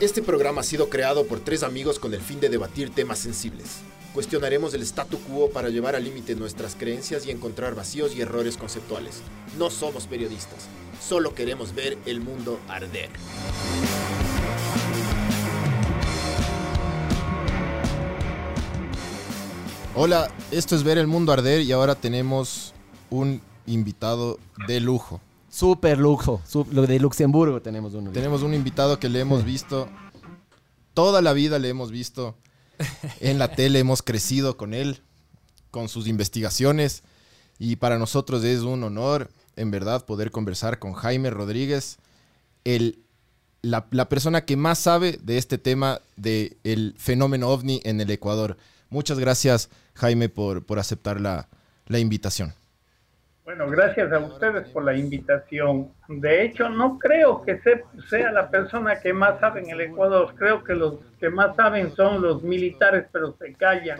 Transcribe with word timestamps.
Este 0.00 0.22
programa 0.22 0.62
ha 0.62 0.64
sido 0.64 0.88
creado 0.88 1.26
por 1.26 1.40
tres 1.40 1.62
amigos 1.62 1.98
con 1.98 2.14
el 2.14 2.22
fin 2.22 2.40
de 2.40 2.48
debatir 2.48 2.88
temas 2.88 3.18
sensibles. 3.18 3.80
Cuestionaremos 4.14 4.72
el 4.72 4.80
statu 4.80 5.18
quo 5.18 5.50
para 5.50 5.68
llevar 5.68 5.94
al 5.94 6.04
límite 6.04 6.34
nuestras 6.34 6.74
creencias 6.74 7.26
y 7.26 7.30
encontrar 7.30 7.74
vacíos 7.74 8.16
y 8.16 8.22
errores 8.22 8.56
conceptuales. 8.56 9.20
No 9.58 9.68
somos 9.68 10.06
periodistas, 10.06 10.68
solo 11.06 11.34
queremos 11.34 11.74
ver 11.74 11.98
el 12.06 12.22
mundo 12.22 12.58
arder. 12.66 13.10
Hola, 19.94 20.32
esto 20.50 20.76
es 20.76 20.82
Ver 20.82 20.96
el 20.96 21.08
Mundo 21.08 21.30
Arder 21.30 21.60
y 21.60 21.72
ahora 21.72 21.94
tenemos 21.94 22.72
un 23.10 23.42
invitado 23.66 24.38
de 24.66 24.80
lujo. 24.80 25.20
Super 25.50 25.98
lujo. 25.98 26.40
lo 26.70 26.86
de 26.86 27.00
Luxemburgo 27.00 27.60
tenemos 27.60 27.94
uno. 27.94 28.12
Tenemos 28.12 28.42
un 28.42 28.54
invitado 28.54 28.98
que 28.98 29.08
le 29.08 29.20
hemos 29.20 29.44
visto, 29.44 29.88
toda 30.94 31.20
la 31.22 31.32
vida 31.32 31.58
le 31.58 31.68
hemos 31.68 31.90
visto 31.90 32.36
en 33.20 33.38
la 33.38 33.52
tele, 33.52 33.80
hemos 33.80 34.02
crecido 34.02 34.56
con 34.56 34.74
él, 34.74 35.02
con 35.70 35.88
sus 35.88 36.06
investigaciones 36.06 37.02
y 37.58 37.76
para 37.76 37.98
nosotros 37.98 38.44
es 38.44 38.60
un 38.60 38.82
honor, 38.84 39.30
en 39.56 39.70
verdad, 39.70 40.06
poder 40.06 40.30
conversar 40.30 40.78
con 40.78 40.94
Jaime 40.94 41.30
Rodríguez, 41.30 41.98
el, 42.64 43.00
la, 43.60 43.86
la 43.90 44.08
persona 44.08 44.44
que 44.44 44.56
más 44.56 44.78
sabe 44.78 45.18
de 45.22 45.36
este 45.36 45.58
tema 45.58 46.00
del 46.16 46.94
fenómeno 46.96 47.48
ovni 47.48 47.80
en 47.84 48.00
el 48.00 48.10
Ecuador. 48.10 48.56
Muchas 48.88 49.18
gracias, 49.18 49.68
Jaime, 49.94 50.28
por, 50.28 50.64
por 50.64 50.78
aceptar 50.78 51.20
la, 51.20 51.48
la 51.86 51.98
invitación. 51.98 52.54
Bueno, 53.50 53.68
gracias 53.68 54.12
a 54.12 54.20
ustedes 54.20 54.68
por 54.68 54.84
la 54.84 54.96
invitación. 54.96 55.88
De 56.06 56.44
hecho, 56.44 56.68
no 56.68 57.00
creo 57.00 57.42
que 57.42 57.58
se- 57.58 57.82
sea 58.08 58.30
la 58.30 58.48
persona 58.48 59.00
que 59.00 59.12
más 59.12 59.40
sabe 59.40 59.60
en 59.62 59.70
el 59.70 59.80
Ecuador. 59.80 60.32
Creo 60.38 60.62
que 60.62 60.72
los 60.74 60.94
que 61.18 61.30
más 61.30 61.56
saben 61.56 61.92
son 61.96 62.22
los 62.22 62.44
militares, 62.44 63.06
pero 63.10 63.36
se 63.40 63.52
callan. 63.54 63.98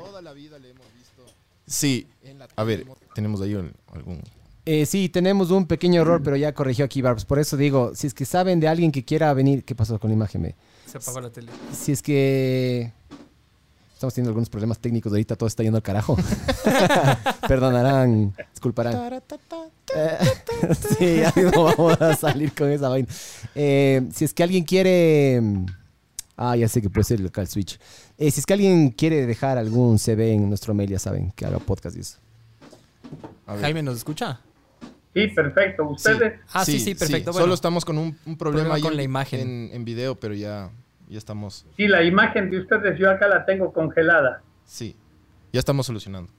Sí, 1.66 2.06
a 2.54 2.62
ver, 2.62 2.86
tenemos 3.12 3.40
ahí 3.42 3.56
un- 3.56 3.72
algún... 3.92 4.22
Eh, 4.66 4.86
sí, 4.86 5.08
tenemos 5.08 5.50
un 5.50 5.66
pequeño 5.66 6.02
error, 6.02 6.22
pero 6.22 6.36
ya 6.36 6.52
corrigió 6.54 6.84
aquí 6.84 7.02
Barbs. 7.02 7.24
Por 7.24 7.40
eso 7.40 7.56
digo, 7.56 7.92
si 7.96 8.06
es 8.06 8.14
que 8.14 8.24
saben 8.26 8.60
de 8.60 8.68
alguien 8.68 8.92
que 8.92 9.04
quiera 9.04 9.34
venir... 9.34 9.64
¿Qué 9.64 9.74
pasó 9.74 9.98
con 9.98 10.10
la 10.10 10.14
imagen? 10.14 10.42
me? 10.42 10.54
Se 10.86 10.98
apagó 10.98 11.20
la 11.20 11.30
tele. 11.30 11.50
Si 11.72 11.90
es 11.90 12.02
que... 12.02 12.92
Estamos 14.00 14.14
teniendo 14.14 14.30
algunos 14.30 14.48
problemas 14.48 14.78
técnicos 14.78 15.12
ahorita, 15.12 15.36
todo 15.36 15.46
está 15.46 15.62
yendo 15.62 15.76
al 15.76 15.82
carajo. 15.82 16.16
Perdonarán, 17.46 18.34
disculparán. 18.50 19.20
Eh, 19.94 20.18
sí, 20.98 21.16
ya 21.16 21.30
mismo 21.36 21.64
vamos 21.64 22.00
a 22.00 22.16
salir 22.16 22.54
con 22.54 22.70
esa 22.70 22.88
vaina. 22.88 23.06
Eh, 23.54 24.08
si 24.10 24.24
es 24.24 24.32
que 24.32 24.42
alguien 24.42 24.64
quiere... 24.64 25.42
Ah, 26.34 26.56
ya 26.56 26.66
sé 26.66 26.80
que 26.80 26.88
puede 26.88 27.04
ser 27.04 27.18
el 27.18 27.24
local 27.24 27.46
switch. 27.46 27.78
Eh, 28.16 28.30
si 28.30 28.40
es 28.40 28.46
que 28.46 28.54
alguien 28.54 28.88
quiere 28.88 29.26
dejar 29.26 29.58
algún 29.58 29.98
CV 29.98 30.32
en 30.32 30.48
nuestro 30.48 30.72
mail, 30.72 30.88
ya 30.88 30.98
saben, 30.98 31.30
que 31.32 31.44
haga 31.44 31.58
podcast 31.58 31.94
y 31.98 32.00
eso. 32.00 32.16
Jaime, 33.60 33.82
¿nos 33.82 33.98
escucha? 33.98 34.40
Sí, 35.12 35.26
perfecto. 35.26 35.86
Ustedes, 35.86 36.40
Ah, 36.54 36.64
sí, 36.64 36.80
sí, 36.80 36.94
perfecto. 36.94 37.32
Bueno. 37.32 37.44
Solo 37.44 37.52
estamos 37.52 37.84
con 37.84 37.98
un, 37.98 38.16
un 38.24 38.38
problema, 38.38 38.70
Problema 38.70 38.74
ahí 38.76 38.80
con 38.80 38.92
en, 38.92 38.96
la 38.96 39.02
imagen. 39.02 39.40
En, 39.40 39.70
en 39.74 39.84
video, 39.84 40.18
pero 40.18 40.32
ya, 40.32 40.70
ya 41.12 41.18
estamos. 41.18 41.66
sí, 41.76 41.86
la 41.88 42.02
imagen 42.02 42.50
de 42.50 42.60
ustedes 42.60 42.98
yo 42.98 43.10
acá 43.10 43.28
la 43.28 43.44
tengo 43.44 43.72
congelada. 43.72 44.42
Sí, 44.64 44.96
ya 45.52 45.58
estamos 45.58 45.86
solucionando. 45.86 46.30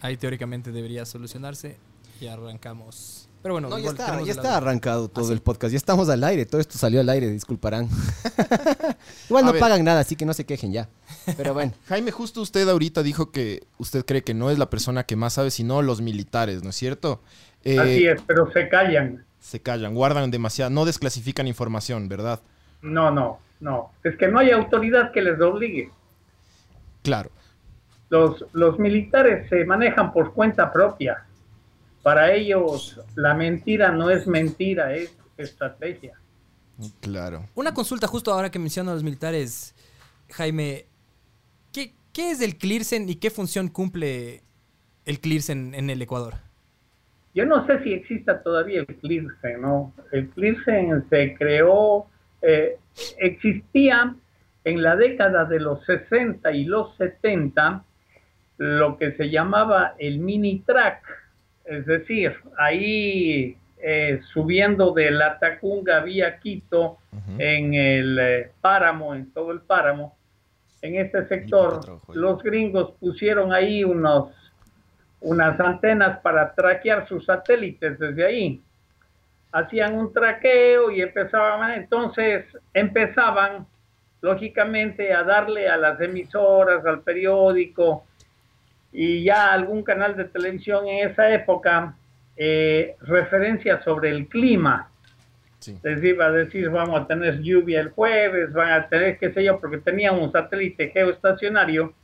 Ahí 0.00 0.16
teóricamente 0.16 0.72
debería 0.72 1.04
solucionarse 1.06 1.76
y 2.20 2.26
arrancamos. 2.26 3.28
Pero 3.42 3.54
bueno, 3.54 3.68
No, 3.68 3.78
ya 3.78 3.90
está, 3.90 4.22
ya 4.22 4.32
está 4.32 4.56
arrancado 4.56 5.08
todo 5.08 5.24
Ah, 5.24 5.28
sí. 5.28 5.32
el 5.34 5.40
podcast. 5.42 5.72
Ya 5.72 5.76
estamos 5.76 6.08
al 6.08 6.22
aire. 6.24 6.46
Todo 6.46 6.60
esto 6.60 6.78
salió 6.78 7.00
al 7.00 7.08
aire, 7.08 7.28
disculparán. 7.30 7.88
Igual 9.28 9.44
A 9.44 9.46
no 9.46 9.52
ver. 9.52 9.60
pagan 9.60 9.84
nada, 9.84 10.00
así 10.00 10.14
que 10.16 10.24
no 10.24 10.32
se 10.34 10.44
quejen 10.46 10.72
ya. 10.72 10.88
Pero 11.36 11.52
bueno. 11.54 11.72
Jaime, 11.88 12.10
justo 12.12 12.40
usted 12.40 12.68
ahorita 12.68 13.02
dijo 13.02 13.30
que 13.32 13.64
usted 13.78 14.04
cree 14.04 14.22
que 14.22 14.34
no 14.34 14.50
es 14.50 14.58
la 14.58 14.70
persona 14.70 15.04
que 15.04 15.16
más 15.16 15.34
sabe, 15.34 15.50
sino 15.50 15.82
los 15.82 16.00
militares, 16.00 16.62
¿no 16.62 16.70
es 16.70 16.76
cierto? 16.76 17.20
Eh, 17.64 17.78
Así 17.78 18.06
es, 18.06 18.20
pero 18.26 18.50
se 18.52 18.68
callan. 18.68 19.24
Se 19.40 19.60
callan, 19.60 19.94
guardan 19.94 20.30
demasiado, 20.30 20.70
no 20.70 20.84
desclasifican 20.84 21.48
información, 21.48 22.08
¿verdad? 22.08 22.40
No, 22.82 23.10
no, 23.10 23.38
no. 23.60 23.92
Es 24.04 24.16
que 24.16 24.28
no 24.28 24.38
hay 24.38 24.50
autoridad 24.50 25.12
que 25.12 25.22
les 25.22 25.40
obligue. 25.40 25.90
Claro. 27.02 27.30
Los, 28.10 28.44
los 28.52 28.78
militares 28.78 29.48
se 29.48 29.64
manejan 29.64 30.12
por 30.12 30.34
cuenta 30.34 30.72
propia. 30.72 31.24
Para 32.02 32.32
ellos 32.32 33.00
la 33.14 33.34
mentira 33.34 33.92
no 33.92 34.10
es 34.10 34.26
mentira, 34.26 34.94
es 34.94 35.16
estrategia. 35.36 36.18
Claro. 37.00 37.46
Una 37.54 37.72
consulta 37.72 38.06
justo 38.06 38.32
ahora 38.32 38.50
que 38.50 38.58
menciona 38.58 38.90
a 38.90 38.94
los 38.94 39.04
militares, 39.04 39.74
Jaime. 40.30 40.86
¿Qué, 41.72 41.94
qué 42.12 42.32
es 42.32 42.40
el 42.40 42.58
CLIRSEN 42.58 43.08
y 43.08 43.16
qué 43.16 43.30
función 43.30 43.68
cumple 43.68 44.42
el 45.04 45.20
CLIRSEN 45.20 45.74
en 45.74 45.90
el 45.90 46.02
Ecuador? 46.02 46.34
Yo 47.34 47.46
no 47.46 47.66
sé 47.66 47.82
si 47.82 47.94
exista 47.94 48.42
todavía 48.42 48.80
el 48.80 48.86
CLIRSEN, 48.86 49.60
¿no? 49.62 49.94
El 50.10 50.28
CLIRSEN 50.30 51.08
se 51.08 51.34
creó, 51.34 52.06
eh, 52.42 52.76
existía 53.18 54.14
en 54.64 54.82
la 54.82 54.96
década 54.96 55.44
de 55.44 55.60
los 55.60 55.84
60 55.86 56.52
y 56.52 56.64
los 56.64 56.96
70 56.96 57.84
lo 58.58 58.96
que 58.96 59.12
se 59.12 59.30
llamaba 59.30 59.94
el 59.98 60.18
mini 60.18 60.60
track, 60.60 61.02
es 61.64 61.86
decir, 61.86 62.36
ahí 62.58 63.56
eh, 63.78 64.20
subiendo 64.32 64.92
de 64.92 65.10
la 65.10 65.38
Tacunga 65.38 66.00
vía 66.00 66.38
Quito 66.38 66.98
en 67.38 67.74
el 67.74 68.18
eh, 68.20 68.50
páramo, 68.60 69.14
en 69.14 69.32
todo 69.32 69.50
el 69.50 69.60
páramo, 69.60 70.16
en 70.80 70.96
este 70.96 71.26
sector, 71.26 71.80
los 72.14 72.42
gringos 72.42 72.92
pusieron 73.00 73.52
ahí 73.52 73.84
unos 73.84 74.30
unas 75.20 75.58
antenas 75.60 76.18
para 76.20 76.52
traquear 76.54 77.06
sus 77.08 77.24
satélites 77.24 77.98
desde 77.98 78.26
ahí. 78.26 78.60
Hacían 79.52 79.98
un 79.98 80.12
traqueo 80.12 80.90
y 80.90 81.02
empezaban, 81.02 81.72
entonces 81.72 82.44
empezaban 82.72 83.66
lógicamente 84.20 85.12
a 85.12 85.22
darle 85.24 85.68
a 85.68 85.76
las 85.76 86.00
emisoras, 86.00 86.84
al 86.86 87.02
periódico 87.02 88.04
y 88.92 89.24
ya 89.24 89.52
algún 89.52 89.82
canal 89.82 90.16
de 90.16 90.24
televisión 90.24 90.86
en 90.86 91.10
esa 91.10 91.30
época 91.32 91.94
eh, 92.36 92.96
referencias 93.00 93.84
sobre 93.84 94.10
el 94.10 94.26
clima 94.28 94.88
Sí. 95.62 95.78
les 95.84 96.02
iba 96.02 96.26
a 96.26 96.32
decir 96.32 96.68
vamos 96.70 97.00
a 97.00 97.06
tener 97.06 97.40
lluvia 97.40 97.80
el 97.80 97.90
jueves, 97.90 98.52
van 98.52 98.72
a 98.72 98.88
tener 98.88 99.16
qué 99.16 99.32
sé 99.32 99.44
yo, 99.44 99.60
porque 99.60 99.78
tenían 99.78 100.18
un 100.18 100.32
satélite 100.32 100.88
geoestacionario, 100.88 101.94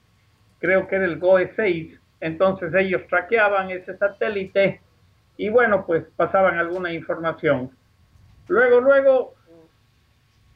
creo 0.61 0.87
que 0.87 0.95
era 0.95 1.05
el 1.05 1.19
GOE-6, 1.19 1.99
entonces 2.21 2.73
ellos 2.75 3.03
traqueaban 3.09 3.71
ese 3.71 3.97
satélite 3.97 4.81
y 5.39 5.49
bueno, 5.49 5.87
pues 5.87 6.05
pasaban 6.17 6.59
alguna 6.59 6.93
información. 6.93 7.71
Luego, 8.49 8.81
luego 8.81 9.35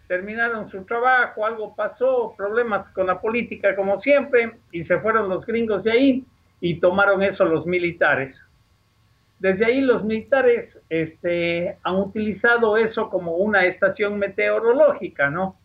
terminaron 0.09 0.69
su 0.71 0.85
trabajo, 0.85 1.47
algo 1.47 1.75
pasó, 1.75 2.35
problemas 2.37 2.89
con 2.93 3.07
la 3.07 3.21
política 3.21 3.75
como 3.77 4.01
siempre, 4.03 4.59
y 4.73 4.85
se 4.85 4.99
fueron 4.99 5.29
los 5.29 5.47
gringos 5.47 5.85
de 5.85 5.93
ahí 5.93 6.27
y 6.61 6.81
tomaron 6.81 7.23
eso 7.23 7.45
los 7.45 7.65
militares. 7.65 8.37
Desde 9.39 9.65
ahí 9.65 9.81
los 9.81 10.05
militares 10.05 10.77
este, 10.89 11.79
han 11.83 11.97
utilizado 11.97 12.77
eso 12.77 13.09
como 13.09 13.37
una 13.37 13.65
estación 13.65 14.19
meteorológica, 14.19 15.31
¿no? 15.31 15.57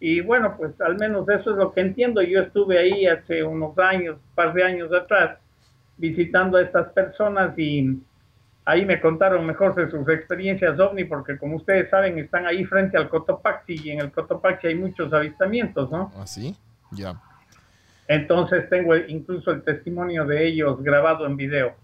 Y 0.00 0.20
bueno, 0.20 0.56
pues 0.56 0.78
al 0.80 0.98
menos 0.98 1.28
eso 1.28 1.52
es 1.52 1.56
lo 1.56 1.72
que 1.72 1.80
entiendo. 1.80 2.20
Yo 2.20 2.42
estuve 2.42 2.78
ahí 2.78 3.06
hace 3.06 3.42
unos 3.42 3.78
años, 3.78 4.16
un 4.16 4.34
par 4.34 4.52
de 4.52 4.62
años 4.62 4.92
atrás, 4.92 5.38
visitando 5.96 6.58
a 6.58 6.62
estas 6.62 6.92
personas 6.92 7.58
y 7.58 7.98
ahí 8.66 8.84
me 8.84 9.00
contaron 9.00 9.46
mejor 9.46 9.74
de 9.74 9.90
sus 9.90 10.06
experiencias 10.08 10.78
ovni, 10.78 11.04
porque 11.04 11.38
como 11.38 11.56
ustedes 11.56 11.88
saben, 11.88 12.18
están 12.18 12.46
ahí 12.46 12.64
frente 12.64 12.98
al 12.98 13.08
Cotopaxi 13.08 13.80
y 13.82 13.90
en 13.92 14.00
el 14.00 14.10
Cotopaxi 14.10 14.66
hay 14.66 14.74
muchos 14.74 15.12
avistamientos, 15.12 15.90
¿no? 15.90 16.12
¿Así? 16.18 16.54
Ya. 16.90 17.14
Entonces 18.08 18.68
tengo 18.68 18.94
incluso 18.96 19.52
el 19.52 19.62
testimonio 19.62 20.26
de 20.26 20.46
ellos 20.46 20.82
grabado 20.82 21.26
en 21.26 21.36
video. 21.36 21.74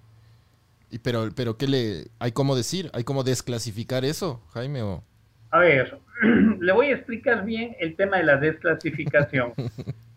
Y 0.90 0.99
pero, 0.99 1.29
pero 1.34 1.56
¿qué 1.56 1.69
le 1.69 2.08
hay 2.19 2.32
cómo 2.32 2.55
decir? 2.55 2.90
¿Hay 2.93 3.05
cómo 3.05 3.23
desclasificar 3.23 4.05
eso, 4.05 4.43
Jaime? 4.52 4.82
O... 4.82 5.02
A 5.50 5.61
ver, 5.61 5.99
le 6.61 6.73
voy 6.73 6.88
a 6.88 6.96
explicar 6.96 7.44
bien 7.44 7.76
el 7.79 7.94
tema 7.94 8.19
de 8.19 8.25
la 8.25 8.37
desclasificación. 8.37 9.52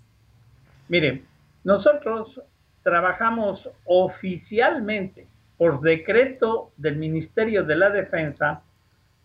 Mire, 0.89 1.23
nosotros 1.63 2.41
trabajamos 2.83 3.69
oficialmente 3.85 5.27
por 5.57 5.81
decreto 5.81 6.71
del 6.77 6.97
Ministerio 6.97 7.63
de 7.63 7.75
la 7.75 7.89
Defensa, 7.89 8.61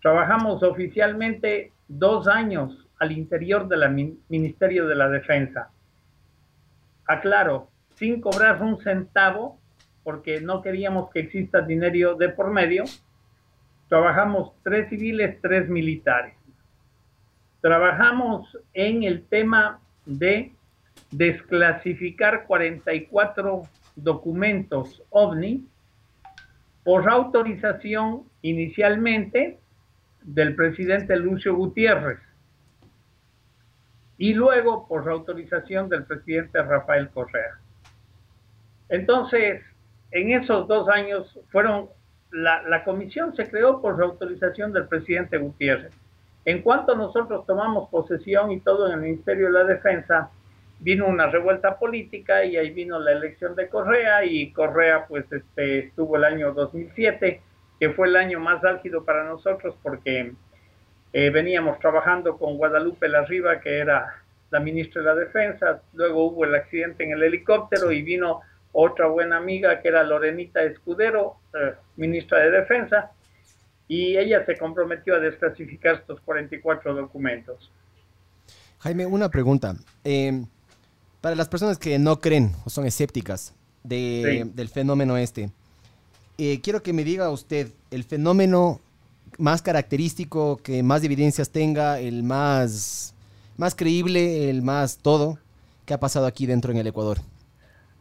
trabajamos 0.01 0.63
oficialmente 0.63 1.73
dos 1.89 2.29
años 2.29 2.87
al 2.99 3.13
interior 3.13 3.67
del 3.67 4.17
Ministerio 4.29 4.87
de 4.87 4.95
la 4.95 5.09
Defensa. 5.09 5.71
Aclaro, 7.07 7.69
sin 7.97 8.21
cobrar 8.21 8.63
un 8.63 8.81
centavo, 8.81 9.59
porque 10.05 10.41
no 10.41 10.63
queríamos 10.63 11.11
que 11.11 11.21
exista 11.21 11.61
dinero 11.61 12.15
de 12.15 12.29
por 12.29 12.51
medio, 12.51 12.85
trabajamos 13.89 14.53
tres 14.63 14.89
civiles, 14.89 15.39
tres 15.43 15.69
militares. 15.69 16.35
trabajamos 17.61 18.57
en 18.73 19.03
el 19.03 19.27
tema 19.27 19.81
de 20.07 20.53
desclasificar 21.11 22.47
44 22.47 23.63
documentos 23.97 25.03
OVNI 25.11 25.67
por 26.85 27.09
autorización 27.09 28.25
inicialmente 28.43 29.59
del 30.23 30.55
presidente 30.55 31.17
Lucio 31.17 31.55
Gutiérrez 31.55 32.19
y 34.19 34.35
luego 34.35 34.87
por 34.87 35.09
autorización 35.09 35.89
del 35.89 36.05
presidente 36.05 36.63
Rafael 36.63 37.09
Correa. 37.11 37.59
Entonces, 38.89 39.63
en 40.11 40.33
esos 40.33 40.69
dos 40.69 40.89
años 40.89 41.39
fueron, 41.51 41.89
la, 42.31 42.63
la 42.63 42.85
comisión 42.85 43.35
se 43.35 43.49
creó 43.49 43.81
por 43.81 44.03
autorización 44.03 44.73
del 44.73 44.89
presidente 44.89 45.39
Gutiérrez. 45.39 45.95
En 46.45 46.63
cuanto 46.63 46.95
nosotros 46.97 47.47
tomamos 47.47 47.89
posesión 47.91 48.51
y 48.51 48.61
todo 48.61 48.87
en 48.87 48.95
el 48.95 49.01
Ministerio 49.01 49.47
de 49.47 49.53
la 49.53 49.65
Defensa, 49.65 50.31
vino 50.81 51.07
una 51.07 51.27
revuelta 51.27 51.79
política 51.79 52.45
y 52.45 52.57
ahí 52.57 52.71
vino 52.71 52.99
la 52.99 53.13
elección 53.13 53.55
de 53.55 53.69
Correa 53.69 54.25
y 54.25 54.51
Correa 54.53 55.07
pues 55.07 55.31
este, 55.31 55.87
estuvo 55.87 56.17
el 56.17 56.25
año 56.25 56.53
2007, 56.53 57.41
que 57.79 57.91
fue 57.91 58.09
el 58.09 58.17
año 58.17 58.41
más 58.41 58.65
álgido 58.65 59.05
para 59.05 59.25
nosotros 59.25 59.77
porque 59.83 60.33
eh, 61.13 61.31
veníamos 61.31 61.79
trabajando 61.79 62.39
con 62.39 62.57
Guadalupe 62.57 63.09
Larriba, 63.09 63.61
que 63.61 63.79
era 63.79 64.23
la 64.51 64.61
ministra 64.61 65.03
de 65.03 65.09
la 65.09 65.15
Defensa, 65.15 65.83
luego 65.93 66.25
hubo 66.25 66.45
el 66.45 66.55
accidente 66.55 67.05
en 67.05 67.13
el 67.13 67.23
helicóptero 67.23 67.93
y 67.93 68.03
vino 68.03 68.41
otra 68.73 69.07
buena 69.07 69.37
amiga 69.37 69.81
que 69.81 69.89
era 69.89 70.03
Lorenita 70.03 70.63
Escudero, 70.63 71.37
eh, 71.55 71.75
ministra 71.97 72.39
de 72.39 72.51
Defensa, 72.51 73.13
y 73.87 74.17
ella 74.17 74.45
se 74.47 74.57
comprometió 74.57 75.17
a 75.17 75.19
desclasificar 75.19 75.97
estos 75.97 76.21
44 76.21 76.95
documentos. 76.95 77.71
Jaime, 78.79 79.05
una 79.05 79.29
pregunta. 79.29 79.75
Eh, 80.05 80.43
para 81.21 81.37
las 81.37 81.49
personas 81.49 81.79
que 81.79 81.99
no 81.99 82.21
creen 82.21 82.53
o 82.65 82.71
son 82.71 82.87
escépticas 82.87 83.55
de, 83.83 84.43
Sí. 84.45 84.51
del 84.55 84.69
fenómeno 84.69 85.17
este, 85.17 85.51
eh, 86.39 86.61
quiero 86.63 86.83
que 86.83 86.93
me 86.93 87.05
diga 87.05 87.31
usted 87.31 87.69
el 87.91 88.05
fenómeno 88.05 88.81
más 89.39 89.63
característico, 89.63 90.59
que 90.59 90.83
más 90.83 91.05
evidencias 91.05 91.51
tenga, 91.51 91.99
el 92.01 92.23
más, 92.23 93.15
más 93.57 93.75
creíble, 93.75 94.51
el 94.51 94.63
más 94.63 94.99
todo 94.99 95.39
que 95.87 95.95
ha 95.95 96.01
pasado 96.01 96.27
aquí 96.27 96.47
dentro 96.47 96.73
en 96.73 96.79
el 96.79 96.87
Ecuador. 96.87 97.19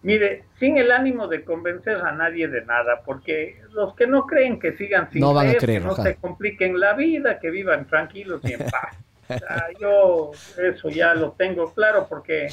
Mire, 0.02 0.46
sin 0.60 0.78
el 0.78 0.92
ánimo 0.92 1.28
de 1.28 1.44
convencer 1.44 1.98
a 1.98 2.14
nadie 2.14 2.48
de 2.48 2.64
nada, 2.66 3.02
porque 3.06 3.62
los 3.74 3.94
que 3.96 4.08
no 4.08 4.26
creen 4.26 4.58
que 4.60 4.78
sigan 4.78 5.12
sin 5.12 5.20
No 5.20 5.34
van 5.34 5.48
a 5.48 5.50
creer, 5.50 5.62
creer, 5.64 5.82
que 5.82 5.88
no 5.88 5.96
se 5.96 6.16
compliquen 6.16 6.80
la 6.80 6.94
vida, 6.94 7.40
que 7.40 7.50
vivan 7.52 7.86
tranquilos 7.86 8.40
y 8.46 8.54
en 8.54 8.60
paz. 8.72 8.96
O 9.30 9.38
sea, 9.38 9.68
yo 9.80 10.32
eso 10.64 10.90
ya 10.90 11.14
lo 11.16 11.32
tengo 11.34 11.74
claro 11.74 12.08
porque 12.10 12.48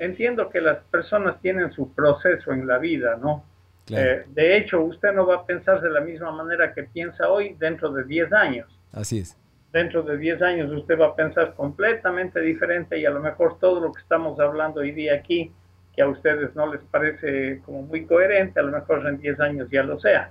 entiendo 0.00 0.48
que 0.48 0.60
las 0.60 0.78
personas 0.84 1.40
tienen 1.40 1.70
su 1.72 1.94
proceso 1.94 2.52
en 2.52 2.66
la 2.66 2.78
vida, 2.78 3.16
¿no? 3.20 3.44
Claro. 3.86 4.10
Eh, 4.10 4.24
de 4.28 4.56
hecho, 4.56 4.80
usted 4.82 5.12
no 5.12 5.26
va 5.26 5.36
a 5.36 5.46
pensar 5.46 5.80
de 5.80 5.90
la 5.90 6.00
misma 6.00 6.32
manera 6.32 6.72
que 6.72 6.84
piensa 6.84 7.28
hoy 7.30 7.54
dentro 7.58 7.92
de 7.92 8.04
10 8.04 8.32
años. 8.32 8.80
Así 8.92 9.18
es. 9.18 9.36
Dentro 9.72 10.02
de 10.02 10.16
10 10.16 10.42
años 10.42 10.72
usted 10.72 10.98
va 10.98 11.08
a 11.08 11.14
pensar 11.14 11.54
completamente 11.54 12.40
diferente 12.40 12.98
y 12.98 13.04
a 13.04 13.10
lo 13.10 13.20
mejor 13.20 13.58
todo 13.60 13.78
lo 13.78 13.92
que 13.92 14.00
estamos 14.00 14.40
hablando 14.40 14.80
hoy 14.80 14.92
día 14.92 15.14
aquí, 15.14 15.52
que 15.94 16.02
a 16.02 16.08
ustedes 16.08 16.56
no 16.56 16.72
les 16.72 16.80
parece 16.90 17.60
como 17.64 17.82
muy 17.82 18.06
coherente, 18.06 18.58
a 18.58 18.62
lo 18.62 18.72
mejor 18.72 19.06
en 19.06 19.18
10 19.18 19.38
años 19.40 19.68
ya 19.70 19.82
lo 19.82 20.00
sea. 20.00 20.30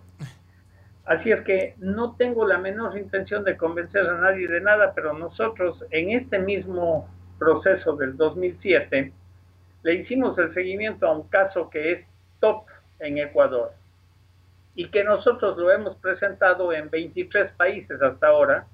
Así 1.06 1.32
es 1.32 1.42
que 1.42 1.76
no 1.78 2.16
tengo 2.16 2.46
la 2.48 2.58
menor 2.58 2.98
intención 2.98 3.44
de 3.44 3.56
convencer 3.56 4.08
a 4.08 4.20
nadie 4.20 4.48
de 4.48 4.62
nada, 4.62 4.94
pero 4.94 5.14
nosotros 5.14 5.84
en 5.92 6.12
este 6.12 6.40
mismo 6.40 7.08
proceso 7.38 7.96
del 7.96 8.18
2007 8.18 9.14
le 9.84 9.96
hicimos 9.96 10.38
el 10.38 10.54
seguimiento 10.54 11.08
a 11.08 11.14
un 11.14 11.28
caso 11.30 11.70
que 11.70 11.92
es 11.92 12.06
top 12.40 12.66
en 13.00 13.18
Ecuador 13.18 13.74
y 14.76 14.90
que 14.90 15.04
nosotros 15.04 15.58
lo 15.58 15.72
hemos 15.72 15.96
presentado 15.98 16.72
en 16.74 16.90
23 16.90 17.52
países 17.54 18.02
hasta 18.02 18.28
ahora 18.28 18.68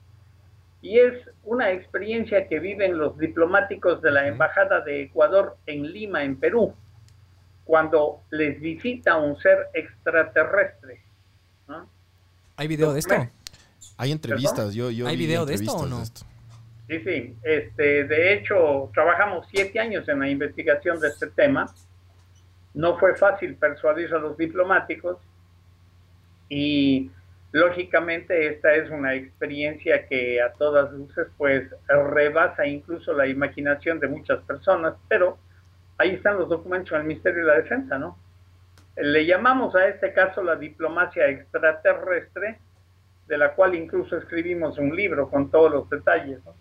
y 0.82 1.00
es 1.00 1.14
una 1.44 1.72
experiencia 1.72 2.48
que 2.48 2.60
viven 2.60 2.98
los 2.98 3.18
diplomáticos 3.18 4.02
de 4.04 4.12
la 4.12 4.28
Embajada 4.28 4.82
de 4.82 5.04
Ecuador 5.04 5.58
en 5.66 5.92
Lima, 5.92 6.24
en 6.24 6.40
Perú, 6.40 6.76
cuando 7.64 8.22
les 8.30 8.60
visita 8.62 9.18
un 9.18 9.36
ser 9.40 9.70
extraterrestre. 9.74 11.02
¿no? 11.68 11.90
¿Hay 12.56 12.68
video 12.68 12.94
de 12.94 13.00
esto? 13.00 13.16
Hay 13.98 14.12
entrevistas, 14.12 14.76
yo, 14.76 14.92
yo 14.92 15.08
¿Hay 15.08 15.16
vi 15.16 15.26
video 15.26 15.46
de 15.48 15.56
esto 15.56 15.74
o 15.74 15.88
no? 15.88 16.04
Sí, 16.88 17.00
sí. 17.00 17.36
Este, 17.44 18.04
de 18.04 18.34
hecho, 18.34 18.92
trabajamos 18.94 19.48
siete 19.50 19.80
años 19.80 20.08
en 20.08 20.20
la 20.20 20.30
investigación 20.30 21.00
de 21.00 21.08
este 21.08 21.28
tema. 21.28 21.66
No 22.74 22.98
fue 22.98 23.16
fácil 23.16 23.56
persuadir 23.56 24.14
a 24.14 24.20
los 24.20 24.38
diplomáticos 24.38 25.18
y 26.50 27.10
lógicamente 27.52 28.48
esta 28.48 28.76
es 28.76 28.90
una 28.90 29.16
experiencia 29.16 30.06
que 30.08 30.42
a 30.42 30.52
todas 30.54 30.92
luces 30.92 31.28
pues 31.38 31.70
rebasa 31.88 32.68
incluso 32.68 33.14
la 33.14 33.28
imaginación 33.28 34.00
de 34.00 34.10
muchas 34.10 34.44
personas, 34.44 34.94
pero 35.08 35.38
ahí 35.98 36.12
están 36.12 36.38
los 36.38 36.50
documentos 36.50 36.92
del 36.92 37.08
Ministerio 37.08 37.46
de 37.46 37.52
la 37.52 37.58
Defensa, 37.58 37.98
¿no? 37.98 38.18
Le 38.98 39.26
llamamos 39.26 39.74
a 39.76 39.88
este 39.88 40.14
caso 40.14 40.44
la 40.44 40.56
diplomacia 40.56 41.28
extraterrestre, 41.30 42.60
de 43.28 43.38
la 43.38 43.54
cual 43.54 43.74
incluso 43.74 44.18
escribimos 44.18 44.78
un 44.78 44.96
libro 44.96 45.30
con 45.30 45.50
todos 45.50 45.72
los 45.72 45.90
detalles, 45.90 46.44
¿no? 46.46 46.54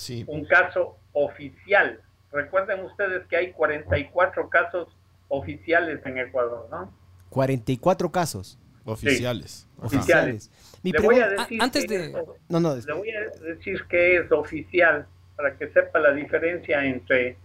Sí, 0.00 0.24
un 0.26 0.44
caso 0.46 0.96
oficial. 1.12 2.00
Recuerden 2.32 2.84
ustedes 2.84 3.26
que 3.26 3.36
hay 3.36 3.52
44 3.52 4.48
casos 4.48 4.88
oficiales 5.28 6.00
en 6.06 6.18
Ecuador, 6.18 6.68
¿no? 6.70 6.92
44 7.28 8.10
casos 8.10 8.58
oficiales. 8.84 9.68
Ajá. 9.78 9.86
Oficiales. 9.86 10.50
Mi 10.82 10.92
Le 10.92 11.00
voy 11.00 11.16
a 11.16 11.26
pregunta- 11.26 11.42
decir 11.42 11.62
antes 11.62 11.86
de- 11.86 12.06
eso- 12.06 12.36
No, 12.48 12.60
no, 12.60 12.76
le 12.76 12.92
voy 12.94 13.10
a 13.10 13.28
decir 13.44 13.84
que 13.88 14.16
es 14.16 14.32
oficial 14.32 15.06
para 15.36 15.56
que 15.56 15.68
sepa 15.68 15.98
la 15.98 16.12
diferencia 16.12 16.84
entre 16.84 17.36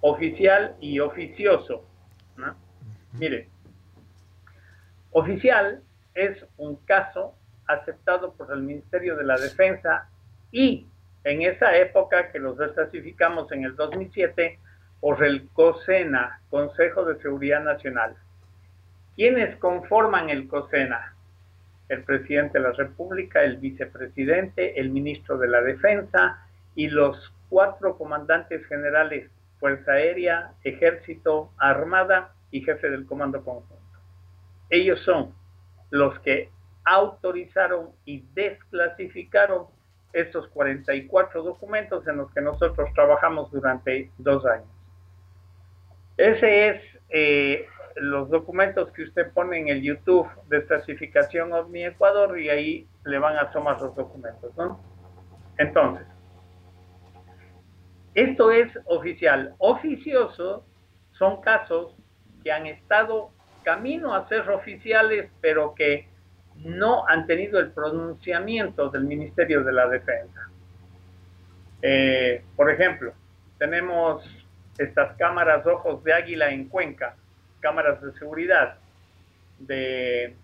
oficial 0.00 0.74
y 0.80 0.98
oficioso. 0.98 1.84
¿no? 2.36 2.54
Mire, 3.12 3.48
oficial 5.12 5.82
es 6.14 6.44
un 6.56 6.76
caso 6.76 7.34
aceptado 7.66 8.32
por 8.32 8.52
el 8.52 8.62
Ministerio 8.62 9.16
de 9.16 9.24
la 9.24 9.36
Defensa 9.36 10.08
y 10.50 10.86
en 11.24 11.42
esa 11.42 11.76
época 11.76 12.30
que 12.30 12.38
los 12.38 12.58
desclasificamos 12.58 13.50
en 13.52 13.64
el 13.64 13.76
2007 13.76 14.58
por 15.00 15.24
el 15.24 15.48
COSENA, 15.52 16.40
Consejo 16.50 17.04
de 17.04 17.20
Seguridad 17.20 17.62
Nacional. 17.62 18.16
¿Quiénes 19.16 19.56
conforman 19.56 20.30
el 20.30 20.48
COSENA? 20.48 21.14
El 21.88 22.04
presidente 22.04 22.58
de 22.58 22.64
la 22.64 22.72
República, 22.72 23.42
el 23.42 23.58
vicepresidente, 23.58 24.80
el 24.80 24.90
ministro 24.90 25.38
de 25.38 25.48
la 25.48 25.60
Defensa 25.60 26.46
y 26.74 26.88
los 26.88 27.32
cuatro 27.48 27.98
comandantes 27.98 28.64
generales, 28.66 29.30
Fuerza 29.60 29.92
Aérea, 29.92 30.52
Ejército, 30.64 31.50
Armada 31.58 32.32
y 32.50 32.62
jefe 32.62 32.88
del 32.88 33.06
Comando 33.06 33.44
Conjunto. 33.44 33.76
Ellos 34.70 35.00
son 35.00 35.34
los 35.90 36.18
que 36.20 36.48
autorizaron 36.84 37.90
y 38.04 38.24
desclasificaron 38.34 39.66
estos 40.12 40.48
44 40.48 41.42
documentos 41.42 42.06
en 42.06 42.18
los 42.18 42.32
que 42.32 42.40
nosotros 42.40 42.90
trabajamos 42.94 43.50
durante 43.50 44.10
dos 44.18 44.44
años. 44.46 44.68
Ese 46.16 46.68
es 46.68 46.82
eh, 47.08 47.66
los 47.96 48.30
documentos 48.30 48.90
que 48.92 49.04
usted 49.04 49.32
pone 49.32 49.58
en 49.58 49.68
el 49.68 49.82
YouTube 49.82 50.28
de 50.48 50.64
clasificación 50.66 51.52
OVNI 51.52 51.86
Ecuador 51.86 52.38
y 52.38 52.48
ahí 52.48 52.88
le 53.04 53.18
van 53.18 53.36
a 53.36 53.42
asomar 53.42 53.80
los 53.80 53.94
documentos, 53.94 54.56
¿no? 54.56 54.80
Entonces, 55.58 56.06
esto 58.14 58.50
es 58.50 58.68
oficial. 58.86 59.54
Oficioso 59.58 60.66
son 61.12 61.40
casos 61.40 61.96
que 62.44 62.52
han 62.52 62.66
estado 62.66 63.30
camino 63.62 64.14
a 64.14 64.28
ser 64.28 64.50
oficiales, 64.50 65.30
pero 65.40 65.74
que 65.74 66.08
no 66.64 67.06
han 67.08 67.26
tenido 67.26 67.58
el 67.58 67.70
pronunciamiento 67.70 68.90
del 68.90 69.04
Ministerio 69.04 69.64
de 69.64 69.72
la 69.72 69.88
Defensa. 69.88 70.48
Eh, 71.82 72.44
por 72.56 72.70
ejemplo, 72.70 73.12
tenemos 73.58 74.24
estas 74.78 75.16
cámaras 75.16 75.66
ojos 75.66 76.02
de 76.04 76.12
águila 76.12 76.50
en 76.50 76.68
Cuenca, 76.68 77.16
cámaras 77.60 78.00
de 78.00 78.12
seguridad 78.14 78.76
de 79.58 80.36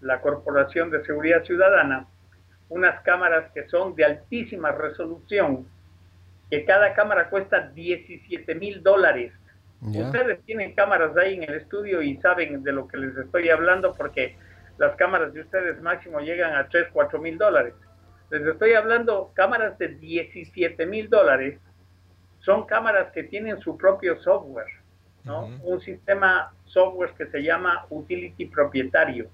la 0.00 0.20
Corporación 0.20 0.90
de 0.90 1.04
Seguridad 1.04 1.44
Ciudadana, 1.44 2.06
unas 2.68 3.00
cámaras 3.02 3.50
que 3.52 3.68
son 3.68 3.94
de 3.94 4.04
altísima 4.04 4.72
resolución, 4.72 5.66
que 6.50 6.64
cada 6.64 6.94
cámara 6.94 7.28
cuesta 7.28 7.68
17 7.68 8.54
mil 8.54 8.82
dólares. 8.82 9.32
Ustedes 9.82 10.42
tienen 10.44 10.74
cámaras 10.74 11.16
ahí 11.16 11.36
en 11.36 11.44
el 11.44 11.54
estudio 11.54 12.02
y 12.02 12.16
saben 12.18 12.62
de 12.62 12.72
lo 12.72 12.86
que 12.86 12.98
les 12.98 13.16
estoy 13.16 13.48
hablando 13.48 13.94
porque 13.94 14.36
las 14.80 14.96
cámaras 14.96 15.34
de 15.34 15.42
ustedes 15.42 15.78
máximo 15.82 16.20
llegan 16.20 16.54
a 16.54 16.66
3, 16.66 16.88
4 16.90 17.20
mil 17.20 17.36
dólares. 17.36 17.74
Les 18.30 18.40
estoy 18.46 18.72
hablando 18.72 19.30
cámaras 19.34 19.76
de 19.76 19.88
17 19.88 20.86
mil 20.86 21.10
dólares. 21.10 21.60
Son 22.38 22.64
cámaras 22.64 23.12
que 23.12 23.24
tienen 23.24 23.60
su 23.60 23.76
propio 23.76 24.18
software, 24.22 24.72
¿no? 25.24 25.48
Un 25.62 25.82
sistema 25.82 26.54
software 26.64 27.12
que 27.12 27.26
se 27.26 27.42
llama 27.42 27.84
utility 27.90 28.46
propietario. 28.46 29.28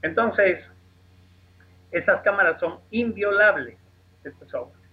Entonces, 0.00 0.64
esas 1.90 2.22
cámaras 2.22 2.58
son 2.60 2.80
inviolables, 2.90 3.76
este 4.24 4.46
software. 4.46 4.88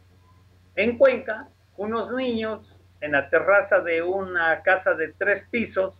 En 0.75 0.97
Cuenca, 0.97 1.47
unos 1.77 2.11
niños 2.11 2.67
en 2.99 3.13
la 3.13 3.29
terraza 3.29 3.79
de 3.79 4.01
una 4.01 4.61
casa 4.63 4.93
de 4.95 5.13
tres 5.13 5.47
pisos 5.49 5.93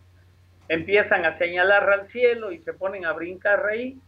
empiezan 0.68 1.24
a 1.24 1.38
señalar 1.38 1.90
al 1.90 2.08
cielo 2.08 2.52
y 2.52 2.58
se 2.62 2.72
ponen 2.72 3.06
a 3.06 3.12
brincar 3.12 3.66
ahí. 3.66 3.98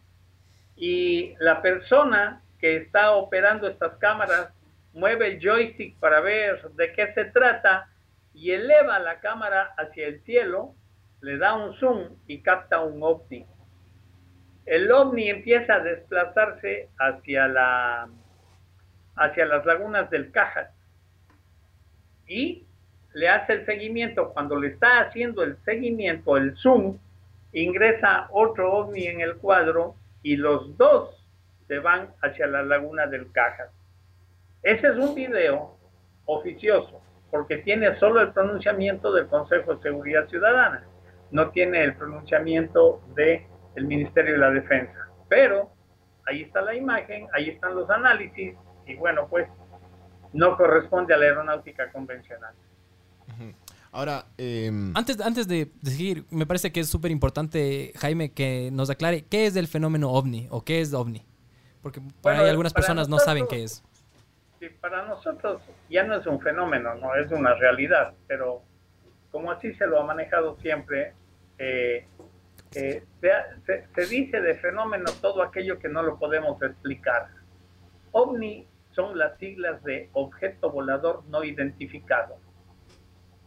Y 0.76 1.34
la 1.38 1.62
persona 1.62 2.42
que 2.58 2.76
está 2.76 3.12
operando 3.12 3.68
estas 3.68 3.96
cámaras 3.98 4.52
mueve 4.92 5.28
el 5.28 5.40
joystick 5.40 5.98
para 5.98 6.20
ver 6.20 6.70
de 6.72 6.92
qué 6.92 7.12
se 7.14 7.26
trata 7.26 7.88
y 8.34 8.52
eleva 8.52 8.98
la 8.98 9.20
cámara 9.20 9.74
hacia 9.76 10.06
el 10.06 10.22
cielo, 10.22 10.74
le 11.20 11.38
da 11.38 11.54
un 11.54 11.74
zoom 11.74 12.16
y 12.26 12.42
capta 12.42 12.80
un 12.80 13.02
ovni. 13.02 13.46
El 14.66 14.90
ovni 14.92 15.28
empieza 15.28 15.74
a 15.74 15.80
desplazarse 15.80 16.90
hacia 16.98 17.48
la 17.48 18.08
hacia 19.16 19.44
las 19.44 19.66
lagunas 19.66 20.08
del 20.10 20.30
Cajas 20.30 20.70
y 22.26 22.64
le 23.12 23.28
hace 23.28 23.54
el 23.54 23.66
seguimiento. 23.66 24.32
Cuando 24.32 24.56
le 24.56 24.68
está 24.68 25.00
haciendo 25.00 25.42
el 25.42 25.56
seguimiento, 25.64 26.36
el 26.36 26.56
zoom, 26.56 26.98
ingresa 27.52 28.28
otro 28.30 28.72
ovni 28.72 29.06
en 29.06 29.20
el 29.20 29.36
cuadro 29.36 29.94
y 30.22 30.36
los 30.36 30.76
dos 30.76 31.26
se 31.66 31.78
van 31.78 32.10
hacia 32.22 32.46
la 32.46 32.62
laguna 32.62 33.06
del 33.06 33.30
Cajas. 33.32 33.70
Ese 34.62 34.88
es 34.88 34.96
un 34.96 35.14
video 35.14 35.76
oficioso, 36.26 37.00
porque 37.30 37.58
tiene 37.58 37.98
solo 37.98 38.20
el 38.20 38.32
pronunciamiento 38.32 39.12
del 39.12 39.26
Consejo 39.26 39.74
de 39.74 39.82
Seguridad 39.82 40.28
Ciudadana, 40.28 40.84
no 41.30 41.50
tiene 41.50 41.82
el 41.82 41.94
pronunciamiento 41.94 43.00
del 43.14 43.46
Ministerio 43.76 44.32
de 44.32 44.38
la 44.38 44.50
Defensa. 44.50 45.08
Pero 45.28 45.70
ahí 46.26 46.42
está 46.42 46.60
la 46.60 46.74
imagen, 46.74 47.28
ahí 47.32 47.50
están 47.50 47.74
los 47.74 47.88
análisis, 47.88 48.54
y 48.86 48.96
bueno, 48.96 49.28
pues 49.28 49.48
no 50.32 50.56
corresponde 50.56 51.14
a 51.14 51.16
la 51.16 51.26
aeronáutica 51.26 51.90
convencional. 51.90 52.54
Ahora, 53.92 54.26
em, 54.38 54.92
antes, 54.96 55.20
antes 55.20 55.48
de, 55.48 55.72
seguir, 55.82 56.24
me 56.30 56.46
parece 56.46 56.70
que 56.70 56.80
es 56.80 56.88
súper 56.88 57.10
importante, 57.10 57.92
Jaime, 57.96 58.32
que 58.32 58.70
nos 58.72 58.88
aclare 58.88 59.22
qué 59.22 59.46
es 59.46 59.56
el 59.56 59.66
fenómeno 59.66 60.12
ovni 60.12 60.46
o 60.50 60.64
qué 60.64 60.80
es 60.80 60.94
ovni. 60.94 61.24
Porque 61.82 62.00
para 62.22 62.48
algunas 62.48 62.72
personas 62.72 63.08
no 63.08 63.18
saben 63.18 63.46
qué 63.48 63.64
es. 63.64 63.82
Sí, 64.60 64.68
para 64.80 65.06
nosotros 65.06 65.62
ya 65.88 66.04
no 66.04 66.14
es 66.14 66.26
un 66.26 66.40
fenómeno, 66.40 66.94
no 66.96 67.14
es 67.16 67.32
una 67.32 67.54
realidad, 67.54 68.12
pero 68.28 68.62
como 69.32 69.50
así 69.50 69.72
se 69.74 69.86
lo 69.86 69.98
ha 70.00 70.04
manejado 70.04 70.56
siempre, 70.60 71.14
eh, 71.58 72.06
eh, 72.74 73.02
se, 73.20 73.86
se 73.94 74.06
dice 74.06 74.40
de 74.40 74.54
fenómeno 74.56 75.10
todo 75.20 75.42
aquello 75.42 75.78
que 75.78 75.88
no 75.88 76.02
lo 76.02 76.18
podemos 76.18 76.62
explicar. 76.62 77.28
OVNI 78.12 78.66
son 78.94 79.18
las 79.18 79.36
siglas 79.38 79.82
de 79.82 80.10
objeto 80.12 80.70
volador 80.70 81.24
no 81.28 81.42
identificado. 81.42 82.36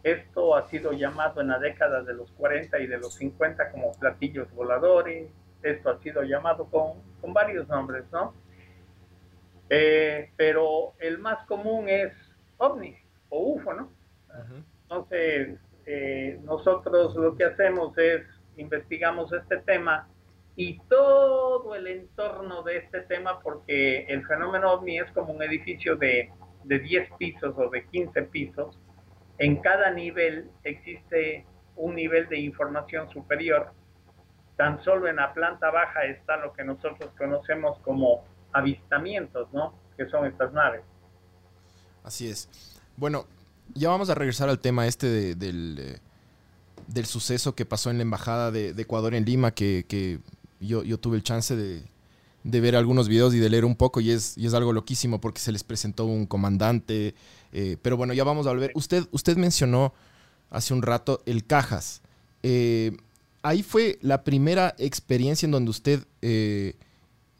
Esto 0.03 0.55
ha 0.55 0.67
sido 0.69 0.91
llamado 0.91 1.41
en 1.41 1.47
la 1.47 1.59
década 1.59 2.03
de 2.03 2.13
los 2.13 2.31
40 2.33 2.77
y 2.79 2.87
de 2.87 2.97
los 2.97 3.15
50 3.15 3.71
como 3.71 3.93
platillos 3.93 4.51
voladores. 4.53 5.31
Esto 5.61 5.89
ha 5.89 5.99
sido 5.99 6.23
llamado 6.23 6.65
con, 6.65 7.01
con 7.21 7.33
varios 7.33 7.67
nombres, 7.69 8.03
¿no? 8.11 8.33
Eh, 9.69 10.29
pero 10.35 10.93
el 10.99 11.19
más 11.19 11.45
común 11.47 11.87
es 11.87 12.13
ovni 12.57 12.95
o 13.29 13.53
UFO, 13.53 13.73
¿no? 13.73 13.89
Entonces, 14.83 15.57
eh, 15.85 16.39
nosotros 16.43 17.15
lo 17.15 17.35
que 17.35 17.45
hacemos 17.45 17.97
es 17.97 18.23
investigamos 18.57 19.31
este 19.33 19.57
tema 19.57 20.07
y 20.55 20.79
todo 20.81 21.73
el 21.75 21.87
entorno 21.87 22.61
de 22.61 22.77
este 22.77 23.01
tema, 23.01 23.39
porque 23.39 24.05
el 24.05 24.25
fenómeno 24.27 24.73
ovni 24.73 24.99
es 24.99 25.09
como 25.11 25.33
un 25.33 25.41
edificio 25.41 25.95
de, 25.95 26.31
de 26.63 26.79
10 26.79 27.09
pisos 27.17 27.55
o 27.57 27.69
de 27.69 27.85
15 27.87 28.21
pisos. 28.23 28.77
En 29.37 29.57
cada 29.57 29.91
nivel 29.91 30.49
existe 30.63 31.45
un 31.75 31.95
nivel 31.95 32.29
de 32.29 32.39
información 32.39 33.09
superior. 33.11 33.73
Tan 34.57 34.83
solo 34.83 35.07
en 35.07 35.15
la 35.15 35.33
planta 35.33 35.71
baja 35.71 36.03
está 36.05 36.37
lo 36.37 36.53
que 36.53 36.63
nosotros 36.63 37.09
conocemos 37.17 37.79
como 37.79 38.23
avistamientos, 38.51 39.51
¿no? 39.51 39.73
Que 39.97 40.07
son 40.07 40.27
estas 40.27 40.53
naves. 40.53 40.81
Así 42.03 42.29
es. 42.29 42.49
Bueno, 42.95 43.25
ya 43.73 43.89
vamos 43.89 44.09
a 44.09 44.15
regresar 44.15 44.49
al 44.49 44.59
tema 44.59 44.85
este 44.85 45.35
del, 45.35 45.77
eh, 45.79 45.99
del 46.87 47.05
suceso 47.05 47.55
que 47.55 47.65
pasó 47.65 47.89
en 47.89 47.97
la 47.97 48.03
Embajada 48.03 48.51
de, 48.51 48.69
Ecuador 48.69 49.15
en 49.15 49.25
Lima, 49.25 49.51
que, 49.51 49.85
que 49.87 50.19
yo, 50.59 50.83
yo, 50.83 50.99
tuve 50.99 51.17
el 51.17 51.23
chance 51.23 51.55
de, 51.55 51.81
de, 52.43 52.61
ver 52.61 52.75
algunos 52.75 53.07
videos 53.07 53.33
y 53.33 53.39
de 53.39 53.49
leer 53.49 53.65
un 53.65 53.75
poco 53.75 54.01
y 54.01 54.11
es, 54.11 54.37
y 54.37 54.45
es 54.45 54.53
algo 54.53 54.73
loquísimo 54.73 55.19
porque 55.19 55.39
se 55.39 55.51
les 55.51 55.63
presentó 55.63 56.05
un 56.05 56.25
comandante. 56.25 57.15
Eh, 57.53 57.77
pero 57.81 57.95
bueno, 57.95 58.13
ya 58.13 58.25
vamos 58.25 58.45
a 58.47 58.49
volver. 58.49 58.71
Usted, 58.75 59.05
usted 59.11 59.37
mencionó 59.37 59.93
hace 60.49 60.73
un 60.73 60.81
rato 60.81 61.21
el 61.25 61.45
Cajas. 61.45 62.01
Eh, 62.41 62.91
ahí 63.41 63.63
fue 63.63 63.97
la 64.01 64.25
primera 64.25 64.75
experiencia 64.77 65.45
en 65.45 65.51
donde 65.51 65.69
usted 65.71 66.05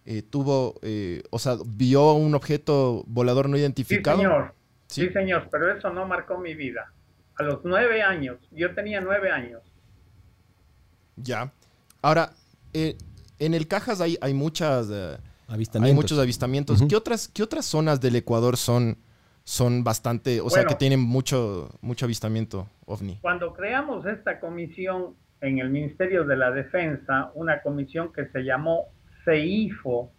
eh, 0.06 0.22
tuvo, 0.30 0.76
eh, 0.82 1.24
o 1.30 1.40
sea, 1.40 1.58
vio 1.66 2.14
un 2.14 2.36
objeto 2.36 3.06
volador 3.08 3.48
no 3.48 3.58
identificado. 3.58 4.18
Sí, 4.18 4.24
señor. 4.24 4.56
¿Sí? 4.88 5.10
señor, 5.10 5.48
pero 5.50 5.76
eso 5.76 5.92
no 5.92 6.06
marcó 6.06 6.38
mi 6.38 6.56
vida. 6.56 6.92
A 7.36 7.44
los 7.44 7.62
nueve 7.64 8.02
años, 8.02 8.38
yo 8.52 8.76
tenía 8.76 9.00
nueve 9.00 9.32
años. 9.32 9.62
Ya. 11.16 11.54
Ahora, 12.02 12.34
eh, 12.74 12.98
en 13.40 13.54
el 13.54 13.68
Cajas 13.68 14.02
hay, 14.02 14.18
hay 14.22 14.34
muchas... 14.34 14.90
Hay 15.48 15.94
muchos 15.94 16.18
avistamientos. 16.18 16.82
¿Qué, 16.90 16.96
otras, 16.96 17.28
¿Qué 17.28 17.44
otras 17.44 17.66
zonas 17.66 18.02
del 18.02 18.16
Ecuador 18.16 18.58
son, 18.58 18.98
son 19.44 19.84
bastante, 19.84 20.40
o 20.42 20.50
sea, 20.50 20.66
que 20.66 20.76
tienen 20.76 21.02
mucho, 21.02 21.70
mucho 21.82 22.06
avistamiento 22.06 22.68
ovni? 22.86 23.18
Cuando 23.22 23.54
creamos 23.54 24.06
esta 24.06 24.40
comisión 24.40 25.16
en 25.42 25.60
el 25.60 25.70
Ministerio 25.70 26.24
de 26.24 26.38
la 26.38 26.52
Defensa, 26.52 27.32
una 27.36 27.62
comisión 27.62 28.14
que 28.14 28.26
se 28.28 28.44
llamó 28.44 28.86
CEIFO, 29.26 30.10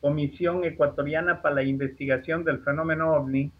Comisión 0.00 0.64
Ecuatoriana 0.64 1.40
para 1.40 1.56
la 1.56 1.62
Investigación 1.62 2.44
del 2.44 2.58
Fenómeno 2.60 3.14
OVNI, 3.14 3.50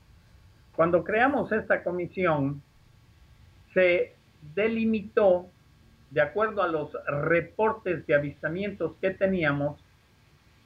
cuando 0.76 1.02
creamos 1.02 1.50
esta 1.52 1.82
comisión, 1.82 2.62
se 3.72 4.14
delimitó, 4.54 5.46
de 6.10 6.20
acuerdo 6.20 6.62
a 6.62 6.68
los 6.68 6.92
reportes 7.06 8.06
de 8.06 8.14
avistamientos 8.14 8.92
que 9.00 9.10
teníamos, 9.10 9.80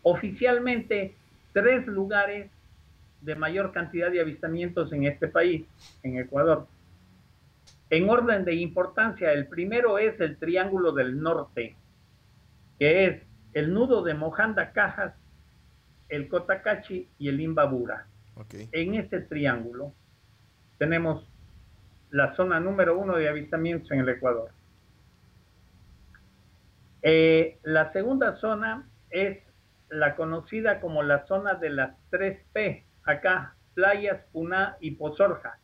oficialmente 0.02 1.14
tres 1.52 1.86
lugares 1.86 2.50
de 3.20 3.34
mayor 3.34 3.72
cantidad 3.72 4.10
de 4.10 4.20
avistamientos 4.20 4.92
en 4.92 5.04
este 5.04 5.28
país, 5.28 5.66
en 6.02 6.18
Ecuador. 6.18 6.66
En 7.90 8.08
orden 8.08 8.44
de 8.44 8.54
importancia, 8.54 9.32
el 9.32 9.46
primero 9.46 9.98
es 9.98 10.20
el 10.20 10.36
Triángulo 10.36 10.92
del 10.92 11.20
Norte, 11.20 11.76
que 12.78 13.06
es 13.06 13.22
el 13.54 13.72
nudo 13.72 14.02
de 14.02 14.14
Mojanda 14.14 14.72
Cajas, 14.72 15.14
el 16.08 16.28
Cotacachi 16.28 17.08
y 17.18 17.28
el 17.28 17.40
Imbabura. 17.40 18.06
En 18.72 18.94
este 18.94 19.20
triángulo 19.20 19.92
tenemos 20.78 21.28
la 22.10 22.36
zona 22.36 22.60
número 22.60 22.96
uno 22.98 23.16
de 23.16 23.28
avistamientos 23.28 23.90
en 23.90 24.00
el 24.00 24.08
Ecuador. 24.08 24.50
Eh, 27.02 27.58
la 27.62 27.92
segunda 27.92 28.36
zona 28.36 28.88
es 29.10 29.38
la 29.88 30.16
conocida 30.16 30.80
como 30.80 31.02
la 31.02 31.26
zona 31.26 31.54
de 31.54 31.70
las 31.70 31.96
3P, 32.10 32.84
acá, 33.08 33.56
Playas, 33.74 34.22
Puná 34.32 34.76
y 34.80 34.92
Pozorja. 34.92 35.58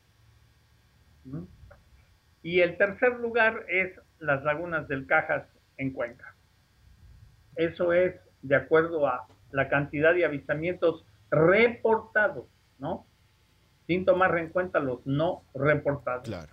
Y 2.42 2.60
el 2.60 2.76
tercer 2.76 3.20
lugar 3.20 3.66
es 3.68 3.92
las 4.18 4.42
lagunas 4.44 4.88
del 4.88 5.06
Cajas 5.06 5.44
en 5.76 5.92
Cuenca. 5.92 6.34
Eso 7.56 7.92
es 7.92 8.14
de 8.42 8.56
acuerdo 8.56 9.06
a 9.06 9.26
la 9.52 9.68
cantidad 9.68 10.14
de 10.14 10.24
avistamientos 10.24 11.04
reportados, 11.30 12.46
¿no? 12.78 13.06
Sin 13.86 14.04
tomar 14.04 14.36
en 14.38 14.48
cuenta 14.48 14.80
los 14.80 15.04
no 15.06 15.44
reportados. 15.54 16.24
Claro. 16.24 16.52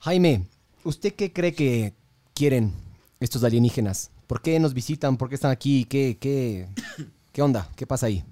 Jaime, 0.00 0.46
¿usted 0.84 1.14
qué 1.14 1.32
cree 1.32 1.54
que 1.54 1.94
quieren 2.34 2.72
estos 3.18 3.44
alienígenas? 3.44 4.10
¿Por 4.26 4.40
qué 4.40 4.58
nos 4.60 4.74
visitan? 4.74 5.16
¿Por 5.16 5.28
qué 5.28 5.34
están 5.34 5.50
aquí? 5.50 5.84
¿Qué, 5.84 6.16
qué, 6.18 6.68
qué 7.32 7.42
onda? 7.42 7.68
¿Qué 7.76 7.86
pasa 7.86 8.06
ahí? 8.06 8.24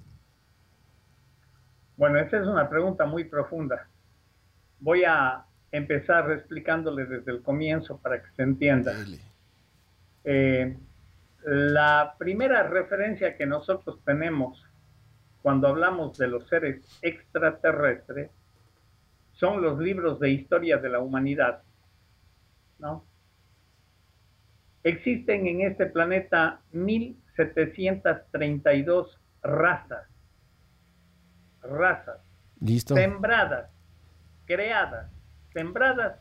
Bueno, 1.99 2.17
esa 2.17 2.39
es 2.39 2.47
una 2.47 2.67
pregunta 2.69 3.05
muy 3.05 3.25
profunda. 3.25 3.87
Voy 4.79 5.03
a 5.03 5.45
empezar 5.71 6.31
explicándole 6.31 7.05
desde 7.05 7.31
el 7.31 7.43
comienzo 7.43 7.97
para 7.97 8.23
que 8.23 8.31
se 8.35 8.41
entienda. 8.41 8.93
Eh, 10.23 10.75
la 11.43 12.15
primera 12.17 12.63
referencia 12.63 13.37
que 13.37 13.45
nosotros 13.45 13.99
tenemos 14.03 14.65
cuando 15.41 15.67
hablamos 15.67 16.17
de 16.17 16.27
los 16.27 16.47
seres 16.47 16.81
extraterrestres, 17.01 18.31
son 19.33 19.61
los 19.61 19.77
libros 19.79 20.19
de 20.19 20.31
historia 20.31 20.77
de 20.77 20.89
la 20.89 20.99
humanidad, 20.99 21.61
¿no? 22.77 23.05
Existen 24.83 25.47
en 25.47 25.61
este 25.61 25.85
planeta 25.85 26.59
1732 26.71 29.17
razas, 29.41 30.09
razas, 31.61 32.17
Listo. 32.59 32.95
sembradas, 32.95 33.69
creadas, 34.45 35.11
sembradas, 35.53 36.19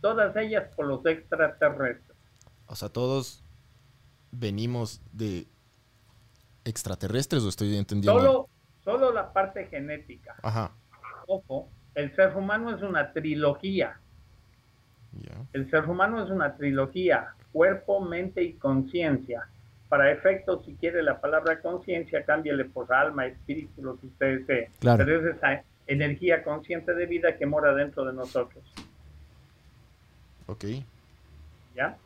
todas 0.00 0.34
ellas 0.36 0.68
por 0.74 0.86
los 0.86 1.04
extraterrestres. 1.06 2.16
O 2.66 2.74
sea, 2.74 2.88
todos 2.88 3.44
venimos 4.30 5.02
de 5.12 5.46
extraterrestres 6.64 7.42
o 7.42 7.48
estoy 7.48 7.76
entendiendo. 7.76 8.20
Solo, 8.20 8.48
solo 8.84 9.12
la 9.12 9.32
parte 9.32 9.66
genética. 9.66 10.36
Ajá. 10.42 10.72
Ojo, 11.26 11.68
el 11.94 12.14
ser 12.16 12.36
humano 12.36 12.74
es 12.74 12.82
una 12.82 13.12
trilogía. 13.12 13.98
El 15.52 15.70
ser 15.70 15.88
humano 15.88 16.22
es 16.24 16.30
una 16.30 16.56
trilogía, 16.56 17.34
cuerpo, 17.52 18.00
mente 18.00 18.42
y 18.42 18.54
conciencia. 18.54 19.48
Para 19.92 20.10
efectos, 20.10 20.64
si 20.64 20.74
quiere 20.76 21.02
la 21.02 21.20
palabra 21.20 21.60
conciencia, 21.60 22.24
cámbiale 22.24 22.64
por 22.64 22.90
alma, 22.94 23.26
espíritu, 23.26 23.82
lo 23.82 23.98
que 23.98 24.06
usted 24.06 24.38
desee. 24.38 24.70
Claro. 24.80 25.04
Pero 25.04 25.20
es 25.20 25.36
esa 25.36 25.64
energía 25.86 26.42
consciente 26.42 26.94
de 26.94 27.04
vida 27.04 27.36
que 27.36 27.44
mora 27.44 27.74
dentro 27.74 28.02
de 28.06 28.14
nosotros. 28.14 28.64
Ok. 30.46 30.64
¿Ya? 31.74 31.98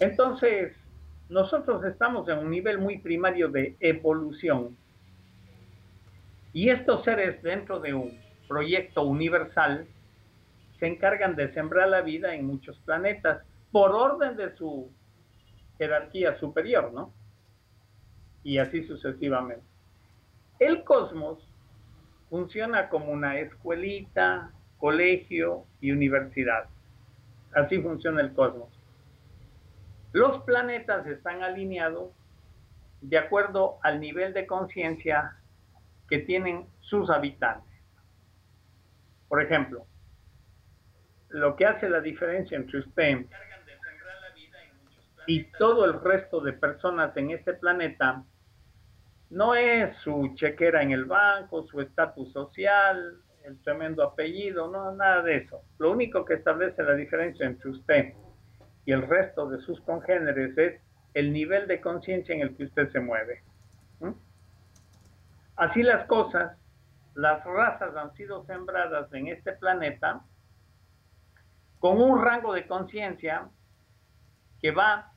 Entonces, 0.00 0.72
nosotros 1.28 1.84
estamos 1.84 2.26
en 2.30 2.38
un 2.38 2.50
nivel 2.50 2.78
muy 2.78 2.96
primario 2.96 3.50
de 3.50 3.76
evolución. 3.80 4.74
Y 6.54 6.70
estos 6.70 7.04
seres 7.04 7.42
dentro 7.42 7.80
de 7.80 7.92
un 7.92 8.18
proyecto 8.48 9.02
universal 9.02 9.86
se 10.78 10.86
encargan 10.86 11.36
de 11.36 11.52
sembrar 11.52 11.90
la 11.90 12.00
vida 12.00 12.34
en 12.34 12.46
muchos 12.46 12.78
planetas 12.78 13.42
por 13.72 13.90
orden 13.90 14.38
de 14.38 14.56
su 14.56 14.90
jerarquía 15.78 16.38
superior, 16.38 16.92
¿no? 16.92 17.12
Y 18.42 18.58
así 18.58 18.84
sucesivamente. 18.84 19.64
El 20.58 20.84
cosmos 20.84 21.38
funciona 22.28 22.88
como 22.88 23.12
una 23.12 23.38
escuelita, 23.38 24.52
colegio 24.78 25.64
y 25.80 25.92
universidad. 25.92 26.68
Así 27.52 27.80
funciona 27.80 28.20
el 28.20 28.32
cosmos. 28.34 28.68
Los 30.12 30.42
planetas 30.42 31.06
están 31.06 31.42
alineados 31.42 32.10
de 33.00 33.18
acuerdo 33.18 33.78
al 33.82 34.00
nivel 34.00 34.32
de 34.34 34.46
conciencia 34.46 35.36
que 36.08 36.18
tienen 36.18 36.66
sus 36.80 37.10
habitantes. 37.10 37.68
Por 39.28 39.42
ejemplo, 39.42 39.86
lo 41.28 41.54
que 41.56 41.66
hace 41.66 41.88
la 41.88 42.00
diferencia 42.00 42.56
entre 42.56 42.80
usted 42.80 43.26
y 45.28 45.44
todo 45.58 45.84
el 45.84 46.00
resto 46.00 46.40
de 46.40 46.54
personas 46.54 47.14
en 47.18 47.30
este 47.30 47.52
planeta 47.52 48.24
no 49.28 49.54
es 49.54 49.94
su 49.98 50.32
chequera 50.34 50.82
en 50.82 50.92
el 50.92 51.04
banco, 51.04 51.66
su 51.66 51.82
estatus 51.82 52.32
social, 52.32 53.20
el 53.44 53.62
tremendo 53.62 54.02
apellido, 54.02 54.70
no, 54.70 54.90
nada 54.92 55.22
de 55.22 55.36
eso. 55.36 55.60
Lo 55.78 55.92
único 55.92 56.24
que 56.24 56.32
establece 56.32 56.82
la 56.82 56.94
diferencia 56.94 57.44
entre 57.44 57.68
usted 57.68 58.14
y 58.86 58.92
el 58.92 59.02
resto 59.02 59.50
de 59.50 59.60
sus 59.60 59.78
congéneres 59.82 60.56
es 60.56 60.80
el 61.12 61.30
nivel 61.30 61.68
de 61.68 61.82
conciencia 61.82 62.34
en 62.34 62.40
el 62.40 62.56
que 62.56 62.64
usted 62.64 62.90
se 62.90 63.00
mueve. 63.00 63.42
Así 65.56 65.82
las 65.82 66.06
cosas, 66.06 66.56
las 67.14 67.44
razas 67.44 67.94
han 67.96 68.14
sido 68.14 68.46
sembradas 68.46 69.12
en 69.12 69.26
este 69.26 69.52
planeta 69.52 70.22
con 71.80 72.00
un 72.00 72.22
rango 72.22 72.54
de 72.54 72.66
conciencia 72.66 73.50
que 74.62 74.70
va, 74.70 75.12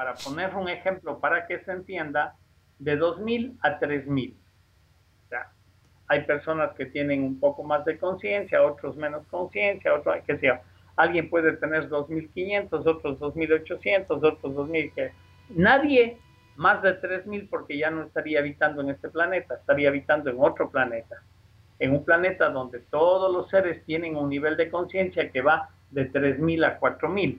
para 0.00 0.14
poner 0.14 0.54
un 0.54 0.66
ejemplo 0.66 1.20
para 1.20 1.46
que 1.46 1.58
se 1.58 1.72
entienda, 1.72 2.34
de 2.78 2.98
2.000 2.98 3.58
a 3.60 3.78
3.000. 3.78 4.32
O 4.32 5.28
sea, 5.28 5.52
hay 6.06 6.22
personas 6.22 6.72
que 6.72 6.86
tienen 6.86 7.22
un 7.22 7.38
poco 7.38 7.62
más 7.64 7.84
de 7.84 7.98
conciencia, 7.98 8.62
otros 8.62 8.96
menos 8.96 9.26
conciencia, 9.26 9.92
otros, 9.92 10.16
que 10.26 10.38
sea, 10.38 10.62
alguien 10.96 11.28
puede 11.28 11.52
tener 11.58 11.90
2.500, 11.90 12.86
otros 12.86 13.20
2.800, 13.20 14.06
otros 14.08 14.40
2.000, 14.42 14.94
que 14.94 15.12
nadie 15.50 16.16
más 16.56 16.80
de 16.80 16.98
3.000 16.98 17.50
porque 17.50 17.76
ya 17.76 17.90
no 17.90 18.04
estaría 18.04 18.38
habitando 18.38 18.80
en 18.80 18.88
este 18.88 19.10
planeta, 19.10 19.56
estaría 19.56 19.90
habitando 19.90 20.30
en 20.30 20.36
otro 20.40 20.70
planeta, 20.70 21.16
en 21.78 21.92
un 21.92 22.06
planeta 22.06 22.48
donde 22.48 22.78
todos 22.78 23.30
los 23.30 23.50
seres 23.50 23.84
tienen 23.84 24.16
un 24.16 24.30
nivel 24.30 24.56
de 24.56 24.70
conciencia 24.70 25.30
que 25.30 25.42
va 25.42 25.68
de 25.90 26.10
3.000 26.10 26.64
a 26.64 26.80
4.000 26.80 27.38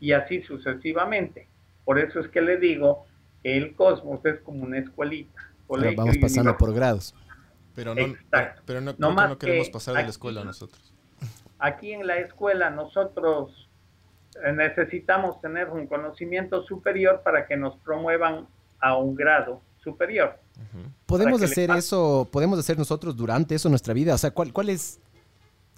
y 0.00 0.10
así 0.10 0.42
sucesivamente. 0.42 1.46
Por 1.84 1.98
eso 1.98 2.20
es 2.20 2.28
que 2.28 2.40
le 2.40 2.56
digo 2.58 3.04
que 3.42 3.56
el 3.56 3.74
cosmos 3.74 4.24
es 4.24 4.40
como 4.40 4.64
una 4.64 4.78
escuelita. 4.78 5.40
Colegio 5.66 5.96
vamos 5.96 6.16
pasando 6.18 6.56
por 6.56 6.74
grados. 6.74 7.14
Pero 7.74 7.94
no, 7.94 8.00
Exacto. 8.00 8.62
pero 8.66 8.80
no, 8.80 8.94
No 8.98 9.14
no 9.14 9.38
queremos 9.38 9.68
que 9.68 9.72
pasar 9.72 9.92
de 9.94 10.00
la 10.00 10.02
aquí- 10.02 10.10
escuela 10.10 10.44
nosotros. 10.44 10.92
Aquí 11.58 11.92
en 11.92 12.06
la 12.06 12.16
escuela 12.18 12.70
nosotros 12.70 13.68
eh, 14.44 14.52
necesitamos 14.52 15.40
tener 15.40 15.68
un 15.70 15.86
conocimiento 15.86 16.62
superior 16.64 17.22
para 17.24 17.46
que 17.46 17.56
nos 17.56 17.76
promuevan 17.78 18.46
a 18.80 18.96
un 18.96 19.14
grado 19.14 19.60
superior. 19.82 20.38
¿Podemos 21.06 21.42
hacer 21.42 21.70
eso, 21.70 22.28
podemos 22.30 22.58
hacer 22.58 22.76
nosotros 22.78 23.16
durante 23.16 23.54
eso 23.54 23.68
nuestra 23.68 23.94
vida? 23.94 24.14
O 24.14 24.18
sea, 24.18 24.30
¿cuál, 24.30 24.52
cuál 24.52 24.68
es, 24.70 25.00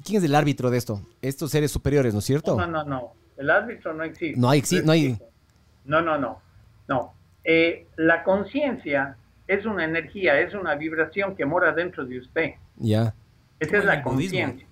quién 0.04 0.18
es 0.18 0.24
el 0.24 0.34
árbitro 0.34 0.70
de 0.70 0.78
esto? 0.78 1.00
Estos 1.20 1.50
seres 1.50 1.70
superiores, 1.70 2.12
¿no 2.12 2.18
es 2.20 2.24
cierto? 2.24 2.56
No, 2.56 2.66
no, 2.66 2.84
no. 2.84 3.12
El 3.36 3.50
árbitro 3.50 3.92
no 3.94 4.04
existe. 4.04 4.38
No 4.40 4.50
hay- 4.50 4.60
exi- 4.60 4.82
no 4.84 4.92
hay- 4.92 5.06
existe. 5.06 5.31
No, 5.84 6.00
no, 6.00 6.18
no. 6.18 6.40
No. 6.88 7.14
Eh, 7.44 7.86
la 7.96 8.22
conciencia 8.22 9.16
es 9.46 9.66
una 9.66 9.84
energía, 9.84 10.40
es 10.40 10.54
una 10.54 10.74
vibración 10.74 11.34
que 11.36 11.44
mora 11.44 11.72
dentro 11.72 12.04
de 12.04 12.18
usted. 12.18 12.50
Ya. 12.76 13.14
Esa 13.60 13.70
Como 13.70 13.78
es 13.78 13.84
la 13.84 14.02
conciencia. 14.02 14.66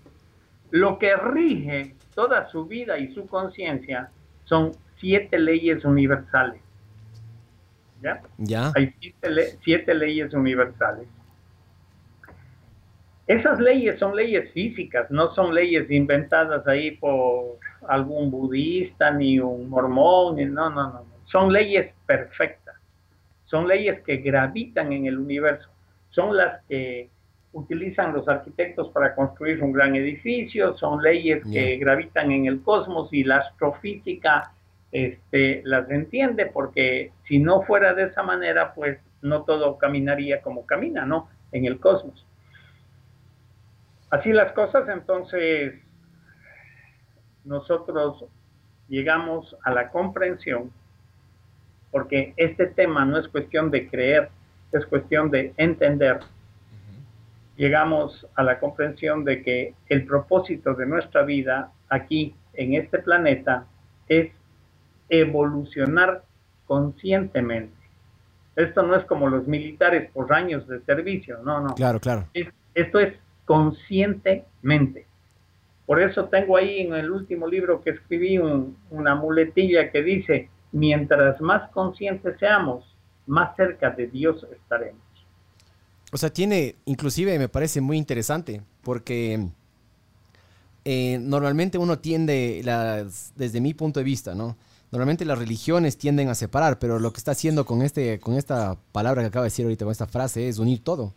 Lo 0.71 0.99
que 0.99 1.17
rige 1.17 1.95
toda 2.15 2.49
su 2.51 2.67
vida 2.67 2.99
y 2.99 3.13
su 3.15 3.27
conciencia 3.27 4.11
son 4.45 4.73
siete 4.99 5.39
leyes 5.39 5.85
universales. 5.85 6.61
¿Ya? 8.03 8.23
Ya. 8.39 8.73
Hay 8.77 8.95
siete, 9.01 9.31
le- 9.31 9.59
siete 9.65 9.95
leyes 9.95 10.33
universales. 10.33 11.07
Esas 13.27 13.61
leyes 13.61 13.99
son 13.99 14.17
leyes 14.17 14.51
físicas, 14.53 15.11
no 15.11 15.33
son 15.35 15.55
leyes 15.55 15.89
inventadas 15.91 16.67
ahí 16.67 16.93
por 16.93 17.59
algún 17.89 18.31
budista, 18.31 19.11
ni 19.11 19.39
un 19.39 19.69
mormón, 19.69 20.37
ni- 20.37 20.45
no, 20.47 20.71
no, 20.71 20.93
no. 20.93 21.05
Son 21.27 21.53
leyes 21.53 21.93
perfectas. 22.07 22.77
Son 23.47 23.67
leyes 23.67 24.01
que 24.03 24.19
gravitan 24.19 24.93
en 24.93 25.07
el 25.07 25.19
universo. 25.19 25.69
Son 26.11 26.37
las 26.37 26.63
que 26.69 27.09
utilizan 27.53 28.13
los 28.13 28.29
arquitectos 28.29 28.91
para 28.91 29.15
construir 29.15 29.63
un 29.63 29.73
gran 29.73 29.97
edificio, 29.97 30.77
son 30.77 31.03
leyes 31.03 31.43
que 31.53 31.77
gravitan 31.79 32.31
en 32.31 32.47
el 32.47 32.63
cosmos 32.63 33.09
y 33.13 33.25
la 33.25 33.39
astrofísica 33.39 34.53
este, 34.93 35.61
las 35.65 35.91
entiende, 35.91 36.47
porque 36.47 37.13
si 37.27 37.39
no 37.41 37.63
fuera 37.63 37.93
de 37.95 38.05
esa 38.05 38.23
manera, 38.23 38.73
pues 38.75 38.99
no 39.23 39.43
todo 39.43 39.79
caminaría 39.79 40.43
como 40.43 40.65
camina, 40.65 41.05
¿no? 41.07 41.29
En 41.53 41.65
el 41.65 41.81
cosmos. 41.81 42.25
Así 44.11 44.33
las 44.33 44.53
cosas, 44.53 44.89
entonces 44.89 45.75
nosotros 47.45 48.25
llegamos 48.89 49.57
a 49.65 49.73
la 49.73 49.91
comprensión, 49.91 50.71
porque 51.91 52.35
este 52.37 52.67
tema 52.67 53.05
no 53.05 53.19
es 53.19 53.29
cuestión 53.29 53.71
de 53.71 53.89
creer, 53.89 54.29
es 54.73 54.87
cuestión 54.87 55.31
de 55.31 55.53
entender. 55.57 56.21
Llegamos 57.57 58.27
a 58.37 58.43
la 58.43 58.59
comprensión 58.59 59.25
de 59.25 59.43
que 59.43 59.75
el 59.89 60.07
propósito 60.07 60.75
de 60.75 60.87
nuestra 60.87 61.23
vida 61.25 61.73
aquí 61.89 62.35
en 62.55 62.75
este 62.75 62.99
planeta 63.01 63.67
es 64.09 64.31
evolucionar 65.09 66.23
conscientemente. 66.67 67.75
Esto 68.57 68.83
no 68.83 68.95
es 68.97 69.05
como 69.05 69.29
los 69.29 69.47
militares 69.47 70.11
por 70.13 70.33
años 70.33 70.67
de 70.69 70.81
servicio, 70.83 71.39
no, 71.45 71.61
no. 71.61 71.75
Claro, 71.75 72.01
claro. 72.01 72.27
Es- 72.35 72.53
esto 72.75 72.99
es 73.01 73.15
conscientemente. 73.45 75.07
Por 75.91 76.01
eso 76.01 76.27
tengo 76.27 76.57
ahí 76.57 76.83
en 76.83 76.95
el 76.95 77.11
último 77.11 77.49
libro 77.49 77.83
que 77.83 77.91
escribí 77.91 78.39
un- 78.39 78.77
una 78.91 79.17
muletilla 79.17 79.91
que 79.91 80.05
dice, 80.05 80.49
mientras 80.71 81.41
más 81.41 81.69
conscientes 81.73 82.39
seamos, 82.39 82.85
más 83.27 83.57
cerca 83.57 83.91
de 83.91 84.07
Dios 84.07 84.47
estaremos. 84.53 85.03
O 86.13 86.17
sea, 86.17 86.31
tiene, 86.31 86.77
inclusive 86.85 87.37
me 87.41 87.49
parece 87.49 87.81
muy 87.81 87.97
interesante, 87.97 88.63
porque 88.83 89.49
eh, 90.85 91.19
normalmente 91.21 91.79
uno 91.79 91.99
tiende, 91.99 92.63
las, 92.65 93.33
desde 93.37 93.61
mi 93.61 93.75
punto 93.75 94.01
de 94.01 94.05
vista, 94.05 94.35
¿no? 94.35 94.57
Normalmente 94.93 95.25
las 95.25 95.39
religiones 95.39 95.99
tienden 95.99 96.29
a 96.29 96.35
separar, 96.35 96.79
pero 96.79 97.01
lo 97.01 97.13
que 97.13 97.19
está 97.19 97.33
haciendo 97.33 97.65
con, 97.65 97.83
este, 97.83 98.21
con 98.21 98.35
esta 98.35 98.77
palabra 98.93 99.23
que 99.23 99.29
acaba 99.29 99.45
de 99.45 99.49
decir 99.51 99.65
ahorita, 99.65 99.85
con 99.85 99.93
esta 99.93 100.07
frase, 100.07 100.49
es 100.49 100.59
unir 100.59 100.85
todo. 100.85 101.15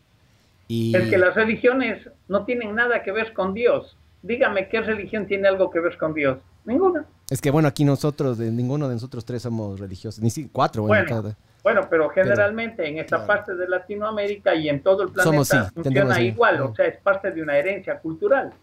Y 0.68 0.96
Es 0.96 1.10
que 1.10 1.18
las 1.18 1.36
religiones 1.36 2.10
no 2.28 2.46
tienen 2.46 2.76
nada 2.76 3.04
que 3.04 3.12
ver 3.12 3.34
con 3.34 3.54
Dios. 3.54 3.96
Dígame, 4.24 4.70
¿qué 4.70 4.82
religión 4.82 5.28
tiene 5.28 5.48
algo 5.50 5.70
que 5.70 5.80
ver 5.80 5.98
con 5.98 6.14
Dios? 6.14 6.40
Ninguna. 6.66 7.06
es 7.30 7.42
que 7.42 7.52
bueno, 7.52 7.68
aquí 7.68 7.84
nosotros, 7.84 8.38
de, 8.38 8.50
ninguno 8.50 8.88
de 8.88 8.94
nosotros 8.96 9.26
tres 9.26 9.42
somos 9.42 9.80
religiosos, 9.82 10.22
ni 10.24 10.30
si, 10.30 10.48
cuatro, 10.48 10.84
bueno, 10.84 11.04
Bueno, 11.06 11.22
cada- 11.24 11.38
Bueno, 11.62 11.88
pero 11.90 12.10
generalmente 12.10 12.88
en 12.88 13.00
esta 13.00 13.18
claro. 13.18 13.28
parte 13.28 13.56
de 13.56 13.68
Latinoamérica 13.68 14.56
y 14.56 14.70
en 14.70 14.82
todo 14.82 15.04
el 15.04 15.10
planeta 15.10 15.24
Somos, 15.30 15.48
sí, 15.50 15.58
funciona 15.74 16.16
sí. 16.16 16.22
igual, 16.28 16.62
o 16.62 16.74
sea, 16.74 16.86
es 16.86 16.98
parte 17.02 17.32
de 17.32 17.42
una 17.42 17.58
herencia 17.58 18.00
cultural. 18.00 18.54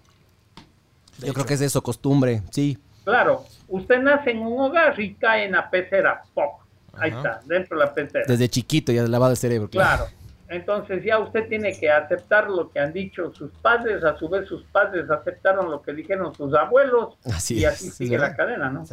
yo 1.19 1.35
creo 1.35 1.45
que 1.45 1.55
es 1.55 1.61
eso, 1.61 1.83
costumbre, 1.83 2.43
sí. 2.51 2.79
Claro, 3.05 3.45
usted 3.69 4.01
nace 4.01 4.31
en 4.31 4.39
un 4.39 4.59
hogar 4.61 4.99
y 4.99 5.13
cae 5.15 5.45
en 5.45 5.53
la 5.53 5.69
pecera, 5.69 6.23
¡poc! 6.33 6.61
Ahí 6.95 7.11
Ajá. 7.11 7.19
está, 7.19 7.41
dentro 7.47 7.79
de 7.79 7.85
la 7.85 7.93
pecera. 7.95 8.25
Desde 8.27 8.49
chiquito 8.49 8.93
ya 8.93 9.03
lavado 9.07 9.33
el 9.33 9.37
cerebro. 9.37 9.69
Claro. 9.69 10.07
Entonces 10.51 11.03
ya 11.05 11.19
usted 11.21 11.49
tiene 11.49 11.79
que 11.79 11.91
aceptar 11.91 12.51
lo 12.51 12.71
que 12.71 12.81
han 12.81 12.93
dicho 12.93 13.33
sus 13.33 13.53
padres, 13.63 14.03
a 14.05 14.19
su 14.19 14.29
vez 14.29 14.49
sus 14.49 14.65
padres 14.65 15.09
aceptaron 15.09 15.71
lo 15.71 15.81
que 15.81 15.93
dijeron 15.93 16.35
sus 16.35 16.53
abuelos 16.55 17.17
Así 17.25 17.59
y 17.61 17.65
así 17.65 17.87
es 17.89 17.95
sigue 17.95 18.19
la 18.19 18.35
cadena, 18.35 18.69
¿no? 18.69 18.85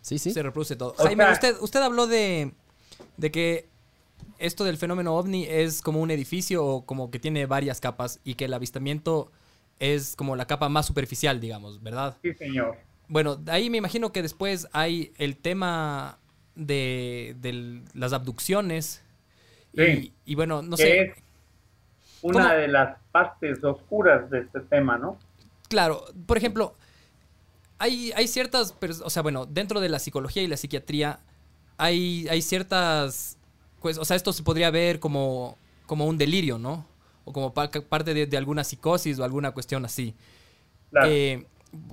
Sí, 0.00 0.18
sí. 0.18 0.30
Se 0.32 0.42
reproduce 0.42 0.76
todo. 0.76 0.94
O 0.98 1.02
Jaime, 1.04 1.24
sea- 1.24 1.32
usted, 1.32 1.56
usted 1.60 1.80
habló 1.82 2.06
de, 2.06 2.52
de 3.16 3.30
que 3.32 3.68
esto 4.38 4.64
del 4.64 4.76
fenómeno 4.76 5.14
ovni 5.16 5.44
es 5.44 5.82
como 5.82 6.00
un 6.00 6.10
edificio 6.10 6.64
o 6.64 6.86
como 6.86 7.10
que 7.10 7.18
tiene 7.18 7.46
varias 7.46 7.80
capas 7.80 8.20
y 8.24 8.34
que 8.34 8.44
el 8.46 8.54
avistamiento 8.54 9.30
es 9.80 10.14
como 10.16 10.36
la 10.36 10.46
capa 10.46 10.68
más 10.68 10.86
superficial, 10.86 11.40
digamos, 11.40 11.82
¿verdad? 11.82 12.16
Sí, 12.22 12.32
señor. 12.34 12.76
Bueno, 13.08 13.34
de 13.36 13.50
ahí 13.52 13.70
me 13.70 13.78
imagino 13.78 14.12
que 14.12 14.22
después 14.22 14.68
hay 14.72 15.12
el 15.18 15.36
tema 15.36 16.18
de, 16.54 17.34
del- 17.40 17.82
las 17.94 18.12
abducciones. 18.12 19.02
Y, 19.72 19.80
Sí. 19.84 20.12
y 20.26 20.34
bueno, 20.34 20.62
no 20.62 20.76
que 20.76 20.82
sé. 20.82 21.00
es 21.02 21.16
una 22.22 22.42
¿Cómo? 22.44 22.54
de 22.54 22.68
las 22.68 22.98
partes 23.10 23.62
oscuras 23.64 24.28
de 24.30 24.40
este 24.40 24.60
tema, 24.60 24.98
¿no? 24.98 25.18
Claro, 25.68 26.04
por 26.26 26.36
ejemplo, 26.36 26.74
hay, 27.78 28.12
hay 28.14 28.28
ciertas, 28.28 28.74
o 29.04 29.10
sea, 29.10 29.22
bueno, 29.22 29.46
dentro 29.46 29.80
de 29.80 29.88
la 29.88 29.98
psicología 29.98 30.42
y 30.42 30.46
la 30.46 30.56
psiquiatría 30.56 31.18
hay, 31.78 32.26
hay 32.28 32.42
ciertas, 32.42 33.38
pues, 33.80 33.98
o 33.98 34.04
sea, 34.04 34.16
esto 34.16 34.32
se 34.32 34.42
podría 34.42 34.70
ver 34.70 35.00
como, 35.00 35.56
como 35.86 36.06
un 36.06 36.18
delirio, 36.18 36.58
¿no? 36.58 36.86
O 37.24 37.32
como 37.32 37.54
pa- 37.54 37.70
parte 37.70 38.14
de, 38.14 38.26
de 38.26 38.36
alguna 38.36 38.62
psicosis 38.64 39.18
o 39.18 39.24
alguna 39.24 39.52
cuestión 39.52 39.84
así. 39.84 40.14
Claro. 40.90 41.08
Eh, 41.10 41.46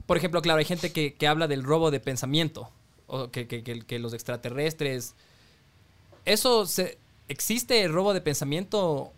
por 0.06 0.18
ejemplo, 0.18 0.42
claro, 0.42 0.60
hay 0.60 0.66
gente 0.66 0.92
que, 0.92 1.14
que 1.14 1.28
habla 1.28 1.48
del 1.48 1.64
robo 1.64 1.90
de 1.90 2.00
pensamiento, 2.02 2.70
o 3.08 3.32
que, 3.32 3.48
que- 3.48 3.64
que- 3.64 3.82
que 3.82 3.98
los 4.00 4.14
extraterrestres... 4.14 5.16
¿Eso 6.26 6.66
se, 6.66 6.98
existe 7.30 7.84
el 7.84 7.94
robo 7.94 8.14
de 8.14 8.22
pensamiento 8.22 9.14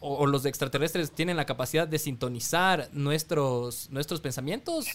o, 0.00 0.14
o 0.14 0.26
los 0.26 0.46
extraterrestres 0.46 1.10
tienen 1.10 1.36
la 1.36 1.44
capacidad 1.44 1.86
de 1.86 1.98
sintonizar 1.98 2.88
nuestros, 2.92 3.90
nuestros 3.90 4.20
pensamientos 4.20 4.86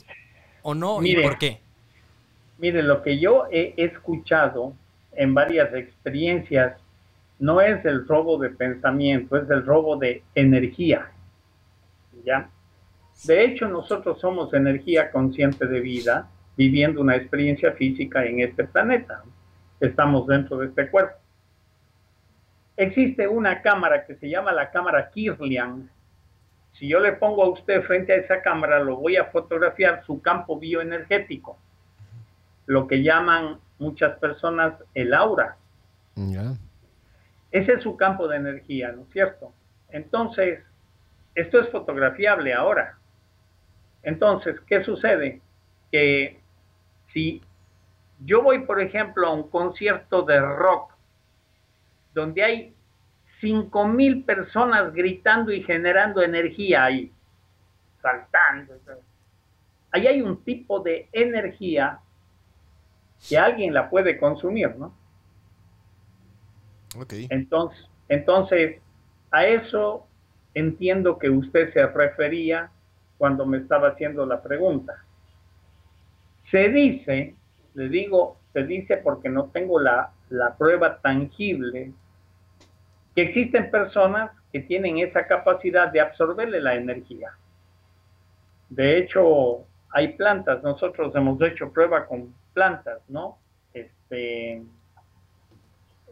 o 0.64 0.74
no? 0.74 1.00
Mire. 1.00 1.22
¿Y 1.22 1.24
por 1.24 1.38
qué? 1.38 1.60
Mire, 2.58 2.82
lo 2.82 3.04
que 3.04 3.20
yo 3.20 3.46
he 3.52 3.74
escuchado 3.78 4.74
en 5.12 5.34
varias 5.34 5.74
experiencias 5.74 6.78
no 7.40 7.62
es 7.62 7.84
el 7.86 8.08
robo 8.08 8.38
de 8.38 8.50
pensamiento, 8.50 9.38
es 9.38 9.50
el 9.50 9.66
robo 9.66 9.98
de 9.98 10.24
energía. 10.34 11.12
¿Ya? 12.26 12.50
De 13.26 13.44
hecho, 13.44 13.68
nosotros 13.68 14.20
somos 14.20 14.54
energía 14.54 15.12
consciente 15.12 15.68
de 15.68 15.80
vida, 15.82 16.30
viviendo 16.56 17.02
una 17.02 17.16
experiencia 17.16 17.74
física 17.74 18.26
en 18.26 18.40
este 18.40 18.64
planeta. 18.64 19.24
Estamos 19.80 20.28
dentro 20.28 20.58
de 20.58 20.68
este 20.68 20.90
cuerpo. 20.90 21.18
Existe 22.76 23.28
una 23.28 23.62
cámara 23.62 24.06
que 24.06 24.16
se 24.16 24.30
llama 24.30 24.52
la 24.52 24.72
cámara 24.72 25.10
Kirlian. 25.12 25.90
Si 26.74 26.88
yo 26.88 27.00
le 27.00 27.14
pongo 27.14 27.44
a 27.44 27.50
usted 27.50 27.84
frente 27.84 28.14
a 28.14 28.18
esa 28.18 28.42
cámara, 28.42 28.80
lo 28.80 28.98
voy 28.98 29.16
a 29.18 29.26
fotografiar 29.26 30.04
su 30.06 30.22
campo 30.22 30.60
bioenergético 30.60 31.58
lo 32.66 32.88
que 32.88 33.04
llaman 33.04 33.60
muchas 33.80 34.18
personas 34.20 34.76
el 34.94 35.14
aura. 35.14 35.58
Ese 37.52 37.74
es 37.74 37.84
su 37.84 37.98
campo 37.98 38.28
de 38.28 38.38
energía, 38.38 38.92
¿no 38.92 39.04
es 39.04 39.10
cierto? 39.10 39.54
Entonces, 39.90 40.64
esto 41.36 41.60
es 41.60 41.70
fotografiable 41.70 42.54
ahora. 42.54 42.98
Entonces, 44.02 44.60
¿qué 44.62 44.84
sucede? 44.84 45.42
Que 45.92 46.40
si 47.14 47.42
yo 48.26 48.42
voy, 48.42 48.60
por 48.60 48.82
ejemplo, 48.82 49.28
a 49.28 49.34
un 49.34 49.50
concierto 49.50 50.24
de 50.24 50.40
rock, 50.40 50.93
donde 52.14 52.44
hay 52.44 52.76
5.000 53.42 54.26
personas 54.26 54.94
gritando 54.94 55.52
y 55.52 55.64
generando 55.64 56.22
energía 56.22 56.86
ahí, 56.86 57.12
saltando, 58.02 58.74
ahí 59.92 60.08
hay 60.08 60.22
un 60.22 60.44
tipo 60.44 60.80
de 60.80 61.10
energía 61.12 62.00
que 63.28 63.38
alguien 63.38 63.74
la 63.74 63.90
puede 63.90 64.18
consumir, 64.18 64.76
¿no? 64.76 64.94
Ok. 66.98 67.14
Entonces, 67.30 67.88
entonces, 68.10 68.82
a 69.32 69.46
eso 69.46 70.06
entiendo 70.54 71.18
que 71.18 71.30
usted 71.30 71.74
se 71.74 71.88
refería 71.88 72.70
cuando 73.18 73.46
me 73.46 73.58
estaba 73.58 73.90
haciendo 73.90 74.26
la 74.26 74.42
pregunta. 74.42 75.04
Se 76.52 76.70
dice, 76.70 77.36
le 77.74 77.90
digo, 77.90 78.38
se 78.54 78.64
dice 78.64 78.98
porque 78.98 79.30
no 79.30 79.46
tengo 79.46 79.80
la, 79.80 80.12
la 80.30 80.56
prueba 80.56 81.00
tangible, 81.00 81.92
que 83.16 83.22
existen 83.24 83.70
personas 83.70 84.32
que 84.52 84.62
tienen 84.62 84.98
esa 85.00 85.28
capacidad 85.28 85.92
de 85.92 86.02
absorberle 86.02 86.62
la 86.62 86.76
energía. 86.76 87.32
De 88.70 88.98
hecho, 88.98 89.66
hay 89.90 90.10
plantas, 90.14 90.64
nosotros 90.64 91.16
hemos 91.16 91.42
hecho 91.42 91.72
prueba 91.72 92.06
con 92.06 92.34
plantas, 92.54 93.00
¿no? 93.08 93.38
Este, 93.74 94.64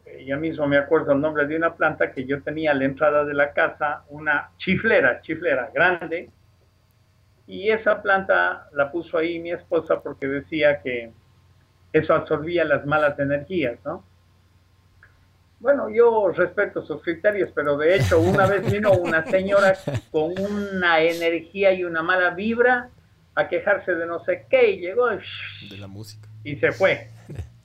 eh, 0.05 0.25
ya 0.25 0.37
mismo 0.37 0.67
me 0.67 0.77
acuerdo 0.77 1.13
el 1.13 1.21
nombre 1.21 1.47
de 1.47 1.55
una 1.55 1.75
planta 1.75 2.11
que 2.11 2.25
yo 2.25 2.41
tenía 2.43 2.71
a 2.71 2.75
la 2.75 2.85
entrada 2.85 3.25
de 3.25 3.33
la 3.33 3.53
casa, 3.53 4.03
una 4.09 4.51
chiflera, 4.57 5.21
chiflera 5.21 5.71
grande, 5.73 6.29
y 7.47 7.69
esa 7.69 8.01
planta 8.01 8.69
la 8.73 8.91
puso 8.91 9.17
ahí 9.17 9.39
mi 9.39 9.51
esposa 9.51 10.01
porque 10.01 10.27
decía 10.27 10.81
que 10.81 11.11
eso 11.91 12.13
absorbía 12.13 12.63
las 12.63 12.85
malas 12.85 13.17
energías, 13.19 13.77
¿no? 13.83 14.03
Bueno, 15.61 15.89
yo 15.89 16.29
respeto 16.29 16.83
sus 16.83 17.03
criterios, 17.03 17.51
pero 17.53 17.77
de 17.77 17.95
hecho 17.95 18.19
una 18.19 18.47
vez 18.47 18.69
vino 18.69 18.93
una 18.93 19.23
señora 19.27 19.77
con 20.09 20.33
una 20.39 21.01
energía 21.01 21.71
y 21.71 21.83
una 21.83 22.01
mala 22.01 22.31
vibra 22.31 22.89
a 23.35 23.47
quejarse 23.47 23.93
de 23.93 24.07
no 24.07 24.25
sé 24.25 24.47
qué 24.49 24.71
y 24.71 24.79
llegó 24.79 25.13
y, 25.13 25.69
De 25.69 25.77
la 25.77 25.85
música. 25.87 26.27
y 26.43 26.55
se 26.55 26.71
fue. 26.71 27.09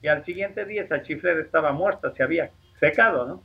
Y 0.03 0.07
al 0.09 0.23
siguiente 0.25 0.63
día 0.65 0.83
esa 0.83 1.01
chiflera 1.01 1.41
estaba 1.41 1.71
muerta, 1.71 2.13
se 2.15 2.21
había 2.21 2.51
secado, 2.79 3.25
¿no? 3.25 3.43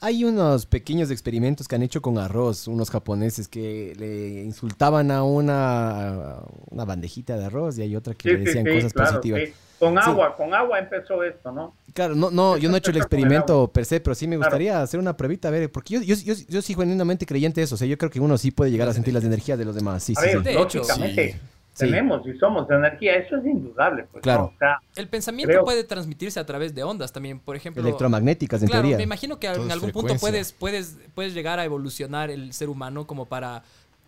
Hay 0.00 0.24
unos 0.24 0.66
pequeños 0.66 1.10
experimentos 1.10 1.66
que 1.66 1.74
han 1.74 1.82
hecho 1.82 2.02
con 2.02 2.18
arroz, 2.18 2.68
unos 2.68 2.90
japoneses 2.90 3.48
que 3.48 3.94
le 3.98 4.44
insultaban 4.44 5.10
a 5.10 5.24
una, 5.24 6.40
una 6.70 6.84
bandejita 6.84 7.36
de 7.36 7.46
arroz 7.46 7.78
y 7.78 7.82
hay 7.82 7.96
otra 7.96 8.12
que 8.14 8.28
le 8.32 8.38
decían 8.38 8.66
cosas 8.66 8.92
claro, 8.92 9.10
positivas. 9.10 9.40
sí. 9.46 9.54
Con 9.78 9.92
Sí. 9.94 10.00
agua, 10.08 10.34
con 10.36 10.54
agua 10.54 10.78
empezó 10.78 11.22
esto, 11.22 11.52
¿no? 11.52 11.74
Claro, 11.92 12.14
no, 12.14 12.30
no, 12.30 12.56
yo 12.56 12.70
no 12.70 12.76
he 12.76 12.78
hecho 12.78 12.90
el 12.90 12.96
experimento 13.36 13.68
per 13.68 13.84
se, 13.84 14.00
pero 14.00 14.14
sí 14.14 14.26
me 14.26 14.36
Claro. 14.36 14.48
gustaría 14.50 14.80
hacer 14.80 14.98
una 15.00 15.16
pruebita, 15.16 15.48
a 15.48 15.50
ver, 15.50 15.70
porque 15.70 15.94
yo, 15.94 16.00
yo, 16.02 16.14
yo, 16.14 16.34
yo 16.48 16.62
soy 16.62 16.74
genuinamente 16.74 17.26
creyente 17.26 17.60
de 17.60 17.64
eso, 17.66 17.74
o 17.74 17.78
sea, 17.78 17.86
yo 17.86 17.98
creo 17.98 18.10
que 18.10 18.18
uno 18.20 18.38
sí 18.38 18.50
puede 18.50 18.70
llegar 18.70 18.88
a 18.88 18.94
sentir 18.94 19.12
las 19.12 19.24
energías 19.24 19.58
de 19.58 19.66
los 19.66 19.74
demás, 19.74 20.02
sí, 20.02 20.14
A 20.16 20.20
sí, 20.20 20.26
ver, 20.28 20.38
sí. 20.38 20.44
De 20.44 20.62
hecho, 20.62 20.78
lógicamente 20.78 21.40
sí. 21.76 21.84
Tenemos 21.86 22.26
y 22.26 22.36
somos 22.38 22.66
de 22.68 22.74
energía, 22.74 23.14
eso 23.16 23.36
es 23.36 23.44
indudable, 23.46 24.04
pues. 24.10 24.22
Claro. 24.22 24.42
¿no? 24.44 24.48
O 24.54 24.58
sea, 24.58 24.78
El 24.96 25.08
pensamiento 25.08 25.50
Creo- 25.52 25.64
puede 25.64 25.84
transmitirse 25.84 26.40
a 26.40 26.46
través 26.46 26.74
de 26.74 26.82
ondas 26.82 27.12
también, 27.12 27.38
por 27.38 27.54
ejemplo. 27.56 27.82
Electromagnéticas, 27.82 28.62
en 28.62 28.68
Claro, 28.68 28.82
teoría. 28.82 28.96
me 28.96 29.02
imagino 29.02 29.38
que 29.38 29.48
Todo 29.48 29.62
en 29.64 29.70
algún 29.70 29.90
punto 29.92 30.14
puedes, 30.16 30.52
puedes, 30.52 30.98
puedes 31.14 31.34
llegar 31.34 31.58
a 31.58 31.64
evolucionar 31.64 32.30
el 32.30 32.52
ser 32.52 32.68
humano 32.70 33.06
como 33.06 33.26
para 33.26 33.62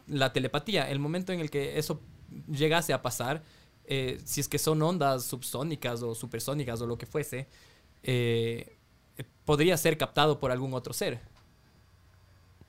la 0.06 0.32
telepatía. 0.32 0.88
El 0.90 0.98
momento 0.98 1.32
en 1.32 1.40
el 1.40 1.50
que 1.50 1.78
eso 1.78 2.00
llegase 2.50 2.92
a 2.92 3.02
pasar, 3.02 3.42
eh, 3.84 4.18
si 4.24 4.40
es 4.40 4.48
que 4.48 4.58
son 4.58 4.80
ondas 4.82 5.24
subsónicas 5.24 6.02
o 6.02 6.14
supersónicas 6.14 6.80
o 6.80 6.86
lo 6.86 6.96
que 6.98 7.06
fuese, 7.06 7.46
eh, 8.02 8.76
eh, 9.16 9.24
podría 9.44 9.76
ser 9.76 9.98
captado 9.98 10.38
por 10.38 10.50
algún 10.50 10.72
otro 10.74 10.92
ser. 10.92 11.20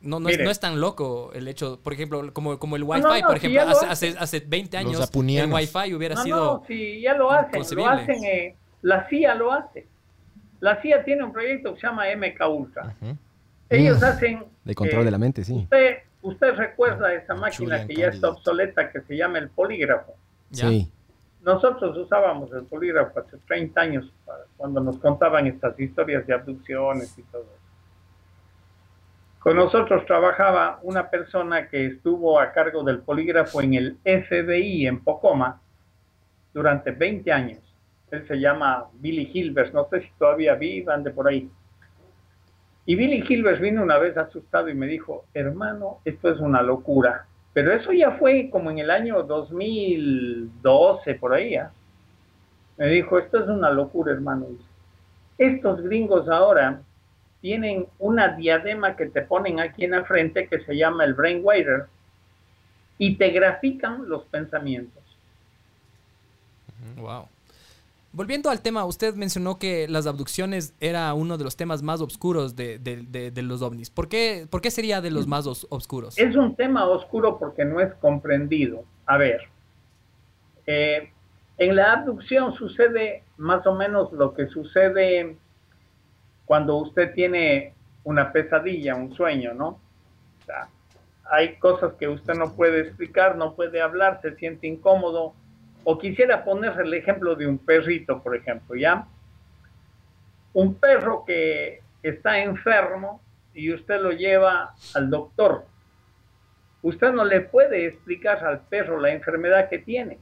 No, 0.01 0.19
no, 0.19 0.29
es, 0.29 0.39
no 0.39 0.49
es 0.49 0.59
tan 0.59 0.79
loco 0.79 1.31
el 1.33 1.47
hecho, 1.49 1.79
por 1.83 1.91
ejemplo, 1.91 2.31
como, 2.33 2.57
como 2.57 2.77
el 2.77 2.83
Wi-Fi, 2.83 3.01
no, 3.21 3.27
por 3.27 3.35
ejemplo, 3.37 3.61
hace, 3.61 3.85
hace, 3.85 4.15
hace 4.17 4.39
20 4.39 4.77
Los 4.77 4.85
años 4.85 5.09
el. 5.13 5.51
Wi-Fi 5.53 5.93
hubiera 5.93 6.15
no, 6.15 6.23
sido... 6.23 6.37
no, 6.59 6.63
sí, 6.65 7.01
ya 7.01 7.15
lo 7.15 7.29
hacen, 7.31 7.61
lo 7.77 7.87
hacen, 7.87 8.23
eh, 8.23 8.55
la 8.81 9.07
CIA 9.09 9.35
lo 9.35 9.51
hace. 9.51 9.87
La 10.61 10.81
CIA 10.81 11.03
tiene 11.03 11.23
un 11.23 11.33
proyecto 11.33 11.73
que 11.73 11.81
se 11.81 11.87
llama 11.87 12.05
MK 12.15 12.49
Ultra. 12.49 12.95
Ellos 13.69 13.99
Mm. 13.99 14.03
hacen... 14.05 14.43
De 14.63 14.73
control 14.75 15.01
eh, 15.01 15.05
de 15.05 15.11
la 15.11 15.17
mente, 15.17 15.43
sí. 15.43 15.53
Usted, 15.63 15.97
usted 16.21 16.55
recuerda 16.55 17.13
esa 17.13 17.33
máquina 17.35 17.79
Julian 17.79 17.87
que 17.87 17.95
ya 17.95 18.07
está 18.07 18.29
obsoleta 18.29 18.91
que 18.91 19.01
se 19.01 19.17
llama 19.17 19.37
el 19.39 19.49
polígrafo. 19.49 20.15
¿ya? 20.51 20.69
Sí. 20.69 20.89
Nosotros 21.41 21.97
usábamos 21.97 22.51
el 22.53 22.63
polígrafo 22.63 23.19
hace 23.19 23.37
30 23.47 23.81
años 23.81 24.11
para- 24.25 24.43
cuando 24.57 24.81
nos 24.81 24.97
contaban 24.97 25.47
estas 25.47 25.77
historias 25.79 26.25
de 26.27 26.33
abducciones 26.33 27.17
y 27.17 27.21
todo 27.23 27.41
eso. 27.43 27.58
Con 29.39 29.55
nosotros 29.55 30.05
trabajaba 30.05 30.79
una 30.83 31.09
persona 31.09 31.69
que 31.69 31.85
estuvo 31.85 32.41
a 32.41 32.51
cargo 32.51 32.83
del 32.83 32.99
polígrafo 32.99 33.61
en 33.61 33.73
el 33.73 33.97
FBI 34.03 34.85
en 34.85 34.99
Pocoma 34.99 35.61
durante 36.53 36.91
20 36.91 37.31
años. 37.31 37.59
Él 38.11 38.27
se 38.27 38.37
llama 38.37 38.87
Billy 38.93 39.31
Hilbers, 39.33 39.73
no 39.73 39.87
sé 39.89 40.01
si 40.01 40.09
todavía 40.19 40.55
vivan 40.55 41.03
de 41.03 41.11
por 41.11 41.29
ahí. 41.29 41.49
Y 42.85 42.95
Billy 42.95 43.23
Hilbers 43.25 43.61
vino 43.61 43.81
una 43.81 43.97
vez 43.97 44.17
asustado 44.17 44.67
y 44.67 44.73
me 44.73 44.87
dijo, 44.87 45.23
hermano, 45.33 45.99
esto 46.03 46.31
es 46.31 46.39
una 46.39 46.61
locura. 46.61 47.25
Pero 47.53 47.71
eso 47.71 47.93
ya 47.93 48.11
fue 48.17 48.49
como 48.51 48.71
en 48.71 48.79
el 48.79 48.91
año 48.91 49.23
2012, 49.23 51.15
por 51.15 51.33
ahí. 51.33 51.55
¿ah? 51.55 51.71
Me 52.77 52.87
dijo, 52.87 53.17
esto 53.17 53.39
es 53.39 53.47
una 53.47 53.71
locura, 53.71 54.11
hermano. 54.11 54.47
Estos 55.37 55.81
gringos 55.81 56.27
ahora 56.27 56.81
tienen 57.41 57.87
una 57.99 58.29
diadema 58.35 58.95
que 58.95 59.05
te 59.05 59.21
ponen 59.21 59.59
aquí 59.59 59.85
en 59.85 59.91
la 59.91 60.03
frente 60.03 60.47
que 60.47 60.59
se 60.61 60.75
llama 60.75 61.05
el 61.05 61.13
Brainwriter 61.13 61.85
y 62.97 63.15
te 63.15 63.29
grafican 63.29 64.09
los 64.09 64.23
pensamientos. 64.25 65.03
Wow. 66.97 67.27
Volviendo 68.11 68.49
al 68.49 68.61
tema, 68.61 68.85
usted 68.85 69.13
mencionó 69.13 69.59
que 69.59 69.87
las 69.87 70.07
abducciones 70.07 70.73
era 70.79 71.13
uno 71.13 71.37
de 71.37 71.43
los 71.43 71.55
temas 71.55 71.83
más 71.83 72.01
oscuros 72.01 72.55
de, 72.55 72.79
de, 72.79 73.31
de, 73.31 73.41
los 73.43 73.61
ovnis. 73.61 73.91
¿Por 73.91 74.09
qué, 74.09 74.47
¿Por 74.49 74.61
qué, 74.61 74.71
sería 74.71 74.99
de 74.99 75.11
los 75.11 75.27
más 75.27 75.45
os, 75.45 75.67
oscuros? 75.69 76.17
Es 76.17 76.35
un 76.35 76.55
tema 76.55 76.85
oscuro 76.87 77.37
porque 77.37 77.65
no 77.65 77.79
es 77.79 77.93
comprendido. 77.95 78.83
A 79.05 79.17
ver, 79.17 79.41
eh, 80.65 81.11
en 81.59 81.75
la 81.75 81.93
abducción 81.93 82.55
sucede 82.55 83.23
más 83.37 83.65
o 83.67 83.75
menos 83.75 84.11
lo 84.11 84.33
que 84.33 84.47
sucede 84.47 85.37
cuando 86.49 86.77
usted 86.77 87.13
tiene 87.13 87.75
una 88.03 88.33
pesadilla, 88.33 88.95
un 88.95 89.13
sueño, 89.13 89.53
¿no? 89.53 89.67
O 89.67 90.45
sea, 90.47 90.67
hay 91.29 91.57
cosas 91.57 91.93
que 91.93 92.07
usted 92.07 92.33
no 92.33 92.55
puede 92.55 92.79
explicar, 92.79 93.35
no 93.35 93.53
puede 93.53 93.79
hablar, 93.79 94.19
se 94.23 94.35
siente 94.35 94.65
incómodo 94.65 95.35
o 95.83 95.99
quisiera 95.99 96.43
poner 96.43 96.73
el 96.79 96.91
ejemplo 96.95 97.35
de 97.35 97.45
un 97.45 97.59
perrito, 97.59 98.23
por 98.23 98.35
ejemplo, 98.35 98.75
¿ya? 98.75 99.05
Un 100.53 100.73
perro 100.73 101.23
que 101.23 101.83
está 102.01 102.39
enfermo 102.39 103.21
y 103.53 103.71
usted 103.71 104.01
lo 104.01 104.09
lleva 104.09 104.73
al 104.95 105.11
doctor. 105.11 105.65
Usted 106.81 107.11
no 107.11 107.25
le 107.25 107.41
puede 107.41 107.85
explicar 107.85 108.43
al 108.43 108.61
perro 108.61 108.99
la 108.99 109.11
enfermedad 109.11 109.69
que 109.69 109.77
tiene, 109.77 110.17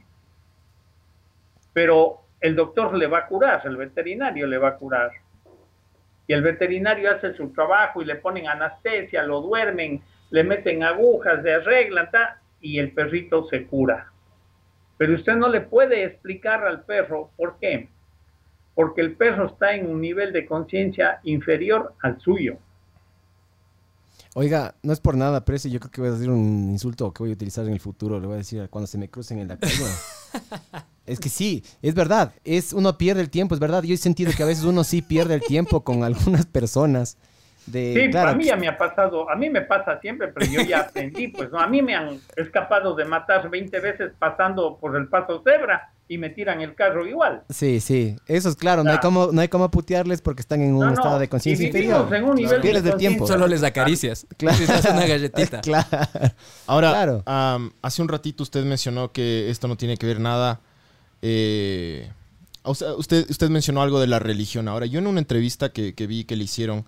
pero 1.72 2.20
el 2.38 2.54
doctor 2.54 2.94
le 2.98 3.06
va 3.06 3.20
a 3.20 3.26
curar, 3.26 3.62
el 3.64 3.78
veterinario 3.78 4.46
le 4.46 4.58
va 4.58 4.68
a 4.68 4.76
curar. 4.76 5.10
Y 6.28 6.34
el 6.34 6.42
veterinario 6.42 7.10
hace 7.10 7.34
su 7.34 7.48
trabajo 7.48 8.00
y 8.00 8.04
le 8.04 8.14
ponen 8.16 8.46
anestesia, 8.46 9.24
lo 9.24 9.40
duermen, 9.40 10.02
le 10.30 10.44
meten 10.44 10.84
agujas, 10.84 11.42
le 11.42 11.54
arreglan, 11.54 12.10
y 12.60 12.78
el 12.78 12.92
perrito 12.92 13.48
se 13.48 13.66
cura. 13.66 14.12
Pero 14.98 15.14
usted 15.14 15.36
no 15.36 15.48
le 15.48 15.62
puede 15.62 16.04
explicar 16.04 16.64
al 16.64 16.84
perro 16.84 17.30
por 17.36 17.58
qué. 17.58 17.88
Porque 18.74 19.00
el 19.00 19.16
perro 19.16 19.46
está 19.46 19.74
en 19.74 19.90
un 19.90 20.02
nivel 20.02 20.32
de 20.32 20.44
conciencia 20.44 21.20
inferior 21.24 21.94
al 22.02 22.20
suyo. 22.20 22.58
Oiga, 24.34 24.74
no 24.82 24.92
es 24.92 25.00
por 25.00 25.16
nada, 25.16 25.44
pero 25.44 25.56
yo 25.58 25.80
creo 25.80 25.90
que 25.90 26.00
voy 26.02 26.10
a 26.10 26.12
decir 26.12 26.30
un 26.30 26.70
insulto 26.70 27.12
que 27.12 27.22
voy 27.22 27.30
a 27.30 27.34
utilizar 27.34 27.64
en 27.64 27.72
el 27.72 27.80
futuro. 27.80 28.20
Le 28.20 28.26
voy 28.26 28.34
a 28.34 28.38
decir 28.38 28.68
cuando 28.68 28.86
se 28.86 28.98
me 28.98 29.08
crucen 29.08 29.38
en 29.38 29.48
la 29.48 29.58
calle. 29.58 29.74
es 31.06 31.20
que 31.20 31.28
sí, 31.28 31.64
es 31.82 31.94
verdad. 31.94 32.32
Es, 32.44 32.72
uno 32.72 32.98
pierde 32.98 33.20
el 33.20 33.30
tiempo, 33.30 33.54
es 33.54 33.60
verdad. 33.60 33.82
Yo 33.82 33.94
he 33.94 33.98
sentido 33.98 34.32
que 34.36 34.42
a 34.42 34.46
veces 34.46 34.64
uno 34.64 34.84
sí 34.84 35.02
pierde 35.02 35.34
el 35.34 35.42
tiempo 35.42 35.82
con 35.82 36.04
algunas 36.04 36.46
personas 36.46 37.16
sí, 37.72 38.10
a 38.16 38.34
mí 38.34 38.44
ya 38.44 38.56
me 38.56 38.68
ha 38.68 38.76
pasado, 38.76 39.30
a 39.30 39.36
mí 39.36 39.50
me 39.50 39.62
pasa 39.62 40.00
siempre, 40.00 40.28
pero 40.28 40.50
yo 40.50 40.62
ya 40.62 40.80
aprendí, 40.80 41.28
pues 41.28 41.50
a 41.52 41.66
mí 41.66 41.82
me 41.82 41.94
han 41.94 42.20
escapado 42.36 42.94
de 42.94 43.04
matar 43.04 43.48
20 43.48 43.80
veces 43.80 44.12
pasando 44.18 44.78
por 44.78 44.96
el 44.96 45.08
paso 45.08 45.42
cebra 45.44 45.92
y 46.08 46.18
me 46.18 46.30
tiran 46.30 46.60
el 46.60 46.74
carro 46.74 47.06
igual. 47.06 47.42
Sí, 47.50 47.80
sí, 47.80 48.16
eso 48.26 48.48
es 48.48 48.56
claro, 48.56 48.82
no 48.82 48.90
hay 48.90 48.98
como 48.98 49.30
no 49.30 49.40
hay 49.40 49.48
como 49.48 49.70
putearle 49.70 50.16
porque 50.18 50.40
están 50.40 50.62
en 50.62 50.74
un 50.74 50.92
estado 50.92 51.18
de 51.18 51.28
conciencia 51.28 51.66
inferior. 51.66 52.12
En 52.14 52.24
un 52.24 52.36
nivel 52.36 52.82
de 52.82 52.92
tiempo. 52.92 53.26
Solo 53.26 53.46
les 53.46 53.62
acaricias. 53.62 54.26
Claro. 54.38 54.58
Les 54.58 54.84
una 54.84 55.06
galletita. 55.06 55.60
claro. 55.62 55.86
Ahora, 56.66 57.58
hace 57.82 58.02
un 58.02 58.08
ratito 58.08 58.42
usted 58.42 58.64
mencionó 58.64 59.10
que 59.12 59.50
esto 59.50 59.68
no 59.68 59.76
tiene 59.76 59.96
que 59.96 60.06
ver 60.06 60.20
nada 60.20 60.60
eh, 61.22 62.08
usted, 62.64 63.28
usted 63.28 63.48
mencionó 63.48 63.82
algo 63.82 64.00
de 64.00 64.06
la 64.06 64.18
religión. 64.18 64.68
Ahora, 64.68 64.86
yo 64.86 64.98
en 64.98 65.06
una 65.06 65.18
entrevista 65.18 65.70
que, 65.70 65.94
que 65.94 66.06
vi 66.06 66.24
que 66.24 66.36
le 66.36 66.44
hicieron 66.44 66.84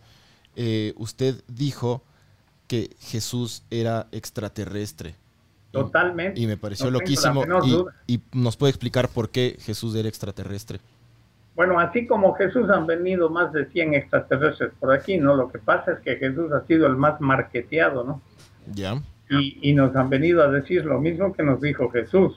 eh, 0.56 0.94
usted 0.96 1.42
dijo 1.48 2.02
que 2.66 2.90
Jesús 3.00 3.62
era 3.70 4.08
extraterrestre. 4.12 5.14
Totalmente. 5.70 6.40
Y, 6.40 6.46
me 6.46 6.56
pareció 6.56 6.90
loquísimo. 6.90 7.44
Y, 8.06 8.20
nos 8.32 8.56
puede 8.56 8.70
explicar 8.70 9.08
por 9.08 9.30
qué 9.30 9.56
Jesús 9.60 9.94
era 9.94 10.08
extraterrestre. 10.08 10.80
Bueno, 11.54 11.78
así 11.78 12.06
como 12.06 12.34
Jesús 12.34 12.68
han 12.70 12.86
venido 12.86 13.28
más 13.28 13.52
de 13.52 13.66
100 13.66 13.94
extraterrestres 13.94 14.72
por 14.78 14.92
aquí, 14.92 15.18
¿no? 15.18 15.34
Lo 15.34 15.50
que 15.50 15.58
pasa 15.58 15.92
es 15.92 16.00
que 16.00 16.16
Jesús 16.16 16.50
ha 16.52 16.66
sido 16.66 16.86
el 16.86 16.96
más 16.96 17.20
marketeado, 17.20 18.04
¿no? 18.04 18.22
Ya. 18.72 19.00
Y, 19.28 19.58
y 19.60 19.74
nos 19.74 19.94
han 19.94 20.08
venido 20.10 20.42
a 20.42 20.48
decir 20.48 20.84
lo 20.84 21.00
mismo 21.00 21.32
que 21.32 21.42
nos 21.42 21.60
dijo 21.60 21.90
Jesús. 21.90 22.36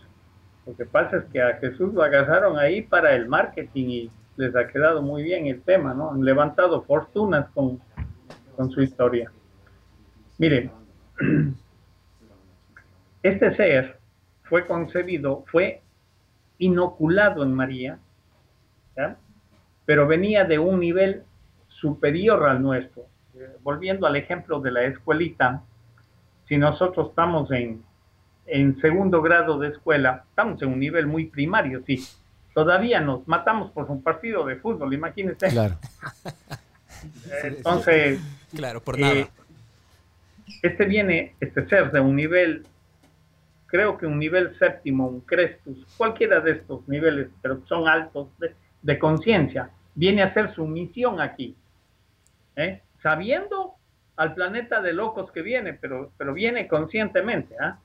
Lo 0.66 0.76
que 0.76 0.86
pasa 0.86 1.18
es 1.18 1.24
que 1.26 1.42
a 1.42 1.58
Jesús 1.58 1.94
lo 1.94 2.04
agarraron 2.04 2.58
ahí 2.58 2.82
para 2.82 3.16
el 3.16 3.28
marketing 3.28 3.88
y 3.88 4.12
les 4.38 4.56
ha 4.56 4.68
quedado 4.68 5.02
muy 5.02 5.24
bien 5.24 5.48
el 5.48 5.62
tema, 5.62 5.94
¿no? 5.94 6.12
Han 6.12 6.24
levantado 6.24 6.84
fortunas 6.84 7.48
con, 7.54 7.80
con 8.56 8.72
su 8.72 8.82
historia. 8.82 9.32
Miren, 10.38 10.72
este 13.24 13.56
ser 13.56 13.98
fue 14.44 14.68
concebido, 14.68 15.44
fue 15.48 15.82
inoculado 16.60 17.44
en 17.44 17.54
María, 17.54 18.00
pero 19.86 20.08
venía 20.08 20.44
de 20.46 20.60
un 20.60 20.80
nivel 20.80 21.24
superior 21.68 22.48
al 22.48 22.62
nuestro. 22.62 23.06
Eh, 23.36 23.58
volviendo 23.64 24.06
al 24.06 24.16
ejemplo 24.16 24.60
de 24.60 24.72
la 24.72 24.84
escuelita, 24.84 25.64
si 26.48 26.58
nosotros 26.58 27.10
estamos 27.10 27.50
en, 27.52 27.84
en 28.46 28.80
segundo 28.80 29.22
grado 29.22 29.58
de 29.58 29.70
escuela, 29.70 30.26
estamos 30.30 30.62
en 30.62 30.70
un 30.70 30.80
nivel 30.80 31.08
muy 31.08 31.26
primario, 31.26 31.82
sí. 31.86 32.04
Todavía 32.54 33.02
nos 33.02 33.28
matamos 33.28 33.72
por 33.72 33.90
un 33.90 34.04
partido 34.04 34.46
de 34.46 34.58
fútbol, 34.58 34.94
imagínense. 34.94 35.50
Claro. 35.50 35.76
Entonces, 37.44 38.22
claro, 38.56 38.82
por 38.82 39.00
nada. 39.00 39.14
Eh, 39.14 39.28
este 40.62 40.86
viene, 40.86 41.36
este 41.40 41.68
ser 41.68 41.92
de 41.92 42.00
un 42.00 42.16
nivel, 42.16 42.66
creo 43.74 43.98
que 43.98 44.06
un 44.06 44.20
nivel 44.20 44.56
séptimo, 44.60 45.08
un 45.08 45.22
Crestus, 45.22 45.84
cualquiera 45.98 46.40
de 46.42 46.52
estos 46.52 46.88
niveles, 46.88 47.30
pero 47.42 47.66
son 47.66 47.88
altos 47.88 48.28
de, 48.84 49.00
conciencia, 49.00 49.72
viene 49.96 50.22
a 50.22 50.28
hacer 50.28 50.54
su 50.54 50.68
misión 50.68 51.20
aquí, 51.20 51.58
¿eh? 52.56 52.84
sabiendo 53.02 53.74
al 54.16 54.36
planeta 54.36 54.80
de 54.80 54.94
locos 54.94 55.32
que 55.32 55.42
viene, 55.42 55.74
pero, 55.74 56.12
pero 56.20 56.36
viene 56.36 56.68
conscientemente, 56.68 57.56
¿ah? 57.60 57.80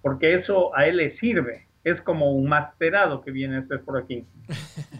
porque 0.00 0.34
eso 0.34 0.76
a 0.76 0.86
él 0.86 0.96
le 0.96 1.16
sirve, 1.18 1.68
es 1.84 2.00
como 2.00 2.32
un 2.32 2.48
masterado 2.48 3.20
que 3.20 3.30
viene 3.30 3.58
a 3.58 3.60
hacer 3.60 3.82
por 3.82 3.98
aquí. 3.98 4.26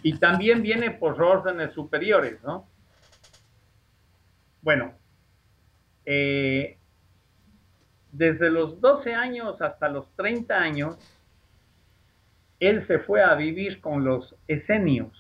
Y 0.04 0.18
también 0.18 0.62
viene 0.62 0.92
por 0.92 1.20
órdenes 1.20 1.72
superiores, 1.72 2.40
¿no? 2.44 2.68
Bueno, 4.60 4.92
eh, 6.06 6.78
desde 8.12 8.50
los 8.50 8.80
12 8.80 9.14
años 9.14 9.60
hasta 9.60 9.88
los 9.88 10.06
30 10.16 10.54
años, 10.54 10.96
él 12.60 12.86
se 12.86 13.00
fue 13.00 13.22
a 13.22 13.34
vivir 13.34 13.80
con 13.80 14.04
los 14.04 14.36
esenios, 14.46 15.10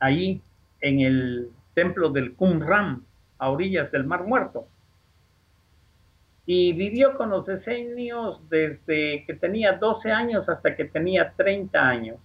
ahí 0.00 0.42
en 0.80 1.00
el 1.00 1.50
templo 1.74 2.08
del 2.08 2.34
Qumran, 2.34 3.04
a 3.38 3.50
orillas 3.50 3.92
del 3.92 4.04
Mar 4.04 4.24
Muerto. 4.24 4.66
Y 6.46 6.72
vivió 6.72 7.16
con 7.16 7.30
los 7.30 7.48
esenios 7.48 8.40
desde 8.48 9.24
que 9.24 9.34
tenía 9.34 9.74
12 9.74 10.10
años 10.10 10.48
hasta 10.48 10.74
que 10.74 10.86
tenía 10.86 11.32
30 11.36 11.88
años. 11.88 12.18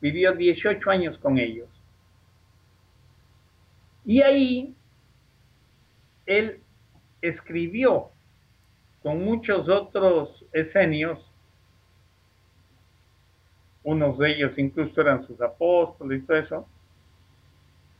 Vivió 0.00 0.32
18 0.32 0.90
años 0.90 1.18
con 1.18 1.36
ellos. 1.38 1.68
Y 4.06 4.22
ahí 4.22 4.74
él 6.24 6.62
escribió 7.20 8.10
con 9.02 9.24
muchos 9.24 9.68
otros 9.68 10.44
esenios, 10.52 11.18
unos 13.84 14.18
de 14.18 14.32
ellos 14.32 14.52
incluso 14.58 15.00
eran 15.00 15.26
sus 15.26 15.40
apóstoles 15.40 16.22
y 16.22 16.26
todo 16.26 16.36
eso, 16.36 16.68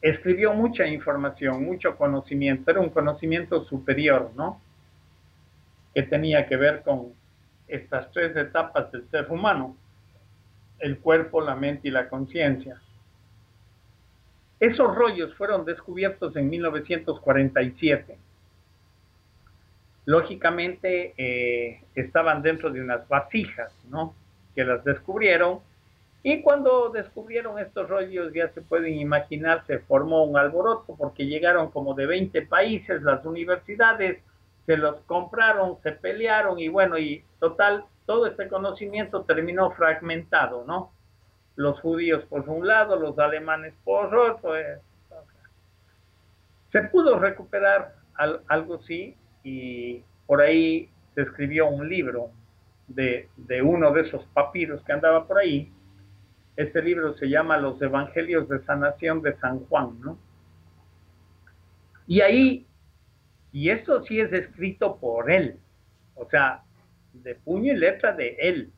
escribió 0.03 0.53
mucha 0.53 0.87
información, 0.87 1.65
mucho 1.65 1.97
conocimiento, 1.97 2.71
era 2.71 2.81
un 2.81 2.91
conocimiento 2.91 3.65
superior, 3.65 4.33
¿no? 4.37 4.61
Que 5.95 6.03
tenía 6.03 6.47
que 6.47 6.57
ver 6.57 6.83
con 6.83 7.13
estas 7.67 8.11
tres 8.13 8.37
etapas 8.37 8.91
del 8.93 9.09
ser 9.11 9.31
humano, 9.31 9.77
el 10.79 10.99
cuerpo, 10.99 11.41
la 11.41 11.57
mente 11.57 11.89
y 11.89 11.91
la 11.91 12.09
conciencia. 12.09 12.81
Esos 14.61 14.95
rollos 14.95 15.35
fueron 15.35 15.65
descubiertos 15.65 16.35
en 16.37 16.51
1947 16.51 18.19
lógicamente 20.09 21.13
eh, 21.19 21.83
estaban 21.95 22.41
dentro 22.41 22.71
de 22.71 22.81
unas 22.81 23.07
vasijas, 23.09 23.71
¿no? 23.91 24.15
Que 24.55 24.65
las 24.65 24.83
descubrieron. 24.83 25.61
Y 26.23 26.41
cuando 26.41 26.89
descubrieron 26.89 27.59
estos 27.59 27.91
rollos, 27.91 28.33
ya 28.33 28.49
se 28.55 28.63
pueden 28.63 28.95
imaginar, 28.95 29.67
se 29.67 29.81
formó 29.81 30.25
un 30.25 30.39
alboroto 30.39 30.97
porque 30.97 31.27
llegaron 31.27 31.71
como 31.71 31.93
de 31.93 32.07
20 32.07 32.41
países, 32.47 33.03
las 33.03 33.23
universidades 33.27 34.23
se 34.65 34.79
los 34.79 34.97
compraron, 35.03 35.77
se 35.83 35.93
pelearon 35.93 36.59
y 36.59 36.69
bueno, 36.69 36.97
y 36.97 37.23
total, 37.39 37.85
todo 38.07 38.27
este 38.27 38.49
conocimiento 38.49 39.25
terminó 39.25 39.73
fragmentado, 39.73 40.65
¿no? 40.67 40.91
Los 41.55 41.79
judíos 41.81 42.25
por 42.31 42.49
un 42.49 42.67
lado, 42.67 42.97
los 42.97 43.19
alemanes 43.19 43.75
por 43.85 44.15
otro. 44.17 44.57
eh, 44.57 44.79
se 46.73 46.83
pudo 46.85 47.19
recuperar 47.19 47.95
al- 48.15 48.41
algo 48.49 48.79
sí 48.85 49.15
y 49.49 50.05
por 50.27 50.41
ahí 50.41 50.91
se 51.15 51.23
escribió 51.23 51.69
un 51.69 51.89
libro 51.89 52.31
de, 52.87 53.29
de 53.37 53.63
uno 53.63 53.93
de 53.93 54.03
esos 54.03 54.25
papiros 54.27 54.83
que 54.85 54.93
andaba 54.93 55.27
por 55.27 55.39
ahí. 55.39 55.73
Este 56.57 56.83
libro 56.83 57.15
se 57.15 57.29
llama 57.29 57.57
Los 57.57 57.81
Evangelios 57.81 58.49
de 58.49 58.63
Sanación 58.65 59.23
de 59.23 59.37
San 59.39 59.61
Juan, 59.67 60.01
¿no? 60.01 60.19
Y 62.07 62.21
ahí, 62.21 62.67
y 63.53 63.71
eso 63.71 64.03
sí 64.05 64.21
es 64.21 64.33
escrito 64.33 64.97
por 64.99 65.31
él, 65.31 65.59
o 66.15 66.29
sea, 66.29 66.65
de 67.13 67.35
puño 67.35 67.73
y 67.73 67.77
letra 67.77 68.13
de 68.13 68.37
él. 68.41 68.73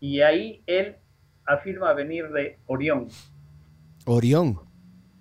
Y 0.00 0.20
ahí 0.20 0.62
él 0.66 0.96
afirma 1.44 1.92
venir 1.94 2.28
de 2.30 2.58
Orión, 2.66 3.08
Orión, 4.04 4.60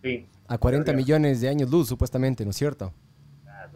sí, 0.04 0.28
a 0.48 0.58
40 0.58 0.92
Orión. 0.92 0.96
millones 0.96 1.42
de 1.42 1.50
años 1.50 1.70
luz, 1.72 1.88
supuestamente, 1.88 2.44
¿no 2.44 2.52
es 2.52 2.58
cierto? 2.58 2.94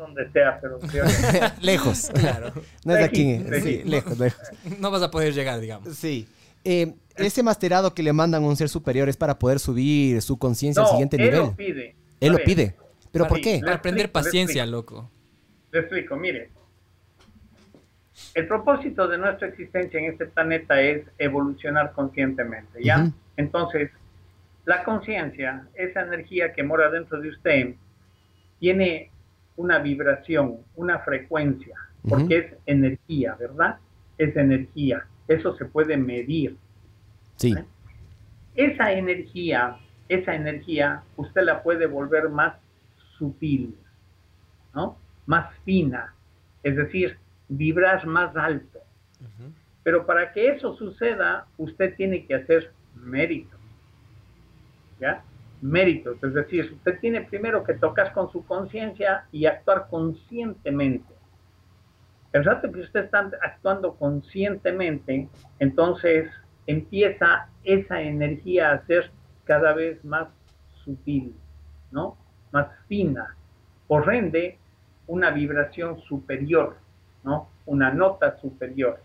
Donde 0.01 0.29
sea, 0.31 0.59
pero 0.59 0.79
creo 0.79 1.05
que- 1.05 1.51
lejos. 1.61 2.09
Claro. 2.13 2.51
No 2.83 2.93
es 2.93 2.99
de 2.99 3.05
aquí, 3.05 3.43
sí, 3.61 3.83
lejos, 3.85 4.17
lejos. 4.17 4.41
No 4.79 4.91
vas 4.91 5.01
a 5.01 5.11
poder 5.11 5.33
llegar, 5.33 5.59
digamos. 5.59 5.95
Sí. 5.95 6.27
Eh, 6.63 6.93
ese 7.15 7.43
masterado 7.43 7.93
que 7.93 8.03
le 8.03 8.13
mandan 8.13 8.43
a 8.43 8.47
un 8.47 8.55
ser 8.55 8.69
superior 8.69 9.09
es 9.09 9.17
para 9.17 9.37
poder 9.37 9.59
subir 9.59 10.21
su 10.21 10.37
conciencia 10.37 10.81
no, 10.81 10.87
al 10.87 10.91
siguiente 10.91 11.17
él 11.17 11.23
nivel. 11.23 11.39
lo 11.39 11.55
pide. 11.55 11.95
Él 12.19 12.31
lo 12.33 12.39
pide. 12.39 12.75
¿Pero 13.11 13.27
por 13.27 13.41
qué? 13.41 13.59
Para 13.59 13.75
aprender 13.75 14.05
le 14.05 14.09
paciencia, 14.09 14.65
loco. 14.65 15.09
Le 15.71 15.79
explico, 15.79 16.15
mire. 16.15 16.49
El 18.33 18.47
propósito 18.47 19.07
de 19.07 19.17
nuestra 19.17 19.47
existencia 19.47 19.99
en 19.99 20.05
este 20.11 20.25
planeta 20.27 20.79
es 20.81 21.03
evolucionar 21.17 21.91
conscientemente, 21.93 22.83
¿ya? 22.83 23.11
Entonces, 23.35 23.89
la 24.65 24.83
conciencia, 24.83 25.67
esa 25.73 26.01
energía 26.01 26.53
que 26.53 26.63
mora 26.63 26.89
dentro 26.89 27.19
de 27.19 27.29
usted, 27.29 27.75
tiene 28.59 29.09
una 29.55 29.79
vibración, 29.79 30.57
una 30.75 30.99
frecuencia, 30.99 31.75
porque 32.07 32.37
es 32.37 32.53
energía, 32.65 33.35
¿verdad? 33.39 33.77
Es 34.17 34.35
energía. 34.35 35.05
Eso 35.27 35.55
se 35.55 35.65
puede 35.65 35.97
medir. 35.97 36.57
Sí. 37.35 37.53
¿eh? 37.53 37.65
Esa 38.55 38.91
energía, 38.93 39.77
esa 40.09 40.35
energía, 40.35 41.03
usted 41.15 41.43
la 41.43 41.63
puede 41.63 41.85
volver 41.85 42.29
más 42.29 42.55
sutil, 43.17 43.75
¿no? 44.73 44.97
Más 45.25 45.53
fina, 45.63 46.13
es 46.63 46.75
decir, 46.75 47.17
vibrar 47.47 48.05
más 48.07 48.35
alto. 48.35 48.79
Pero 49.83 50.05
para 50.05 50.31
que 50.33 50.49
eso 50.49 50.75
suceda, 50.75 51.47
usted 51.57 51.95
tiene 51.95 52.25
que 52.25 52.35
hacer 52.35 52.71
méritos. 52.95 53.59
¿Ya? 54.99 55.23
Méritos, 55.61 56.17
es 56.23 56.33
decir, 56.33 56.73
usted 56.73 56.99
tiene 56.99 57.21
primero 57.21 57.63
que 57.63 57.75
tocar 57.75 58.13
con 58.13 58.31
su 58.31 58.43
conciencia 58.45 59.25
y 59.31 59.45
actuar 59.45 59.87
conscientemente. 59.89 61.13
El 62.33 62.43
rato 62.45 62.71
que 62.71 62.79
usted 62.79 63.05
está 63.05 63.29
actuando 63.41 63.93
conscientemente, 63.95 65.29
entonces 65.59 66.31
empieza 66.65 67.49
esa 67.63 68.01
energía 68.01 68.71
a 68.71 68.85
ser 68.87 69.11
cada 69.43 69.73
vez 69.73 70.03
más 70.03 70.29
sutil, 70.83 71.35
¿no? 71.91 72.17
Más 72.51 72.67
fina. 72.87 73.35
Por 73.87 74.11
ende, 74.13 74.57
una 75.05 75.29
vibración 75.29 76.01
superior, 76.01 76.77
¿no? 77.23 77.49
Una 77.65 77.91
nota 77.91 78.39
superior. 78.39 78.99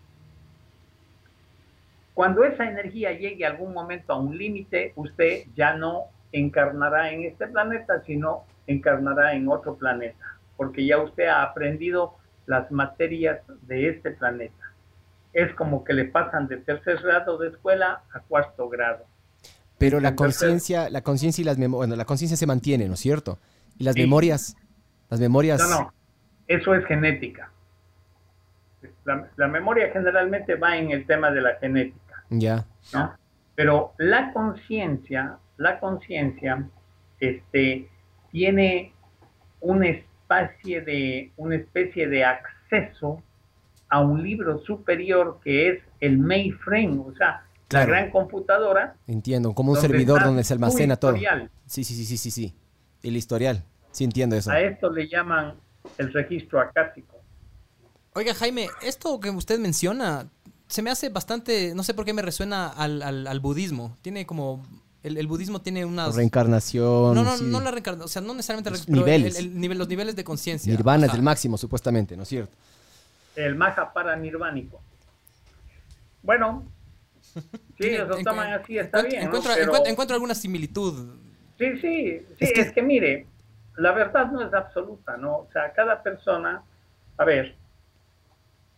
Cuando 2.14 2.44
esa 2.44 2.66
energía 2.66 3.12
llegue 3.12 3.44
algún 3.44 3.74
momento 3.74 4.12
a 4.12 4.18
un 4.18 4.38
límite, 4.38 4.92
usted 4.96 5.44
ya 5.54 5.74
no 5.74 6.04
encarnará 6.38 7.10
en 7.12 7.24
este 7.24 7.46
planeta, 7.46 8.02
sino 8.06 8.44
encarnará 8.66 9.34
en 9.34 9.48
otro 9.48 9.76
planeta, 9.76 10.38
porque 10.56 10.84
ya 10.86 10.98
usted 10.98 11.26
ha 11.28 11.42
aprendido 11.42 12.16
las 12.46 12.70
materias 12.70 13.40
de 13.62 13.88
este 13.88 14.10
planeta. 14.12 14.54
Es 15.32 15.52
como 15.54 15.84
que 15.84 15.92
le 15.92 16.04
pasan 16.06 16.46
de 16.48 16.56
tercer 16.58 16.98
grado 17.02 17.38
de 17.38 17.48
escuela 17.48 18.02
a 18.12 18.20
cuarto 18.20 18.68
grado. 18.68 19.04
Pero 19.78 20.00
la 20.00 20.14
conciencia, 20.16 20.88
la 20.88 21.02
conciencia 21.02 21.42
y 21.42 21.44
las 21.44 21.58
memorias, 21.58 21.78
bueno, 21.88 21.96
la 21.96 22.04
conciencia 22.06 22.36
se 22.36 22.46
mantiene, 22.46 22.86
¿no 22.88 22.94
es 22.94 23.00
cierto? 23.00 23.38
Y 23.78 23.84
las 23.84 23.94
Sí. 23.94 24.00
memorias, 24.02 24.56
las 25.10 25.20
memorias, 25.20 25.60
No, 25.60 25.68
no, 25.68 25.92
eso 26.48 26.74
es 26.74 26.84
genética. 26.86 27.50
La, 29.04 29.28
la 29.36 29.48
memoria 29.48 29.90
generalmente 29.92 30.54
va 30.54 30.76
en 30.76 30.90
el 30.90 31.06
tema 31.06 31.30
de 31.30 31.40
la 31.40 31.56
genética. 31.56 32.24
ya, 32.30 32.64
¿no? 32.94 33.14
Pero 33.54 33.92
la 33.98 34.32
conciencia, 34.32 35.38
la 35.56 35.80
conciencia, 35.80 36.68
este, 37.20 37.88
tiene 38.30 38.92
una 39.60 39.88
especie 39.88 40.80
de, 40.82 41.32
una 41.36 41.56
especie 41.56 42.08
de 42.08 42.24
acceso 42.24 43.22
a 43.88 44.00
un 44.00 44.22
libro 44.22 44.58
superior 44.58 45.38
que 45.42 45.68
es 45.70 45.82
el 46.00 46.18
mainframe, 46.18 46.98
o 46.98 47.14
sea, 47.16 47.42
Claro. 47.68 47.92
la 47.92 47.98
gran 48.00 48.10
computadora. 48.10 48.96
entiendo, 49.08 49.52
como 49.52 49.70
un 49.70 49.74
donde 49.74 49.88
servidor 49.88 50.22
donde 50.22 50.44
se 50.44 50.52
almacena 50.52 50.96
todo. 50.96 51.16
historial. 51.16 51.50
Sí, 51.66 51.82
sí, 51.82 51.94
sí, 51.94 52.04
sí, 52.04 52.16
sí, 52.16 52.30
sí. 52.30 52.54
El 53.02 53.16
historial, 53.16 53.64
sí 53.90 54.04
entiendo 54.04 54.36
eso. 54.36 54.52
A 54.52 54.60
esto 54.60 54.88
le 54.92 55.08
llaman 55.08 55.54
el 55.98 56.12
registro 56.12 56.60
acásico. 56.60 57.16
Oiga, 58.14 58.34
Jaime, 58.34 58.68
esto 58.82 59.18
que 59.20 59.30
usted 59.30 59.58
menciona 59.58 60.28
se 60.68 60.82
me 60.82 60.90
hace 60.90 61.08
bastante, 61.10 61.74
no 61.74 61.82
sé 61.82 61.92
por 61.94 62.04
qué 62.04 62.12
me 62.12 62.22
resuena 62.22 62.68
al, 62.68 63.02
al- 63.02 63.26
al 63.26 63.40
budismo. 63.40 63.96
Tiene 64.02 64.26
como, 64.26 64.64
el, 65.06 65.16
el 65.18 65.26
budismo 65.26 65.60
tiene 65.60 65.84
unas... 65.84 66.14
Reencarnación, 66.16 67.14
No, 67.14 67.22
no, 67.22 67.36
sí. 67.36 67.44
no 67.44 67.60
la 67.60 67.70
reencarnación, 67.70 68.04
o 68.04 68.08
sea, 68.08 68.22
no 68.22 68.34
necesariamente 68.34 68.70
Los 68.70 68.88
niveles. 68.88 69.38
el 69.38 69.54
nivel- 69.58 69.78
los 69.78 69.88
niveles 69.88 70.16
de 70.16 70.24
conciencia. 70.24 70.70
Nirvana 70.72 71.06
es 71.06 71.14
el 71.14 71.22
máximo, 71.22 71.56
supuestamente, 71.58 72.16
¿no 72.16 72.22
es 72.24 72.28
cierto? 72.28 72.52
el 73.36 73.54
maja 73.54 73.92
para 73.92 74.16
nirvánico. 74.16 74.80
Bueno, 76.22 76.64
si 77.20 77.40
Tiene- 77.76 77.96
ellos 77.96 78.08
lo 78.08 78.18
encu- 78.18 78.24
toman 78.24 78.52
así, 78.54 78.78
está 78.78 78.98
encuentro- 79.00 79.08
bien. 79.10 79.20
¿no? 79.20 79.26
Encuentro, 79.26 79.50
Pero- 79.54 79.64
encuentro- 79.66 79.90
encuentro 79.90 80.14
alguna 80.14 80.34
similitud. 80.34 81.14
Sí, 81.58 81.72
sí, 81.80 81.80
sí, 81.80 82.24
Es 82.40 82.50
es 82.50 82.66
que- 82.68 82.72
que... 82.74 82.82
mire, 82.82 83.26
la 83.76 83.92
verdad 83.92 84.30
no 84.32 84.40
es 84.46 84.52
absoluta, 84.54 85.16
¿no? 85.16 85.36
O 85.38 85.48
sea, 85.52 85.72
cada 85.72 86.02
persona, 86.02 86.62
a 87.18 87.24
ver, 87.24 87.54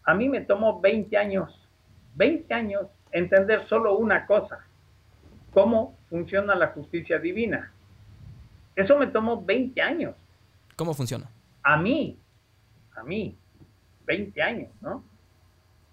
a 0.04 0.14
mí 0.14 0.28
me 0.28 0.40
tomó 0.40 0.80
20 0.80 1.16
años, 1.16 1.54
20 2.16 2.52
años 2.52 2.86
entender 3.12 3.66
solo 3.68 3.96
una 3.96 4.26
cosa, 4.26 4.58
cómo 5.58 5.98
funciona 6.08 6.54
la 6.54 6.68
justicia 6.68 7.18
divina. 7.18 7.72
Eso 8.76 8.96
me 8.96 9.08
tomó 9.08 9.42
20 9.44 9.82
años, 9.82 10.14
¿Cómo 10.76 10.94
funciona? 10.94 11.28
a 11.64 11.76
mí, 11.76 12.16
a 12.94 13.02
mí, 13.02 13.36
20 14.06 14.40
años, 14.40 14.70
¿no? 14.80 15.02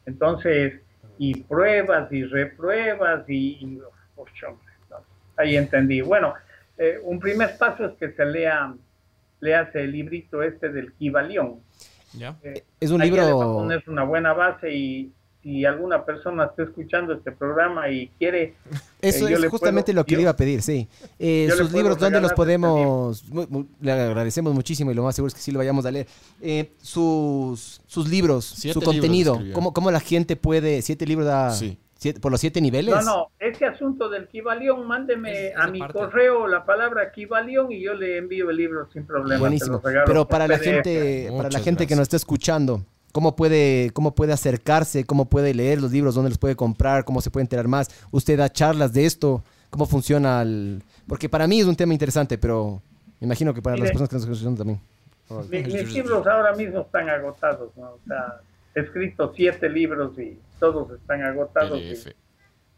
Entonces, 0.05 0.81
y 1.17 1.41
pruebas 1.43 2.11
y 2.11 2.23
repruebas 2.25 3.27
y, 3.27 3.57
y 3.59 3.65
no, 3.65 3.85
ahí 5.35 5.57
entendí. 5.57 6.01
Bueno, 6.01 6.35
eh, 6.77 6.99
un 7.01 7.19
primer 7.19 7.57
paso 7.57 7.85
es 7.85 7.93
que 7.97 8.11
se 8.11 8.23
lea, 8.23 8.71
leas 9.39 9.73
el 9.73 9.91
librito 9.91 10.43
este 10.43 10.69
del 10.69 10.93
Kibalión. 10.93 11.59
¿Ya? 12.13 12.35
Eh, 12.43 12.63
Es 12.79 12.91
un 12.91 13.01
libro... 13.01 13.27
poner 13.55 13.83
una 13.87 14.03
buena 14.03 14.33
base 14.33 14.71
y 14.71 15.11
si 15.45 15.63
alguna 15.63 16.03
persona 16.03 16.45
está 16.45 16.63
escuchando 16.63 17.13
este 17.13 17.31
programa 17.31 17.87
y 17.87 18.07
quiere 18.17 18.55
Eso 18.99 19.27
Eh, 19.27 19.29
yo 19.29 19.35
es 19.35 19.41
le 19.41 19.49
justamente 19.49 19.91
puedo- 19.91 20.01
lo 20.01 20.05
que 20.05 20.11
yo- 20.13 20.17
le 20.17 20.21
iba 20.23 20.31
a 20.31 20.35
pedir, 20.35 20.63
sí. 20.63 20.87
Eh, 21.19 21.47
sus 21.55 21.71
libros, 21.71 21.99
¿dónde 21.99 22.19
los 22.19 22.31
este 22.31 22.35
podemos...? 22.35 23.23
le 23.79 23.91
agradecemos 23.91 24.55
muchísimo 24.55 24.89
y 24.91 24.95
lo 24.95 25.03
más 25.03 25.13
seguro 25.15 25.27
es 25.27 25.35
que 25.35 25.41
sí 25.41 25.51
lo 25.51 25.59
vayamos 25.59 25.85
a 25.85 25.91
leer. 25.91 26.07
Eh, 26.41 26.71
sus, 26.81 27.79
sus 27.85 28.09
libros, 28.09 28.43
Siete 28.45 28.73
su 28.73 28.79
libros 28.79 28.95
contenido. 28.95 29.39
¿cómo, 29.53 29.71
¿cómo 29.71 29.91
la 29.91 29.99
gente 29.99 30.35
puede...? 30.35 30.81
¿Siete 30.81 31.05
libros 31.05 31.27
da...? 31.27 31.51
Sí. 31.51 31.77
siete- 31.99 32.19
¿Por 32.19 32.31
los 32.31 32.41
siete 32.41 32.59
niveles? 32.59 32.95
No, 32.95 33.01
no, 33.03 33.27
ese 33.39 33.65
asunto 33.65 34.09
del 34.09 34.27
Kibalión, 34.27 34.87
mándeme 34.87 35.49
Es- 35.49 35.57
a 35.57 35.67
mi 35.67 35.79
correo 35.79 36.47
la 36.47 36.65
palabra 36.65 37.11
Kibalión 37.11 37.71
y 37.71 37.81
yo 37.83 37.93
le 37.93 38.17
envío 38.17 38.49
el 38.49 38.57
libro 38.57 38.89
sin 38.91 39.05
problema. 39.05 39.39
Buenísimo. 39.39 39.79
Pero 40.07 40.27
para 40.27 40.47
la 40.47 40.57
gente, 40.57 41.31
para 41.37 41.49
la 41.51 41.59
gente 41.59 41.85
que 41.85 41.95
nos 41.95 42.01
está 42.03 42.17
escuchando, 42.17 42.83
¿cómo 43.15 43.33
puede, 43.37 43.91
¿cómo 43.93 44.13
puede 44.13 44.33
acercarse? 44.33 45.05
¿Cómo 45.05 45.23
puede 45.23 45.53
leer 45.53 45.81
los 45.81 45.89
libros? 45.93 46.15
¿Dónde 46.15 46.27
los 46.31 46.37
puede 46.37 46.57
comprar? 46.57 47.05
¿Cómo 47.05 47.21
se 47.21 47.31
puede 47.31 47.43
enterar 47.43 47.65
más? 47.69 47.87
¿Usted 48.11 48.37
da 48.37 48.49
charlas 48.51 48.91
de 48.91 49.05
esto? 49.05 49.41
¿Cómo 49.69 49.85
funciona 49.85 50.41
el...? 50.41 50.83
Porque 51.07 51.29
para 51.29 51.47
mí 51.47 51.61
es 51.61 51.65
un 51.65 51.77
tema 51.77 51.93
interesante, 51.93 52.37
pero 52.37 52.81
me 53.21 53.25
imagino 53.27 53.53
que 53.53 53.61
para 53.61 53.77
las 53.77 53.89
personas 53.91 54.09
que 54.09 54.15
nos 54.15 54.21
están 54.23 54.33
escuchando 54.33 54.57
también. 54.57 54.81
Mi- 55.49 55.63
mis 55.63 55.93
libros 55.93 56.27
ahora 56.27 56.53
mismo 56.55 56.81
están 56.81 57.09
agotados, 57.09 57.69
¿no? 57.77 57.83
O 57.91 57.99
sea, 58.05 58.41
he 58.75 58.81
escrito 58.81 59.31
siete 59.33 59.69
libros 59.69 60.19
y 60.19 60.37
todos 60.59 60.91
están 60.91 61.23
agotados. 61.23 61.79
y 61.79 61.95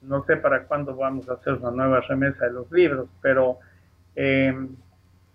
no 0.04 0.24
sé 0.26 0.38
para 0.38 0.66
cuándo 0.66 0.96
vamos 0.96 1.28
a 1.30 1.34
hacer 1.34 1.54
una 1.54 1.72
nueva 1.72 2.02
remesa 2.02 2.46
de 2.46 2.52
los 2.52 2.72
libros, 2.72 3.08
pero 3.24 3.58
eh, 4.16 4.56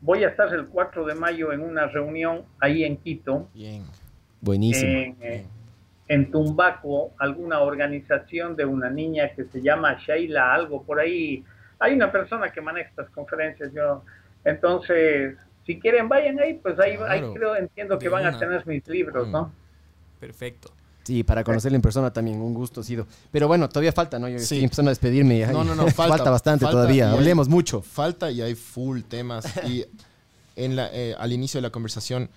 voy 0.00 0.22
a 0.22 0.28
estar 0.28 0.54
el 0.54 0.66
4 0.66 1.04
de 1.06 1.14
mayo 1.16 1.52
en 1.52 1.60
una 1.60 1.86
reunión 1.88 2.42
ahí 2.60 2.84
en 2.84 2.96
Quito, 2.98 3.48
Bien. 3.52 3.82
Buenísimo. 4.42 4.90
en, 4.90 5.16
eh, 5.22 5.46
en 6.08 6.30
Tumbaco, 6.30 7.12
alguna 7.18 7.60
organización 7.60 8.54
de 8.56 8.66
una 8.66 8.90
niña 8.90 9.30
que 9.34 9.44
se 9.44 9.62
llama 9.62 9.96
Sheila, 10.06 10.52
algo 10.52 10.82
por 10.82 11.00
ahí. 11.00 11.42
Hay 11.78 11.94
una 11.94 12.12
persona 12.12 12.52
que 12.52 12.60
maneja 12.60 12.90
estas 12.90 13.08
conferencias, 13.10 13.72
yo. 13.72 14.02
Entonces, 14.44 15.36
si 15.64 15.78
quieren, 15.80 16.08
vayan 16.08 16.38
ahí, 16.40 16.54
pues 16.62 16.78
ahí, 16.78 16.96
ahí 17.08 17.22
creo, 17.34 17.56
entiendo 17.56 17.98
que 17.98 18.08
van 18.08 18.26
a 18.26 18.38
tener 18.38 18.66
mis 18.66 18.86
libros, 18.88 19.28
¿no? 19.28 19.50
Perfecto. 20.20 20.70
Sí, 21.04 21.24
para 21.24 21.42
conocerle 21.42 21.76
en 21.76 21.82
persona 21.82 22.12
también, 22.12 22.40
un 22.40 22.54
gusto 22.54 22.80
ha 22.80 22.84
sido. 22.84 23.06
Pero 23.32 23.48
bueno, 23.48 23.68
todavía 23.68 23.92
falta, 23.92 24.18
¿no? 24.20 24.28
Yo 24.28 24.38
Sí. 24.38 24.42
estoy 24.44 24.64
empezando 24.64 24.90
a 24.90 24.92
despedirme. 24.92 25.44
No, 25.46 25.64
no, 25.64 25.74
no, 25.74 25.88
falta, 25.88 26.30
bastante 26.30 26.64
falta 26.64 26.76
todavía. 26.78 27.10
hay- 27.10 27.16
Hablemos 27.16 27.48
mucho. 27.48 27.80
Falta 27.82 28.30
y 28.30 28.40
hay 28.42 28.54
full 28.54 29.00
temas. 29.02 29.44
Y 29.66 29.84
en 30.54 30.76
la, 30.76 30.90
eh, 30.92 31.14
al 31.18 31.32
inicio 31.32 31.58
de 31.58 31.62
la 31.62 31.70
conversación 31.70 32.28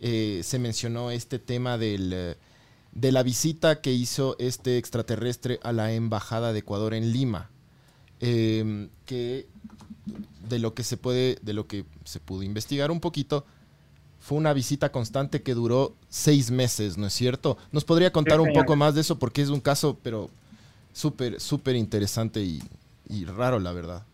eh, 0.00 0.40
se 0.42 0.58
mencionó 0.58 1.10
este 1.10 1.38
tema 1.38 1.78
del, 1.78 2.12
eh, 2.12 2.36
de 2.92 3.12
la 3.12 3.22
visita 3.22 3.80
que 3.80 3.92
hizo 3.92 4.36
este 4.38 4.78
extraterrestre 4.78 5.60
a 5.62 5.72
la 5.72 5.92
embajada 5.92 6.52
de 6.52 6.60
Ecuador 6.60 6.94
en 6.94 7.12
Lima. 7.12 7.50
Eh, 8.20 8.88
que 9.06 9.46
de 10.48 10.58
lo 10.58 10.74
que 10.74 10.82
se 10.82 10.96
puede, 10.96 11.38
de 11.42 11.52
lo 11.52 11.66
que 11.66 11.84
se 12.04 12.20
pudo 12.20 12.42
investigar 12.42 12.90
un 12.90 13.00
poquito, 13.00 13.44
fue 14.20 14.38
una 14.38 14.52
visita 14.52 14.90
constante 14.90 15.42
que 15.42 15.54
duró 15.54 15.94
seis 16.08 16.50
meses, 16.50 16.96
¿no 16.96 17.06
es 17.06 17.12
cierto? 17.12 17.58
¿Nos 17.72 17.84
podría 17.84 18.12
contar 18.12 18.40
un 18.40 18.52
poco 18.52 18.76
más 18.76 18.94
de 18.94 19.02
eso? 19.02 19.18
Porque 19.18 19.42
es 19.42 19.50
un 19.50 19.60
caso, 19.60 19.98
pero 20.02 20.30
súper, 20.92 21.40
súper 21.40 21.76
interesante 21.76 22.40
y, 22.40 22.62
y 23.08 23.26
raro, 23.26 23.58
la 23.58 23.72
verdad. 23.72 24.04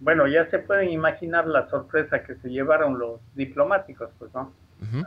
Bueno, 0.00 0.28
ya 0.28 0.48
se 0.50 0.58
pueden 0.58 0.90
imaginar 0.90 1.46
la 1.46 1.68
sorpresa 1.70 2.22
que 2.22 2.36
se 2.36 2.48
llevaron 2.48 2.98
los 2.98 3.20
diplomáticos, 3.34 4.10
pues, 4.18 4.32
¿no? 4.34 4.52
Ujú. 4.82 5.04